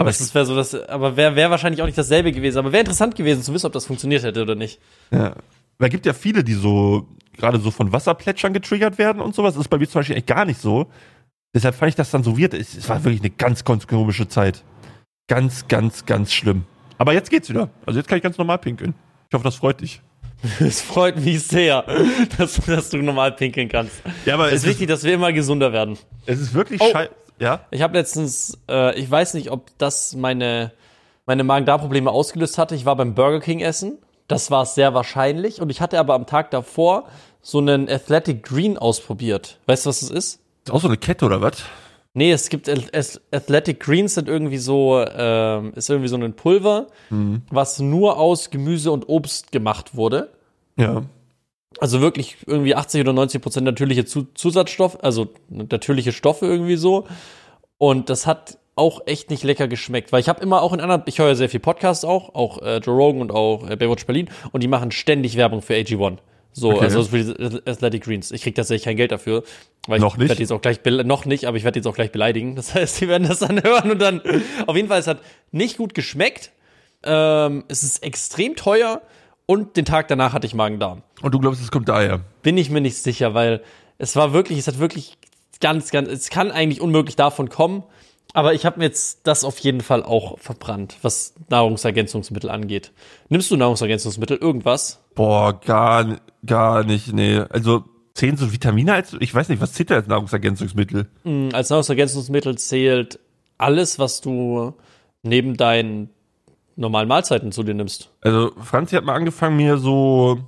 Aber 0.00 0.08
Das 0.08 0.20
ist- 0.20 0.34
wär 0.34 0.46
so 0.46 0.56
das, 0.56 0.74
aber 0.74 1.16
wäre 1.16 1.36
wär 1.36 1.50
wahrscheinlich 1.50 1.82
auch 1.82 1.86
nicht 1.86 1.98
dasselbe 1.98 2.32
gewesen. 2.32 2.58
Aber 2.58 2.72
wäre 2.72 2.80
interessant 2.80 3.14
gewesen 3.16 3.42
zu 3.42 3.52
wissen, 3.52 3.66
ob 3.66 3.72
das 3.72 3.84
funktioniert 3.86 4.22
hätte 4.22 4.40
oder 4.42 4.54
nicht. 4.54 4.80
Ja. 5.10 5.34
Weil 5.78 5.88
es 5.88 5.90
gibt 5.90 6.06
ja 6.06 6.12
viele, 6.14 6.42
die 6.42 6.54
so, 6.54 7.06
gerade 7.36 7.58
so 7.60 7.70
von 7.70 7.92
Wasserplätschern 7.92 8.52
getriggert 8.54 8.96
werden 8.98 9.20
und 9.20 9.34
sowas. 9.34 9.54
Das 9.54 9.62
ist 9.62 9.68
bei 9.68 9.78
mir 9.78 9.86
zum 9.88 10.00
Beispiel 10.00 10.16
echt 10.16 10.26
gar 10.26 10.44
nicht 10.46 10.60
so. 10.60 10.86
Deshalb 11.54 11.74
fand 11.74 11.90
ich 11.90 11.96
das 11.96 12.10
dann 12.10 12.22
so 12.22 12.38
weird. 12.38 12.54
Es, 12.54 12.74
es 12.76 12.88
war 12.88 13.04
wirklich 13.04 13.20
eine 13.20 13.30
ganz, 13.30 13.62
ganz 13.64 13.86
komische 13.86 14.26
Zeit. 14.26 14.62
Ganz, 15.28 15.68
ganz, 15.68 16.06
ganz 16.06 16.32
schlimm. 16.32 16.64
Aber 16.98 17.12
jetzt 17.12 17.30
geht's 17.30 17.48
wieder. 17.50 17.68
Also 17.86 17.98
jetzt 18.00 18.08
kann 18.08 18.16
ich 18.18 18.22
ganz 18.22 18.38
normal 18.38 18.58
pinkeln. 18.58 18.94
Ich 19.28 19.34
hoffe, 19.34 19.44
das 19.44 19.56
freut 19.56 19.80
dich. 19.80 20.00
Es 20.60 20.80
freut 20.80 21.22
mich 21.22 21.42
sehr, 21.42 21.84
dass, 22.38 22.54
dass 22.64 22.88
du 22.88 22.96
normal 22.96 23.32
pinkeln 23.32 23.68
kannst. 23.68 23.92
Ja, 24.24 24.34
aber 24.34 24.46
Es 24.48 24.62
ist 24.62 24.66
wichtig, 24.66 24.88
dass 24.88 25.04
wir 25.04 25.12
immer 25.12 25.32
gesunder 25.34 25.72
werden. 25.74 25.98
es 26.24 26.40
ist 26.40 26.54
wirklich 26.54 26.80
Oh. 26.80 26.90
scheiße. 26.90 27.10
Ja? 27.40 27.60
Ich 27.72 27.82
habe 27.82 27.96
letztens, 27.98 28.58
äh, 28.70 28.96
ich 28.98 29.10
weiß 29.10 29.34
nicht, 29.34 29.50
ob 29.50 29.76
das 29.78 30.14
meine, 30.14 30.70
meine 31.26 31.42
Magen-Darm-Probleme 31.42 32.10
ausgelöst 32.10 32.58
hatte. 32.58 32.74
Ich 32.76 32.84
war 32.84 32.94
beim 32.96 33.14
Burger 33.14 33.40
King 33.40 33.60
essen. 33.60 33.98
Das 34.28 34.50
war 34.52 34.62
es 34.62 34.74
sehr 34.76 34.94
wahrscheinlich. 34.94 35.60
Und 35.60 35.70
ich 35.70 35.80
hatte 35.80 35.98
aber 35.98 36.14
am 36.14 36.26
Tag 36.26 36.50
davor 36.52 37.04
so 37.42 37.58
einen 37.58 37.88
Athletic 37.88 38.42
Green 38.44 38.78
ausprobiert. 38.78 39.58
Weißt 39.66 39.86
du, 39.86 39.88
was 39.88 40.00
das 40.00 40.10
ist? 40.10 40.40
Ist 40.64 40.70
auch 40.70 40.80
so 40.80 40.86
eine 40.88 40.98
Kette 40.98 41.24
oder 41.24 41.40
was? 41.40 41.62
Nee, 42.12 42.32
es 42.32 42.48
gibt 42.48 42.68
Ath- 42.68 42.92
Ath- 42.92 43.20
Athletic 43.32 43.80
Greens 43.80 44.14
sind 44.14 44.28
irgendwie 44.28 44.58
so, 44.58 45.02
ähm, 45.16 45.72
ist 45.76 45.88
irgendwie 45.88 46.08
so 46.08 46.16
ein 46.16 46.34
Pulver, 46.34 46.88
was 47.50 47.78
nur 47.78 48.18
aus 48.18 48.50
Gemüse 48.50 48.90
und 48.92 49.08
Obst 49.08 49.52
gemacht 49.52 49.94
wurde. 49.94 50.30
Ja. 50.76 51.02
Also 51.78 52.00
wirklich 52.00 52.36
irgendwie 52.46 52.74
80 52.74 53.02
oder 53.02 53.12
90 53.12 53.40
Prozent 53.40 53.64
natürliche 53.64 54.04
Zu 54.04 54.26
Zusatzstoff, 54.34 54.98
also 55.02 55.28
natürliche 55.48 56.12
Stoffe 56.12 56.46
irgendwie 56.46 56.76
so. 56.76 57.06
Und 57.78 58.10
das 58.10 58.26
hat 58.26 58.58
auch 58.74 59.02
echt 59.06 59.30
nicht 59.30 59.44
lecker 59.44 59.68
geschmeckt, 59.68 60.10
weil 60.12 60.20
ich 60.20 60.28
habe 60.28 60.42
immer 60.42 60.62
auch 60.62 60.72
in 60.72 60.80
anderen, 60.80 61.02
ich 61.06 61.18
höre 61.18 61.34
sehr 61.36 61.48
viel 61.48 61.60
Podcasts 61.60 62.04
auch, 62.04 62.34
auch 62.34 62.62
äh, 62.62 62.78
Joe 62.78 62.96
Rogan 62.96 63.20
und 63.20 63.30
auch 63.30 63.68
äh, 63.68 63.76
Baywatch 63.76 64.06
Berlin 64.06 64.30
und 64.52 64.62
die 64.62 64.68
machen 64.68 64.90
ständig 64.90 65.36
Werbung 65.36 65.62
für 65.62 65.74
AG1. 65.74 66.18
So, 66.52 66.70
Okay. 66.72 66.84
also 66.84 67.04
für 67.04 67.18
diese 67.18 67.62
Athletic 67.66 68.02
Greens. 68.04 68.32
Ich 68.32 68.42
krieg 68.42 68.54
tatsächlich 68.54 68.84
kein 68.84 68.96
Geld 68.96 69.12
dafür. 69.12 69.44
Weil 69.86 69.98
ich 69.98 70.02
Noch 70.02 70.16
nicht? 70.16 70.28
werd 70.28 70.40
jetzt 70.40 70.50
auch 70.52 70.60
gleich 70.60 70.80
noch 70.84 71.24
nicht, 71.24 71.44
aber 71.44 71.56
ich 71.56 71.64
werde 71.64 71.78
jetzt 71.78 71.86
auch 71.86 71.94
gleich 71.94 72.10
beleidigen. 72.10 72.56
Das 72.56 72.74
heißt, 72.74 72.96
sie 72.96 73.08
werden 73.08 73.28
das 73.28 73.38
dann 73.40 73.62
hören 73.62 73.90
und 73.92 74.00
dann 74.00 74.20
auf 74.66 74.74
jeden 74.76 74.88
Fall, 74.88 74.98
es 74.98 75.06
hat 75.06 75.20
nicht 75.52 75.76
gut 75.76 75.94
geschmeckt. 75.94 76.50
Ähm, 77.04 77.64
es 77.68 77.82
ist 77.84 78.02
extrem 78.02 78.56
teuer 78.56 79.02
und 79.50 79.76
den 79.76 79.84
Tag 79.84 80.06
danach 80.08 80.32
hatte 80.32 80.46
ich 80.46 80.54
Magen-Darm 80.54 81.02
Und 81.22 81.34
du 81.34 81.38
glaubst, 81.40 81.60
es 81.60 81.70
kommt 81.72 81.88
daher. 81.88 82.20
bin 82.42 82.56
ich 82.56 82.70
mir 82.70 82.80
nicht 82.80 82.96
sicher, 82.96 83.34
weil 83.34 83.62
es 83.98 84.14
war 84.14 84.32
wirklich, 84.32 84.58
es 84.58 84.68
hat 84.68 84.78
wirklich 84.78 85.18
ganz, 85.60 85.90
ganz, 85.90 86.08
es 86.08 86.30
kann 86.30 86.50
eigentlich 86.52 86.80
unmöglich 86.80 87.16
davon 87.16 87.48
kommen. 87.48 87.82
Aber 88.32 88.54
ich 88.54 88.64
habe 88.64 88.78
mir 88.78 88.84
jetzt 88.84 89.26
das 89.26 89.42
auf 89.42 89.58
jeden 89.58 89.80
Fall 89.80 90.04
auch 90.04 90.38
verbrannt, 90.38 90.96
was 91.02 91.34
Nahrungsergänzungsmittel 91.48 92.48
angeht. 92.48 92.92
Nimmst 93.28 93.50
du 93.50 93.56
Nahrungsergänzungsmittel 93.56 94.36
irgendwas? 94.36 95.00
Boah, 95.16 95.58
gar, 95.60 96.20
gar 96.46 96.84
nicht, 96.84 97.12
nee. 97.12 97.40
Also, 97.50 97.82
zählen 98.14 98.36
so 98.36 98.52
Vitamine 98.52 98.92
als, 98.94 99.16
ich 99.18 99.34
weiß 99.34 99.48
nicht, 99.48 99.60
was 99.60 99.72
zählt 99.72 99.90
da 99.90 99.96
als 99.96 100.06
Nahrungsergänzungsmittel? 100.06 101.08
Hm, 101.24 101.48
Als 101.52 101.70
Nahrungsergänzungsmittel 101.70 102.56
zählt 102.56 103.18
alles, 103.58 103.98
was 103.98 104.20
du 104.20 104.74
neben 105.24 105.56
deinen 105.56 106.10
normalen 106.80 107.08
Mahlzeiten 107.08 107.52
zu 107.52 107.62
dir 107.62 107.74
nimmst. 107.74 108.10
Also, 108.22 108.52
Franzi 108.60 108.96
hat 108.96 109.04
mal 109.04 109.14
angefangen, 109.14 109.56
mir 109.56 109.76
so 109.76 110.38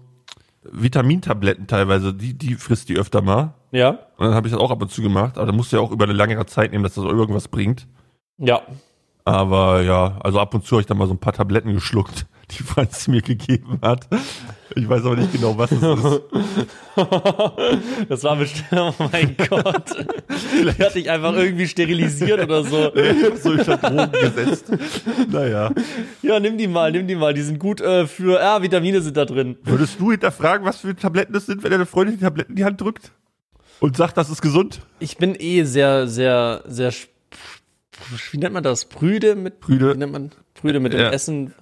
Vitamintabletten 0.65 1.67
teilweise, 1.67 2.15
die, 2.15 2.35
die 2.35 2.55
frisst 2.55 2.89
die 2.89 2.97
öfter 2.97 3.23
mal. 3.23 3.55
Ja? 3.71 3.91
Und 4.17 4.27
dann 4.27 4.35
habe 4.35 4.47
ich 4.47 4.53
das 4.53 4.61
auch 4.61 4.71
ab 4.71 4.83
und 4.83 4.91
zu 4.91 5.03
gemacht, 5.03 5.37
aber 5.37 5.47
da 5.47 5.53
musst 5.53 5.73
du 5.73 5.77
ja 5.77 5.83
auch 5.83 5.91
über 5.91 6.05
eine 6.05 6.13
längere 6.13 6.47
Zeit 6.47 6.73
nehmen, 6.73 6.85
dass 6.85 6.95
das 6.95 7.05
irgendwas 7.05 7.49
bringt. 7.49 7.87
Ja. 8.39 8.63
Aber 9.25 9.83
ja, 9.83 10.19
also 10.23 10.41
ab 10.41 10.55
und 10.55 10.65
zu 10.65 10.73
habe 10.73 10.81
ich 10.81 10.87
dann 10.87 10.99
mal 10.99 11.07
so 11.07 11.15
ein 11.15 11.19
paar 11.19 11.33
Tabletten 11.33 11.73
geschluckt, 11.73 12.27
die 12.59 12.63
Franzi 12.63 13.11
mir 13.11 13.23
gegeben 13.23 13.79
hat. 13.83 14.07
Ich 14.75 14.89
weiß 14.89 15.05
aber 15.05 15.17
nicht 15.17 15.33
genau, 15.33 15.57
was 15.59 15.71
es 15.73 15.83
ist. 15.83 16.23
Das 18.09 18.25
war 18.25 18.37
bestimmt, 18.37 18.69
oh 18.73 18.93
mein 19.11 19.37
Gott. 19.49 19.91
Vielleicht 20.29 20.81
hat 20.81 20.95
dich 20.95 21.11
einfach 21.11 21.35
irgendwie 21.35 21.67
sterilisiert 21.67 22.41
oder 22.43 22.65
so. 22.65 22.93
so 23.43 23.51
unter 23.51 23.77
Drogen 23.79 24.13
gesetzt. 24.13 24.67
Naja. 25.31 25.71
Ja, 26.23 26.41
nimm 26.41 26.59
die 26.59 26.67
mal, 26.69 26.93
nimm 26.93 27.07
die 27.07 27.15
mal. 27.15 27.33
Die 27.35 27.43
sind 27.43 27.59
gut 27.59 27.81
äh, 27.81 28.07
für, 28.07 28.41
ja, 28.41 28.61
Vitamine 28.63 29.01
sind 29.01 29.17
da 29.17 29.25
drin. 29.25 29.57
Würdest 29.65 29.99
du 30.01 30.11
hinterfragen, 30.11 30.67
was 30.67 30.79
für 30.81 30.95
Tabletten 30.95 31.33
das 31.33 31.47
sind, 31.47 31.63
wenn 31.63 31.71
deine 31.71 31.87
Freundin 31.87 32.17
die 32.17 32.23
Tabletten 32.25 32.53
in 32.53 32.57
die 32.57 32.65
Hand 32.65 32.81
drückt? 32.81 33.13
Und 33.81 33.97
sagt, 33.97 34.17
das 34.17 34.31
ist 34.31 34.43
gesund? 34.43 34.81
Ich 35.01 35.17
bin 35.17 35.35
eh 35.39 35.65
sehr, 35.65 36.07
sehr, 36.07 36.63
sehr, 36.67 36.93
wie 38.31 38.39
nennt 38.39 38.55
man 38.55 38.63
das? 38.63 38.85
Prüde 38.85 39.35
mit, 39.35 39.61
Prüde. 39.61 39.95
Wie 39.95 39.99
nennt 39.99 40.13
man 40.13 40.31
Prüde 40.55 40.79
mit 40.79 40.93
dem 40.93 41.01
Ja. 41.01 41.11
Essen, 41.11 41.53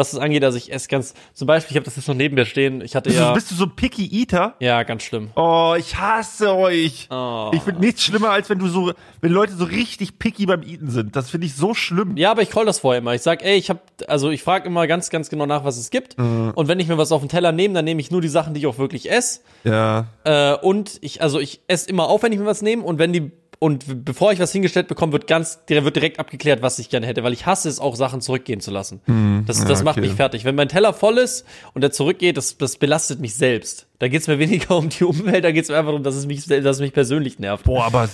was 0.00 0.10
das 0.10 0.20
angeht. 0.20 0.42
Also 0.42 0.56
ich 0.56 0.72
esse 0.72 0.88
ganz, 0.88 1.14
zum 1.34 1.46
Beispiel, 1.46 1.72
ich 1.72 1.76
habe 1.76 1.84
das 1.84 1.96
jetzt 1.96 2.08
noch 2.08 2.14
neben 2.14 2.34
mir 2.34 2.46
stehen. 2.46 2.80
Ich 2.80 2.96
hatte 2.96 3.10
Bist, 3.10 3.20
ja, 3.20 3.28
du, 3.28 3.34
bist 3.34 3.50
du 3.50 3.54
so 3.54 3.64
ein 3.64 3.76
Picky 3.76 4.08
Eater? 4.20 4.54
ja, 4.58 4.82
ganz 4.82 5.02
schlimm. 5.02 5.30
Oh, 5.36 5.74
ich 5.78 5.96
hasse 5.96 6.54
euch. 6.56 7.06
Oh. 7.10 7.50
Ich 7.52 7.62
finde 7.62 7.80
nichts 7.80 8.02
schlimmer, 8.02 8.30
als 8.30 8.48
wenn 8.48 8.58
du 8.58 8.68
so, 8.68 8.92
wenn 9.20 9.30
Leute 9.30 9.54
so 9.54 9.64
richtig 9.64 10.18
picky 10.18 10.46
beim 10.46 10.62
Eaten 10.62 10.90
sind. 10.90 11.14
Das 11.14 11.30
finde 11.30 11.46
ich 11.46 11.54
so 11.54 11.74
schlimm. 11.74 12.16
Ja, 12.16 12.30
aber 12.30 12.42
ich 12.42 12.50
call 12.50 12.64
das 12.64 12.78
vorher 12.78 13.00
immer. 13.00 13.14
Ich 13.14 13.22
sag, 13.22 13.44
ey, 13.44 13.56
ich 13.56 13.68
habe, 13.68 13.80
also 14.08 14.30
ich 14.30 14.42
frage 14.42 14.66
immer 14.66 14.86
ganz, 14.86 15.10
ganz 15.10 15.28
genau 15.28 15.44
nach, 15.46 15.64
was 15.64 15.76
es 15.76 15.90
gibt. 15.90 16.18
Mhm. 16.18 16.52
Und 16.54 16.68
wenn 16.68 16.80
ich 16.80 16.88
mir 16.88 16.96
was 16.96 17.12
auf 17.12 17.20
den 17.20 17.28
Teller 17.28 17.52
nehme, 17.52 17.74
dann 17.74 17.84
nehme 17.84 18.00
ich 18.00 18.10
nur 18.10 18.22
die 18.22 18.28
Sachen, 18.28 18.54
die 18.54 18.60
ich 18.60 18.66
auch 18.66 18.78
wirklich 18.78 19.10
esse. 19.10 19.40
Ja. 19.64 20.06
Äh, 20.24 20.54
und 20.54 20.98
ich, 21.02 21.22
also 21.22 21.38
ich 21.38 21.60
esse 21.68 21.88
immer 21.90 22.08
auf, 22.08 22.22
wenn 22.22 22.32
ich 22.32 22.38
mir 22.38 22.46
was 22.46 22.62
nehme. 22.62 22.82
Und 22.82 22.98
wenn 22.98 23.12
die, 23.12 23.30
und 23.62 24.04
bevor 24.06 24.32
ich 24.32 24.40
was 24.40 24.52
hingestellt 24.52 24.88
bekomme, 24.88 25.12
wird 25.12 25.26
ganz, 25.26 25.66
der 25.66 25.84
wird 25.84 25.94
direkt 25.94 26.18
abgeklärt, 26.18 26.62
was 26.62 26.78
ich 26.78 26.88
gerne 26.88 27.06
hätte, 27.06 27.22
weil 27.22 27.34
ich 27.34 27.44
hasse 27.44 27.68
es 27.68 27.78
auch, 27.78 27.94
Sachen 27.94 28.22
zurückgehen 28.22 28.60
zu 28.60 28.70
lassen. 28.70 29.02
das 29.46 29.62
das 29.62 29.80
ja, 29.80 29.84
macht 29.84 29.98
okay. 29.98 30.06
mich 30.06 30.16
fertig. 30.16 30.46
Wenn 30.46 30.54
mein 30.54 30.70
Teller 30.70 30.94
voll 30.94 31.18
ist 31.18 31.44
und 31.74 31.82
der 31.82 31.92
zurückgeht, 31.92 32.38
das, 32.38 32.56
das 32.56 32.78
belastet 32.78 33.20
mich 33.20 33.34
selbst. 33.34 33.86
Da 33.98 34.08
geht's 34.08 34.28
mir 34.28 34.38
weniger 34.40 34.78
um 34.78 34.88
die 34.88 35.04
Umwelt, 35.04 35.44
da 35.44 35.52
geht's 35.52 35.68
mir 35.68 35.76
einfach 35.76 35.90
darum, 35.90 36.02
dass 36.02 36.14
es 36.14 36.24
mich, 36.24 36.46
dass 36.46 36.76
es 36.76 36.80
mich 36.80 36.94
persönlich 36.94 37.38
nervt. 37.38 37.66
Boah, 37.66 37.84
aber 37.84 38.04
äh, 38.04 38.08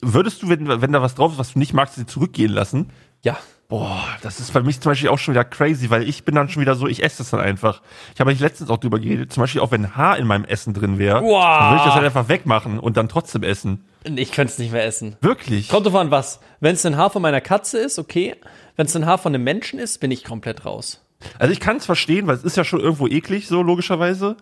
würdest 0.00 0.40
du, 0.44 0.48
wenn, 0.48 0.68
wenn 0.68 0.92
da 0.92 1.02
was 1.02 1.16
drauf 1.16 1.32
ist, 1.32 1.38
was 1.38 1.52
du 1.54 1.58
nicht 1.58 1.74
magst, 1.74 1.96
sie 1.96 2.06
zurückgehen 2.06 2.52
lassen? 2.52 2.90
Ja. 3.22 3.36
Boah, 3.68 4.04
das 4.22 4.40
ist 4.40 4.52
bei 4.52 4.60
mich 4.60 4.80
zum 4.80 4.90
Beispiel 4.90 5.08
auch 5.08 5.18
schon 5.18 5.34
wieder 5.34 5.44
crazy, 5.44 5.88
weil 5.90 6.06
ich 6.08 6.24
bin 6.24 6.34
dann 6.34 6.48
schon 6.48 6.60
wieder 6.60 6.74
so, 6.74 6.86
ich 6.86 7.02
esse 7.02 7.18
das 7.18 7.30
dann 7.30 7.40
einfach. 7.40 7.80
Ich 8.14 8.20
habe 8.20 8.30
eigentlich 8.30 8.40
letztens 8.40 8.68
auch 8.70 8.76
drüber 8.76 8.98
geredet, 8.98 9.32
zum 9.32 9.42
Beispiel 9.42 9.60
auch 9.62 9.70
wenn 9.70 9.96
Haar 9.96 10.18
in 10.18 10.26
meinem 10.26 10.44
Essen 10.44 10.74
drin 10.74 10.98
wäre, 10.98 11.22
Wow. 11.22 11.42
dann 11.42 11.70
würde 11.70 11.76
ich 11.78 11.84
das 11.86 11.94
halt 11.94 12.04
einfach 12.04 12.28
wegmachen 12.28 12.78
und 12.78 12.96
dann 12.96 13.08
trotzdem 13.08 13.42
essen. 13.42 13.84
Ich 14.04 14.32
könnte 14.32 14.52
es 14.52 14.58
nicht 14.58 14.72
mehr 14.72 14.84
essen. 14.84 15.16
Wirklich? 15.22 15.68
Kommt 15.70 15.86
an, 15.94 16.10
was. 16.10 16.40
Wenn 16.60 16.74
es 16.74 16.84
ein 16.84 16.96
Haar 16.96 17.08
von 17.10 17.22
meiner 17.22 17.40
Katze 17.40 17.78
ist, 17.78 17.98
okay. 17.98 18.36
Wenn 18.76 18.86
es 18.86 18.94
ein 18.94 19.06
Haar 19.06 19.18
von 19.18 19.34
einem 19.34 19.44
Menschen 19.44 19.78
ist, 19.78 19.98
bin 19.98 20.10
ich 20.10 20.24
komplett 20.24 20.66
raus. 20.66 21.00
Also 21.38 21.52
ich 21.52 21.60
kann 21.60 21.78
es 21.78 21.86
verstehen, 21.86 22.26
weil 22.26 22.36
es 22.36 22.44
ist 22.44 22.56
ja 22.58 22.64
schon 22.64 22.80
irgendwo 22.80 23.06
eklig, 23.08 23.46
so 23.48 23.62
logischerweise. 23.62 24.36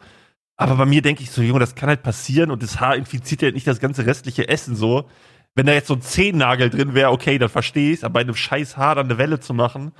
Aber 0.56 0.74
bei 0.76 0.84
mir 0.84 1.00
denke 1.00 1.22
ich 1.22 1.30
so, 1.30 1.42
Junge, 1.42 1.60
das 1.60 1.74
kann 1.74 1.88
halt 1.88 2.02
passieren 2.02 2.50
und 2.50 2.62
das 2.62 2.80
Haar 2.80 2.96
infiziert 2.96 3.42
ja 3.42 3.50
nicht 3.52 3.66
das 3.66 3.78
ganze 3.80 4.04
restliche 4.04 4.48
Essen 4.48 4.74
so. 4.76 5.08
Wenn 5.54 5.66
da 5.66 5.72
jetzt 5.72 5.88
so 5.88 5.94
ein 5.94 6.02
Zehennagel 6.02 6.70
drin 6.70 6.94
wäre, 6.94 7.10
okay, 7.10 7.38
dann 7.38 7.48
verstehe 7.48 7.92
ich 7.92 8.04
aber 8.04 8.14
bei 8.14 8.20
einem 8.20 8.34
scheiß 8.34 8.76
Haar 8.76 8.94
dann 8.94 9.06
eine 9.06 9.18
Welle 9.18 9.38
zu 9.38 9.52
machen, 9.52 9.92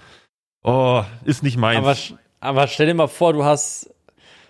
oh, 0.63 1.03
ist 1.25 1.43
nicht 1.43 1.59
meins. 1.59 1.79
Aber, 1.79 1.97
aber 2.41 2.69
stell 2.69 2.87
dir 2.87 2.95
mal 2.95 3.09
vor, 3.09 3.33
du 3.33 3.45
hast. 3.45 3.91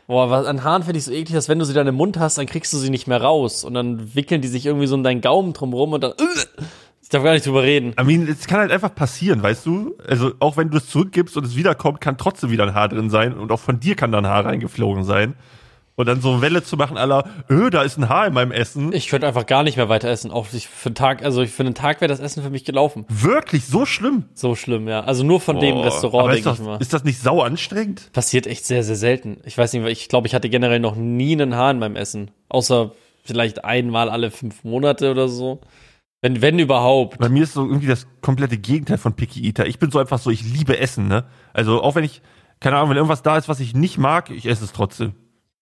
Boah, 0.06 0.30
was, 0.30 0.46
an 0.46 0.62
Haaren 0.62 0.82
finde 0.82 0.98
ich 0.98 1.04
so 1.04 1.12
eklig, 1.12 1.32
dass 1.32 1.48
wenn 1.48 1.58
du 1.58 1.64
sie 1.64 1.74
dann 1.74 1.86
im 1.86 1.94
Mund 1.94 2.18
hast, 2.18 2.36
dann 2.36 2.46
kriegst 2.46 2.72
du 2.72 2.78
sie 2.78 2.90
nicht 2.90 3.06
mehr 3.06 3.22
raus. 3.22 3.64
Und 3.64 3.74
dann 3.74 4.14
wickeln 4.14 4.42
die 4.42 4.48
sich 4.48 4.66
irgendwie 4.66 4.86
so 4.86 4.94
in 4.96 5.04
deinen 5.04 5.20
Gaumen 5.20 5.52
drumrum 5.52 5.92
und 5.92 6.02
dann. 6.02 6.12
darf 7.12 7.22
gar 7.22 7.32
nicht 7.32 7.46
drüber 7.46 7.62
reden. 7.62 7.94
I 8.00 8.04
mean, 8.04 8.26
es 8.26 8.46
kann 8.46 8.60
halt 8.60 8.72
einfach 8.72 8.94
passieren, 8.94 9.42
weißt 9.42 9.66
du? 9.66 9.96
Also 10.06 10.32
auch 10.40 10.56
wenn 10.56 10.70
du 10.70 10.78
es 10.78 10.88
zurückgibst 10.88 11.36
und 11.36 11.44
es 11.44 11.56
wiederkommt, 11.56 12.00
kann 12.00 12.18
trotzdem 12.18 12.50
wieder 12.50 12.64
ein 12.64 12.74
Haar 12.74 12.88
drin 12.88 13.10
sein 13.10 13.34
und 13.34 13.52
auch 13.52 13.60
von 13.60 13.80
dir 13.80 13.94
kann 13.94 14.12
da 14.12 14.18
ein 14.18 14.26
Haar 14.26 14.44
reingeflogen 14.46 15.04
sein. 15.04 15.34
Und 15.94 16.06
dann 16.06 16.22
so 16.22 16.40
Welle 16.40 16.62
zu 16.62 16.76
machen, 16.76 16.96
aller, 16.96 17.24
öh, 17.50 17.68
da 17.68 17.82
ist 17.82 17.98
ein 17.98 18.08
Haar 18.08 18.26
in 18.26 18.32
meinem 18.32 18.50
Essen. 18.50 18.92
Ich 18.94 19.08
könnte 19.08 19.26
einfach 19.26 19.44
gar 19.44 19.62
nicht 19.62 19.76
mehr 19.76 19.90
weiter 19.90 20.08
essen. 20.08 20.30
Auch 20.30 20.46
ich 20.52 20.66
für 20.66 20.88
einen 20.88 20.94
Tag, 20.94 21.22
also 21.22 21.44
für 21.44 21.62
einen 21.62 21.74
Tag 21.74 22.00
wäre 22.00 22.08
das 22.08 22.18
Essen 22.18 22.42
für 22.42 22.48
mich 22.48 22.64
gelaufen. 22.64 23.04
Wirklich 23.10 23.66
so 23.66 23.84
schlimm. 23.84 24.24
So 24.32 24.54
schlimm, 24.54 24.88
ja. 24.88 25.00
Also 25.00 25.22
nur 25.22 25.40
von 25.40 25.60
dem 25.60 25.74
Boah. 25.74 25.84
Restaurant, 25.84 26.32
denke 26.32 26.44
das, 26.44 26.60
ich 26.60 26.64
mal. 26.64 26.80
ist 26.80 26.94
das 26.94 27.04
nicht 27.04 27.20
sau 27.20 27.42
anstrengend? 27.42 28.10
Passiert 28.12 28.46
echt 28.46 28.64
sehr, 28.64 28.82
sehr 28.84 28.96
selten. 28.96 29.38
Ich 29.44 29.58
weiß 29.58 29.74
nicht, 29.74 29.82
weil 29.82 29.92
ich 29.92 30.08
glaube, 30.08 30.26
ich 30.26 30.34
hatte 30.34 30.48
generell 30.48 30.80
noch 30.80 30.96
nie 30.96 31.32
einen 31.32 31.56
Haar 31.56 31.72
in 31.72 31.78
meinem 31.78 31.96
Essen. 31.96 32.30
Außer 32.48 32.92
vielleicht 33.22 33.64
einmal 33.64 34.08
alle 34.08 34.30
fünf 34.30 34.64
Monate 34.64 35.10
oder 35.10 35.28
so. 35.28 35.60
Wenn, 36.22 36.40
wenn 36.40 36.58
überhaupt. 36.58 37.18
Bei 37.18 37.28
mir 37.28 37.42
ist 37.42 37.52
so 37.52 37.66
irgendwie 37.66 37.88
das 37.88 38.06
komplette 38.22 38.56
Gegenteil 38.56 38.96
von 38.96 39.12
Picky 39.14 39.44
Eater. 39.44 39.66
Ich 39.66 39.78
bin 39.78 39.90
so 39.90 39.98
einfach 39.98 40.18
so, 40.18 40.30
ich 40.30 40.42
liebe 40.42 40.78
Essen, 40.78 41.08
ne? 41.08 41.24
Also 41.52 41.82
auch 41.82 41.96
wenn 41.96 42.04
ich, 42.04 42.22
keine 42.60 42.76
Ahnung, 42.76 42.90
wenn 42.90 42.96
irgendwas 42.96 43.22
da 43.22 43.36
ist, 43.36 43.48
was 43.48 43.60
ich 43.60 43.74
nicht 43.74 43.98
mag, 43.98 44.30
ich 44.30 44.46
esse 44.46 44.64
es 44.64 44.72
trotzdem. 44.72 45.14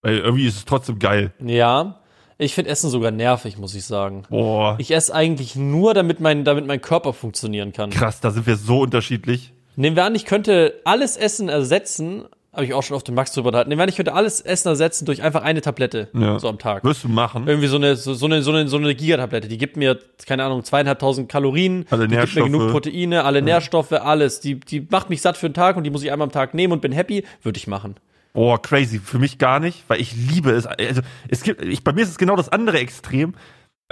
Weil 0.03 0.18
irgendwie 0.18 0.46
ist 0.46 0.57
es 0.57 0.64
trotzdem 0.64 0.98
geil. 0.98 1.32
Ja. 1.44 1.96
Ich 2.38 2.55
finde 2.55 2.70
Essen 2.70 2.88
sogar 2.88 3.11
nervig, 3.11 3.59
muss 3.59 3.74
ich 3.74 3.84
sagen. 3.84 4.22
Boah, 4.30 4.76
Ich 4.78 4.92
esse 4.92 5.14
eigentlich 5.14 5.57
nur, 5.57 5.92
damit 5.92 6.20
mein, 6.20 6.44
damit 6.44 6.66
mein 6.66 6.80
Körper 6.80 7.12
funktionieren 7.12 7.72
kann. 7.74 7.90
krass, 7.90 8.20
da 8.20 8.30
sind 8.30 8.46
wir 8.46 8.57
so 8.57 8.80
unterschiedlich. 8.80 9.53
Nehmen 9.76 9.94
wir 9.94 10.05
an, 10.05 10.14
ich 10.14 10.24
könnte 10.24 10.80
alles 10.84 11.18
Essen 11.18 11.51
ersetzen, 11.51 12.24
habe 12.53 12.64
ich 12.64 12.72
auch 12.72 12.82
schon 12.82 12.96
auf 12.96 13.05
dem 13.05 13.14
Max 13.14 13.32
drüber 13.32 13.48
unterhalten. 13.48 13.68
Nehmen 13.68 13.78
wir 13.78 13.82
an, 13.82 13.88
ich 13.90 13.96
könnte 13.96 14.14
alles 14.14 14.40
Essen 14.40 14.68
ersetzen 14.68 15.05
durch 15.05 15.22
einfach 15.22 15.42
eine 15.42 15.61
Tablette, 15.61 16.09
Ja. 16.14 16.38
so 16.38 16.48
am 16.48 16.59
Tag. 16.59 16.82
Wirst 16.82 17.05
du 17.05 17.09
machen? 17.09 17.46
Irgendwie 17.46 17.68
so 17.68 17.76
eine, 17.76 17.94
so, 17.96 18.14
so 18.14 18.24
eine, 18.24 18.42
so 18.42 18.51
eine, 18.53 18.66
so 18.68 18.78
eine 18.78 18.94
Gigatablette. 18.94 19.46
Die 19.46 19.59
gibt 19.59 19.76
mir, 19.76 19.98
keine 20.26 20.42
Ahnung, 20.44 20.64
zweieinhalbtausend 20.64 21.28
Kalorien. 21.28 21.84
Alle 21.90 22.09
die 22.09 22.16
gibt 22.16 22.34
mir 22.34 22.44
genug 22.44 22.62
Nährstoffe. 22.62 22.72
Proteine, 22.72 23.24
alle 23.24 23.42
Nährstoffe, 23.42 23.92
alles. 23.92 24.40
Die, 24.40 24.59
die 24.59 24.86
macht 24.90 25.11
mich 25.11 25.20
satt 25.20 25.36
für 25.36 25.48
den 25.51 25.55
Tag 25.55 25.76
und 25.76 25.84
die 25.84 25.90
muss 25.90 26.03
ich 26.03 26.11
einmal 26.11 26.26
am 26.26 26.32
Tag 26.32 26.55
nehmen 26.55 26.72
und 26.72 26.80
bin 26.80 26.90
happy. 26.92 27.24
Würde 27.42 27.59
ich 27.59 27.66
machen. 27.66 27.96
Boah, 28.32 28.60
crazy. 28.60 28.98
Für 28.98 29.18
mich 29.18 29.38
gar 29.38 29.60
nicht, 29.60 29.84
weil 29.88 30.00
ich 30.00 30.14
liebe 30.14 30.50
es. 30.52 30.66
Also, 30.66 31.02
es 31.28 31.42
gibt, 31.42 31.62
ich, 31.62 31.82
bei 31.82 31.92
mir 31.92 32.02
ist 32.02 32.10
es 32.10 32.18
genau 32.18 32.36
das 32.36 32.48
andere 32.48 32.78
Extrem. 32.78 33.34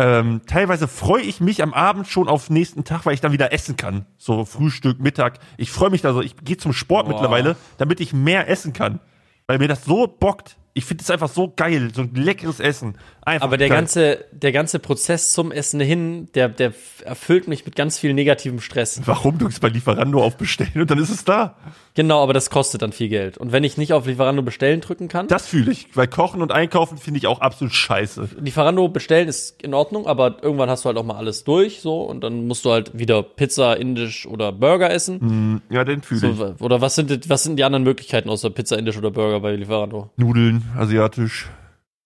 Ähm, 0.01 0.43
teilweise 0.47 0.86
freue 0.86 1.22
ich 1.22 1.41
mich 1.41 1.61
am 1.61 1.74
Abend 1.74 2.07
schon 2.07 2.28
auf 2.28 2.51
nächsten 2.51 2.84
Tag, 2.84 3.05
weil 3.05 3.14
ich 3.14 3.20
dann 3.20 3.32
wieder 3.32 3.53
essen 3.53 3.76
kann. 3.76 4.07
So 4.16 4.45
Frühstück, 4.45 5.01
Mittag. 5.01 5.41
Ich 5.57 5.72
freue 5.72 5.91
mich 5.91 6.03
da 6.03 6.12
so. 6.12 6.22
Ich 6.22 6.36
gehe 6.36 6.57
zum 6.57 6.72
Sport 6.72 7.07
Boah. 7.07 7.14
mittlerweile, 7.14 7.57
damit 7.78 8.01
ich 8.01 8.12
mehr 8.12 8.49
essen 8.49 8.72
kann. 8.72 9.01
Weil 9.49 9.59
mir 9.59 9.66
das 9.66 9.84
so 9.84 10.07
bockt. 10.07 10.57
Ich 10.74 10.84
finde 10.84 11.03
es 11.03 11.11
einfach 11.11 11.28
so 11.28 11.53
geil. 11.57 11.91
So 11.93 12.03
ein 12.03 12.14
leckeres 12.14 12.61
Essen. 12.61 12.97
Einfach 13.22 13.45
Aber 13.45 13.57
der 13.57 13.68
geil. 13.68 13.78
ganze, 13.78 14.24
der 14.30 14.53
ganze 14.53 14.78
Prozess 14.78 15.32
zum 15.32 15.51
Essen 15.51 15.80
hin, 15.80 16.28
der, 16.34 16.49
der 16.49 16.72
erfüllt 17.05 17.49
mich 17.49 17.66
mit 17.66 17.74
ganz 17.74 17.99
viel 17.99 18.14
negativem 18.14 18.61
Stress. 18.61 19.01
Warum 19.05 19.39
du 19.39 19.49
bei 19.61 19.68
Lieferando 19.68 20.22
auf 20.22 20.36
Bestellen 20.36 20.80
und 20.80 20.89
dann 20.89 20.99
ist 20.99 21.11
es 21.11 21.24
da? 21.24 21.57
Genau, 21.99 22.23
aber 22.23 22.33
das 22.33 22.49
kostet 22.49 22.83
dann 22.83 22.93
viel 22.93 23.09
Geld. 23.09 23.39
Und 23.39 23.51
wenn 23.51 23.65
ich 23.65 23.77
nicht 23.77 23.93
auf 23.93 24.07
Lieferando 24.07 24.43
bestellen 24.43 24.81
drücken 24.81 25.09
kann, 25.09 25.27
Das 25.27 25.49
fühle 25.49 25.73
ich. 25.73 25.89
Weil 25.97 26.07
Kochen 26.07 26.43
und 26.43 26.53
Einkaufen 26.53 26.97
finde 26.97 27.19
ich 27.19 27.27
auch 27.27 27.41
absolut 27.41 27.75
scheiße. 27.75 28.29
Lieferando 28.41 28.87
bestellen 28.89 29.27
ist 29.27 29.61
in 29.65 29.75
Ordnung, 29.75 30.07
aber 30.07 30.37
irgendwann 30.41 30.71
hast 30.71 30.85
du 30.85 30.87
halt 30.87 30.97
auch 30.97 31.03
mal 31.03 31.17
alles 31.17 31.43
durch, 31.43 31.81
so, 31.81 32.03
und 32.03 32.23
dann 32.23 32.47
musst 32.47 32.65
du 32.65 32.71
halt 32.71 32.97
wieder 32.97 33.25
Pizza, 33.25 33.77
Indisch 33.77 34.29
oder 34.29 34.53
Burger 34.53 34.93
essen. 34.93 35.61
Ja, 35.71 35.83
den 35.83 36.03
fühle 36.03 36.31
ich. 36.31 36.37
So, 36.37 36.55
oder 36.61 36.81
was 36.81 36.95
sind, 36.95 37.29
was 37.29 37.43
sind 37.43 37.57
die 37.57 37.65
anderen 37.65 37.83
Möglichkeiten 37.83 38.31
außer 38.31 38.51
Pizza, 38.51 38.79
Indisch 38.79 38.97
oder 38.97 39.11
Burger 39.11 39.41
bei 39.41 39.57
Lieferando? 39.57 40.09
Nudeln, 40.17 40.63
asiatisch. 40.79 41.49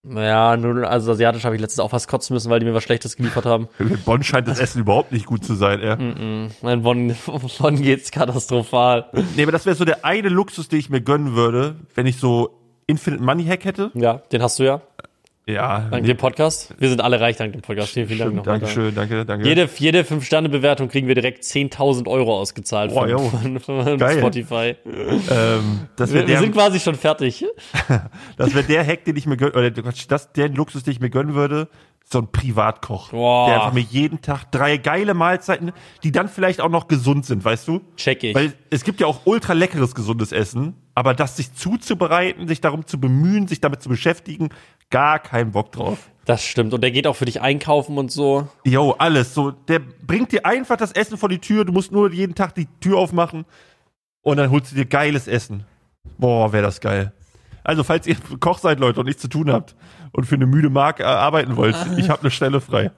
Naja, 0.04 0.56
Nudeln, 0.56 0.84
also 0.84 1.12
asiatisch 1.12 1.44
habe 1.44 1.54
ich 1.54 1.60
letztens 1.60 1.78
auch 1.78 1.90
fast 1.90 2.08
kotzen 2.08 2.34
müssen, 2.34 2.50
weil 2.50 2.58
die 2.58 2.66
mir 2.66 2.74
was 2.74 2.82
Schlechtes 2.82 3.16
geliefert 3.16 3.46
haben. 3.46 3.68
In 3.78 3.98
Bonn 4.04 4.24
scheint 4.24 4.48
das 4.48 4.58
Essen 4.58 4.80
überhaupt 4.80 5.12
nicht 5.12 5.26
gut 5.26 5.44
zu 5.44 5.54
sein. 5.54 5.80
Ja. 5.80 5.96
Mein 6.60 6.82
Bonn, 6.82 7.14
Bonn 7.58 7.80
geht's 7.80 8.10
katastrophal. 8.10 9.06
Nee, 9.36 9.44
aber 9.44 9.52
das 9.52 9.64
wäre 9.64 9.76
so 9.76 9.84
der 9.84 10.04
eine 10.04 10.28
Luxus, 10.28 10.68
den 10.68 10.80
ich 10.80 10.90
mir 10.90 11.00
gönnen 11.00 11.36
würde, 11.36 11.76
wenn 11.94 12.06
ich 12.06 12.16
so 12.16 12.58
Infinite 12.88 13.22
Money 13.22 13.44
Hack 13.44 13.64
hätte. 13.64 13.92
Ja, 13.94 14.14
den 14.32 14.42
hast 14.42 14.58
du 14.58 14.64
ja. 14.64 14.82
Ja, 15.44 15.88
Dank 15.90 16.06
dem 16.06 16.16
Podcast. 16.16 16.72
Wir 16.78 16.88
sind 16.88 17.00
alle 17.00 17.20
reich 17.20 17.36
dank 17.36 17.52
dem 17.52 17.62
Podcast. 17.62 17.92
Vielen, 17.94 18.06
vielen 18.06 18.20
Dank 18.20 18.34
nochmal. 18.34 18.60
Dankeschön, 18.60 18.94
danke, 18.94 19.24
danke. 19.24 19.48
Jede, 19.48 19.68
jede 19.76 20.02
5-Sterne-Bewertung 20.02 20.88
kriegen 20.88 21.08
wir 21.08 21.16
direkt 21.16 21.42
10.000 21.42 22.06
Euro 22.06 22.38
ausgezahlt 22.38 22.92
Boah, 22.94 23.08
von, 23.18 23.58
von, 23.58 23.98
von. 23.98 23.98
Spotify. 23.98 24.76
ähm, 24.86 25.88
das 25.96 26.12
wäre 26.12 26.22
Wir, 26.22 26.28
wir 26.28 26.34
der, 26.34 26.38
sind 26.38 26.52
quasi 26.52 26.78
schon 26.78 26.94
fertig. 26.94 27.44
das 28.36 28.54
wär 28.54 28.62
der 28.62 28.86
Hack, 28.86 29.04
den 29.04 29.16
ich 29.16 29.26
mir 29.26 29.36
gönnen, 29.36 29.54
oder 29.54 29.70
das, 29.70 30.32
der 30.32 30.48
Luxus, 30.48 30.84
den 30.84 30.92
ich 30.92 31.00
mir 31.00 31.10
gönnen 31.10 31.34
würde, 31.34 31.68
so 32.12 32.20
ein 32.20 32.30
Privatkoch. 32.30 33.10
Boah. 33.10 33.46
Der 33.46 33.56
einfach 33.56 33.72
mir 33.72 33.80
jeden 33.80 34.20
Tag 34.20 34.50
drei 34.50 34.76
geile 34.76 35.14
Mahlzeiten, 35.14 35.72
die 36.02 36.12
dann 36.12 36.28
vielleicht 36.28 36.60
auch 36.60 36.68
noch 36.68 36.88
gesund 36.88 37.26
sind, 37.26 37.44
weißt 37.44 37.66
du? 37.68 37.80
Check 37.96 38.22
ich. 38.24 38.34
Weil 38.34 38.52
es 38.70 38.84
gibt 38.84 39.00
ja 39.00 39.06
auch 39.06 39.22
ultra 39.24 39.54
leckeres, 39.54 39.94
gesundes 39.94 40.32
Essen, 40.32 40.74
aber 40.94 41.14
das 41.14 41.36
sich 41.36 41.54
zuzubereiten, 41.54 42.46
sich 42.48 42.60
darum 42.60 42.86
zu 42.86 43.00
bemühen, 43.00 43.48
sich 43.48 43.60
damit 43.60 43.82
zu 43.82 43.88
beschäftigen, 43.88 44.50
gar 44.90 45.18
keinen 45.18 45.52
Bock 45.52 45.72
drauf. 45.72 46.10
Das 46.24 46.44
stimmt. 46.44 46.72
Und 46.72 46.82
der 46.82 46.92
geht 46.92 47.06
auch 47.06 47.16
für 47.16 47.24
dich 47.24 47.40
einkaufen 47.40 47.98
und 47.98 48.12
so. 48.12 48.46
Jo, 48.64 48.94
alles. 48.98 49.34
So, 49.34 49.50
der 49.50 49.80
bringt 49.80 50.30
dir 50.30 50.46
einfach 50.46 50.76
das 50.76 50.92
Essen 50.92 51.16
vor 51.16 51.28
die 51.28 51.40
Tür. 51.40 51.64
Du 51.64 51.72
musst 51.72 51.90
nur 51.90 52.12
jeden 52.12 52.34
Tag 52.34 52.54
die 52.54 52.68
Tür 52.80 52.98
aufmachen 52.98 53.44
und 54.22 54.36
dann 54.36 54.50
holst 54.50 54.70
du 54.70 54.76
dir 54.76 54.84
geiles 54.84 55.26
Essen. 55.26 55.64
Boah, 56.18 56.52
wäre 56.52 56.62
das 56.62 56.80
geil. 56.80 57.12
Also, 57.64 57.84
falls 57.84 58.06
ihr 58.06 58.16
Koch 58.40 58.58
seid, 58.58 58.80
Leute, 58.80 59.00
und 59.00 59.06
nichts 59.06 59.22
zu 59.22 59.28
tun 59.28 59.50
habt 59.52 59.74
und 60.12 60.24
für 60.24 60.34
eine 60.36 60.46
müde 60.46 60.70
Mark 60.70 61.00
äh, 61.00 61.04
arbeiten 61.04 61.56
wollt, 61.56 61.76
ich 61.96 62.08
habe 62.08 62.22
eine 62.22 62.30
Stelle 62.30 62.60
frei. 62.60 62.90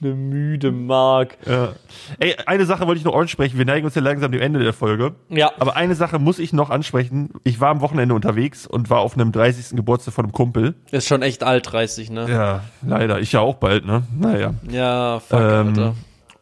Eine 0.00 0.14
müde 0.14 0.72
Mark. 0.72 1.38
Ja. 1.46 1.72
Ey, 2.18 2.34
eine 2.46 2.66
Sache 2.66 2.86
wollte 2.86 2.98
ich 2.98 3.04
noch 3.04 3.14
ansprechen. 3.14 3.56
Wir 3.56 3.64
neigen 3.64 3.86
uns 3.86 3.94
ja 3.94 4.02
langsam 4.02 4.32
dem 4.32 4.40
Ende 4.40 4.58
der 4.58 4.72
Folge. 4.72 5.14
Ja. 5.28 5.52
Aber 5.60 5.76
eine 5.76 5.94
Sache 5.94 6.18
muss 6.18 6.40
ich 6.40 6.52
noch 6.52 6.70
ansprechen. 6.70 7.30
Ich 7.44 7.60
war 7.60 7.70
am 7.70 7.80
Wochenende 7.80 8.14
unterwegs 8.14 8.66
und 8.66 8.90
war 8.90 8.98
auf 8.98 9.14
einem 9.14 9.30
30. 9.30 9.76
Geburtstag 9.76 10.12
von 10.12 10.24
einem 10.24 10.32
Kumpel. 10.32 10.74
Ist 10.90 11.06
schon 11.06 11.22
echt 11.22 11.44
alt, 11.44 11.70
30, 11.70 12.10
ne? 12.10 12.28
Ja, 12.28 12.64
leider. 12.84 13.20
Ich 13.20 13.30
ja 13.32 13.40
auch 13.40 13.54
bald, 13.56 13.86
ne? 13.86 14.02
Naja. 14.18 14.54
Ja, 14.68 15.20
fuck, 15.20 15.38
Ähm, 15.40 15.68
Alter. 15.68 15.94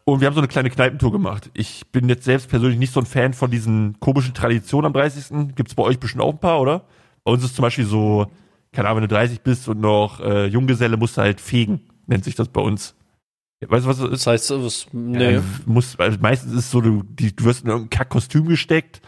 Und 0.05 0.19
wir 0.19 0.27
haben 0.27 0.33
so 0.33 0.41
eine 0.41 0.47
kleine 0.47 0.71
Kneipentour 0.71 1.11
gemacht. 1.11 1.51
Ich 1.53 1.83
bin 1.91 2.09
jetzt 2.09 2.23
selbst 2.25 2.49
persönlich 2.49 2.79
nicht 2.79 2.91
so 2.91 2.99
ein 2.99 3.05
Fan 3.05 3.33
von 3.33 3.51
diesen 3.51 3.99
komischen 3.99 4.33
Traditionen 4.33 4.87
am 4.87 4.93
30. 4.93 5.55
Gibt's 5.55 5.75
bei 5.75 5.83
euch 5.83 5.99
bestimmt 5.99 6.23
auch 6.23 6.33
ein 6.33 6.39
paar, 6.39 6.59
oder? 6.59 6.81
Bei 7.23 7.31
uns 7.31 7.43
ist 7.43 7.55
zum 7.55 7.61
Beispiel 7.61 7.85
so, 7.85 8.25
keine 8.71 8.87
Ahnung, 8.87 9.03
wenn 9.03 9.09
du 9.09 9.15
30 9.15 9.41
bist 9.41 9.67
und 9.67 9.81
noch 9.81 10.19
äh, 10.19 10.45
Junggeselle, 10.45 10.97
musst 10.97 11.17
du 11.17 11.21
halt 11.21 11.41
fegen, 11.41 11.81
nennt 12.07 12.23
sich 12.23 12.35
das 12.35 12.47
bei 12.47 12.61
uns. 12.61 12.95
Weißt 13.59 13.85
du, 13.85 13.89
was 13.89 13.97
das 13.97 14.05
ist? 14.09 14.25
Das 14.25 14.27
heißt, 14.27 14.51
was, 14.63 14.87
nee. 14.91 15.35
Ja, 15.35 15.43
muss, 15.65 15.99
also 15.99 16.17
meistens 16.19 16.53
ist 16.53 16.59
es 16.59 16.71
so, 16.71 16.81
du, 16.81 17.03
die, 17.03 17.35
du 17.35 17.43
wirst 17.43 17.63
in 17.63 17.69
irgendein 17.69 17.91
Kackkostüm 17.91 18.47
gesteckt, 18.47 19.01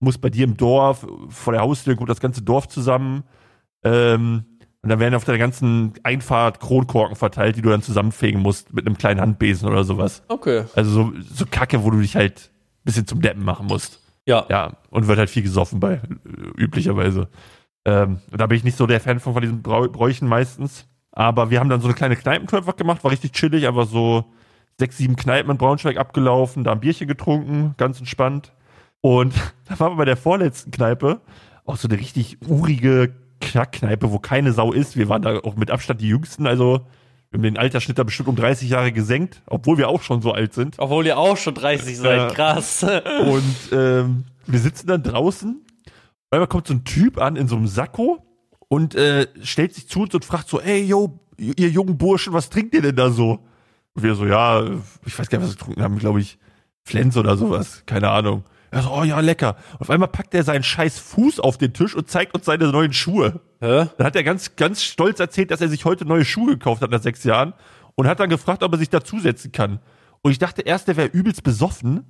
musst 0.00 0.20
bei 0.20 0.30
dir 0.30 0.44
im 0.44 0.56
Dorf, 0.56 1.06
vor 1.28 1.52
der 1.52 1.62
Haustür 1.62 1.94
kommt 1.94 2.10
das 2.10 2.20
ganze 2.20 2.42
Dorf 2.42 2.68
zusammen. 2.68 3.22
Ähm, 3.84 4.44
und 4.82 4.88
dann 4.88 4.98
werden 4.98 5.14
auf 5.14 5.24
der 5.24 5.36
ganzen 5.36 5.92
Einfahrt 6.02 6.58
Kronkorken 6.58 7.14
verteilt, 7.14 7.56
die 7.56 7.62
du 7.62 7.68
dann 7.68 7.82
zusammenfegen 7.82 8.40
musst 8.40 8.72
mit 8.72 8.86
einem 8.86 8.96
kleinen 8.96 9.20
Handbesen 9.20 9.68
oder 9.68 9.84
sowas. 9.84 10.22
Okay. 10.28 10.64
Also 10.74 10.90
so, 10.90 11.12
so 11.32 11.44
Kacke, 11.48 11.84
wo 11.84 11.90
du 11.90 12.00
dich 12.00 12.16
halt 12.16 12.50
ein 12.50 12.84
bisschen 12.84 13.06
zum 13.06 13.20
Deppen 13.20 13.44
machen 13.44 13.66
musst. 13.66 14.00
Ja. 14.26 14.46
Ja, 14.48 14.78
und 14.88 15.06
wird 15.06 15.18
halt 15.18 15.28
viel 15.28 15.42
gesoffen 15.42 15.80
bei, 15.80 16.00
üblicherweise. 16.56 17.28
Ähm, 17.84 18.20
da 18.30 18.46
bin 18.46 18.58
ich 18.58 18.64
nicht 18.64 18.76
so 18.76 18.86
der 18.86 19.00
Fan 19.00 19.20
von, 19.20 19.32
von 19.32 19.42
diesen 19.42 19.62
Brau 19.62 19.88
Bräuchen 19.88 20.28
meistens. 20.28 20.86
Aber 21.12 21.50
wir 21.50 21.60
haben 21.60 21.68
dann 21.68 21.80
so 21.80 21.88
eine 21.88 21.94
kleine 21.94 22.16
Kneipentour 22.16 22.60
einfach 22.60 22.76
gemacht, 22.76 23.02
war 23.02 23.10
richtig 23.10 23.32
chillig, 23.32 23.66
einfach 23.66 23.86
so 23.86 24.24
sechs, 24.78 24.96
sieben 24.96 25.16
Kneipen 25.16 25.50
in 25.50 25.58
Braunschweig 25.58 25.96
abgelaufen, 25.96 26.64
da 26.64 26.72
ein 26.72 26.80
Bierchen 26.80 27.08
getrunken, 27.08 27.74
ganz 27.76 27.98
entspannt. 27.98 28.52
Und 29.00 29.34
da 29.68 29.78
waren 29.80 29.92
wir 29.92 29.96
bei 29.96 30.04
der 30.04 30.16
vorletzten 30.16 30.70
Kneipe, 30.70 31.20
auch 31.64 31.76
so 31.76 31.88
eine 31.88 31.98
richtig 31.98 32.38
urige 32.46 33.14
Knackkneipe, 33.40 34.10
wo 34.10 34.18
keine 34.18 34.52
Sau 34.52 34.72
ist. 34.72 34.96
Wir 34.96 35.08
waren 35.08 35.22
da 35.22 35.38
auch 35.40 35.56
mit 35.56 35.70
Abstand 35.70 36.00
die 36.00 36.08
Jüngsten, 36.08 36.46
also 36.46 36.86
wir 37.30 37.38
haben 37.38 37.44
den 37.44 37.58
Altersschnitt 37.58 37.96
da 37.96 38.02
bestimmt 38.02 38.28
um 38.28 38.34
30 38.34 38.68
Jahre 38.68 38.90
gesenkt, 38.90 39.42
obwohl 39.46 39.78
wir 39.78 39.88
auch 39.88 40.02
schon 40.02 40.20
so 40.20 40.32
alt 40.32 40.52
sind. 40.52 40.74
Obwohl 40.78 41.06
ihr 41.06 41.16
auch 41.16 41.36
schon 41.36 41.54
30 41.54 41.96
seid. 41.96 42.34
Krass. 42.34 42.82
Und 43.20 43.72
ähm, 43.72 44.24
wir 44.46 44.58
sitzen 44.58 44.88
dann 44.88 45.04
draußen. 45.04 45.64
Auf 46.30 46.36
einmal 46.36 46.46
kommt 46.46 46.68
so 46.68 46.74
ein 46.74 46.84
Typ 46.84 47.18
an 47.18 47.34
in 47.34 47.48
so 47.48 47.56
einem 47.56 47.66
Sakko 47.66 48.24
und 48.68 48.94
äh, 48.94 49.26
stellt 49.42 49.74
sich 49.74 49.88
zu 49.88 50.02
uns 50.02 50.14
und 50.14 50.24
fragt 50.24 50.48
so, 50.48 50.60
ey, 50.60 50.80
yo, 50.84 51.18
ihr 51.36 51.68
jungen 51.68 51.98
Burschen, 51.98 52.32
was 52.32 52.50
trinkt 52.50 52.72
ihr 52.72 52.82
denn 52.82 52.94
da 52.94 53.10
so? 53.10 53.40
Und 53.94 54.02
wir 54.04 54.14
so, 54.14 54.24
ja, 54.26 54.62
ich 55.04 55.18
weiß 55.18 55.28
gar 55.28 55.38
nicht, 55.38 55.48
was 55.48 55.54
wir 55.54 55.58
getrunken 55.58 55.82
haben, 55.82 55.98
glaube 55.98 56.20
ich, 56.20 56.38
Flens 56.84 57.16
oder 57.16 57.36
sowas, 57.36 57.82
keine 57.84 58.10
Ahnung. 58.10 58.44
Er 58.70 58.82
so, 58.82 58.92
oh 58.92 59.02
ja, 59.02 59.18
lecker. 59.18 59.56
Auf 59.80 59.90
einmal 59.90 60.06
packt 60.06 60.32
er 60.32 60.44
seinen 60.44 60.62
scheiß 60.62 61.00
Fuß 61.00 61.40
auf 61.40 61.58
den 61.58 61.72
Tisch 61.72 61.96
und 61.96 62.08
zeigt 62.08 62.32
uns 62.32 62.44
seine 62.44 62.70
neuen 62.70 62.92
Schuhe. 62.92 63.40
Hä? 63.58 63.88
Dann 63.98 64.06
hat 64.06 64.14
er 64.14 64.22
ganz, 64.22 64.54
ganz 64.54 64.84
stolz 64.84 65.18
erzählt, 65.18 65.50
dass 65.50 65.60
er 65.60 65.68
sich 65.68 65.84
heute 65.84 66.04
neue 66.04 66.24
Schuhe 66.24 66.52
gekauft 66.52 66.80
hat 66.80 66.92
nach 66.92 67.02
sechs 67.02 67.24
Jahren 67.24 67.54
und 67.96 68.06
hat 68.06 68.20
dann 68.20 68.30
gefragt, 68.30 68.62
ob 68.62 68.70
er 68.70 68.78
sich 68.78 68.88
dazusetzen 68.88 69.50
kann. 69.50 69.80
Und 70.22 70.30
ich 70.30 70.38
dachte 70.38 70.62
erst, 70.62 70.86
der 70.86 70.96
wäre 70.96 71.08
übelst 71.08 71.42
besoffen, 71.42 72.04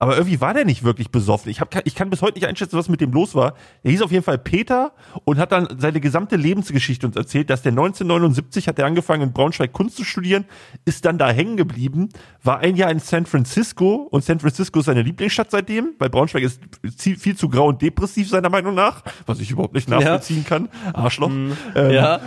Aber 0.00 0.16
irgendwie 0.16 0.40
war 0.40 0.52
der 0.52 0.64
nicht 0.64 0.82
wirklich 0.82 1.10
besoffen. 1.10 1.50
Ich, 1.50 1.60
hab, 1.60 1.74
ich 1.86 1.94
kann 1.94 2.10
bis 2.10 2.20
heute 2.20 2.34
nicht 2.34 2.48
einschätzen, 2.48 2.76
was 2.76 2.88
mit 2.88 3.00
dem 3.00 3.12
los 3.12 3.34
war. 3.34 3.54
Er 3.84 3.92
hieß 3.92 4.02
auf 4.02 4.10
jeden 4.10 4.24
Fall 4.24 4.38
Peter 4.38 4.92
und 5.24 5.38
hat 5.38 5.52
dann 5.52 5.68
seine 5.78 6.00
gesamte 6.00 6.34
Lebensgeschichte 6.34 7.06
uns 7.06 7.16
erzählt, 7.16 7.48
dass 7.48 7.62
der 7.62 7.70
1979 7.70 8.66
hat 8.66 8.78
er 8.78 8.86
angefangen 8.86 9.22
in 9.22 9.32
Braunschweig 9.32 9.72
Kunst 9.72 9.96
zu 9.96 10.04
studieren, 10.04 10.46
ist 10.84 11.04
dann 11.04 11.16
da 11.16 11.30
hängen 11.30 11.56
geblieben, 11.56 12.08
war 12.42 12.58
ein 12.58 12.74
Jahr 12.74 12.90
in 12.90 12.98
San 12.98 13.24
Francisco 13.24 14.08
und 14.10 14.24
San 14.24 14.40
Francisco 14.40 14.80
ist 14.80 14.86
seine 14.86 15.02
Lieblingsstadt 15.02 15.52
seitdem, 15.52 15.94
weil 15.98 16.10
Braunschweig 16.10 16.42
ist 16.42 16.60
viel 17.00 17.36
zu 17.36 17.48
grau 17.48 17.68
und 17.68 17.80
depressiv 17.80 18.28
seiner 18.28 18.50
Meinung 18.50 18.74
nach, 18.74 19.04
was 19.26 19.38
ich 19.38 19.52
überhaupt 19.52 19.74
nicht 19.74 19.88
nachvollziehen 19.88 20.42
ja. 20.42 20.48
kann. 20.48 20.68
Arschloch. 20.92 21.30
Mm, 21.30 21.52
ähm, 21.76 21.90
ja. 21.92 22.20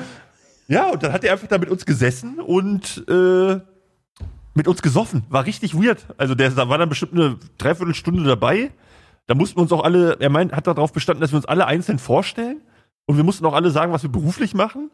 Ja, 0.70 0.90
und 0.90 1.04
dann 1.04 1.14
hat 1.14 1.24
er 1.24 1.34
einfach 1.34 1.48
da 1.48 1.58
mit 1.58 1.70
uns 1.70 1.86
gesessen 1.86 2.40
und 2.40 3.06
äh, 3.08 3.60
mit 4.58 4.68
uns 4.68 4.82
gesoffen. 4.82 5.24
War 5.30 5.46
richtig 5.46 5.76
weird. 5.76 6.06
Also 6.18 6.36
der 6.36 6.50
da 6.50 6.68
war 6.68 6.78
dann 6.78 6.90
bestimmt 6.90 7.14
eine 7.14 7.38
Dreiviertelstunde 7.58 8.24
dabei. 8.24 8.72
Da 9.28 9.36
mussten 9.36 9.58
wir 9.58 9.62
uns 9.62 9.72
auch 9.72 9.84
alle, 9.84 10.18
er 10.20 10.30
meint, 10.30 10.52
hat 10.52 10.68
darauf 10.68 10.92
bestanden, 10.92 11.22
dass 11.22 11.32
wir 11.32 11.38
uns 11.38 11.46
alle 11.46 11.68
einzeln 11.68 12.00
vorstellen. 12.00 12.62
Und 13.06 13.18
wir 13.18 13.24
mussten 13.24 13.46
auch 13.46 13.54
alle 13.54 13.70
sagen, 13.70 13.94
was 13.94 14.04
wir 14.04 14.12
beruflich 14.12 14.54
machen. 14.54 14.90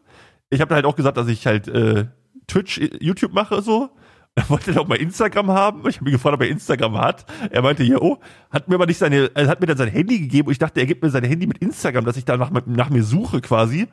Ich 0.50 0.60
habe 0.60 0.74
halt 0.74 0.84
auch 0.84 0.96
gesagt, 0.96 1.16
dass 1.16 1.28
ich 1.28 1.46
halt 1.46 1.66
äh, 1.66 2.06
Twitch, 2.46 2.78
YouTube 3.00 3.32
mache 3.32 3.62
so. 3.62 3.90
Er 4.36 4.50
wollte 4.50 4.72
dann 4.72 4.82
auch 4.82 4.88
mal 4.88 4.96
Instagram 4.96 5.50
haben. 5.50 5.88
Ich 5.88 5.98
habe 5.98 6.10
ihn 6.10 6.12
gefragt, 6.12 6.34
ob 6.34 6.42
er 6.42 6.48
Instagram 6.48 6.98
hat. 6.98 7.24
Er 7.50 7.62
meinte, 7.62 7.84
ja, 7.84 7.98
oh, 7.98 8.18
hat 8.50 8.68
mir 8.68 8.74
aber 8.74 8.86
nicht 8.86 8.98
seine, 8.98 9.30
er 9.34 9.46
hat 9.46 9.60
mir 9.60 9.66
dann 9.66 9.76
sein 9.76 9.88
Handy 9.88 10.18
gegeben 10.18 10.48
und 10.48 10.52
ich 10.52 10.58
dachte, 10.58 10.80
er 10.80 10.86
gibt 10.86 11.02
mir 11.02 11.10
sein 11.10 11.24
Handy 11.24 11.46
mit 11.46 11.58
Instagram, 11.58 12.04
dass 12.04 12.16
ich 12.16 12.24
da 12.24 12.36
nach, 12.36 12.50
nach 12.66 12.90
mir 12.90 13.04
suche 13.04 13.40
quasi. 13.40 13.86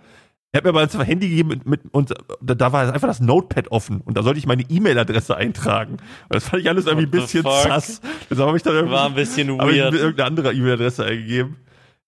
Er 0.54 0.58
hat 0.58 0.64
mir 0.66 0.70
aber 0.72 0.82
ein 0.82 1.06
Handy 1.06 1.30
gegeben 1.30 1.50
mit, 1.50 1.66
mit 1.66 1.82
und 1.92 2.14
da 2.42 2.74
war 2.74 2.94
einfach 2.94 3.08
das 3.08 3.22
Notepad 3.22 3.72
offen 3.72 4.02
und 4.02 4.18
da 4.18 4.24
sollte 4.24 4.38
ich 4.38 4.46
meine 4.46 4.64
E-Mail-Adresse 4.64 5.38
eintragen. 5.38 5.94
Und 5.94 6.02
das 6.36 6.44
fand 6.44 6.62
ich 6.62 6.70
alles 6.70 6.88
irgendwie 6.88 7.08
ein 7.08 7.12
bisschen 7.12 7.44
sass. 7.44 8.02
Deshalb 8.30 8.48
habe 8.48 8.58
ich 8.58 8.64
dann 8.64 8.74
irgendwie 8.74 8.94
war 8.94 9.06
ein 9.06 9.16
bisschen 9.16 9.48
weird. 9.58 9.94
Ich 9.94 10.02
irgendeine 10.02 10.28
andere 10.28 10.54
E-Mail-Adresse 10.54 11.06
eingegeben. 11.06 11.56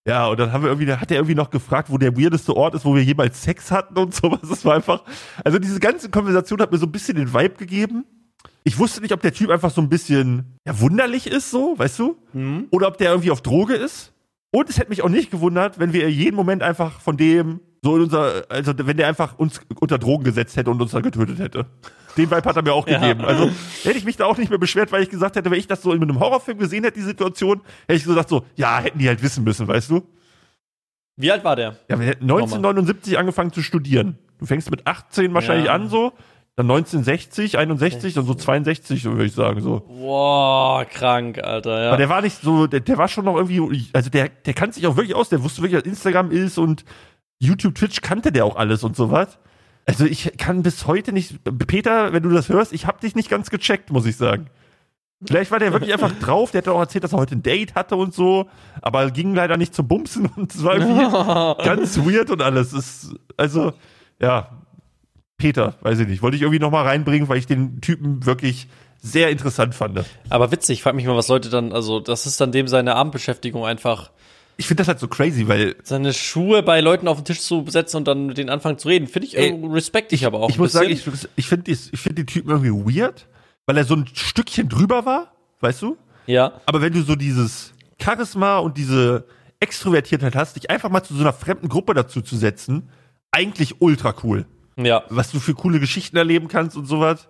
Ja, 0.06 0.26
und 0.26 0.38
dann 0.38 0.52
haben 0.52 0.62
wir 0.62 0.68
irgendwie, 0.68 0.84
da 0.84 1.00
hat 1.00 1.10
er 1.10 1.16
irgendwie 1.16 1.34
noch 1.34 1.48
gefragt, 1.48 1.90
wo 1.90 1.96
der 1.96 2.14
weirdeste 2.18 2.54
Ort 2.54 2.74
ist, 2.74 2.84
wo 2.84 2.94
wir 2.94 3.02
jemals 3.02 3.42
Sex 3.42 3.70
hatten 3.70 3.96
und 3.96 4.14
sowas. 4.14 4.40
Das 4.42 4.62
war 4.66 4.74
einfach, 4.74 5.02
also 5.42 5.58
diese 5.58 5.80
ganze 5.80 6.10
Konversation 6.10 6.60
hat 6.60 6.70
mir 6.70 6.76
so 6.78 6.84
ein 6.84 6.92
bisschen 6.92 7.16
den 7.16 7.32
Vibe 7.32 7.54
gegeben. 7.54 8.04
Ich 8.64 8.78
wusste 8.78 9.00
nicht, 9.00 9.12
ob 9.12 9.22
der 9.22 9.32
Typ 9.32 9.48
einfach 9.48 9.70
so 9.70 9.80
ein 9.80 9.88
bisschen 9.88 10.58
ja, 10.66 10.78
wunderlich 10.78 11.26
ist, 11.26 11.50
so, 11.50 11.78
weißt 11.78 11.98
du? 11.98 12.18
Mhm. 12.34 12.66
Oder 12.70 12.88
ob 12.88 12.98
der 12.98 13.10
irgendwie 13.10 13.30
auf 13.30 13.40
Droge 13.40 13.74
ist. 13.74 14.12
Und 14.50 14.68
es 14.68 14.78
hätte 14.78 14.90
mich 14.90 15.02
auch 15.02 15.08
nicht 15.08 15.30
gewundert, 15.30 15.78
wenn 15.78 15.94
wir 15.94 16.10
jeden 16.10 16.36
Moment 16.36 16.62
einfach 16.62 17.00
von 17.00 17.16
dem 17.16 17.60
so 17.84 17.96
in 17.96 18.02
unser, 18.02 18.44
also 18.48 18.72
wenn 18.76 18.96
der 18.96 19.08
einfach 19.08 19.38
uns 19.38 19.60
unter 19.78 19.98
Drogen 19.98 20.24
gesetzt 20.24 20.56
hätte 20.56 20.70
und 20.70 20.80
uns 20.80 20.92
dann 20.92 21.02
getötet 21.02 21.38
hätte. 21.38 21.66
Den 22.16 22.30
Vibe 22.30 22.42
hat 22.42 22.56
er 22.56 22.62
mir 22.62 22.72
auch 22.72 22.88
ja. 22.88 22.98
gegeben. 22.98 23.24
Also 23.26 23.50
hätte 23.82 23.98
ich 23.98 24.06
mich 24.06 24.16
da 24.16 24.24
auch 24.24 24.38
nicht 24.38 24.48
mehr 24.48 24.58
beschwert, 24.58 24.90
weil 24.90 25.02
ich 25.02 25.10
gesagt 25.10 25.36
hätte, 25.36 25.50
wenn 25.50 25.58
ich 25.58 25.66
das 25.66 25.82
so 25.82 25.92
in 25.92 26.02
einem 26.02 26.18
Horrorfilm 26.18 26.58
gesehen 26.58 26.82
hätte, 26.84 26.98
die 26.98 27.04
Situation, 27.04 27.60
hätte 27.86 27.98
ich 27.98 28.04
gesagt 28.04 28.30
so, 28.30 28.44
ja, 28.56 28.80
hätten 28.80 28.98
die 28.98 29.06
halt 29.06 29.22
wissen 29.22 29.44
müssen, 29.44 29.68
weißt 29.68 29.90
du? 29.90 30.02
Wie 31.16 31.30
alt 31.30 31.44
war 31.44 31.56
der? 31.56 31.76
Ja, 31.88 32.00
wir 32.00 32.06
hätten 32.06 32.24
1979 32.24 33.18
angefangen 33.18 33.52
zu 33.52 33.62
studieren. 33.62 34.18
Du 34.38 34.46
fängst 34.46 34.70
mit 34.70 34.86
18 34.86 35.32
wahrscheinlich 35.34 35.66
ja. 35.66 35.74
an 35.74 35.88
so, 35.88 36.14
dann 36.56 36.70
1960, 36.70 37.58
61, 37.58 38.14
dann 38.14 38.24
so 38.24 38.34
62, 38.34 39.02
so 39.02 39.12
würde 39.12 39.26
ich 39.26 39.32
sagen 39.34 39.60
so. 39.60 39.80
Boah, 39.80 40.86
krank, 40.86 41.38
Alter, 41.42 41.82
ja. 41.82 41.88
Aber 41.88 41.96
der 41.98 42.08
war 42.08 42.22
nicht 42.22 42.40
so, 42.40 42.66
der, 42.66 42.80
der 42.80 42.96
war 42.96 43.08
schon 43.08 43.26
noch 43.26 43.36
irgendwie, 43.36 43.90
also 43.92 44.08
der, 44.08 44.28
der 44.28 44.54
kann 44.54 44.72
sich 44.72 44.86
auch 44.86 44.96
wirklich 44.96 45.14
aus, 45.14 45.28
der 45.28 45.42
wusste 45.42 45.62
wirklich, 45.62 45.80
was 45.80 45.86
Instagram 45.86 46.30
ist 46.30 46.56
und 46.56 46.84
YouTube, 47.38 47.74
Twitch 47.74 48.00
kannte 48.00 48.32
der 48.32 48.44
auch 48.44 48.56
alles 48.56 48.84
und 48.84 48.96
sowas. 48.96 49.38
Also 49.86 50.06
ich 50.06 50.32
kann 50.38 50.62
bis 50.62 50.86
heute 50.86 51.12
nicht, 51.12 51.40
Peter, 51.66 52.12
wenn 52.12 52.22
du 52.22 52.30
das 52.30 52.48
hörst, 52.48 52.72
ich 52.72 52.86
hab 52.86 53.00
dich 53.00 53.14
nicht 53.14 53.28
ganz 53.28 53.50
gecheckt, 53.50 53.90
muss 53.90 54.06
ich 54.06 54.16
sagen. 54.16 54.46
Vielleicht 55.26 55.50
war 55.50 55.58
der 55.58 55.72
wirklich 55.72 55.92
einfach 55.92 56.12
drauf, 56.20 56.50
der 56.50 56.62
hat 56.62 56.68
auch 56.68 56.80
erzählt, 56.80 57.04
dass 57.04 57.12
er 57.12 57.18
heute 57.18 57.36
ein 57.36 57.42
Date 57.42 57.74
hatte 57.74 57.96
und 57.96 58.14
so, 58.14 58.48
aber 58.82 59.10
ging 59.10 59.34
leider 59.34 59.56
nicht 59.56 59.74
zum 59.74 59.88
Bumsen 59.88 60.26
und 60.36 60.54
es 60.54 60.62
war 60.62 60.76
irgendwie 60.76 61.64
ganz 61.64 61.98
weird 61.98 62.30
und 62.30 62.42
alles. 62.42 62.72
Ist, 62.72 63.14
also, 63.36 63.72
ja, 64.20 64.48
Peter, 65.36 65.74
weiß 65.82 65.98
ich 66.00 66.08
nicht, 66.08 66.22
wollte 66.22 66.36
ich 66.36 66.42
irgendwie 66.42 66.60
nochmal 66.60 66.84
reinbringen, 66.84 67.28
weil 67.28 67.38
ich 67.38 67.46
den 67.46 67.80
Typen 67.80 68.24
wirklich 68.24 68.68
sehr 69.02 69.30
interessant 69.30 69.74
fand. 69.74 70.02
Aber 70.30 70.50
witzig, 70.50 70.78
ich 70.78 70.82
frag 70.82 70.94
mich 70.94 71.04
mal, 71.04 71.16
was 71.16 71.28
Leute 71.28 71.50
dann, 71.50 71.72
also 71.72 72.00
das 72.00 72.24
ist 72.24 72.40
dann 72.40 72.52
dem 72.52 72.68
seine 72.68 72.94
Abendbeschäftigung 72.96 73.66
einfach 73.66 74.10
ich 74.56 74.66
finde 74.66 74.82
das 74.82 74.88
halt 74.88 75.00
so 75.00 75.08
crazy, 75.08 75.48
weil. 75.48 75.76
Seine 75.82 76.12
Schuhe 76.12 76.62
bei 76.62 76.80
Leuten 76.80 77.08
auf 77.08 77.18
den 77.18 77.24
Tisch 77.24 77.40
zu 77.40 77.64
setzen 77.68 77.98
und 77.98 78.08
dann 78.08 78.26
mit 78.26 78.38
denen 78.38 78.50
anfangen 78.50 78.78
zu 78.78 78.88
reden, 78.88 79.06
finde 79.06 79.26
ich, 79.26 79.36
ey, 79.36 79.58
respekt 79.70 80.12
ich 80.12 80.26
aber 80.26 80.40
auch. 80.40 80.50
Ich 80.50 80.58
muss 80.58 80.72
bisschen. 80.72 80.96
sagen, 80.96 81.14
ich, 81.14 81.28
ich 81.36 81.46
finde 81.46 81.70
ich 81.70 82.00
find 82.00 82.18
die 82.18 82.26
Typen 82.26 82.50
irgendwie 82.50 83.00
weird, 83.00 83.26
weil 83.66 83.76
er 83.76 83.84
so 83.84 83.94
ein 83.94 84.06
Stückchen 84.12 84.68
drüber 84.68 85.04
war, 85.04 85.32
weißt 85.60 85.82
du? 85.82 85.96
Ja. 86.26 86.60
Aber 86.66 86.80
wenn 86.82 86.92
du 86.92 87.02
so 87.02 87.16
dieses 87.16 87.74
Charisma 88.00 88.58
und 88.58 88.78
diese 88.78 89.26
Extrovertiertheit 89.60 90.34
hast, 90.36 90.56
dich 90.56 90.70
einfach 90.70 90.90
mal 90.90 91.02
zu 91.02 91.14
so 91.14 91.20
einer 91.20 91.32
fremden 91.32 91.68
Gruppe 91.68 91.94
dazu 91.94 92.20
zu 92.20 92.36
setzen, 92.36 92.90
eigentlich 93.30 93.80
ultra 93.80 94.14
cool. 94.22 94.46
Ja. 94.76 95.04
Was 95.08 95.32
du 95.32 95.40
für 95.40 95.54
coole 95.54 95.80
Geschichten 95.80 96.16
erleben 96.16 96.48
kannst 96.48 96.76
und 96.76 96.86
sowas. 96.86 97.28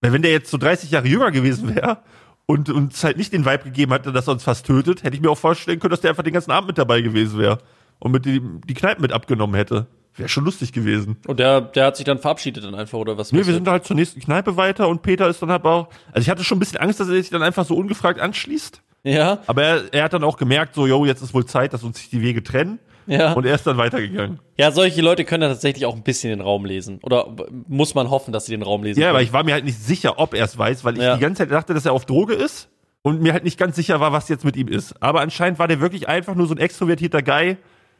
Weil 0.00 0.12
wenn 0.12 0.22
der 0.22 0.32
jetzt 0.32 0.50
so 0.50 0.58
30 0.58 0.90
Jahre 0.90 1.08
jünger 1.08 1.30
gewesen 1.30 1.74
wäre 1.74 2.02
und 2.46 2.70
uns 2.70 3.02
halt 3.02 3.16
nicht 3.16 3.32
den 3.32 3.44
Vibe 3.44 3.64
gegeben 3.64 3.92
hatte, 3.92 4.12
dass 4.12 4.28
er 4.28 4.32
uns 4.32 4.44
fast 4.44 4.66
tötet, 4.66 5.02
hätte 5.02 5.16
ich 5.16 5.22
mir 5.22 5.30
auch 5.30 5.38
vorstellen 5.38 5.78
können, 5.80 5.90
dass 5.90 6.00
der 6.00 6.10
einfach 6.10 6.22
den 6.22 6.32
ganzen 6.32 6.52
Abend 6.52 6.68
mit 6.68 6.78
dabei 6.78 7.00
gewesen 7.00 7.38
wäre 7.38 7.58
und 7.98 8.12
mit 8.12 8.24
die, 8.24 8.40
die 8.66 8.74
Kneipen 8.74 9.02
mit 9.02 9.12
abgenommen 9.12 9.56
hätte. 9.56 9.86
Wäre 10.16 10.28
schon 10.28 10.44
lustig 10.44 10.72
gewesen. 10.72 11.18
Und 11.26 11.40
der, 11.40 11.60
der 11.60 11.86
hat 11.86 11.96
sich 11.96 12.06
dann 12.06 12.18
verabschiedet 12.18 12.64
dann 12.64 12.74
einfach, 12.74 12.98
oder 12.98 13.18
was? 13.18 13.32
Nee, 13.32 13.44
wir 13.44 13.52
sind 13.52 13.68
halt 13.68 13.84
zur 13.84 13.96
nächsten 13.96 14.20
Kneipe 14.20 14.56
weiter 14.56 14.88
und 14.88 15.02
Peter 15.02 15.28
ist 15.28 15.42
dann 15.42 15.50
halt 15.50 15.64
auch. 15.64 15.88
Also 16.12 16.24
ich 16.24 16.30
hatte 16.30 16.42
schon 16.42 16.56
ein 16.56 16.60
bisschen 16.60 16.78
Angst, 16.78 17.00
dass 17.00 17.08
er 17.08 17.14
sich 17.14 17.28
dann 17.28 17.42
einfach 17.42 17.66
so 17.66 17.76
ungefragt 17.76 18.18
anschließt. 18.18 18.80
Ja. 19.02 19.38
Aber 19.46 19.62
er, 19.62 19.92
er 19.92 20.04
hat 20.04 20.14
dann 20.14 20.24
auch 20.24 20.38
gemerkt, 20.38 20.74
so, 20.74 20.86
yo, 20.86 21.04
jetzt 21.04 21.22
ist 21.22 21.34
wohl 21.34 21.44
Zeit, 21.44 21.74
dass 21.74 21.84
uns 21.84 21.98
sich 21.98 22.08
die 22.08 22.22
Wege 22.22 22.42
trennen. 22.42 22.78
Ja. 23.06 23.32
Und 23.32 23.46
er 23.46 23.54
ist 23.54 23.66
dann 23.66 23.76
weitergegangen. 23.76 24.40
Ja, 24.58 24.72
solche 24.72 25.00
Leute 25.00 25.24
können 25.24 25.42
dann 25.42 25.50
tatsächlich 25.50 25.86
auch 25.86 25.94
ein 25.94 26.02
bisschen 26.02 26.30
den 26.30 26.40
Raum 26.40 26.64
lesen. 26.64 26.98
Oder 27.02 27.28
muss 27.68 27.94
man 27.94 28.10
hoffen, 28.10 28.32
dass 28.32 28.46
sie 28.46 28.52
den 28.52 28.62
Raum 28.62 28.82
lesen? 28.82 29.00
Ja, 29.00 29.06
können. 29.06 29.16
aber 29.16 29.22
ich 29.22 29.32
war 29.32 29.44
mir 29.44 29.54
halt 29.54 29.64
nicht 29.64 29.78
sicher, 29.78 30.18
ob 30.18 30.34
er 30.34 30.44
es 30.44 30.58
weiß, 30.58 30.84
weil 30.84 30.96
ich 30.96 31.02
ja. 31.02 31.14
die 31.14 31.20
ganze 31.20 31.42
Zeit 31.42 31.52
dachte, 31.52 31.74
dass 31.74 31.86
er 31.86 31.92
auf 31.92 32.04
Droge 32.04 32.34
ist 32.34 32.68
und 33.02 33.22
mir 33.22 33.32
halt 33.32 33.44
nicht 33.44 33.58
ganz 33.58 33.76
sicher 33.76 34.00
war, 34.00 34.12
was 34.12 34.28
jetzt 34.28 34.44
mit 34.44 34.56
ihm 34.56 34.68
ist. 34.68 35.00
Aber 35.02 35.20
anscheinend 35.20 35.58
war 35.58 35.68
der 35.68 35.80
wirklich 35.80 36.08
einfach 36.08 36.34
nur 36.34 36.46
so 36.46 36.54
ein 36.54 36.58
extrovertierter 36.58 37.22
Guy, 37.22 37.56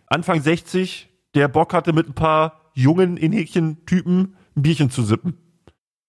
Anfang 0.08 0.40
60, 0.40 1.08
der 1.34 1.48
Bock 1.48 1.72
hatte, 1.72 1.92
mit 1.92 2.08
ein 2.08 2.14
paar 2.14 2.70
jungen, 2.74 3.16
in 3.16 3.32
Häkchen 3.32 3.84
Typen 3.86 4.36
ein 4.56 4.62
Bierchen 4.62 4.90
zu 4.90 5.02
sippen. 5.02 5.38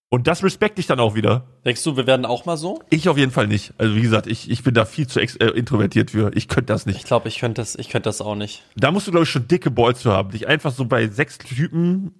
Und 0.09 0.27
das 0.27 0.41
respekte 0.43 0.79
ich 0.79 0.87
dann 0.87 0.99
auch 1.01 1.15
wieder. 1.15 1.47
Denkst 1.65 1.83
du, 1.83 1.97
wir 1.97 2.07
werden 2.07 2.25
auch 2.25 2.45
mal 2.45 2.55
so? 2.55 2.81
Ich 2.89 3.09
auf 3.09 3.17
jeden 3.17 3.31
Fall 3.31 3.47
nicht. 3.47 3.73
Also 3.77 3.95
wie 3.95 4.01
gesagt, 4.01 4.27
ich, 4.27 4.49
ich 4.49 4.63
bin 4.63 4.73
da 4.73 4.85
viel 4.85 5.07
zu 5.07 5.19
äh, 5.19 5.25
introvertiert 5.49 6.11
für. 6.11 6.31
Ich 6.33 6.47
könnte 6.47 6.71
das 6.71 6.85
nicht. 6.85 6.97
Ich 6.97 7.03
glaube, 7.03 7.27
ich 7.27 7.39
könnte 7.39 7.61
das, 7.61 7.75
ich 7.75 7.89
könnte 7.89 8.07
das 8.07 8.21
auch 8.21 8.35
nicht. 8.35 8.63
Da 8.77 8.91
musst 8.91 9.07
du, 9.07 9.11
glaube 9.11 9.25
ich, 9.25 9.29
schon 9.29 9.47
dicke 9.49 9.69
Balls 9.69 9.99
zu 9.99 10.11
haben. 10.11 10.31
Dich 10.31 10.47
einfach 10.47 10.71
so 10.71 10.85
bei 10.85 11.07
sechs 11.07 11.37
Typen 11.37 12.13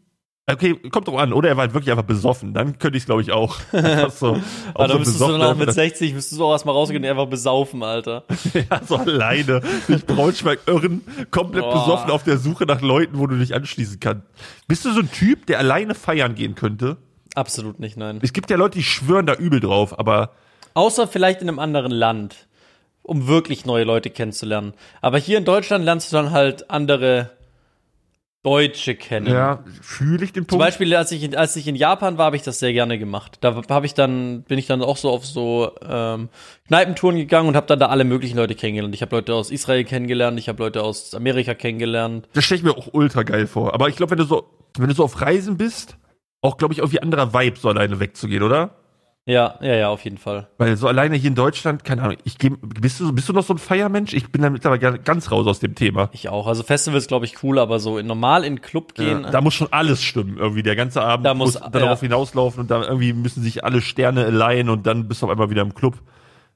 Okay, 0.50 0.76
kommt 0.76 1.10
doch 1.10 1.18
an. 1.18 1.34
Oder 1.34 1.50
er 1.50 1.58
war 1.58 1.64
halt 1.64 1.74
wirklich 1.74 1.92
einfach 1.92 2.06
besoffen. 2.06 2.54
Dann 2.54 2.80
könnte 2.80 2.96
ich 2.96 3.04
es, 3.04 3.06
glaube 3.06 3.22
ich, 3.22 3.34
auch. 3.34 3.58
so, 4.10 4.38
Aber 4.74 4.88
dann 4.88 5.00
müsstest 5.00 5.20
du 5.20 5.38
noch 5.38 5.58
mit 5.58 5.74
60, 5.74 6.14
müsstest 6.14 6.40
du 6.40 6.46
auch 6.46 6.54
erstmal 6.54 6.74
rausgehen 6.74 7.04
und 7.04 7.10
einfach 7.10 7.28
besaufen, 7.28 7.84
Alter. 7.84 8.24
ja, 8.54 8.82
so 8.82 8.96
alleine. 8.96 9.62
Durch 9.88 10.06
Braunschweig 10.06 10.60
irren, 10.66 11.02
komplett 11.32 11.66
Boah. 11.66 11.74
besoffen 11.74 12.12
auf 12.12 12.24
der 12.24 12.38
Suche 12.38 12.66
nach 12.66 12.80
Leuten, 12.80 13.20
wo 13.20 13.28
du 13.28 13.38
dich 13.38 13.56
anschließen 13.56 14.00
kannst. 14.00 14.24
Bist 14.70 14.86
du 14.86 14.94
so 14.94 15.02
ein 15.02 15.12
Typ, 15.12 15.48
der 15.48 15.60
alleine 15.60 15.96
feiern 15.96 16.34
gehen 16.34 16.56
könnte? 16.56 16.96
Absolut 17.38 17.80
nicht, 17.80 17.98
nein. 17.98 18.20
Es 18.24 18.34
gibt 18.34 18.50
ja 18.50 18.58
Leute, 18.58 18.80
die 18.80 18.84
schwören 18.84 19.28
da 19.28 19.36
übel 19.36 19.60
drauf, 19.60 20.00
aber. 20.00 20.32
Außer 20.74 21.08
vielleicht 21.08 21.44
in 21.44 21.48
einem 21.48 21.60
anderen 21.60 21.92
Land, 21.92 22.48
um 23.04 23.28
wirklich 23.28 23.64
neue 23.64 23.84
Leute 23.84 24.10
kennenzulernen. 24.10 24.74
Aber 25.02 25.20
hier 25.20 25.38
in 25.38 25.46
Deutschland 25.46 25.86
lernst 25.86 26.12
du 26.12 26.16
dann 26.16 26.32
halt 26.32 26.72
andere 26.72 27.30
Deutsche 28.42 28.96
kennen. 28.96 29.28
Ja, 29.28 29.64
fühle 29.84 30.26
ich 30.26 30.34
den 30.34 30.46
Punkt. 30.46 30.52
Zum 30.52 30.60
Beispiel, 30.60 30.96
als 30.96 31.12
ich, 31.12 31.22
in, 31.22 31.36
als 31.36 31.56
ich 31.56 31.68
in 31.68 31.76
Japan 31.76 32.18
war, 32.18 32.26
habe 32.26 32.38
ich 32.38 32.42
das 32.42 32.58
sehr 32.58 32.74
gerne 32.74 32.98
gemacht. 32.98 33.38
Da 33.42 33.62
habe 33.70 33.86
ich 33.86 33.94
dann, 33.94 34.42
bin 34.42 34.58
ich 34.58 34.66
dann 34.66 34.82
auch 34.82 34.98
so 34.98 35.12
auf 35.12 35.24
so 35.24 35.74
ähm, 35.88 36.30
Kneipentouren 36.68 37.18
gegangen 37.18 37.50
und 37.50 37.56
habe 37.56 37.68
dann 37.68 37.78
da 37.78 37.90
alle 37.90 38.04
möglichen 38.04 38.38
Leute 38.38 38.56
kennengelernt. 38.56 38.96
Ich 38.96 39.04
habe 39.04 39.16
Leute 39.16 39.36
aus 39.36 39.52
Israel 39.52 39.84
kennengelernt, 39.84 40.40
ich 40.40 40.50
habe 40.50 40.64
Leute 40.64 40.82
aus 40.82 41.14
Amerika 41.14 41.54
kennengelernt. 41.54 42.28
Das 42.34 42.46
stelle 42.46 42.58
ich 42.58 42.64
mir 42.64 42.76
auch 42.76 42.88
ultra 42.94 43.22
geil 43.22 43.46
vor. 43.46 43.76
Aber 43.76 43.90
ich 43.90 43.96
glaube, 43.96 44.10
wenn 44.12 44.18
du 44.18 44.26
so, 44.26 44.50
wenn 44.76 44.88
du 44.88 44.96
so 44.96 45.04
auf 45.04 45.22
Reisen 45.22 45.58
bist, 45.58 45.98
auch 46.48 46.58
glaube 46.58 46.74
ich 46.74 46.80
irgendwie 46.80 47.02
anderer 47.02 47.34
Vibe, 47.34 47.60
so 47.60 47.70
alleine 47.70 48.00
wegzugehen, 48.00 48.44
oder? 48.44 48.72
Ja, 49.28 49.60
ja, 49.60 49.76
ja, 49.76 49.90
auf 49.90 50.06
jeden 50.06 50.18
Fall. 50.18 50.48
Weil 50.58 50.78
so 50.78 50.88
alleine 50.88 51.18
hier 51.18 51.28
in 51.28 51.36
Deutschland, 51.36 51.84
keine 51.84 52.02
Ahnung, 52.02 52.16
ich 52.24 52.38
geh, 52.38 52.50
bist 52.50 53.02
du, 53.02 53.12
bist 53.12 53.28
du 53.28 53.34
noch 53.34 53.44
so 53.44 53.54
ein 53.54 53.58
Feiermensch? 53.58 54.14
Ich 54.14 54.32
bin 54.32 54.42
da 54.42 54.50
mittlerweile 54.50 55.00
ganz 55.00 55.32
raus 55.32 55.46
aus 55.48 55.60
dem 55.60 55.76
Thema. 55.76 56.10
Ich 56.14 56.30
auch. 56.30 56.48
Also 56.48 56.64
Festivals 56.64 57.08
glaube 57.08 57.26
ich 57.26 57.44
cool, 57.44 57.60
aber 57.60 57.80
so 57.80 58.02
normal 58.02 58.46
in 58.46 58.56
den 58.56 58.62
Club 58.62 58.96
gehen. 58.96 59.24
Ja, 59.24 59.30
da 59.32 59.42
muss 59.42 59.54
schon 59.54 59.68
alles 59.72 60.02
stimmen, 60.02 60.38
irgendwie. 60.38 60.64
Der 60.64 60.78
ganze 60.78 61.02
Abend 61.02 61.26
da 61.26 61.34
muss, 61.34 61.60
muss 61.60 61.72
darauf 61.72 62.02
ja. 62.02 62.08
hinauslaufen 62.08 62.62
und 62.62 62.72
da 62.72 62.82
irgendwie 62.84 63.12
müssen 63.12 63.44
sich 63.44 63.66
alle 63.66 63.82
Sterne 63.82 64.30
leihen 64.30 64.70
und 64.70 64.88
dann 64.88 65.10
bist 65.10 65.22
du 65.22 65.26
auf 65.26 65.32
einmal 65.34 65.50
wieder 65.50 65.62
im 65.62 65.76
Club. 65.76 65.96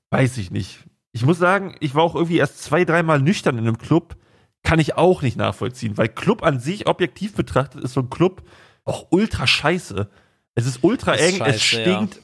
Weiß 0.09 0.37
ich 0.37 0.49
nicht. 0.49 0.79
Ich 1.11 1.25
muss 1.25 1.39
sagen, 1.39 1.75
ich 1.81 1.93
war 1.93 2.03
auch 2.03 2.15
irgendwie 2.15 2.37
erst 2.37 2.63
zwei, 2.63 2.85
dreimal 2.85 3.19
nüchtern 3.19 3.57
in 3.57 3.67
einem 3.67 3.79
Club. 3.79 4.15
Kann 4.63 4.79
ich 4.79 4.95
auch 4.95 5.23
nicht 5.23 5.35
nachvollziehen, 5.35 5.97
weil 5.97 6.07
Club 6.07 6.41
an 6.41 6.61
sich 6.61 6.87
objektiv 6.87 7.35
betrachtet 7.35 7.83
ist 7.83 7.93
so 7.93 7.99
ein 7.99 8.09
Club 8.09 8.43
auch 8.91 9.07
ultra 9.11 9.47
scheiße. 9.47 10.09
Es 10.55 10.65
ist 10.65 10.83
ultra 10.83 11.15
eng, 11.15 11.37
scheiße, 11.37 11.55
es 11.55 11.63
stinkt. 11.63 12.15
Ja 12.15 12.21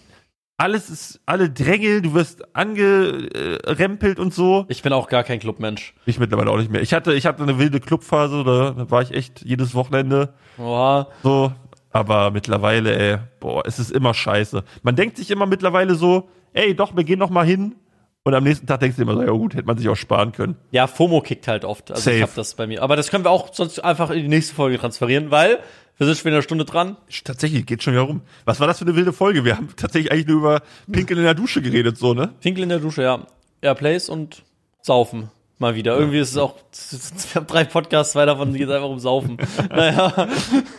alles 0.58 0.90
ist, 0.90 1.22
alle 1.26 1.50
drängeln, 1.50 2.02
du 2.02 2.14
wirst 2.16 2.56
angerempelt 2.56 4.20
und 4.20 4.34
so. 4.34 4.66
Ich 4.70 4.82
bin 4.82 4.92
auch 4.92 5.08
gar 5.08 5.24
kein 5.24 5.40
Clubmensch. 5.40 5.94
Ich 6.06 6.20
mittlerweile 6.20 6.50
auch 6.50 6.58
nicht 6.58 6.72
mehr. 6.72 6.82
Ich 6.82 6.94
hatte, 6.94 7.14
ich 7.14 7.28
hatte 7.28 7.44
eine 7.44 7.60
wilde 7.60 7.80
Clubphase, 7.80 8.44
da 8.44 8.90
war 8.90 9.04
ich 9.04 9.12
echt 9.12 9.46
jedes 9.46 9.76
Wochenende 9.76 10.34
Boah. 10.58 11.10
so. 11.24 11.54
Aber 11.92 12.32
mittlerweile, 12.32 12.98
ey, 12.98 13.18
boah, 13.40 13.64
es 13.66 13.80
ist 13.80 13.92
immer 13.92 14.14
scheiße. 14.14 14.64
Man 14.84 14.96
denkt 14.96 15.18
sich 15.18 15.32
immer 15.32 15.46
mittlerweile 15.46 15.96
so, 15.96 16.30
ey, 16.54 16.76
doch, 16.76 16.96
wir 16.96 17.04
gehen 17.04 17.18
noch 17.18 17.30
mal 17.30 17.46
hin. 17.46 17.76
Und 18.24 18.34
am 18.34 18.44
nächsten 18.44 18.68
Tag 18.68 18.82
denkst 18.82 18.98
du 18.98 19.04
immer 19.04 19.14
so, 19.14 19.22
ja 19.22 19.32
gut, 19.32 19.56
hätte 19.56 19.66
man 19.66 19.78
sich 19.78 19.88
auch 19.88 19.96
sparen 19.96 20.34
können. 20.34 20.58
Ja, 20.72 20.86
FOMO 20.86 21.22
kickt 21.22 21.48
halt 21.48 21.64
oft. 21.64 21.92
Also 21.92 22.04
Safe. 22.04 22.18
ich 22.18 22.24
hab 22.24 22.36
das 22.36 22.56
bei 22.56 22.68
mir. 22.68 22.84
Aber 22.84 22.96
das 22.98 23.10
können 23.10 23.24
wir 23.24 23.32
auch 23.32 23.54
sonst 23.54 23.80
einfach 23.80 24.10
in 24.10 24.24
die 24.24 24.28
nächste 24.28 24.54
Folge 24.54 24.78
transferieren, 24.78 25.32
weil 25.32 25.60
wir 25.98 26.06
sind 26.08 26.16
schon 26.18 26.26
wieder 26.26 26.36
eine 26.38 26.44
Stunde 26.44 26.66
dran. 26.66 26.98
Tatsächlich, 27.24 27.66
geht 27.66 27.84
schon 27.84 27.94
wieder 27.94 28.04
rum. 28.04 28.22
Was 28.46 28.60
war 28.60 28.68
das 28.68 28.80
für 28.80 28.86
eine 28.86 28.96
wilde 28.96 29.14
Folge? 29.14 29.44
Wir 29.46 29.58
haben 29.58 29.70
tatsächlich 29.76 30.12
eigentlich 30.12 30.28
nur 30.28 30.38
über 30.38 30.62
Pinkeln 30.92 31.18
in 31.20 31.26
der 31.26 31.34
Dusche 31.34 31.62
geredet, 31.62 31.98
so, 31.98 32.14
ne? 32.14 32.34
Pinkel 32.42 32.64
in 32.64 32.70
der 32.70 32.80
Dusche, 32.80 33.04
ja. 33.04 33.26
Airplays 33.62 34.10
und 34.10 34.44
Saufen. 34.82 35.30
Mal 35.60 35.74
wieder. 35.74 35.98
Irgendwie 35.98 36.20
ist 36.20 36.32
es 36.32 36.38
auch, 36.38 36.56
wir 36.92 37.36
haben 37.36 37.48
drei 37.48 37.64
Podcasts, 37.64 38.14
zwei 38.14 38.26
davon 38.26 38.54
geht 38.54 38.70
einfach 38.70 38.90
um 38.90 39.00
Saufen. 39.00 39.38
naja. 39.70 40.28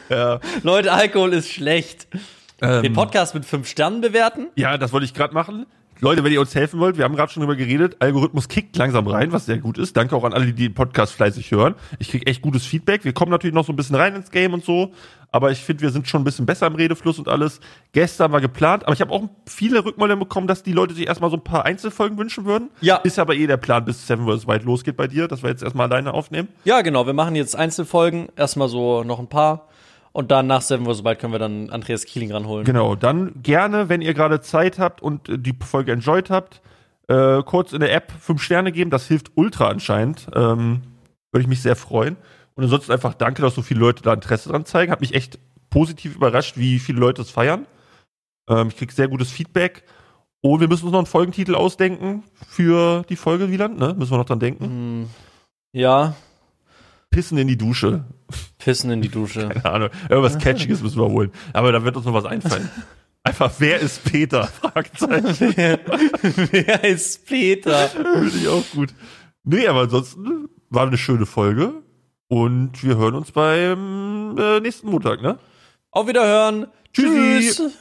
Ja. 0.08 0.40
Leute, 0.62 0.92
Alkohol 0.92 1.32
ist 1.32 1.48
schlecht. 1.48 2.06
Den 2.60 2.84
Ähm, 2.86 2.92
Podcast 2.92 3.34
mit 3.34 3.44
fünf 3.44 3.68
Sternen 3.68 4.00
bewerten. 4.00 4.48
ja, 4.56 4.78
das 4.78 4.92
wollte 4.92 5.04
ich 5.04 5.14
gerade 5.14 5.32
machen. 5.34 5.66
Leute, 6.00 6.22
wenn 6.22 6.32
ihr 6.32 6.40
uns 6.40 6.54
helfen 6.54 6.78
wollt, 6.78 6.96
wir 6.96 7.04
haben 7.04 7.16
gerade 7.16 7.32
schon 7.32 7.40
drüber 7.40 7.56
geredet, 7.56 7.96
Algorithmus 7.98 8.48
kickt 8.48 8.76
langsam 8.76 9.08
rein, 9.08 9.32
was 9.32 9.46
sehr 9.46 9.58
gut 9.58 9.78
ist. 9.78 9.96
Danke 9.96 10.14
auch 10.14 10.22
an 10.22 10.32
alle, 10.32 10.46
die 10.46 10.52
den 10.52 10.74
Podcast 10.74 11.12
fleißig 11.12 11.50
hören. 11.50 11.74
Ich 11.98 12.10
krieg 12.10 12.28
echt 12.28 12.40
gutes 12.40 12.64
Feedback. 12.64 13.04
Wir 13.04 13.12
kommen 13.12 13.32
natürlich 13.32 13.54
noch 13.54 13.66
so 13.66 13.72
ein 13.72 13.76
bisschen 13.76 13.96
rein 13.96 14.14
ins 14.14 14.30
Game 14.30 14.54
und 14.54 14.64
so, 14.64 14.92
aber 15.32 15.50
ich 15.50 15.58
finde, 15.58 15.82
wir 15.82 15.90
sind 15.90 16.06
schon 16.06 16.20
ein 16.22 16.24
bisschen 16.24 16.46
besser 16.46 16.68
im 16.68 16.76
Redefluss 16.76 17.18
und 17.18 17.28
alles. 17.28 17.58
Gestern 17.92 18.30
war 18.30 18.40
geplant, 18.40 18.84
aber 18.84 18.92
ich 18.92 19.00
habe 19.00 19.12
auch 19.12 19.24
viele 19.46 19.84
Rückmeldungen 19.84 20.20
bekommen, 20.20 20.46
dass 20.46 20.62
die 20.62 20.72
Leute 20.72 20.94
sich 20.94 21.08
erstmal 21.08 21.30
so 21.30 21.36
ein 21.36 21.44
paar 21.44 21.64
Einzelfolgen 21.64 22.16
wünschen 22.16 22.44
würden. 22.44 22.70
Ja. 22.80 22.96
Ist 22.98 23.18
aber 23.18 23.34
eh 23.34 23.48
der 23.48 23.56
Plan, 23.56 23.84
bis 23.84 24.06
Seven 24.06 24.26
vs. 24.26 24.46
White 24.46 24.64
losgeht 24.64 24.96
bei 24.96 25.08
dir, 25.08 25.26
dass 25.26 25.42
wir 25.42 25.50
jetzt 25.50 25.64
erstmal 25.64 25.90
alleine 25.90 26.14
aufnehmen. 26.14 26.48
Ja, 26.64 26.80
genau. 26.82 27.06
Wir 27.06 27.12
machen 27.12 27.34
jetzt 27.34 27.56
Einzelfolgen. 27.56 28.28
Erstmal 28.36 28.68
so 28.68 29.02
noch 29.02 29.18
ein 29.18 29.28
paar. 29.28 29.66
Und 30.18 30.32
dann 30.32 30.48
nach 30.48 30.62
Seven 30.62 30.84
vs. 30.84 31.04
Wild 31.04 31.20
können 31.20 31.32
wir 31.32 31.38
dann 31.38 31.70
Andreas 31.70 32.04
Kieling 32.04 32.32
ranholen. 32.32 32.64
Genau, 32.64 32.96
dann 32.96 33.40
gerne, 33.40 33.88
wenn 33.88 34.00
ihr 34.02 34.14
gerade 34.14 34.40
Zeit 34.40 34.80
habt 34.80 35.00
und 35.00 35.28
äh, 35.28 35.38
die 35.38 35.54
Folge 35.64 35.92
enjoyed 35.92 36.28
habt, 36.28 36.60
äh, 37.06 37.40
kurz 37.44 37.72
in 37.72 37.78
der 37.78 37.94
App 37.94 38.10
fünf 38.18 38.42
Sterne 38.42 38.72
geben. 38.72 38.90
Das 38.90 39.06
hilft 39.06 39.30
ultra 39.36 39.68
anscheinend. 39.68 40.26
Ähm, 40.34 40.82
Würde 41.30 41.42
ich 41.42 41.46
mich 41.46 41.62
sehr 41.62 41.76
freuen. 41.76 42.16
Und 42.56 42.64
ansonsten 42.64 42.90
einfach 42.90 43.14
danke, 43.14 43.42
dass 43.42 43.54
so 43.54 43.62
viele 43.62 43.78
Leute 43.78 44.02
da 44.02 44.12
Interesse 44.12 44.48
dran 44.48 44.64
zeigen. 44.64 44.90
Hat 44.90 45.02
mich 45.02 45.14
echt 45.14 45.38
positiv 45.70 46.16
überrascht, 46.16 46.56
wie 46.56 46.80
viele 46.80 46.98
Leute 46.98 47.22
es 47.22 47.30
feiern. 47.30 47.68
Ähm, 48.50 48.70
ich 48.70 48.76
krieg 48.76 48.90
sehr 48.90 49.06
gutes 49.06 49.30
Feedback. 49.30 49.84
Und 50.40 50.58
wir 50.58 50.66
müssen 50.66 50.86
uns 50.86 50.92
noch 50.94 50.98
einen 50.98 51.06
Folgentitel 51.06 51.54
ausdenken 51.54 52.24
für 52.44 53.04
die 53.08 53.14
Folge, 53.14 53.52
Wieland, 53.52 53.78
ne? 53.78 53.94
Müssen 53.96 54.10
wir 54.10 54.18
noch 54.18 54.24
dran 54.24 54.40
denken. 54.40 54.64
Hm, 54.64 55.10
ja, 55.70 56.16
Pissen 57.08 57.38
in 57.38 57.46
die 57.46 57.56
Dusche. 57.56 58.02
Pissen 58.58 58.90
in 58.90 59.02
die 59.02 59.08
Dusche. 59.08 59.48
Keine 59.48 59.64
Ahnung. 59.64 59.90
Irgendwas 60.08 60.38
Catchiges 60.38 60.82
müssen 60.82 61.00
wir 61.00 61.08
holen. 61.08 61.32
Aber 61.52 61.72
da 61.72 61.84
wird 61.84 61.96
uns 61.96 62.06
noch 62.06 62.14
was 62.14 62.24
einfallen. 62.24 62.68
Einfach, 63.24 63.52
wer 63.58 63.80
ist 63.80 64.04
Peter? 64.04 64.46
Fragezeichen. 64.46 65.54
Wer 66.50 66.84
ist 66.84 67.26
Peter? 67.26 67.88
Finde 67.88 68.32
ich 68.34 68.48
auch 68.48 68.64
gut. 68.72 68.94
Nee, 69.44 69.66
aber 69.66 69.80
ansonsten 69.82 70.48
war 70.70 70.86
eine 70.86 70.96
schöne 70.96 71.26
Folge. 71.26 71.74
Und 72.28 72.82
wir 72.82 72.96
hören 72.96 73.14
uns 73.14 73.32
beim 73.32 74.36
äh, 74.38 74.60
nächsten 74.60 74.88
Montag, 74.88 75.20
ne? 75.20 75.38
Auf 75.90 76.06
Wiederhören. 76.06 76.68
Tschüssi. 76.92 77.52
Tschüss. 77.54 77.72